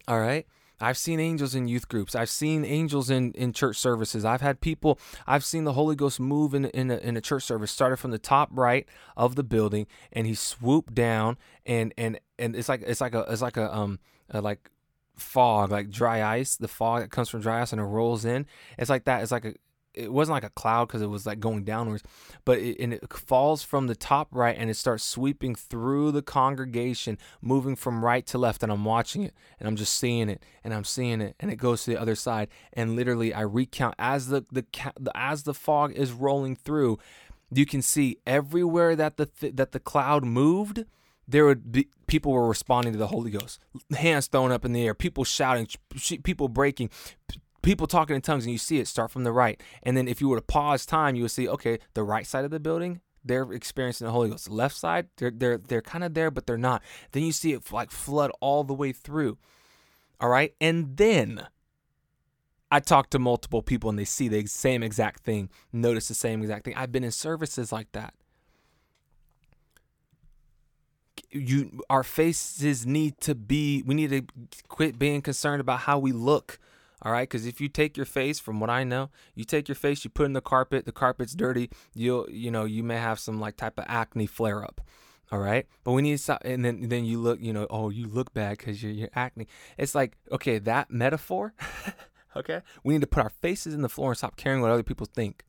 All 0.06 0.20
right. 0.20 0.46
I've 0.80 0.98
seen 0.98 1.20
angels 1.20 1.54
in 1.54 1.68
youth 1.68 1.88
groups. 1.88 2.14
I've 2.14 2.28
seen 2.28 2.64
angels 2.64 3.08
in, 3.08 3.32
in 3.32 3.52
church 3.52 3.76
services. 3.76 4.24
I've 4.24 4.40
had 4.40 4.60
people, 4.60 4.98
I've 5.26 5.44
seen 5.44 5.64
the 5.64 5.72
Holy 5.72 5.94
Ghost 5.94 6.18
move 6.18 6.52
in, 6.52 6.64
in, 6.66 6.90
a, 6.90 6.96
in 6.96 7.16
a 7.16 7.20
church 7.20 7.44
service, 7.44 7.70
started 7.70 7.98
from 7.98 8.10
the 8.10 8.18
top 8.18 8.50
right 8.52 8.86
of 9.16 9.36
the 9.36 9.44
building, 9.44 9.86
and 10.12 10.26
he 10.26 10.34
swooped 10.34 10.94
down, 10.94 11.38
and 11.64 11.94
and 11.96 12.18
and 12.38 12.56
it's 12.56 12.68
like 12.68 12.82
it's 12.82 13.00
like 13.00 13.14
a 13.14 13.20
it's 13.28 13.40
like 13.40 13.56
a 13.56 13.74
um 13.74 14.00
a 14.30 14.40
like 14.40 14.70
fog, 15.16 15.70
like 15.70 15.90
dry 15.90 16.22
ice, 16.22 16.56
the 16.56 16.68
fog 16.68 17.02
that 17.02 17.10
comes 17.10 17.28
from 17.28 17.40
dry 17.40 17.62
ice 17.62 17.72
and 17.72 17.80
it 17.80 17.84
rolls 17.84 18.24
in. 18.24 18.46
It's 18.78 18.90
like 18.90 19.04
that. 19.04 19.22
It's 19.22 19.32
like 19.32 19.44
a 19.44 19.54
it 19.94 20.12
wasn't 20.12 20.34
like 20.34 20.44
a 20.44 20.50
cloud 20.50 20.88
because 20.88 21.02
it 21.02 21.06
was 21.06 21.24
like 21.24 21.38
going 21.38 21.64
downwards, 21.64 22.02
but 22.44 22.58
it, 22.58 22.78
and 22.80 22.92
it 22.92 23.12
falls 23.12 23.62
from 23.62 23.86
the 23.86 23.94
top 23.94 24.28
right 24.32 24.56
and 24.58 24.68
it 24.68 24.74
starts 24.74 25.04
sweeping 25.04 25.54
through 25.54 26.10
the 26.10 26.22
congregation, 26.22 27.16
moving 27.40 27.76
from 27.76 28.04
right 28.04 28.26
to 28.26 28.38
left. 28.38 28.62
And 28.62 28.72
I'm 28.72 28.84
watching 28.84 29.22
it 29.22 29.34
and 29.58 29.68
I'm 29.68 29.76
just 29.76 29.94
seeing 29.94 30.28
it 30.28 30.42
and 30.64 30.74
I'm 30.74 30.84
seeing 30.84 31.20
it 31.20 31.36
and 31.38 31.50
it 31.50 31.56
goes 31.56 31.84
to 31.84 31.90
the 31.90 32.00
other 32.00 32.16
side. 32.16 32.48
And 32.72 32.96
literally, 32.96 33.32
I 33.32 33.42
recount 33.42 33.94
as 33.98 34.28
the 34.28 34.44
the 34.50 34.66
as 35.14 35.44
the 35.44 35.54
fog 35.54 35.92
is 35.92 36.12
rolling 36.12 36.56
through, 36.56 36.98
you 37.52 37.64
can 37.64 37.80
see 37.80 38.18
everywhere 38.26 38.96
that 38.96 39.16
the 39.16 39.28
that 39.52 39.72
the 39.72 39.80
cloud 39.80 40.24
moved 40.24 40.84
there 41.26 41.44
would 41.44 41.72
be 41.72 41.88
people 42.06 42.32
were 42.32 42.48
responding 42.48 42.92
to 42.92 42.98
the 42.98 43.08
Holy 43.08 43.30
Ghost, 43.30 43.60
hands 43.96 44.26
thrown 44.26 44.52
up 44.52 44.64
in 44.64 44.72
the 44.72 44.84
air, 44.86 44.94
people 44.94 45.24
shouting, 45.24 45.66
people 46.22 46.48
breaking, 46.48 46.90
people 47.62 47.86
talking 47.86 48.16
in 48.16 48.22
tongues, 48.22 48.44
and 48.44 48.52
you 48.52 48.58
see 48.58 48.78
it 48.78 48.88
start 48.88 49.10
from 49.10 49.24
the 49.24 49.32
right. 49.32 49.60
And 49.82 49.96
then 49.96 50.08
if 50.08 50.20
you 50.20 50.28
were 50.28 50.36
to 50.36 50.42
pause 50.42 50.86
time, 50.86 51.16
you 51.16 51.22
would 51.22 51.30
see, 51.30 51.48
okay, 51.48 51.78
the 51.94 52.02
right 52.02 52.26
side 52.26 52.44
of 52.44 52.50
the 52.50 52.60
building, 52.60 53.00
they're 53.24 53.50
experiencing 53.52 54.06
the 54.06 54.12
Holy 54.12 54.28
Ghost. 54.28 54.46
The 54.46 54.54
left 54.54 54.76
side, 54.76 55.08
they're 55.16 55.30
they're 55.30 55.58
they're 55.58 55.82
kind 55.82 56.04
of 56.04 56.14
there, 56.14 56.30
but 56.30 56.46
they're 56.46 56.58
not. 56.58 56.82
Then 57.12 57.22
you 57.22 57.32
see 57.32 57.52
it 57.52 57.72
like 57.72 57.90
flood 57.90 58.30
all 58.40 58.64
the 58.64 58.74
way 58.74 58.92
through. 58.92 59.38
All 60.20 60.28
right, 60.28 60.54
and 60.60 60.96
then 60.96 61.46
I 62.70 62.80
talk 62.80 63.10
to 63.10 63.18
multiple 63.18 63.62
people 63.62 63.88
and 63.88 63.96
they 63.96 64.04
see 64.04 64.26
the 64.26 64.46
same 64.46 64.82
exact 64.82 65.22
thing, 65.22 65.48
notice 65.72 66.08
the 66.08 66.14
same 66.14 66.42
exact 66.42 66.64
thing. 66.64 66.74
I've 66.74 66.90
been 66.90 67.04
in 67.04 67.12
services 67.12 67.70
like 67.70 67.92
that. 67.92 68.14
You 71.34 71.80
our 71.90 72.02
faces 72.02 72.86
need 72.86 73.20
to 73.20 73.34
be 73.34 73.82
we 73.86 73.94
need 73.94 74.10
to 74.10 74.22
quit 74.68 74.98
being 74.98 75.20
concerned 75.20 75.60
about 75.60 75.80
how 75.80 75.98
we 75.98 76.12
look 76.12 76.58
all 77.02 77.12
right? 77.12 77.28
Because 77.28 77.44
if 77.44 77.60
you 77.60 77.68
take 77.68 77.98
your 77.98 78.06
face 78.06 78.38
from 78.40 78.60
what 78.60 78.70
i 78.70 78.84
know 78.84 79.10
you 79.34 79.44
take 79.44 79.68
your 79.68 79.74
face 79.74 80.04
you 80.04 80.10
put 80.10 80.26
in 80.26 80.32
the 80.32 80.40
carpet 80.40 80.86
the 80.86 80.92
carpet's 80.92 81.34
dirty 81.34 81.68
you'll 81.94 82.28
you 82.30 82.50
know 82.50 82.64
you 82.64 82.82
may 82.82 82.96
have 82.96 83.18
some 83.18 83.40
like 83.40 83.56
type 83.56 83.78
of 83.78 83.84
acne 83.88 84.26
flare 84.26 84.64
up 84.64 84.80
all 85.32 85.38
right? 85.38 85.66
But 85.82 85.92
we 85.92 86.02
need 86.02 86.12
to 86.12 86.18
stop 86.18 86.42
and 86.44 86.64
then 86.64 86.88
then 86.88 87.04
you 87.04 87.18
look 87.18 87.40
you 87.40 87.52
know 87.52 87.66
oh 87.70 87.90
you 87.90 88.06
look 88.06 88.32
bad 88.34 88.58
because 88.58 88.82
you're, 88.82 88.92
you're 88.92 89.10
acne. 89.14 89.48
It's 89.76 89.94
like 89.94 90.16
okay 90.30 90.58
that 90.58 90.90
metaphor 90.90 91.54
okay? 92.36 92.60
We 92.84 92.94
need 92.94 93.00
to 93.00 93.06
put 93.06 93.22
our 93.22 93.30
faces 93.30 93.74
in 93.74 93.82
the 93.82 93.88
floor 93.88 94.10
and 94.10 94.18
stop 94.18 94.36
caring 94.36 94.60
what 94.60 94.70
other 94.70 94.82
people 94.82 95.06
think 95.06 95.44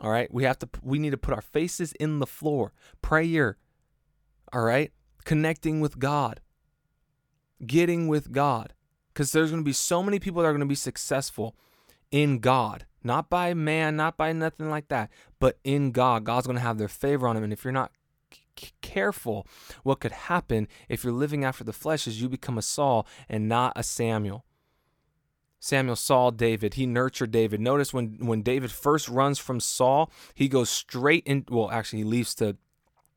all 0.00 0.10
right. 0.10 0.32
We 0.32 0.44
have 0.44 0.58
to, 0.60 0.68
we 0.82 0.98
need 0.98 1.10
to 1.10 1.18
put 1.18 1.34
our 1.34 1.42
faces 1.42 1.92
in 1.94 2.18
the 2.18 2.26
floor. 2.26 2.72
Prayer. 3.02 3.56
All 4.52 4.62
right. 4.62 4.92
Connecting 5.24 5.80
with 5.80 5.98
God. 5.98 6.40
Getting 7.66 8.08
with 8.08 8.32
God. 8.32 8.74
Because 9.12 9.32
there's 9.32 9.50
going 9.50 9.62
to 9.62 9.68
be 9.68 9.72
so 9.72 10.02
many 10.02 10.18
people 10.18 10.42
that 10.42 10.48
are 10.48 10.52
going 10.52 10.60
to 10.60 10.66
be 10.66 10.74
successful 10.74 11.56
in 12.10 12.38
God. 12.38 12.86
Not 13.02 13.28
by 13.28 13.54
man, 13.54 13.96
not 13.96 14.16
by 14.16 14.32
nothing 14.32 14.70
like 14.70 14.88
that, 14.88 15.10
but 15.38 15.58
in 15.64 15.92
God. 15.92 16.24
God's 16.24 16.46
going 16.46 16.56
to 16.56 16.62
have 16.62 16.78
their 16.78 16.88
favor 16.88 17.26
on 17.26 17.34
them. 17.34 17.44
And 17.44 17.52
if 17.52 17.64
you're 17.64 17.72
not 17.72 17.92
careful, 18.80 19.46
what 19.82 20.00
could 20.00 20.12
happen 20.12 20.68
if 20.88 21.04
you're 21.04 21.12
living 21.12 21.44
after 21.44 21.64
the 21.64 21.72
flesh 21.72 22.06
is 22.06 22.20
you 22.20 22.28
become 22.28 22.58
a 22.58 22.62
Saul 22.62 23.06
and 23.28 23.48
not 23.48 23.72
a 23.76 23.82
Samuel. 23.82 24.44
Samuel 25.60 25.96
saw 25.96 26.30
David. 26.30 26.74
He 26.74 26.86
nurtured 26.86 27.30
David. 27.30 27.60
Notice 27.60 27.92
when 27.92 28.18
when 28.20 28.42
David 28.42 28.70
first 28.70 29.08
runs 29.08 29.38
from 29.38 29.60
Saul, 29.60 30.10
he 30.34 30.48
goes 30.48 30.70
straight 30.70 31.24
in. 31.26 31.44
Well, 31.48 31.70
actually, 31.70 32.00
he 32.00 32.04
leaves 32.04 32.34
to 32.36 32.56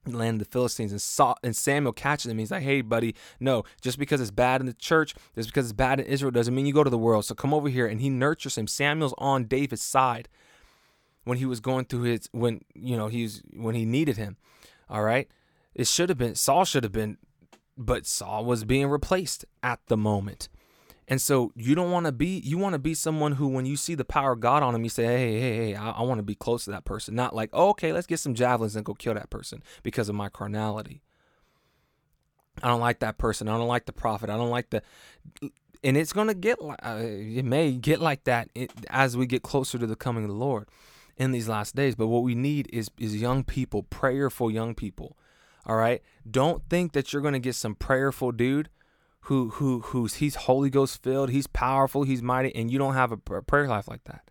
land 0.08 0.42
the 0.42 0.46
Philistines, 0.46 0.92
and 0.92 1.02
Saul 1.02 1.38
and 1.44 1.56
Samuel 1.56 1.94
catches 1.94 2.32
him. 2.32 2.40
He's 2.40 2.52
like, 2.52 2.64
"Hey, 2.64 2.82
buddy, 2.82 3.16
no, 3.40 3.64
just 3.82 4.00
because 4.00 4.20
it's 4.20 4.32
bad 4.32 4.60
in 4.60 4.68
the 4.68 4.74
church, 4.74 5.14
just 5.36 5.50
because 5.50 5.66
it's 5.66 5.74
bad 5.74 6.00
in 6.00 6.08
Israel, 6.08 6.32
doesn't 6.32 6.56
mean 6.56 6.66
you 6.66 6.74
go 6.74 6.84
to 6.84 6.90
the 6.90 6.98
world. 6.98 7.26
So 7.26 7.36
come 7.36 7.54
over 7.54 7.70
here." 7.70 7.86
And 7.86 8.02
he 8.02 8.10
nurtures 8.10 8.58
him. 8.58 8.68
Samuel's 8.68 9.14
on 9.18 9.46
David's 9.46 9.84
side 9.84 10.28
when 11.24 11.38
he 11.38 11.46
was 11.46 11.60
going 11.60 11.86
through 11.86 12.04
his 12.04 12.30
when 12.32 12.62
you 12.74 12.98
know 12.98 13.08
he's 13.08 13.44
when 13.54 13.76
he 13.76 13.86
needed 13.86 14.18
him. 14.18 14.38
All 14.90 15.04
right, 15.04 15.30
it 15.76 15.88
should 15.88 16.10
have 16.10 16.18
been 16.18 16.36
Saul 16.36 16.66
should 16.66 16.84
have 16.84 16.92
been, 16.92 17.18
but 17.78 18.08
Saul 18.08 18.46
was 18.46 18.64
being 18.64 18.88
replaced 18.88 19.46
at 19.62 19.80
the 19.88 19.98
moment. 19.98 20.50
And 21.08 21.20
so 21.20 21.52
you 21.56 21.76
don't 21.76 21.92
want 21.92 22.06
to 22.06 22.12
be, 22.12 22.40
you 22.40 22.58
want 22.58 22.74
to 22.74 22.80
be 22.80 22.94
someone 22.94 23.34
who, 23.34 23.48
when 23.48 23.66
you 23.66 23.76
see 23.76 23.96
the 23.96 24.06
power 24.06 24.32
of 24.32 24.40
God 24.40 24.64
on 24.64 24.74
him, 24.74 24.84
you 24.84 24.90
say, 24.90 25.06
hey, 25.06 25.40
hey, 25.40 25.56
hey, 25.56 25.76
I, 25.76 25.92
I 25.92 26.02
want 26.04 26.20
to 26.20 26.24
be 26.24 26.36
close 26.36 26.66
to 26.66 26.72
that 26.72 26.86
person. 26.86 27.16
Not 27.16 27.36
like, 27.36 27.50
oh, 27.52 27.70
okay, 27.70 27.92
let's 27.92 28.08
get 28.08 28.20
some 28.20 28.34
javelins 28.34 28.76
and 28.76 28.86
go 28.86 28.94
kill 28.94 29.16
that 29.16 29.30
person 29.30 29.62
because 29.84 30.08
of 30.10 30.16
my 30.16 30.30
carnality. 30.30 31.02
I 32.64 32.68
don't 32.68 32.80
like 32.80 33.00
that 33.00 33.18
person. 33.18 33.50
I 33.50 33.58
don't 33.58 33.68
like 33.68 33.86
the 33.86 33.94
prophet. 33.94 34.30
I 34.30 34.38
don't 34.38 34.52
like 34.52 34.70
the, 34.70 34.84
and 35.84 35.98
it's 35.98 36.14
going 36.14 36.28
to 36.28 36.34
get, 36.34 36.60
uh, 36.62 37.00
it 37.02 37.44
may 37.44 37.74
get 37.74 38.00
like 38.00 38.24
that 38.26 38.50
as 38.90 39.18
we 39.18 39.26
get 39.26 39.42
closer 39.42 39.78
to 39.80 39.88
the 39.88 39.96
coming 39.96 40.24
of 40.24 40.30
the 40.30 40.36
Lord 40.36 40.70
in 41.18 41.32
these 41.32 41.50
last 41.50 41.76
days. 41.76 41.96
But 41.96 42.08
what 42.08 42.24
we 42.24 42.36
need 42.36 42.70
is, 42.72 42.90
is 43.00 43.16
young 43.16 43.44
people, 43.44 43.84
prayerful 43.84 44.52
young 44.52 44.76
people. 44.76 45.18
All 45.66 45.76
right. 45.76 46.02
Don't 46.30 46.64
think 46.70 46.94
that 46.94 47.12
you're 47.12 47.22
going 47.22 47.34
to 47.34 47.40
get 47.40 47.56
some 47.56 47.76
prayerful 47.76 48.32
dude 48.32 48.70
who 49.22 49.50
who 49.50 49.80
who's 49.82 50.16
he's 50.16 50.36
Holy 50.36 50.70
Ghost 50.70 51.02
filled, 51.04 51.30
he's 51.30 51.48
powerful, 51.48 52.04
he's 52.04 52.22
mighty, 52.22 52.54
and 52.56 52.72
you 52.72 52.78
don't 52.78 52.94
have 52.94 53.12
a 53.12 53.18
prayer 53.18 53.68
life 53.68 53.88
like 53.88 54.04
that. 54.06 54.24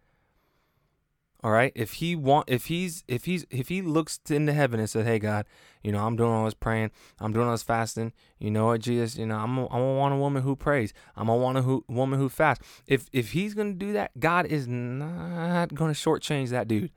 All 1.42 1.50
right. 1.50 1.72
If 1.74 1.94
he 1.94 2.14
want, 2.14 2.50
if 2.50 2.66
he's, 2.66 3.02
if 3.08 3.24
he's, 3.24 3.46
if 3.50 3.68
he 3.68 3.80
looks 3.80 4.20
into 4.28 4.52
heaven 4.52 4.78
and 4.78 4.90
says, 4.90 5.06
"Hey 5.06 5.18
God, 5.18 5.46
you 5.82 5.90
know, 5.90 6.04
I'm 6.04 6.14
doing 6.14 6.30
all 6.30 6.44
this 6.44 6.52
praying, 6.52 6.90
I'm 7.18 7.32
doing 7.32 7.46
all 7.46 7.52
this 7.52 7.62
fasting. 7.62 8.12
You 8.38 8.50
know 8.50 8.66
what, 8.66 8.82
Jesus? 8.82 9.16
You 9.16 9.24
know, 9.24 9.36
I'm, 9.36 9.58
I 9.58 9.62
am 9.62 9.96
want 9.96 10.12
a 10.12 10.18
woman 10.18 10.42
who 10.42 10.54
prays. 10.54 10.92
I'm 11.16 11.28
gonna 11.28 11.40
want 11.40 11.56
a 11.56 11.62
who, 11.62 11.82
woman 11.88 12.18
who 12.18 12.28
fasts. 12.28 12.62
If, 12.86 13.06
if 13.12 13.30
he's 13.32 13.54
gonna 13.54 13.72
do 13.72 13.94
that, 13.94 14.10
God 14.20 14.46
is 14.46 14.68
not 14.68 15.74
gonna 15.74 15.94
shortchange 15.94 16.50
that 16.50 16.68
dude. 16.68 16.90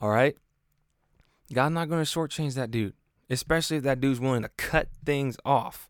All 0.00 0.10
right. 0.10 0.36
God's 1.52 1.74
not 1.74 1.88
gonna 1.88 2.02
shortchange 2.02 2.54
that 2.54 2.72
dude, 2.72 2.94
especially 3.30 3.76
if 3.76 3.84
that 3.84 4.00
dude's 4.00 4.18
willing 4.18 4.42
to 4.42 4.50
cut 4.56 4.88
things 5.04 5.36
off. 5.44 5.88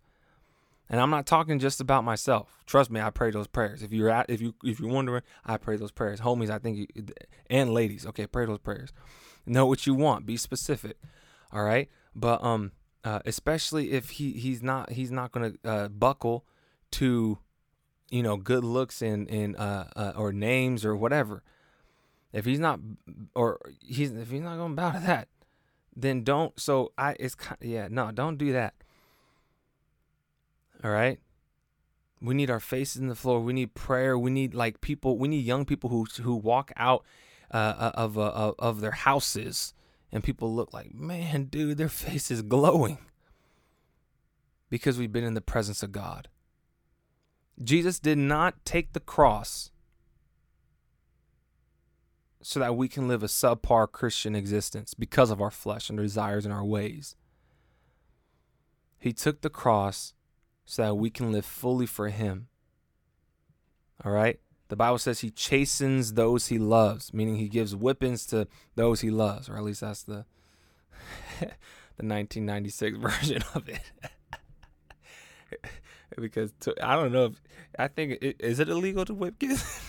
And 0.89 1.01
I'm 1.01 1.11
not 1.11 1.27
talking 1.27 1.59
just 1.59 1.81
about 1.81 2.05
myself. 2.05 2.62
Trust 2.66 2.90
me, 2.90 3.01
I 3.01 3.11
pray 3.11 3.31
those 3.31 3.47
prayers. 3.47 3.82
If 3.82 3.93
you're 3.93 4.11
at, 4.11 4.28
if 4.28 4.40
you 4.40 4.55
if 4.62 4.78
you're 4.81 4.93
wondering, 4.93 5.23
I 5.44 5.56
pray 5.56 5.77
those 5.77 5.90
prayers. 5.90 6.20
Homies, 6.20 6.51
I 6.51 6.59
think 6.59 6.77
you, 6.77 6.86
and 7.48 7.73
ladies, 7.73 8.06
okay, 8.06 8.27
pray 8.27 8.47
those 8.47 8.59
prayers. 8.59 8.93
Know 9.47 9.66
what 9.66 9.86
you 9.86 9.94
want. 9.94 10.27
Be 10.27 10.36
specific. 10.36 10.98
All 11.52 11.65
right? 11.65 11.89
But 12.15 12.44
um 12.44 12.73
uh, 13.05 13.20
especially 13.27 13.93
if 13.93 14.11
he 14.11 14.32
he's 14.32 14.62
not 14.62 14.90
he's 14.93 15.11
not 15.11 15.31
to 15.32 15.69
uh, 15.69 15.89
buckle 15.89 16.47
to 16.90 17.39
you 18.11 18.23
know 18.23 18.36
good 18.36 18.65
looks 18.65 19.02
and 19.02 19.28
and 19.28 19.56
uh, 19.56 19.85
uh, 19.94 20.12
or 20.16 20.32
names 20.32 20.85
or 20.85 20.97
whatever. 20.97 21.43
If 22.32 22.47
he's 22.47 22.59
not 22.59 22.81
or 23.35 23.61
he's 23.81 24.12
if 24.12 24.31
he's 24.31 24.40
not 24.40 24.56
to 24.56 24.74
bow 24.74 24.93
to 24.93 25.01
that, 25.01 25.28
then 25.94 26.24
don't. 26.24 26.59
So 26.59 26.93
I 26.97 27.15
it's 27.20 27.35
kind 27.35 27.59
yeah 27.61 27.89
no 27.90 28.11
don't 28.11 28.39
do 28.39 28.52
that. 28.52 28.74
All 30.85 30.90
right. 30.90 31.19
We 32.20 32.35
need 32.35 32.51
our 32.51 32.61
faces 32.61 33.01
in 33.01 33.09
the 33.09 33.15
floor. 33.15 33.40
We 33.40 33.55
need 33.55 33.74
prayer. 33.74 34.19
We 34.19 34.31
need 34.31 34.55
like 34.55 34.82
people. 34.82 35.19
We 35.19 35.28
need 35.28 35.44
young 35.44 35.65
people 35.65 35.90
who 35.90 36.06
who 36.23 36.35
walk 36.35 36.73
out 36.77 37.05
uh, 37.51 37.56
uh 37.56 37.93
of 37.94 38.19
uh, 38.19 38.52
of 38.59 38.81
their 38.81 38.93
houses, 38.93 39.74
and 40.12 40.23
people 40.23 40.55
look 40.55 40.73
like, 40.73 40.94
man, 40.94 41.44
dude, 41.44 41.78
their 41.78 41.89
face 41.89 42.31
is 42.31 42.43
glowing 42.43 42.98
because 44.69 44.98
we've 44.98 45.12
been 45.12 45.24
in 45.24 45.35
the 45.35 45.40
presence 45.40 45.82
of 45.82 45.93
God. 45.93 46.28
Jesus 47.62 47.98
did 47.98 48.19
not 48.19 48.65
take 48.65 48.93
the 48.93 49.01
cross 49.01 49.70
so 52.43 52.61
that 52.61 52.77
we 52.77 52.89
can 52.89 53.09
live 53.09 53.23
a 53.23 53.27
subpar 53.27 53.90
Christian 53.90 54.35
existence 54.35 54.93
because 54.93 55.31
of 55.31 55.40
our 55.40 55.51
flesh 55.51 55.89
and 55.89 55.98
desires 55.98 56.44
and 56.44 56.52
our 56.52 56.65
ways. 56.65 57.16
He 58.98 59.12
took 59.12 59.40
the 59.40 59.51
cross 59.51 60.15
so 60.65 60.82
that 60.82 60.95
we 60.95 61.11
can 61.11 61.32
live 61.32 61.45
fully 61.45 61.86
for 61.86 62.09
Him. 62.09 62.49
All 64.05 64.12
right? 64.12 64.41
The 64.69 64.77
Bible 64.77 64.99
says 64.99 65.20
He 65.20 65.31
chastens 65.31 66.15
those 66.15 66.49
He 66.49 66.59
loves, 66.59 67.12
meaning 67.12 67.36
He 67.36 67.49
gives 67.49 67.74
whippings 67.74 68.27
to 68.27 68.49
those 68.74 69.01
He 69.01 69.11
loves, 69.11 69.49
or 69.49 69.57
at 69.57 69.65
least 69.65 69.82
that's 69.82 70.03
the 70.03 70.24
the 71.41 72.07
1996 72.07 72.99
version 72.99 73.43
of 73.55 73.69
it. 73.69 73.81
because 76.20 76.53
to, 76.61 76.74
I 76.82 76.97
don't 76.97 77.12
know 77.12 77.27
if 77.27 77.43
I 77.78 77.89
think 77.89 78.19
it, 78.23 78.36
is 78.41 78.61
it 78.61 78.69
illegal 78.69 79.05
to 79.05 79.15
whip 79.15 79.39
kids, 79.39 79.81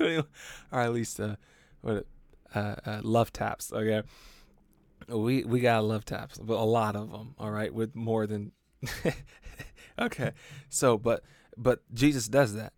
or 0.00 0.24
at 0.72 0.92
least 0.92 1.20
uh, 1.20 1.36
what 1.80 2.06
uh, 2.54 2.76
uh, 2.84 3.00
love 3.02 3.32
taps. 3.32 3.72
Okay, 3.72 4.02
we 5.08 5.44
we 5.44 5.60
got 5.60 5.84
love 5.84 6.04
taps, 6.04 6.38
but 6.38 6.54
a 6.54 6.64
lot 6.64 6.96
of 6.96 7.10
them. 7.10 7.34
All 7.38 7.50
right, 7.50 7.72
with 7.72 7.94
more 7.94 8.26
than. 8.26 8.52
okay, 9.98 10.32
so 10.68 10.98
but 10.98 11.22
but 11.56 11.82
Jesus 11.92 12.28
does 12.28 12.54
that. 12.54 12.72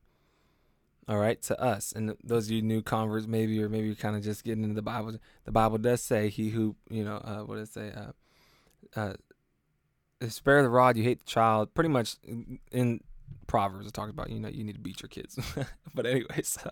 All 1.08 1.16
right, 1.16 1.40
to 1.42 1.58
us 1.58 1.92
and 1.92 2.14
those 2.22 2.46
of 2.46 2.52
you 2.52 2.60
new 2.60 2.82
converts, 2.82 3.26
maybe 3.26 3.62
or 3.62 3.68
maybe 3.68 3.86
you're 3.86 3.96
kind 3.96 4.14
of 4.14 4.22
just 4.22 4.44
getting 4.44 4.62
into 4.62 4.74
the 4.74 4.82
Bible. 4.82 5.16
The 5.44 5.52
Bible 5.52 5.78
does 5.78 6.02
say, 6.02 6.28
"He 6.28 6.50
who 6.50 6.76
you 6.90 7.04
know, 7.04 7.16
uh, 7.16 7.40
what 7.40 7.56
does 7.56 7.70
it 7.70 7.72
say? 7.72 7.92
Uh, 7.96 9.00
uh, 9.00 9.14
spare 10.28 10.62
the 10.62 10.68
rod, 10.68 10.96
you 10.96 11.04
hate 11.04 11.20
the 11.20 11.30
child. 11.30 11.72
Pretty 11.74 11.88
much 11.88 12.16
in 12.70 13.00
Proverbs, 13.46 13.86
it 13.86 13.94
talks 13.94 14.10
about 14.10 14.30
you 14.30 14.38
know 14.38 14.48
you 14.48 14.64
need 14.64 14.74
to 14.74 14.80
beat 14.80 15.00
your 15.00 15.08
kids. 15.08 15.38
but 15.94 16.06
anyway, 16.06 16.42
so 16.42 16.70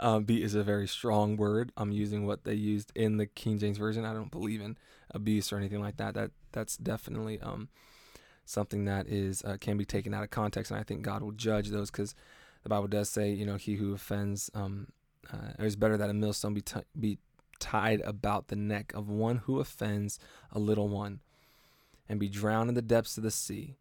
um, 0.00 0.24
beat 0.24 0.42
is 0.42 0.54
a 0.54 0.62
very 0.62 0.86
strong 0.86 1.36
word. 1.36 1.72
I'm 1.76 1.92
using 1.92 2.26
what 2.26 2.44
they 2.44 2.54
used 2.54 2.92
in 2.94 3.16
the 3.16 3.26
King 3.26 3.58
James 3.58 3.78
version. 3.78 4.04
I 4.04 4.12
don't 4.12 4.30
believe 4.30 4.60
in 4.60 4.76
abuse 5.10 5.52
or 5.52 5.56
anything 5.56 5.80
like 5.80 5.96
that. 5.96 6.14
That 6.14 6.30
that's 6.52 6.76
definitely 6.76 7.40
um, 7.40 7.68
something 8.48 8.84
that 8.86 9.06
is 9.06 9.42
uh, 9.44 9.56
can 9.60 9.76
be 9.76 9.84
taken 9.84 10.14
out 10.14 10.22
of 10.22 10.30
context, 10.30 10.70
and 10.70 10.80
I 10.80 10.82
think 10.82 11.02
God 11.02 11.22
will 11.22 11.32
judge 11.32 11.68
those 11.68 11.90
because 11.90 12.14
the 12.62 12.68
Bible 12.68 12.88
does 12.88 13.08
say 13.08 13.30
you 13.30 13.46
know 13.46 13.56
he 13.56 13.74
who 13.74 13.94
offends 13.94 14.50
um, 14.54 14.88
uh, 15.32 15.52
it 15.58 15.64
is 15.64 15.76
better 15.76 15.96
that 15.96 16.10
a 16.10 16.14
millstone 16.14 16.54
be 16.54 16.62
t- 16.62 16.80
be 16.98 17.18
tied 17.58 18.00
about 18.02 18.48
the 18.48 18.56
neck 18.56 18.92
of 18.94 19.08
one 19.08 19.38
who 19.38 19.60
offends 19.60 20.18
a 20.52 20.58
little 20.58 20.88
one 20.88 21.20
and 22.08 22.18
be 22.18 22.28
drowned 22.28 22.68
in 22.68 22.74
the 22.74 22.82
depths 22.82 23.16
of 23.16 23.22
the 23.22 23.30
sea. 23.30 23.76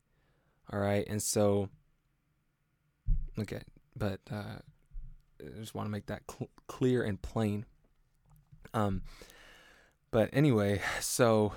All 0.72 0.80
right. 0.80 1.06
And 1.08 1.22
so, 1.22 1.70
okay. 3.40 3.62
But 3.96 4.20
uh, 4.32 4.60
I 5.40 5.60
just 5.60 5.76
want 5.76 5.88
to 5.88 5.92
make 5.92 6.08
that 6.08 6.24
cl- 6.30 6.50
clear 6.68 7.04
and 7.04 7.22
plain. 7.22 7.66
Um, 8.74 9.04
but 10.12 10.30
anyway, 10.34 10.82
so 11.00 11.54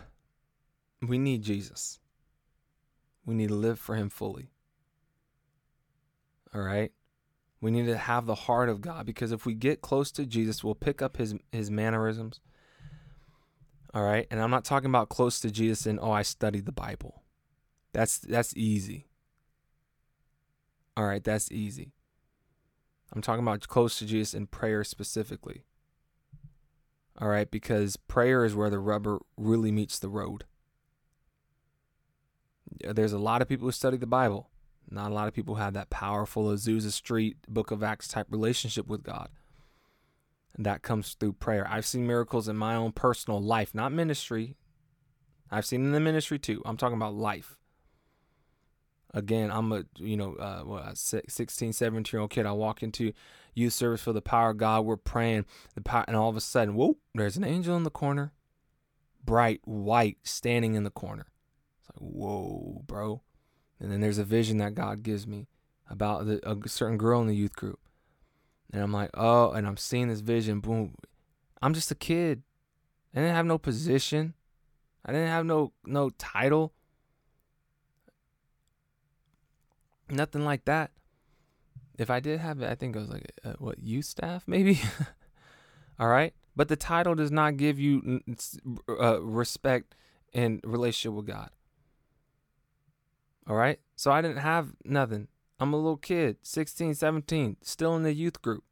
we 1.03 1.19
need 1.19 1.43
Jesus. 1.43 2.00
We 3.31 3.37
need 3.37 3.51
to 3.51 3.55
live 3.55 3.79
for 3.79 3.95
him 3.95 4.11
fully. 4.11 4.51
All 6.53 6.63
right? 6.63 6.91
We 7.61 7.71
need 7.71 7.87
to 7.87 7.97
have 7.97 8.27
the 8.27 8.35
heart 8.35 8.69
of 8.69 8.81
God 8.81 9.07
because 9.07 9.31
if 9.31 9.47
we 9.47 9.55
get 9.55 9.83
close 9.83 10.11
to 10.13 10.27
Jesus, 10.27 10.65
we'll 10.65 10.75
pick 10.75 11.01
up 11.01 11.17
his 11.17 11.37
his 11.53 11.71
mannerisms. 11.71 12.41
All 13.95 14.03
right? 14.03 14.27
And 14.33 14.43
I'm 14.43 14.51
not 14.51 14.65
talking 14.65 14.91
about 14.91 15.11
close 15.11 15.39
to 15.43 15.51
Jesus 15.53 15.87
and 15.87 16.01
oh, 16.03 16.11
I 16.11 16.23
studied 16.23 16.67
the 16.67 16.73
Bible. 16.73 17.23
That's 17.93 18.19
that's 18.19 18.53
easy. 18.57 19.07
All 20.97 21.07
right, 21.07 21.23
that's 21.23 21.53
easy. 21.53 21.93
I'm 23.13 23.23
talking 23.23 23.45
about 23.45 23.69
close 23.69 23.97
to 24.01 24.07
Jesus 24.07 24.35
in 24.35 24.49
prayer 24.49 24.83
specifically. 24.83 25.63
All 27.17 27.29
right, 27.29 27.49
because 27.49 27.97
prayer 27.97 28.45
is 28.45 28.57
where 28.57 28.71
the 28.71 28.81
rubber 28.81 29.21
really 29.37 29.71
meets 29.71 30.01
the 30.01 30.09
road. 30.09 30.47
There's 32.79 33.13
a 33.13 33.19
lot 33.19 33.43
of 33.43 33.49
people 33.49 33.67
who 33.67 33.73
study 33.73 33.97
the 33.97 34.07
Bible. 34.07 34.51
Not 34.91 35.11
a 35.11 35.15
lot 35.15 35.29
of 35.29 35.35
people 35.35 35.57
have 35.57 35.75
that 35.75 35.91
powerful 35.91 36.47
Azusa 36.47 36.91
Street, 36.91 37.37
Book 37.49 37.71
of 37.71 37.83
Acts 37.83 38.09
type 38.09 38.27
relationship 38.31 38.87
with 38.89 39.03
God. 39.03 39.29
And 40.57 40.67
that 40.67 40.83
comes 40.83 41.15
through 41.15 41.35
prayer. 41.35 41.67
I've 41.71 41.87
seen 41.87 42.07
miracles 42.07 42.49
in 42.49 42.57
my 42.57 42.75
own 42.75 42.93
personal 42.93 43.41
life, 43.41 43.75
not 43.75 43.93
ministry. 43.93 44.57
I've 45.51 45.67
seen 45.67 45.85
in 45.85 45.93
the 45.93 46.01
ministry 46.01 46.39
too. 46.39 46.63
I'm 46.65 46.77
talking 46.77 46.97
about 46.97 47.15
life. 47.15 47.57
Again, 49.13 49.51
I'm 49.51 49.73
a, 49.73 49.85
you 49.97 50.17
know, 50.17 50.35
uh, 50.35 50.61
what, 50.63 50.97
16, 50.97 51.73
17 51.73 52.13
year 52.13 52.21
old 52.21 52.31
kid. 52.31 52.47
I 52.47 52.53
walk 52.53 52.83
into 52.83 53.13
youth 53.55 53.73
service 53.73 54.03
for 54.03 54.13
the 54.13 54.23
power 54.23 54.51
of 54.51 54.59
God. 54.59 54.85
We're 54.85 54.97
praying, 54.97 55.47
the 55.75 55.81
power, 55.81 56.05
and 56.07 56.17
all 56.17 56.29
of 56.29 56.37
a 56.37 56.41
sudden, 56.41 56.75
whoop! 56.75 56.99
there's 57.15 57.37
an 57.37 57.45
angel 57.45 57.77
in 57.77 57.83
the 57.83 57.91
corner, 57.91 58.33
bright 59.25 59.61
white, 59.65 60.19
standing 60.23 60.75
in 60.75 60.85
the 60.85 60.91
corner. 60.91 61.27
Like, 61.95 62.01
whoa, 62.01 62.83
bro. 62.87 63.23
And 63.79 63.91
then 63.91 64.01
there's 64.01 64.19
a 64.19 64.25
vision 64.25 64.59
that 64.59 64.75
God 64.75 65.03
gives 65.03 65.27
me 65.27 65.49
about 65.89 66.27
the, 66.27 66.41
a 66.49 66.69
certain 66.69 66.99
girl 66.99 67.21
in 67.21 67.27
the 67.27 67.35
youth 67.35 67.57
group. 67.57 67.81
And 68.73 68.83
I'm 68.83 68.93
like, 68.93 69.11
oh, 69.15 69.51
and 69.53 69.67
I'm 69.67 69.77
seeing 69.77 70.09
this 70.09 70.21
vision. 70.21 70.61
Boom. 70.61 70.95
I'm 71.61 71.75
just 71.75 71.91
a 71.91 71.97
kid. 71.97 72.43
I 73.15 73.21
didn't 73.21 73.35
have 73.35 73.47
no 73.47 73.59
position. 73.59 74.35
I 75.05 75.13
didn't 75.13 75.29
have 75.29 75.47
no 75.47 75.73
no 75.85 76.11
title. 76.11 76.73
Nothing 80.09 80.45
like 80.45 80.65
that. 80.67 80.91
If 81.99 82.11
I 82.11 82.21
did 82.21 82.41
have 82.41 82.61
it, 82.61 82.71
I 82.71 82.75
think 82.75 82.97
it 82.97 82.99
was 82.99 83.09
like 83.09 83.33
uh, 83.45 83.55
what 83.59 83.83
youth 83.83 84.05
staff 84.05 84.45
maybe. 84.47 84.81
All 85.99 86.09
right, 86.09 86.33
but 86.55 86.69
the 86.69 86.77
title 86.77 87.15
does 87.15 87.31
not 87.31 87.57
give 87.57 87.79
you 87.79 88.21
uh, 88.89 89.21
respect 89.21 89.95
and 90.33 90.61
relationship 90.65 91.15
with 91.15 91.27
God. 91.27 91.51
All 93.47 93.57
right, 93.57 93.81
so 93.97 94.13
I 94.13 94.21
didn't 94.21 94.39
have 94.39 94.75
nothing. 94.85 95.29
I'm 95.59 95.73
a 95.75 95.77
little 95.77 95.97
kid, 95.97 96.39
16, 96.43 96.95
17, 96.95 97.57
still 97.63 97.95
in 97.97 98.03
the 98.03 98.15
youth 98.15 98.41
group. 98.41 98.65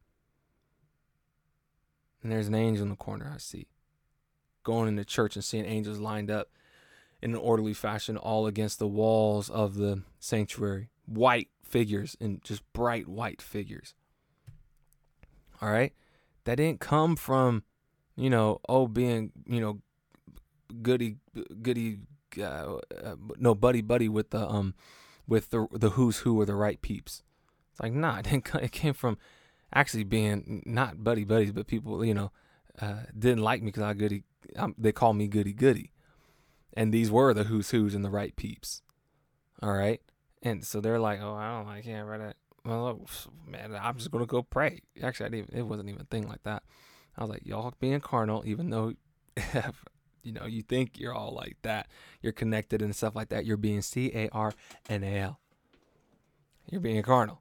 And 2.22 2.32
there's 2.32 2.48
an 2.48 2.54
angel 2.54 2.84
in 2.84 2.90
the 2.90 2.96
corner 2.96 3.30
I 3.34 3.38
see. 3.38 3.66
Going 4.64 4.88
into 4.88 5.04
church 5.04 5.36
and 5.36 5.44
seeing 5.44 5.64
angels 5.64 5.98
lined 5.98 6.30
up 6.30 6.48
in 7.22 7.32
an 7.32 7.36
orderly 7.36 7.74
fashion 7.74 8.16
all 8.16 8.46
against 8.46 8.78
the 8.78 8.86
walls 8.86 9.50
of 9.50 9.76
the 9.76 10.02
sanctuary. 10.18 10.90
White 11.06 11.48
figures 11.62 12.16
and 12.20 12.42
just 12.42 12.62
bright 12.72 13.08
white 13.08 13.42
figures. 13.42 13.94
All 15.60 15.70
right? 15.70 15.92
That 16.44 16.56
didn't 16.56 16.80
come 16.80 17.16
from, 17.16 17.64
you 18.16 18.30
know, 18.30 18.60
oh, 18.68 18.86
being, 18.86 19.32
you 19.46 19.60
know, 19.60 19.80
goody, 20.82 21.16
goody, 21.62 21.98
uh, 22.40 22.78
uh, 23.04 23.16
no, 23.38 23.54
buddy, 23.54 23.80
buddy 23.80 24.08
with 24.08 24.30
the, 24.30 24.48
um, 24.48 24.74
with 25.26 25.50
the 25.50 25.66
the 25.72 25.90
who's 25.90 26.18
who 26.18 26.40
or 26.40 26.46
the 26.46 26.54
right 26.54 26.80
peeps. 26.80 27.22
It's 27.72 27.80
like 27.80 27.92
nah, 27.92 28.20
it, 28.24 28.72
came 28.72 28.94
from 28.94 29.18
actually 29.72 30.04
being 30.04 30.62
not 30.66 31.04
buddy 31.04 31.24
buddies, 31.24 31.52
but 31.52 31.66
people 31.66 32.04
you 32.04 32.14
know 32.14 32.32
uh, 32.80 33.02
didn't 33.16 33.42
like 33.42 33.62
me 33.62 33.66
because 33.66 33.82
I 33.82 33.94
goody. 33.94 34.24
Um, 34.56 34.74
they 34.78 34.92
call 34.92 35.12
me 35.12 35.28
goody 35.28 35.52
goody, 35.52 35.92
and 36.74 36.92
these 36.92 37.10
were 37.10 37.34
the 37.34 37.44
who's 37.44 37.70
who's 37.70 37.94
and 37.94 38.04
the 38.04 38.10
right 38.10 38.34
peeps. 38.34 38.82
All 39.62 39.72
right, 39.72 40.00
and 40.42 40.64
so 40.64 40.80
they're 40.80 41.00
like, 41.00 41.20
oh, 41.20 41.34
I 41.34 41.56
don't, 41.56 41.66
like 41.66 41.84
can't 41.84 42.08
write. 42.08 42.34
Well, 42.64 43.00
man, 43.46 43.78
I'm 43.80 43.96
just 43.96 44.10
gonna 44.10 44.26
go 44.26 44.42
pray. 44.42 44.80
Actually, 45.02 45.26
I 45.26 45.28
didn't. 45.30 45.54
It 45.54 45.62
wasn't 45.62 45.88
even 45.88 46.02
a 46.02 46.04
thing 46.04 46.26
like 46.26 46.42
that. 46.44 46.62
I 47.16 47.22
was 47.22 47.30
like, 47.30 47.44
y'all 47.44 47.74
being 47.80 48.00
carnal, 48.00 48.42
even 48.46 48.70
though 48.70 48.94
you 50.28 50.34
know, 50.34 50.44
you 50.44 50.60
think 50.62 51.00
you're 51.00 51.14
all 51.14 51.32
like 51.32 51.56
that, 51.62 51.88
you're 52.20 52.34
connected 52.34 52.82
and 52.82 52.94
stuff 52.94 53.16
like 53.16 53.30
that. 53.30 53.46
You're 53.46 53.56
being 53.56 53.80
C 53.80 54.12
A 54.14 54.28
R 54.30 54.52
N 54.90 55.02
A 55.02 55.18
L. 55.20 55.40
You're 56.70 56.82
being 56.82 57.02
carnal. 57.02 57.40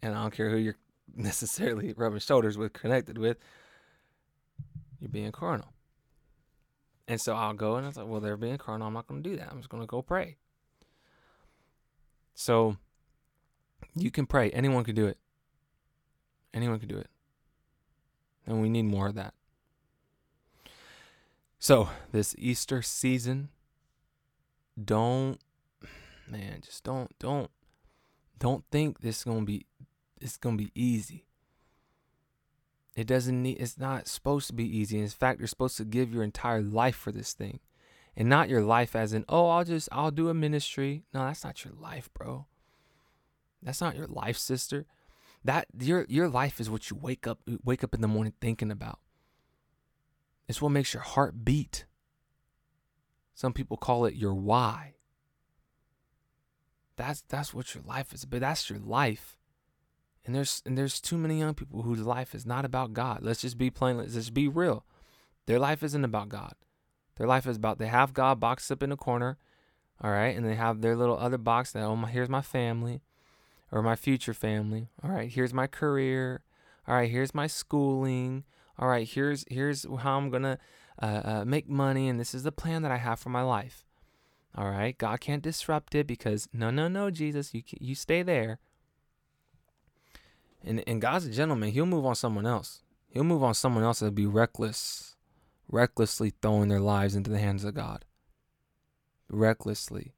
And 0.00 0.14
I 0.14 0.22
don't 0.22 0.32
care 0.32 0.50
who 0.50 0.56
you're 0.56 0.76
necessarily 1.16 1.92
rubbing 1.96 2.20
shoulders 2.20 2.56
with, 2.56 2.72
connected 2.72 3.18
with, 3.18 3.38
you're 5.00 5.10
being 5.10 5.32
carnal. 5.32 5.72
And 7.08 7.20
so 7.20 7.34
I'll 7.34 7.54
go 7.54 7.74
and 7.74 7.86
I 7.86 7.88
was 7.88 7.96
like, 7.96 8.06
well, 8.06 8.20
they're 8.20 8.36
being 8.36 8.58
carnal. 8.58 8.86
I'm 8.86 8.94
not 8.94 9.08
going 9.08 9.20
to 9.20 9.28
do 9.28 9.36
that. 9.36 9.48
I'm 9.50 9.58
just 9.58 9.68
going 9.68 9.82
to 9.82 9.86
go 9.86 10.00
pray. 10.00 10.36
So 12.34 12.76
you 13.96 14.12
can 14.12 14.26
pray. 14.26 14.50
Anyone 14.50 14.84
can 14.84 14.94
do 14.94 15.06
it. 15.06 15.18
Anyone 16.54 16.78
can 16.78 16.88
do 16.88 16.98
it. 16.98 17.08
And 18.46 18.62
we 18.62 18.68
need 18.68 18.84
more 18.84 19.08
of 19.08 19.16
that. 19.16 19.34
So, 21.58 21.88
this 22.12 22.36
Easter 22.38 22.82
season, 22.82 23.48
don't 24.82 25.38
man, 26.28 26.60
just 26.64 26.84
don't 26.84 27.10
don't 27.18 27.50
don't 28.38 28.64
think 28.70 29.00
this 29.00 29.18
is 29.18 29.24
going 29.24 29.40
to 29.40 29.44
be 29.44 29.66
it's 30.20 30.36
going 30.36 30.56
to 30.56 30.64
be 30.64 30.72
easy. 30.74 31.26
It 32.96 33.06
doesn't 33.06 33.42
need 33.42 33.58
it's 33.60 33.78
not 33.78 34.06
supposed 34.06 34.46
to 34.48 34.52
be 34.52 34.64
easy. 34.64 35.00
In 35.00 35.08
fact, 35.08 35.40
you're 35.40 35.48
supposed 35.48 35.76
to 35.78 35.84
give 35.84 36.12
your 36.12 36.22
entire 36.22 36.62
life 36.62 36.96
for 36.96 37.10
this 37.10 37.32
thing. 37.32 37.60
And 38.16 38.28
not 38.28 38.48
your 38.48 38.62
life 38.62 38.96
as 38.96 39.12
in, 39.12 39.24
"Oh, 39.28 39.48
I'll 39.48 39.64
just 39.64 39.88
I'll 39.92 40.10
do 40.10 40.28
a 40.28 40.34
ministry." 40.34 41.04
No, 41.14 41.24
that's 41.24 41.44
not 41.44 41.64
your 41.64 41.74
life, 41.74 42.08
bro. 42.14 42.46
That's 43.62 43.80
not 43.80 43.96
your 43.96 44.08
life, 44.08 44.36
sister. 44.36 44.86
That 45.44 45.66
your 45.78 46.04
your 46.08 46.28
life 46.28 46.60
is 46.60 46.70
what 46.70 46.90
you 46.90 46.96
wake 46.96 47.26
up 47.26 47.40
wake 47.64 47.84
up 47.84 47.94
in 47.94 48.00
the 48.00 48.08
morning 48.08 48.34
thinking 48.40 48.70
about. 48.70 48.98
It's 50.48 50.62
what 50.62 50.70
makes 50.70 50.94
your 50.94 51.02
heart 51.02 51.44
beat. 51.44 51.84
Some 53.34 53.52
people 53.52 53.76
call 53.76 54.06
it 54.06 54.14
your 54.14 54.34
why. 54.34 54.94
That's 56.96 57.20
that's 57.28 57.54
what 57.54 57.74
your 57.74 57.84
life 57.84 58.12
is, 58.12 58.24
but 58.24 58.40
that's 58.40 58.68
your 58.68 58.80
life. 58.80 59.38
And 60.26 60.34
there's 60.34 60.62
and 60.66 60.76
there's 60.76 61.00
too 61.00 61.16
many 61.16 61.38
young 61.38 61.54
people 61.54 61.82
whose 61.82 62.00
life 62.00 62.34
is 62.34 62.44
not 62.44 62.64
about 62.64 62.92
God. 62.92 63.20
Let's 63.22 63.42
just 63.42 63.56
be 63.56 63.70
plain. 63.70 63.98
Let's 63.98 64.14
just 64.14 64.34
be 64.34 64.48
real. 64.48 64.84
Their 65.46 65.58
life 65.58 65.82
isn't 65.82 66.04
about 66.04 66.28
God. 66.28 66.54
Their 67.16 67.26
life 67.26 67.46
is 67.46 67.56
about 67.56 67.78
they 67.78 67.86
have 67.86 68.12
God 68.12 68.40
boxed 68.40 68.70
up 68.70 68.82
in 68.82 68.92
a 68.92 68.96
corner, 68.96 69.38
All 70.02 70.10
right. 70.10 70.36
And 70.36 70.46
they 70.46 70.54
have 70.54 70.80
their 70.80 70.96
little 70.96 71.18
other 71.18 71.38
box 71.38 71.72
that, 71.72 71.82
oh, 71.82 71.96
my, 71.96 72.10
here's 72.10 72.28
my 72.28 72.42
family 72.42 73.02
or 73.72 73.82
my 73.82 73.96
future 73.96 74.34
family. 74.34 74.88
All 75.02 75.10
right. 75.10 75.30
Here's 75.30 75.54
my 75.54 75.66
career. 75.66 76.42
All 76.86 76.94
right. 76.94 77.10
Here's 77.10 77.34
my 77.34 77.46
schooling. 77.46 78.44
All 78.78 78.88
right. 78.88 79.08
Here's, 79.08 79.44
here's 79.48 79.84
how 79.84 80.18
I'm 80.18 80.30
to 80.30 80.58
uh, 81.00 81.04
uh, 81.04 81.44
make 81.46 81.68
money. 81.68 82.08
And 82.08 82.18
this 82.18 82.34
is 82.34 82.42
the 82.42 82.52
plan 82.52 82.82
that 82.82 82.92
I 82.92 82.96
have 82.96 83.18
for 83.18 83.30
my 83.30 83.42
life. 83.42 83.84
All 84.54 84.70
right. 84.70 84.96
God 84.96 85.20
can't 85.20 85.42
disrupt 85.42 85.94
it 85.94 86.06
because 86.06 86.48
no, 86.52 86.70
no, 86.70 86.88
no, 86.88 87.10
Jesus, 87.10 87.54
you, 87.54 87.62
you 87.80 87.94
stay 87.94 88.22
there. 88.22 88.58
And, 90.64 90.82
and 90.86 91.00
God's 91.00 91.26
a 91.26 91.30
gentleman. 91.30 91.70
He'll 91.70 91.86
move 91.86 92.06
on 92.06 92.14
someone 92.14 92.46
else. 92.46 92.82
He'll 93.10 93.24
move 93.24 93.42
on 93.42 93.54
someone 93.54 93.84
else 93.84 94.00
that'll 94.00 94.12
be 94.12 94.26
reckless, 94.26 95.16
recklessly 95.68 96.32
throwing 96.42 96.68
their 96.68 96.80
lives 96.80 97.14
into 97.14 97.30
the 97.30 97.38
hands 97.38 97.64
of 97.64 97.74
God. 97.74 98.04
Recklessly. 99.28 100.14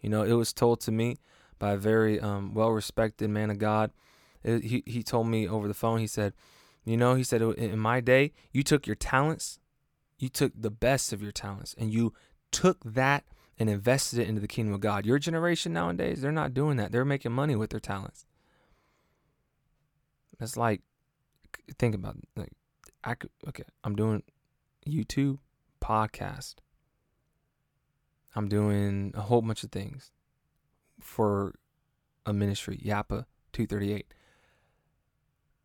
You 0.00 0.08
know, 0.08 0.22
it 0.22 0.32
was 0.32 0.52
told 0.52 0.80
to 0.82 0.92
me 0.92 1.18
by 1.58 1.72
a 1.72 1.76
very 1.76 2.18
um, 2.20 2.54
well 2.54 2.70
respected 2.70 3.30
man 3.30 3.50
of 3.50 3.58
God. 3.58 3.90
It, 4.42 4.64
he, 4.64 4.82
he 4.86 5.02
told 5.02 5.28
me 5.28 5.48
over 5.48 5.68
the 5.68 5.74
phone, 5.74 5.98
he 5.98 6.06
said, 6.06 6.32
You 6.84 6.96
know, 6.96 7.14
he 7.14 7.22
said, 7.22 7.42
oh, 7.42 7.52
in 7.52 7.78
my 7.78 8.00
day, 8.00 8.32
you 8.52 8.62
took 8.62 8.86
your 8.86 8.96
talents, 8.96 9.60
you 10.18 10.28
took 10.28 10.52
the 10.56 10.70
best 10.70 11.12
of 11.12 11.22
your 11.22 11.32
talents, 11.32 11.74
and 11.78 11.92
you 11.92 12.12
took 12.50 12.82
that 12.84 13.24
and 13.58 13.70
invested 13.70 14.18
it 14.18 14.28
into 14.28 14.40
the 14.40 14.48
kingdom 14.48 14.74
of 14.74 14.80
God. 14.80 15.06
Your 15.06 15.18
generation 15.18 15.72
nowadays, 15.72 16.20
they're 16.20 16.32
not 16.32 16.54
doing 16.54 16.76
that. 16.78 16.90
They're 16.90 17.04
making 17.04 17.32
money 17.32 17.54
with 17.54 17.70
their 17.70 17.80
talents. 17.80 18.26
It's 20.40 20.56
like, 20.56 20.82
think 21.78 21.94
about 21.94 22.16
like, 22.34 22.52
I 23.04 23.14
could 23.14 23.30
okay. 23.48 23.64
I'm 23.84 23.94
doing 23.94 24.22
YouTube, 24.86 25.38
podcast. 25.80 26.56
I'm 28.34 28.48
doing 28.48 29.12
a 29.14 29.20
whole 29.20 29.42
bunch 29.42 29.62
of 29.62 29.70
things 29.70 30.10
for 31.00 31.54
a 32.24 32.32
ministry, 32.32 32.80
Yappa 32.84 33.26
238. 33.52 34.12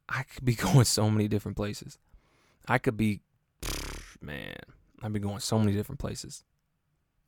I 0.10 0.24
could 0.24 0.46
be 0.46 0.56
going 0.56 0.86
so 0.86 1.10
many 1.10 1.28
different 1.28 1.58
places. 1.58 1.98
I 2.68 2.78
could 2.78 2.98
be, 2.98 3.22
man, 4.22 4.56
I'd 5.02 5.14
be 5.14 5.20
going 5.20 5.40
so 5.40 5.60
many 5.60 5.74
different 5.74 6.00
places. 6.00 6.44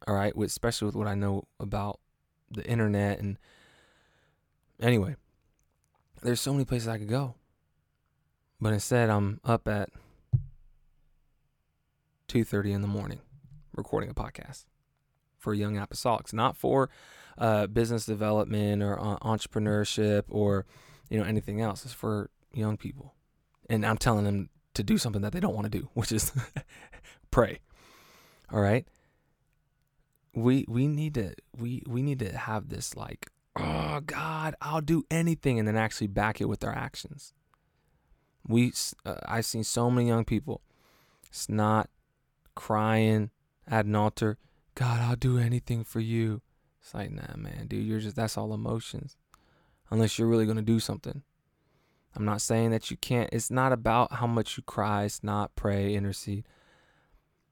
All 0.08 0.16
right, 0.16 0.36
with 0.36 0.50
especially 0.50 0.86
with 0.86 0.96
what 0.96 1.08
I 1.08 1.16
know 1.16 1.46
about 1.60 2.00
the 2.50 2.66
internet 2.66 3.20
and 3.20 3.38
anyway, 4.82 5.16
there's 6.22 6.42
so 6.42 6.54
many 6.54 6.66
places 6.66 6.88
I 6.88 6.98
could 6.98 7.10
go. 7.10 7.36
But 8.62 8.74
instead, 8.74 9.10
I'm 9.10 9.40
up 9.44 9.68
at 9.68 9.90
2:30 12.28 12.74
in 12.74 12.82
the 12.82 12.88
morning 12.88 13.22
recording 13.76 14.10
a 14.10 14.14
podcast 14.14 14.66
for 15.38 15.54
young 15.54 15.76
apostolics, 15.76 16.34
not 16.34 16.58
for 16.58 16.90
uh, 17.38 17.68
business 17.68 18.06
development 18.06 18.84
or 18.84 19.00
uh, 19.00 19.18
entrepreneurship 19.20 20.24
or 20.30 20.66
you 21.10 21.18
know 21.18 21.26
anything 21.26 21.62
else. 21.62 21.86
It's 21.86 21.94
for 21.94 22.30
young 22.54 22.78
people, 22.78 23.16
and 23.70 23.86
I'm 23.86 23.98
telling 23.98 24.26
them 24.26 24.50
to 24.74 24.84
do 24.84 24.98
something 24.98 25.22
that 25.22 25.34
they 25.34 25.40
don't 25.40 25.56
want 25.56 25.72
to 25.72 25.78
do, 25.80 25.90
which 25.94 26.12
is 26.12 26.32
pray. 27.32 27.60
All 28.52 28.62
right. 28.62 28.88
We 30.34 30.66
we 30.68 30.88
need 30.88 31.16
to 31.16 31.34
we 31.58 31.84
we 31.88 32.02
need 32.02 32.20
to 32.20 32.38
have 32.38 32.70
this 32.70 32.96
like 32.96 33.32
oh 33.56 34.00
God 34.06 34.56
I'll 34.62 34.80
do 34.80 35.04
anything 35.10 35.58
and 35.58 35.68
then 35.68 35.76
actually 35.76 36.08
back 36.08 36.40
it 36.40 36.46
with 36.46 36.64
our 36.64 36.74
actions. 36.74 37.34
We 38.48 38.72
uh, 39.06 39.16
I've 39.26 39.46
seen 39.46 39.64
so 39.64 39.90
many 39.90 40.08
young 40.08 40.26
people 40.26 40.62
snot 41.32 41.90
crying 42.56 43.32
at 43.68 43.86
an 43.86 43.96
altar 43.96 44.38
God, 44.80 45.02
I'll 45.02 45.18
do 45.18 45.38
anything 45.38 45.84
for 45.84 46.00
you. 46.00 46.42
It's 46.82 46.94
like, 46.94 47.12
nah, 47.12 47.36
man, 47.36 47.68
dude, 47.68 47.86
you're 47.86 48.00
just, 48.00 48.16
that's 48.16 48.38
all 48.38 48.54
emotions. 48.54 49.18
Unless 49.92 50.18
you're 50.18 50.28
really 50.30 50.46
to 50.56 50.62
do 50.62 50.80
something. 50.80 51.22
I'm 52.15 52.26
not 52.26 52.41
saying 52.41 52.72
that 52.72 52.90
you 52.90 52.98
can't, 52.98 53.30
it's 53.31 53.52
not 53.52 53.72
about 53.72 54.14
how 54.14 54.27
much 54.27 54.57
you 54.57 54.64
cry, 54.64 55.03
it's 55.03 55.23
not 55.23 55.56
pray, 55.56 55.94
intercede. 55.94 56.45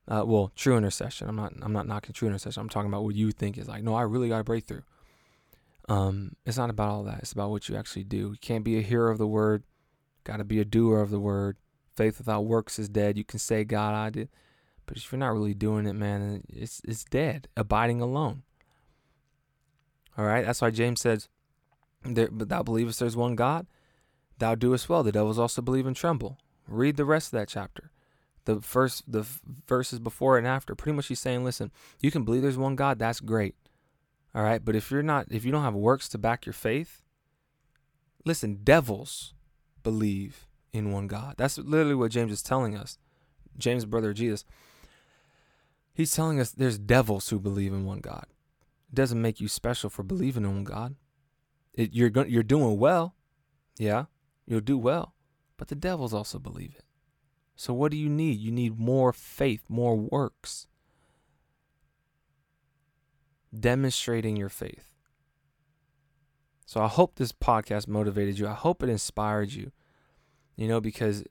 Uh, 0.07 0.23
well, 0.25 0.51
true 0.55 0.77
intercession. 0.77 1.27
I'm 1.27 1.35
not, 1.35 1.53
I'm 1.61 1.73
not 1.73 1.88
knocking 1.88 2.13
true 2.13 2.27
intercession. 2.27 2.61
I'm 2.61 2.69
talking 2.69 2.89
about 2.89 3.03
what 3.03 3.15
you 3.15 3.31
think 3.31 3.57
is 3.57 3.67
like, 3.67 3.84
no, 3.84 3.93
I 3.93 4.03
really 4.03 4.29
got 4.29 4.39
a 4.39 4.43
breakthrough. 4.43 4.81
Um, 5.89 6.35
it's 6.45 6.57
not 6.57 6.69
about 6.69 6.89
all 6.89 7.03
that. 7.03 7.19
It's 7.19 7.34
about 7.34 7.49
what 7.49 7.69
you 7.69 7.75
actually 7.75 8.03
do. 8.03 8.17
You 8.17 8.38
can't 8.41 8.63
be 8.63 8.77
a 8.77 8.81
hearer 8.81 9.09
of 9.09 9.17
the 9.17 9.27
word. 9.27 9.63
Got 10.23 10.38
to 10.38 10.43
be 10.43 10.59
a 10.59 10.65
doer 10.65 11.01
of 11.01 11.09
the 11.09 11.19
word. 11.19 11.57
Faith 11.95 12.17
without 12.17 12.45
works 12.45 12.77
is 12.77 12.89
dead. 12.89 13.17
You 13.17 13.23
can 13.23 13.39
say, 13.39 13.63
God, 13.63 13.93
I 13.93 14.09
did. 14.09 14.29
But 14.85 14.97
if 14.97 15.11
you're 15.11 15.19
not 15.19 15.34
really 15.34 15.53
doing 15.53 15.85
it, 15.85 15.93
man, 15.93 16.43
it's 16.49 16.81
it's 16.85 17.03
dead, 17.03 17.49
abiding 17.57 18.01
alone. 18.01 18.43
All 20.17 20.25
right, 20.25 20.45
that's 20.45 20.61
why 20.61 20.71
James 20.71 21.01
says, 21.01 21.27
"There, 22.03 22.29
"But 22.31 22.49
thou 22.49 22.63
believest 22.63 22.99
there's 22.99 23.15
one 23.15 23.35
God, 23.35 23.67
thou 24.39 24.55
doest 24.55 24.89
well. 24.89 25.03
The 25.03 25.11
devils 25.11 25.39
also 25.39 25.61
believe 25.61 25.85
and 25.85 25.95
tremble." 25.95 26.38
Read 26.68 26.97
the 26.97 27.05
rest 27.05 27.27
of 27.27 27.39
that 27.39 27.47
chapter. 27.47 27.91
The 28.45 28.61
first, 28.61 29.11
the 29.11 29.26
verses 29.68 29.99
before 29.99 30.38
and 30.38 30.47
after, 30.47 30.76
pretty 30.76 30.95
much 30.95 31.07
he's 31.07 31.19
saying, 31.19 31.43
"Listen, 31.43 31.72
you 31.99 32.11
can 32.11 32.23
believe 32.23 32.41
there's 32.41 32.57
one 32.57 32.76
God. 32.76 32.99
That's 32.99 33.19
great. 33.19 33.55
All 34.35 34.43
right, 34.43 34.64
but 34.64 34.76
if 34.76 34.91
you're 34.91 35.03
not, 35.03 35.27
if 35.31 35.45
you 35.45 35.51
don't 35.51 35.64
have 35.64 35.73
works 35.73 36.07
to 36.09 36.18
back 36.18 36.45
your 36.45 36.53
faith, 36.53 37.03
listen, 38.26 38.59
devils 38.64 39.34
believe 39.84 40.45
in 40.73 40.91
one 40.91 41.07
God. 41.07 41.35
That's 41.38 41.57
literally 41.57 41.95
what 41.95 42.11
James 42.11 42.31
is 42.31 42.43
telling 42.43 42.76
us. 42.76 42.97
James, 43.57 43.85
brother 43.85 44.09
of 44.11 44.15
Jesus. 44.15 44.45
He's 45.93 46.14
telling 46.14 46.39
us 46.39 46.51
there's 46.51 46.77
devils 46.77 47.30
who 47.30 47.39
believe 47.39 47.73
in 47.73 47.85
one 47.85 47.99
God. 47.99 48.27
It 48.89 48.95
doesn't 48.95 49.22
make 49.22 49.41
you 49.41 49.47
special 49.47 49.89
for 49.89 50.03
believing 50.03 50.43
in 50.43 50.53
one 50.53 50.64
God. 50.64 50.95
It, 51.73 51.93
you're 51.93 52.11
you're 52.27 52.43
doing 52.43 52.77
well, 52.77 53.15
yeah, 53.80 54.05
you'll 54.48 54.61
do 54.61 54.78
well, 54.78 55.14
but 55.57 55.68
the 55.68 55.76
devils 55.76 56.14
also 56.14 56.40
believe 56.40 56.74
it. 56.78 56.86
So 57.56 57.74
what 57.74 57.91
do 57.91 57.98
you 57.98 58.10
need? 58.10 58.40
You 58.40 58.52
need 58.52 58.80
more 58.80 59.11
faith, 59.11 59.64
more 59.68 59.95
works, 59.95 60.68
demonstrating 63.57 64.38
your 64.38 64.49
faith. 64.49 64.94
So 66.65 66.82
I 66.82 66.88
hope 66.88 67.15
this 67.15 67.32
podcast 67.32 67.88
motivated 67.88 68.38
you. 68.38 68.48
I 68.48 68.53
hope 68.53 68.84
it 68.84 68.90
inspired 68.90 69.53
you. 69.53 69.72
You 70.56 70.68
know, 70.68 70.82
because 70.82 71.24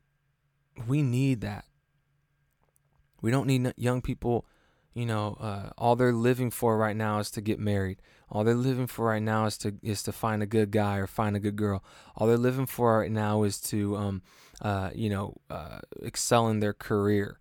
we 0.87 1.03
need 1.03 1.41
that. 1.43 1.65
We 3.21 3.31
don't 3.31 3.47
need 3.47 3.73
young 3.77 4.03
people 4.03 4.47
you 4.97 5.05
know, 5.05 5.37
uh, 5.39 5.69
all 5.77 5.95
they're 5.95 6.11
living 6.11 6.51
for 6.51 6.79
right 6.79 6.97
now 6.97 7.19
is 7.19 7.31
to 7.33 7.43
get 7.43 7.59
married. 7.59 8.01
All 8.31 8.45
they're 8.45 8.55
living 8.55 8.87
for 8.87 9.05
right 9.05 9.23
now 9.23 9.45
is 9.45 9.59
to 9.59 9.75
is 9.83 10.03
to 10.05 10.13
find 10.13 10.43
a 10.43 10.47
good 10.47 10.71
guy 10.71 10.97
or 10.97 11.07
find 11.07 11.37
a 11.37 11.39
good 11.39 11.55
girl. 11.55 11.85
All 12.17 12.27
they're 12.27 12.39
living 12.39 12.65
for 12.65 12.99
right 12.99 13.11
now 13.11 13.43
is 13.43 13.61
to, 13.73 13.95
um, 13.95 14.23
uh, 14.63 14.89
you 14.95 15.11
know, 15.11 15.37
uh, 15.51 15.81
excel 16.03 16.49
in 16.49 16.61
their 16.61 16.73
career, 16.73 17.39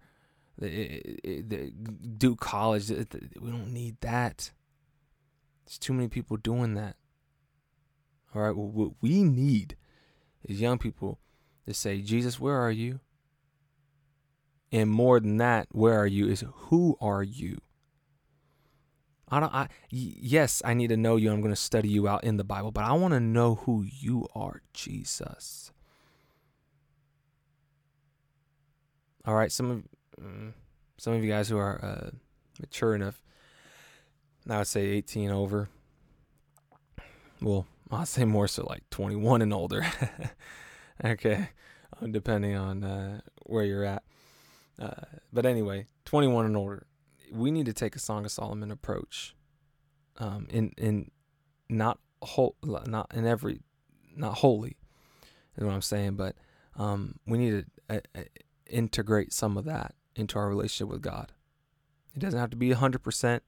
do 0.59 2.35
college. 2.35 2.89
We 2.89 3.51
don't 3.51 3.71
need 3.73 4.01
that. 4.01 4.51
There's 5.65 5.79
too 5.79 5.93
many 5.93 6.09
people 6.09 6.35
doing 6.35 6.73
that. 6.73 6.97
All 8.35 8.41
right, 8.41 8.55
well, 8.55 8.67
what 8.67 8.91
we 8.99 9.23
need 9.23 9.77
is 10.43 10.59
young 10.59 10.77
people 10.77 11.19
to 11.65 11.73
say, 11.73 12.01
Jesus, 12.01 12.37
where 12.37 12.57
are 12.57 12.71
you? 12.71 12.99
And 14.71 14.89
more 14.89 15.19
than 15.19 15.37
that, 15.37 15.67
where 15.71 15.97
are 15.97 16.07
you 16.07 16.27
is 16.27 16.43
who 16.53 16.97
are 16.99 17.23
you? 17.23 17.59
I 19.29 19.39
don't 19.39 19.53
I 19.53 19.67
yes, 19.89 20.61
I 20.65 20.73
need 20.73 20.89
to 20.89 20.97
know 20.97 21.15
you. 21.15 21.31
I'm 21.31 21.41
going 21.41 21.53
to 21.53 21.59
study 21.59 21.89
you 21.89 22.07
out 22.07 22.23
in 22.23 22.37
the 22.37 22.43
Bible, 22.43 22.71
but 22.71 22.83
I 22.83 22.93
want 22.93 23.13
to 23.13 23.19
know 23.19 23.55
who 23.55 23.83
you 23.83 24.27
are, 24.35 24.61
Jesus. 24.73 25.71
All 29.25 29.33
right, 29.33 29.51
some 29.51 29.71
of 29.71 29.83
mm, 30.21 30.53
some 30.97 31.13
of 31.13 31.23
you 31.23 31.31
guys 31.31 31.49
who 31.49 31.57
are 31.57 31.83
uh, 31.83 32.09
mature 32.59 32.93
enough, 32.93 33.21
I 34.47 34.59
would 34.59 34.67
say 34.67 34.85
18 34.85 35.31
over. 35.31 35.69
Well, 37.41 37.65
I'll 37.91 38.05
say 38.05 38.25
more 38.25 38.47
so 38.47 38.65
like 38.69 38.89
21 38.91 39.41
and 39.41 39.53
older. 39.53 39.85
okay, 41.05 41.49
depending 42.11 42.55
on 42.55 42.83
uh, 42.83 43.21
where 43.43 43.63
you're 43.63 43.83
at. 43.83 44.03
Uh, 44.79 45.05
but 45.31 45.45
anyway, 45.45 45.87
21 46.05 46.45
and 46.45 46.57
older, 46.57 46.85
we 47.31 47.51
need 47.51 47.65
to 47.65 47.73
take 47.73 47.95
a 47.95 47.99
Song 47.99 48.25
of 48.25 48.31
Solomon 48.31 48.71
approach. 48.71 49.35
Um, 50.17 50.47
in 50.49 50.71
in 50.77 51.11
not 51.69 51.99
whole, 52.21 52.55
not 52.63 53.11
in 53.13 53.25
every, 53.25 53.61
not 54.15 54.35
wholly, 54.35 54.77
is 55.57 55.63
what 55.63 55.73
I'm 55.73 55.81
saying. 55.81 56.15
But 56.15 56.35
um, 56.75 57.19
we 57.25 57.37
need 57.37 57.65
to 57.89 57.95
uh, 57.95 57.99
uh, 58.15 58.23
integrate 58.69 59.33
some 59.33 59.57
of 59.57 59.65
that 59.65 59.95
into 60.15 60.39
our 60.39 60.47
relationship 60.47 60.91
with 60.91 61.01
God. 61.01 61.33
It 62.15 62.19
doesn't 62.19 62.39
have 62.39 62.51
to 62.51 62.57
be 62.57 62.69
100%. 62.69 63.41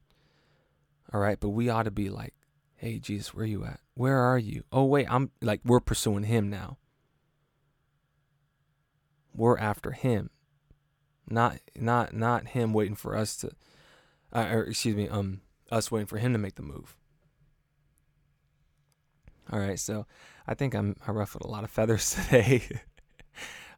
All 1.14 1.22
right, 1.22 1.40
but 1.40 1.49
we 1.49 1.70
ought 1.70 1.84
to 1.84 1.91
be 1.91 2.10
like, 2.10 2.34
hey, 2.76 2.99
Jesus, 2.99 3.34
where 3.34 3.44
are 3.44 3.48
you 3.48 3.64
at? 3.64 3.80
Where 3.94 4.18
are 4.18 4.38
you? 4.38 4.64
Oh, 4.74 4.84
wait, 4.84 5.08
I'm 5.10 5.32
like, 5.41 5.62
we're 5.64 5.80
pursuing 5.80 6.24
Him 6.24 6.49
now. 6.49 6.78
We're 9.34 9.58
after 9.58 9.91
Him 9.91 10.32
not 11.30 11.58
not 11.76 12.14
not 12.14 12.49
him 12.49 12.74
waiting 12.74 12.95
for 12.95 13.16
us 13.16 13.38
to 13.38 13.52
uh, 14.34 14.48
or 14.52 14.64
excuse 14.64 14.95
me 14.95 15.08
um 15.10 15.41
us 15.72 15.91
waiting 15.91 16.08
for 16.08 16.18
him 16.18 16.34
to 16.34 16.40
make 16.40 16.56
the 16.56 16.62
move. 16.62 16.95
All 19.52 19.60
right, 19.60 19.80
so 19.80 20.06
I 20.45 20.54
think 20.54 20.74
I'm 20.74 20.95
I 21.08 21.12
ruffled 21.12 21.44
a 21.44 21.48
lot 21.48 21.64
of 21.64 21.72
feathers 21.72 22.16
today. 22.30 22.64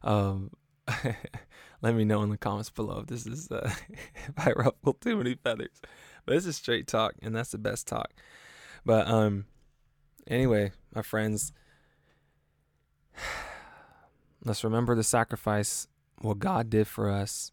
um, 0.02 0.50
let 1.82 1.94
me 1.94 2.04
know 2.04 2.22
in 2.22 2.30
the 2.30 2.36
comments 2.36 2.70
below 2.70 3.00
if 3.00 3.06
this 3.06 3.26
is 3.26 3.50
uh, 3.50 3.70
if 4.14 4.38
I 4.38 4.52
ruffled 4.52 5.00
too 5.00 5.16
many 5.16 5.34
feathers. 5.34 5.80
But 6.26 6.34
this 6.34 6.46
is 6.46 6.56
straight 6.56 6.86
talk, 6.86 7.14
and 7.22 7.34
that's 7.34 7.52
the 7.52 7.58
best 7.58 7.86
talk. 7.86 8.12
But 8.84 9.08
um, 9.08 9.46
anyway, 10.26 10.72
my 10.94 11.02
friends, 11.02 11.52
let's 14.44 14.64
remember 14.64 14.94
the 14.94 15.04
sacrifice. 15.04 15.86
What 16.20 16.38
God 16.38 16.70
did 16.70 16.86
for 16.86 17.10
us. 17.10 17.52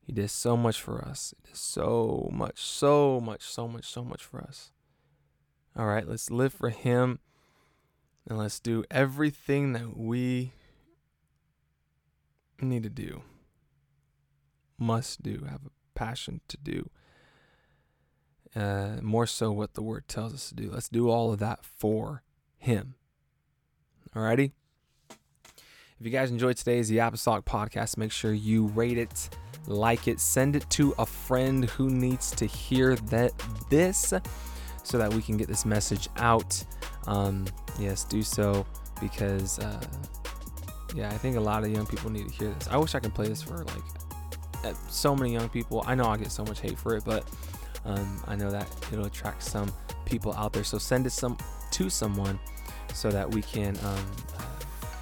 He 0.00 0.12
did 0.12 0.30
so 0.30 0.56
much 0.56 0.80
for 0.80 1.04
us. 1.04 1.34
He 1.36 1.48
did 1.50 1.56
so 1.56 2.30
much, 2.32 2.58
so 2.60 3.20
much, 3.20 3.42
so 3.42 3.66
much, 3.66 3.84
so 3.84 4.04
much 4.04 4.22
for 4.24 4.40
us. 4.40 4.70
All 5.76 5.86
right, 5.86 6.08
let's 6.08 6.30
live 6.30 6.54
for 6.54 6.70
Him 6.70 7.18
and 8.26 8.38
let's 8.38 8.60
do 8.60 8.84
everything 8.90 9.72
that 9.74 9.96
we 9.96 10.52
need 12.60 12.84
to 12.84 12.90
do, 12.90 13.22
must 14.78 15.22
do, 15.22 15.44
have 15.48 15.66
a 15.66 15.70
passion 15.94 16.40
to 16.48 16.56
do. 16.56 16.90
Uh, 18.54 18.96
more 19.02 19.26
so 19.26 19.52
what 19.52 19.74
the 19.74 19.82
word 19.82 20.08
tells 20.08 20.32
us 20.32 20.48
to 20.48 20.54
do. 20.54 20.70
Let's 20.70 20.88
do 20.88 21.10
all 21.10 21.32
of 21.32 21.38
that 21.40 21.64
for 21.64 22.22
Him. 22.56 22.94
Alrighty? 24.14 24.52
If 25.98 26.04
you 26.04 26.12
guys 26.12 26.30
enjoyed 26.30 26.58
today's 26.58 26.88
The 26.88 26.98
Apostolic 26.98 27.46
Podcast, 27.46 27.96
make 27.96 28.12
sure 28.12 28.34
you 28.34 28.66
rate 28.66 28.98
it, 28.98 29.30
like 29.66 30.08
it, 30.08 30.20
send 30.20 30.54
it 30.54 30.68
to 30.70 30.94
a 30.98 31.06
friend 31.06 31.64
who 31.70 31.88
needs 31.88 32.32
to 32.32 32.44
hear 32.44 32.96
that 32.96 33.32
this 33.70 34.12
so 34.82 34.98
that 34.98 35.14
we 35.14 35.22
can 35.22 35.38
get 35.38 35.48
this 35.48 35.64
message 35.64 36.10
out. 36.18 36.62
Um, 37.06 37.46
yes, 37.80 38.04
do 38.04 38.22
so 38.22 38.66
because 39.00 39.58
uh, 39.58 39.82
yeah, 40.94 41.08
I 41.08 41.16
think 41.16 41.38
a 41.38 41.40
lot 41.40 41.64
of 41.64 41.70
young 41.70 41.86
people 41.86 42.10
need 42.10 42.28
to 42.28 42.34
hear 42.34 42.52
this. 42.52 42.68
I 42.68 42.76
wish 42.76 42.94
I 42.94 43.00
could 43.00 43.14
play 43.14 43.28
this 43.28 43.40
for 43.40 43.64
like 43.64 44.64
uh, 44.64 44.74
so 44.90 45.16
many 45.16 45.32
young 45.32 45.48
people. 45.48 45.82
I 45.86 45.94
know 45.94 46.04
I 46.04 46.18
get 46.18 46.30
so 46.30 46.44
much 46.44 46.60
hate 46.60 46.78
for 46.78 46.94
it, 46.94 47.04
but 47.06 47.24
um, 47.86 48.22
I 48.26 48.36
know 48.36 48.50
that 48.50 48.68
it'll 48.92 49.06
attract 49.06 49.42
some 49.42 49.72
people 50.04 50.34
out 50.34 50.52
there. 50.52 50.64
So 50.64 50.76
send 50.76 51.06
it 51.06 51.10
some 51.10 51.38
to 51.70 51.88
someone 51.88 52.38
so 52.92 53.10
that 53.10 53.30
we 53.30 53.40
can 53.40 53.78
um, 53.78 54.06
uh, 54.38 54.42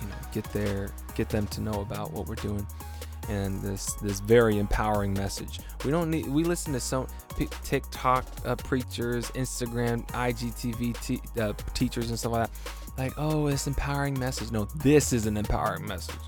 you 0.04 0.10
know 0.10 0.16
get 0.32 0.44
there, 0.52 0.90
get 1.14 1.28
them 1.28 1.46
to 1.48 1.60
know 1.60 1.80
about 1.80 2.12
what 2.12 2.26
we're 2.26 2.34
doing 2.36 2.66
and 3.28 3.60
this 3.62 3.94
this 3.94 4.20
very 4.20 4.58
empowering 4.58 5.12
message. 5.14 5.60
We 5.84 5.90
don't 5.90 6.10
need. 6.10 6.26
We 6.26 6.44
listen 6.44 6.72
to 6.72 6.80
some 6.80 7.06
TikTok 7.64 8.26
uh, 8.44 8.56
preachers, 8.56 9.30
Instagram, 9.32 10.06
IGTV 10.08 11.40
uh, 11.40 11.52
teachers, 11.74 12.10
and 12.10 12.18
stuff 12.18 12.32
like 12.32 12.50
that. 12.50 12.72
Like, 12.96 13.12
oh, 13.16 13.50
this 13.50 13.66
empowering 13.66 14.18
message. 14.18 14.50
No, 14.50 14.66
this 14.76 15.12
is 15.12 15.26
an 15.26 15.36
empowering 15.36 15.86
message. 15.86 16.20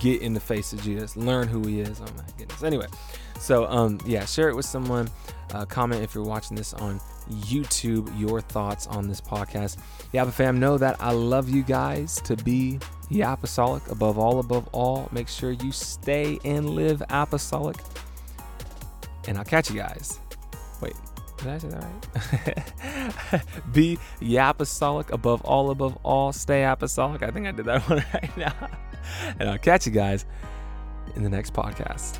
Get 0.00 0.22
in 0.22 0.32
the 0.32 0.40
face 0.40 0.72
of 0.72 0.82
Jesus. 0.82 1.16
Learn 1.16 1.48
who 1.48 1.66
He 1.66 1.80
is. 1.80 2.00
Oh 2.00 2.06
my 2.16 2.24
goodness. 2.38 2.62
Anyway, 2.62 2.86
so 3.38 3.66
um, 3.66 4.00
yeah, 4.06 4.24
share 4.24 4.48
it 4.48 4.56
with 4.56 4.66
someone. 4.66 5.10
Uh, 5.52 5.66
comment 5.66 6.02
if 6.02 6.14
you're 6.14 6.24
watching 6.24 6.56
this 6.56 6.72
on 6.74 7.00
YouTube 7.30 8.18
your 8.18 8.40
thoughts 8.40 8.86
on 8.86 9.08
this 9.08 9.20
podcast. 9.20 9.78
But 10.12 10.32
fam, 10.32 10.60
know 10.60 10.78
that 10.78 10.96
I 11.00 11.12
love 11.12 11.48
you 11.48 11.62
guys 11.62 12.20
to 12.22 12.36
be 12.36 12.78
the 13.10 13.22
apostolic 13.22 13.86
above 13.88 14.18
all, 14.18 14.38
above 14.40 14.68
all. 14.72 15.08
Make 15.12 15.28
sure 15.28 15.52
you 15.52 15.72
stay 15.72 16.38
and 16.44 16.70
live 16.70 17.02
apostolic. 17.10 17.76
And 19.26 19.38
I'll 19.38 19.44
catch 19.44 19.70
you 19.70 19.76
guys. 19.76 20.18
Wait, 20.80 20.94
did 21.38 21.48
I 21.48 21.58
say 21.58 21.68
that 21.68 21.84
right? 23.34 23.42
be 23.72 23.98
the 24.20 24.36
apostolic 24.36 25.10
above 25.12 25.42
all, 25.44 25.70
above 25.70 25.98
all. 26.02 26.32
Stay 26.32 26.64
apostolic. 26.64 27.22
I 27.22 27.30
think 27.30 27.46
I 27.46 27.52
did 27.52 27.66
that 27.66 27.82
one 27.88 28.04
right 28.12 28.36
now. 28.36 28.70
And 29.38 29.48
I'll 29.48 29.58
catch 29.58 29.86
you 29.86 29.92
guys 29.92 30.24
in 31.16 31.22
the 31.22 31.30
next 31.30 31.52
podcast. 31.52 32.18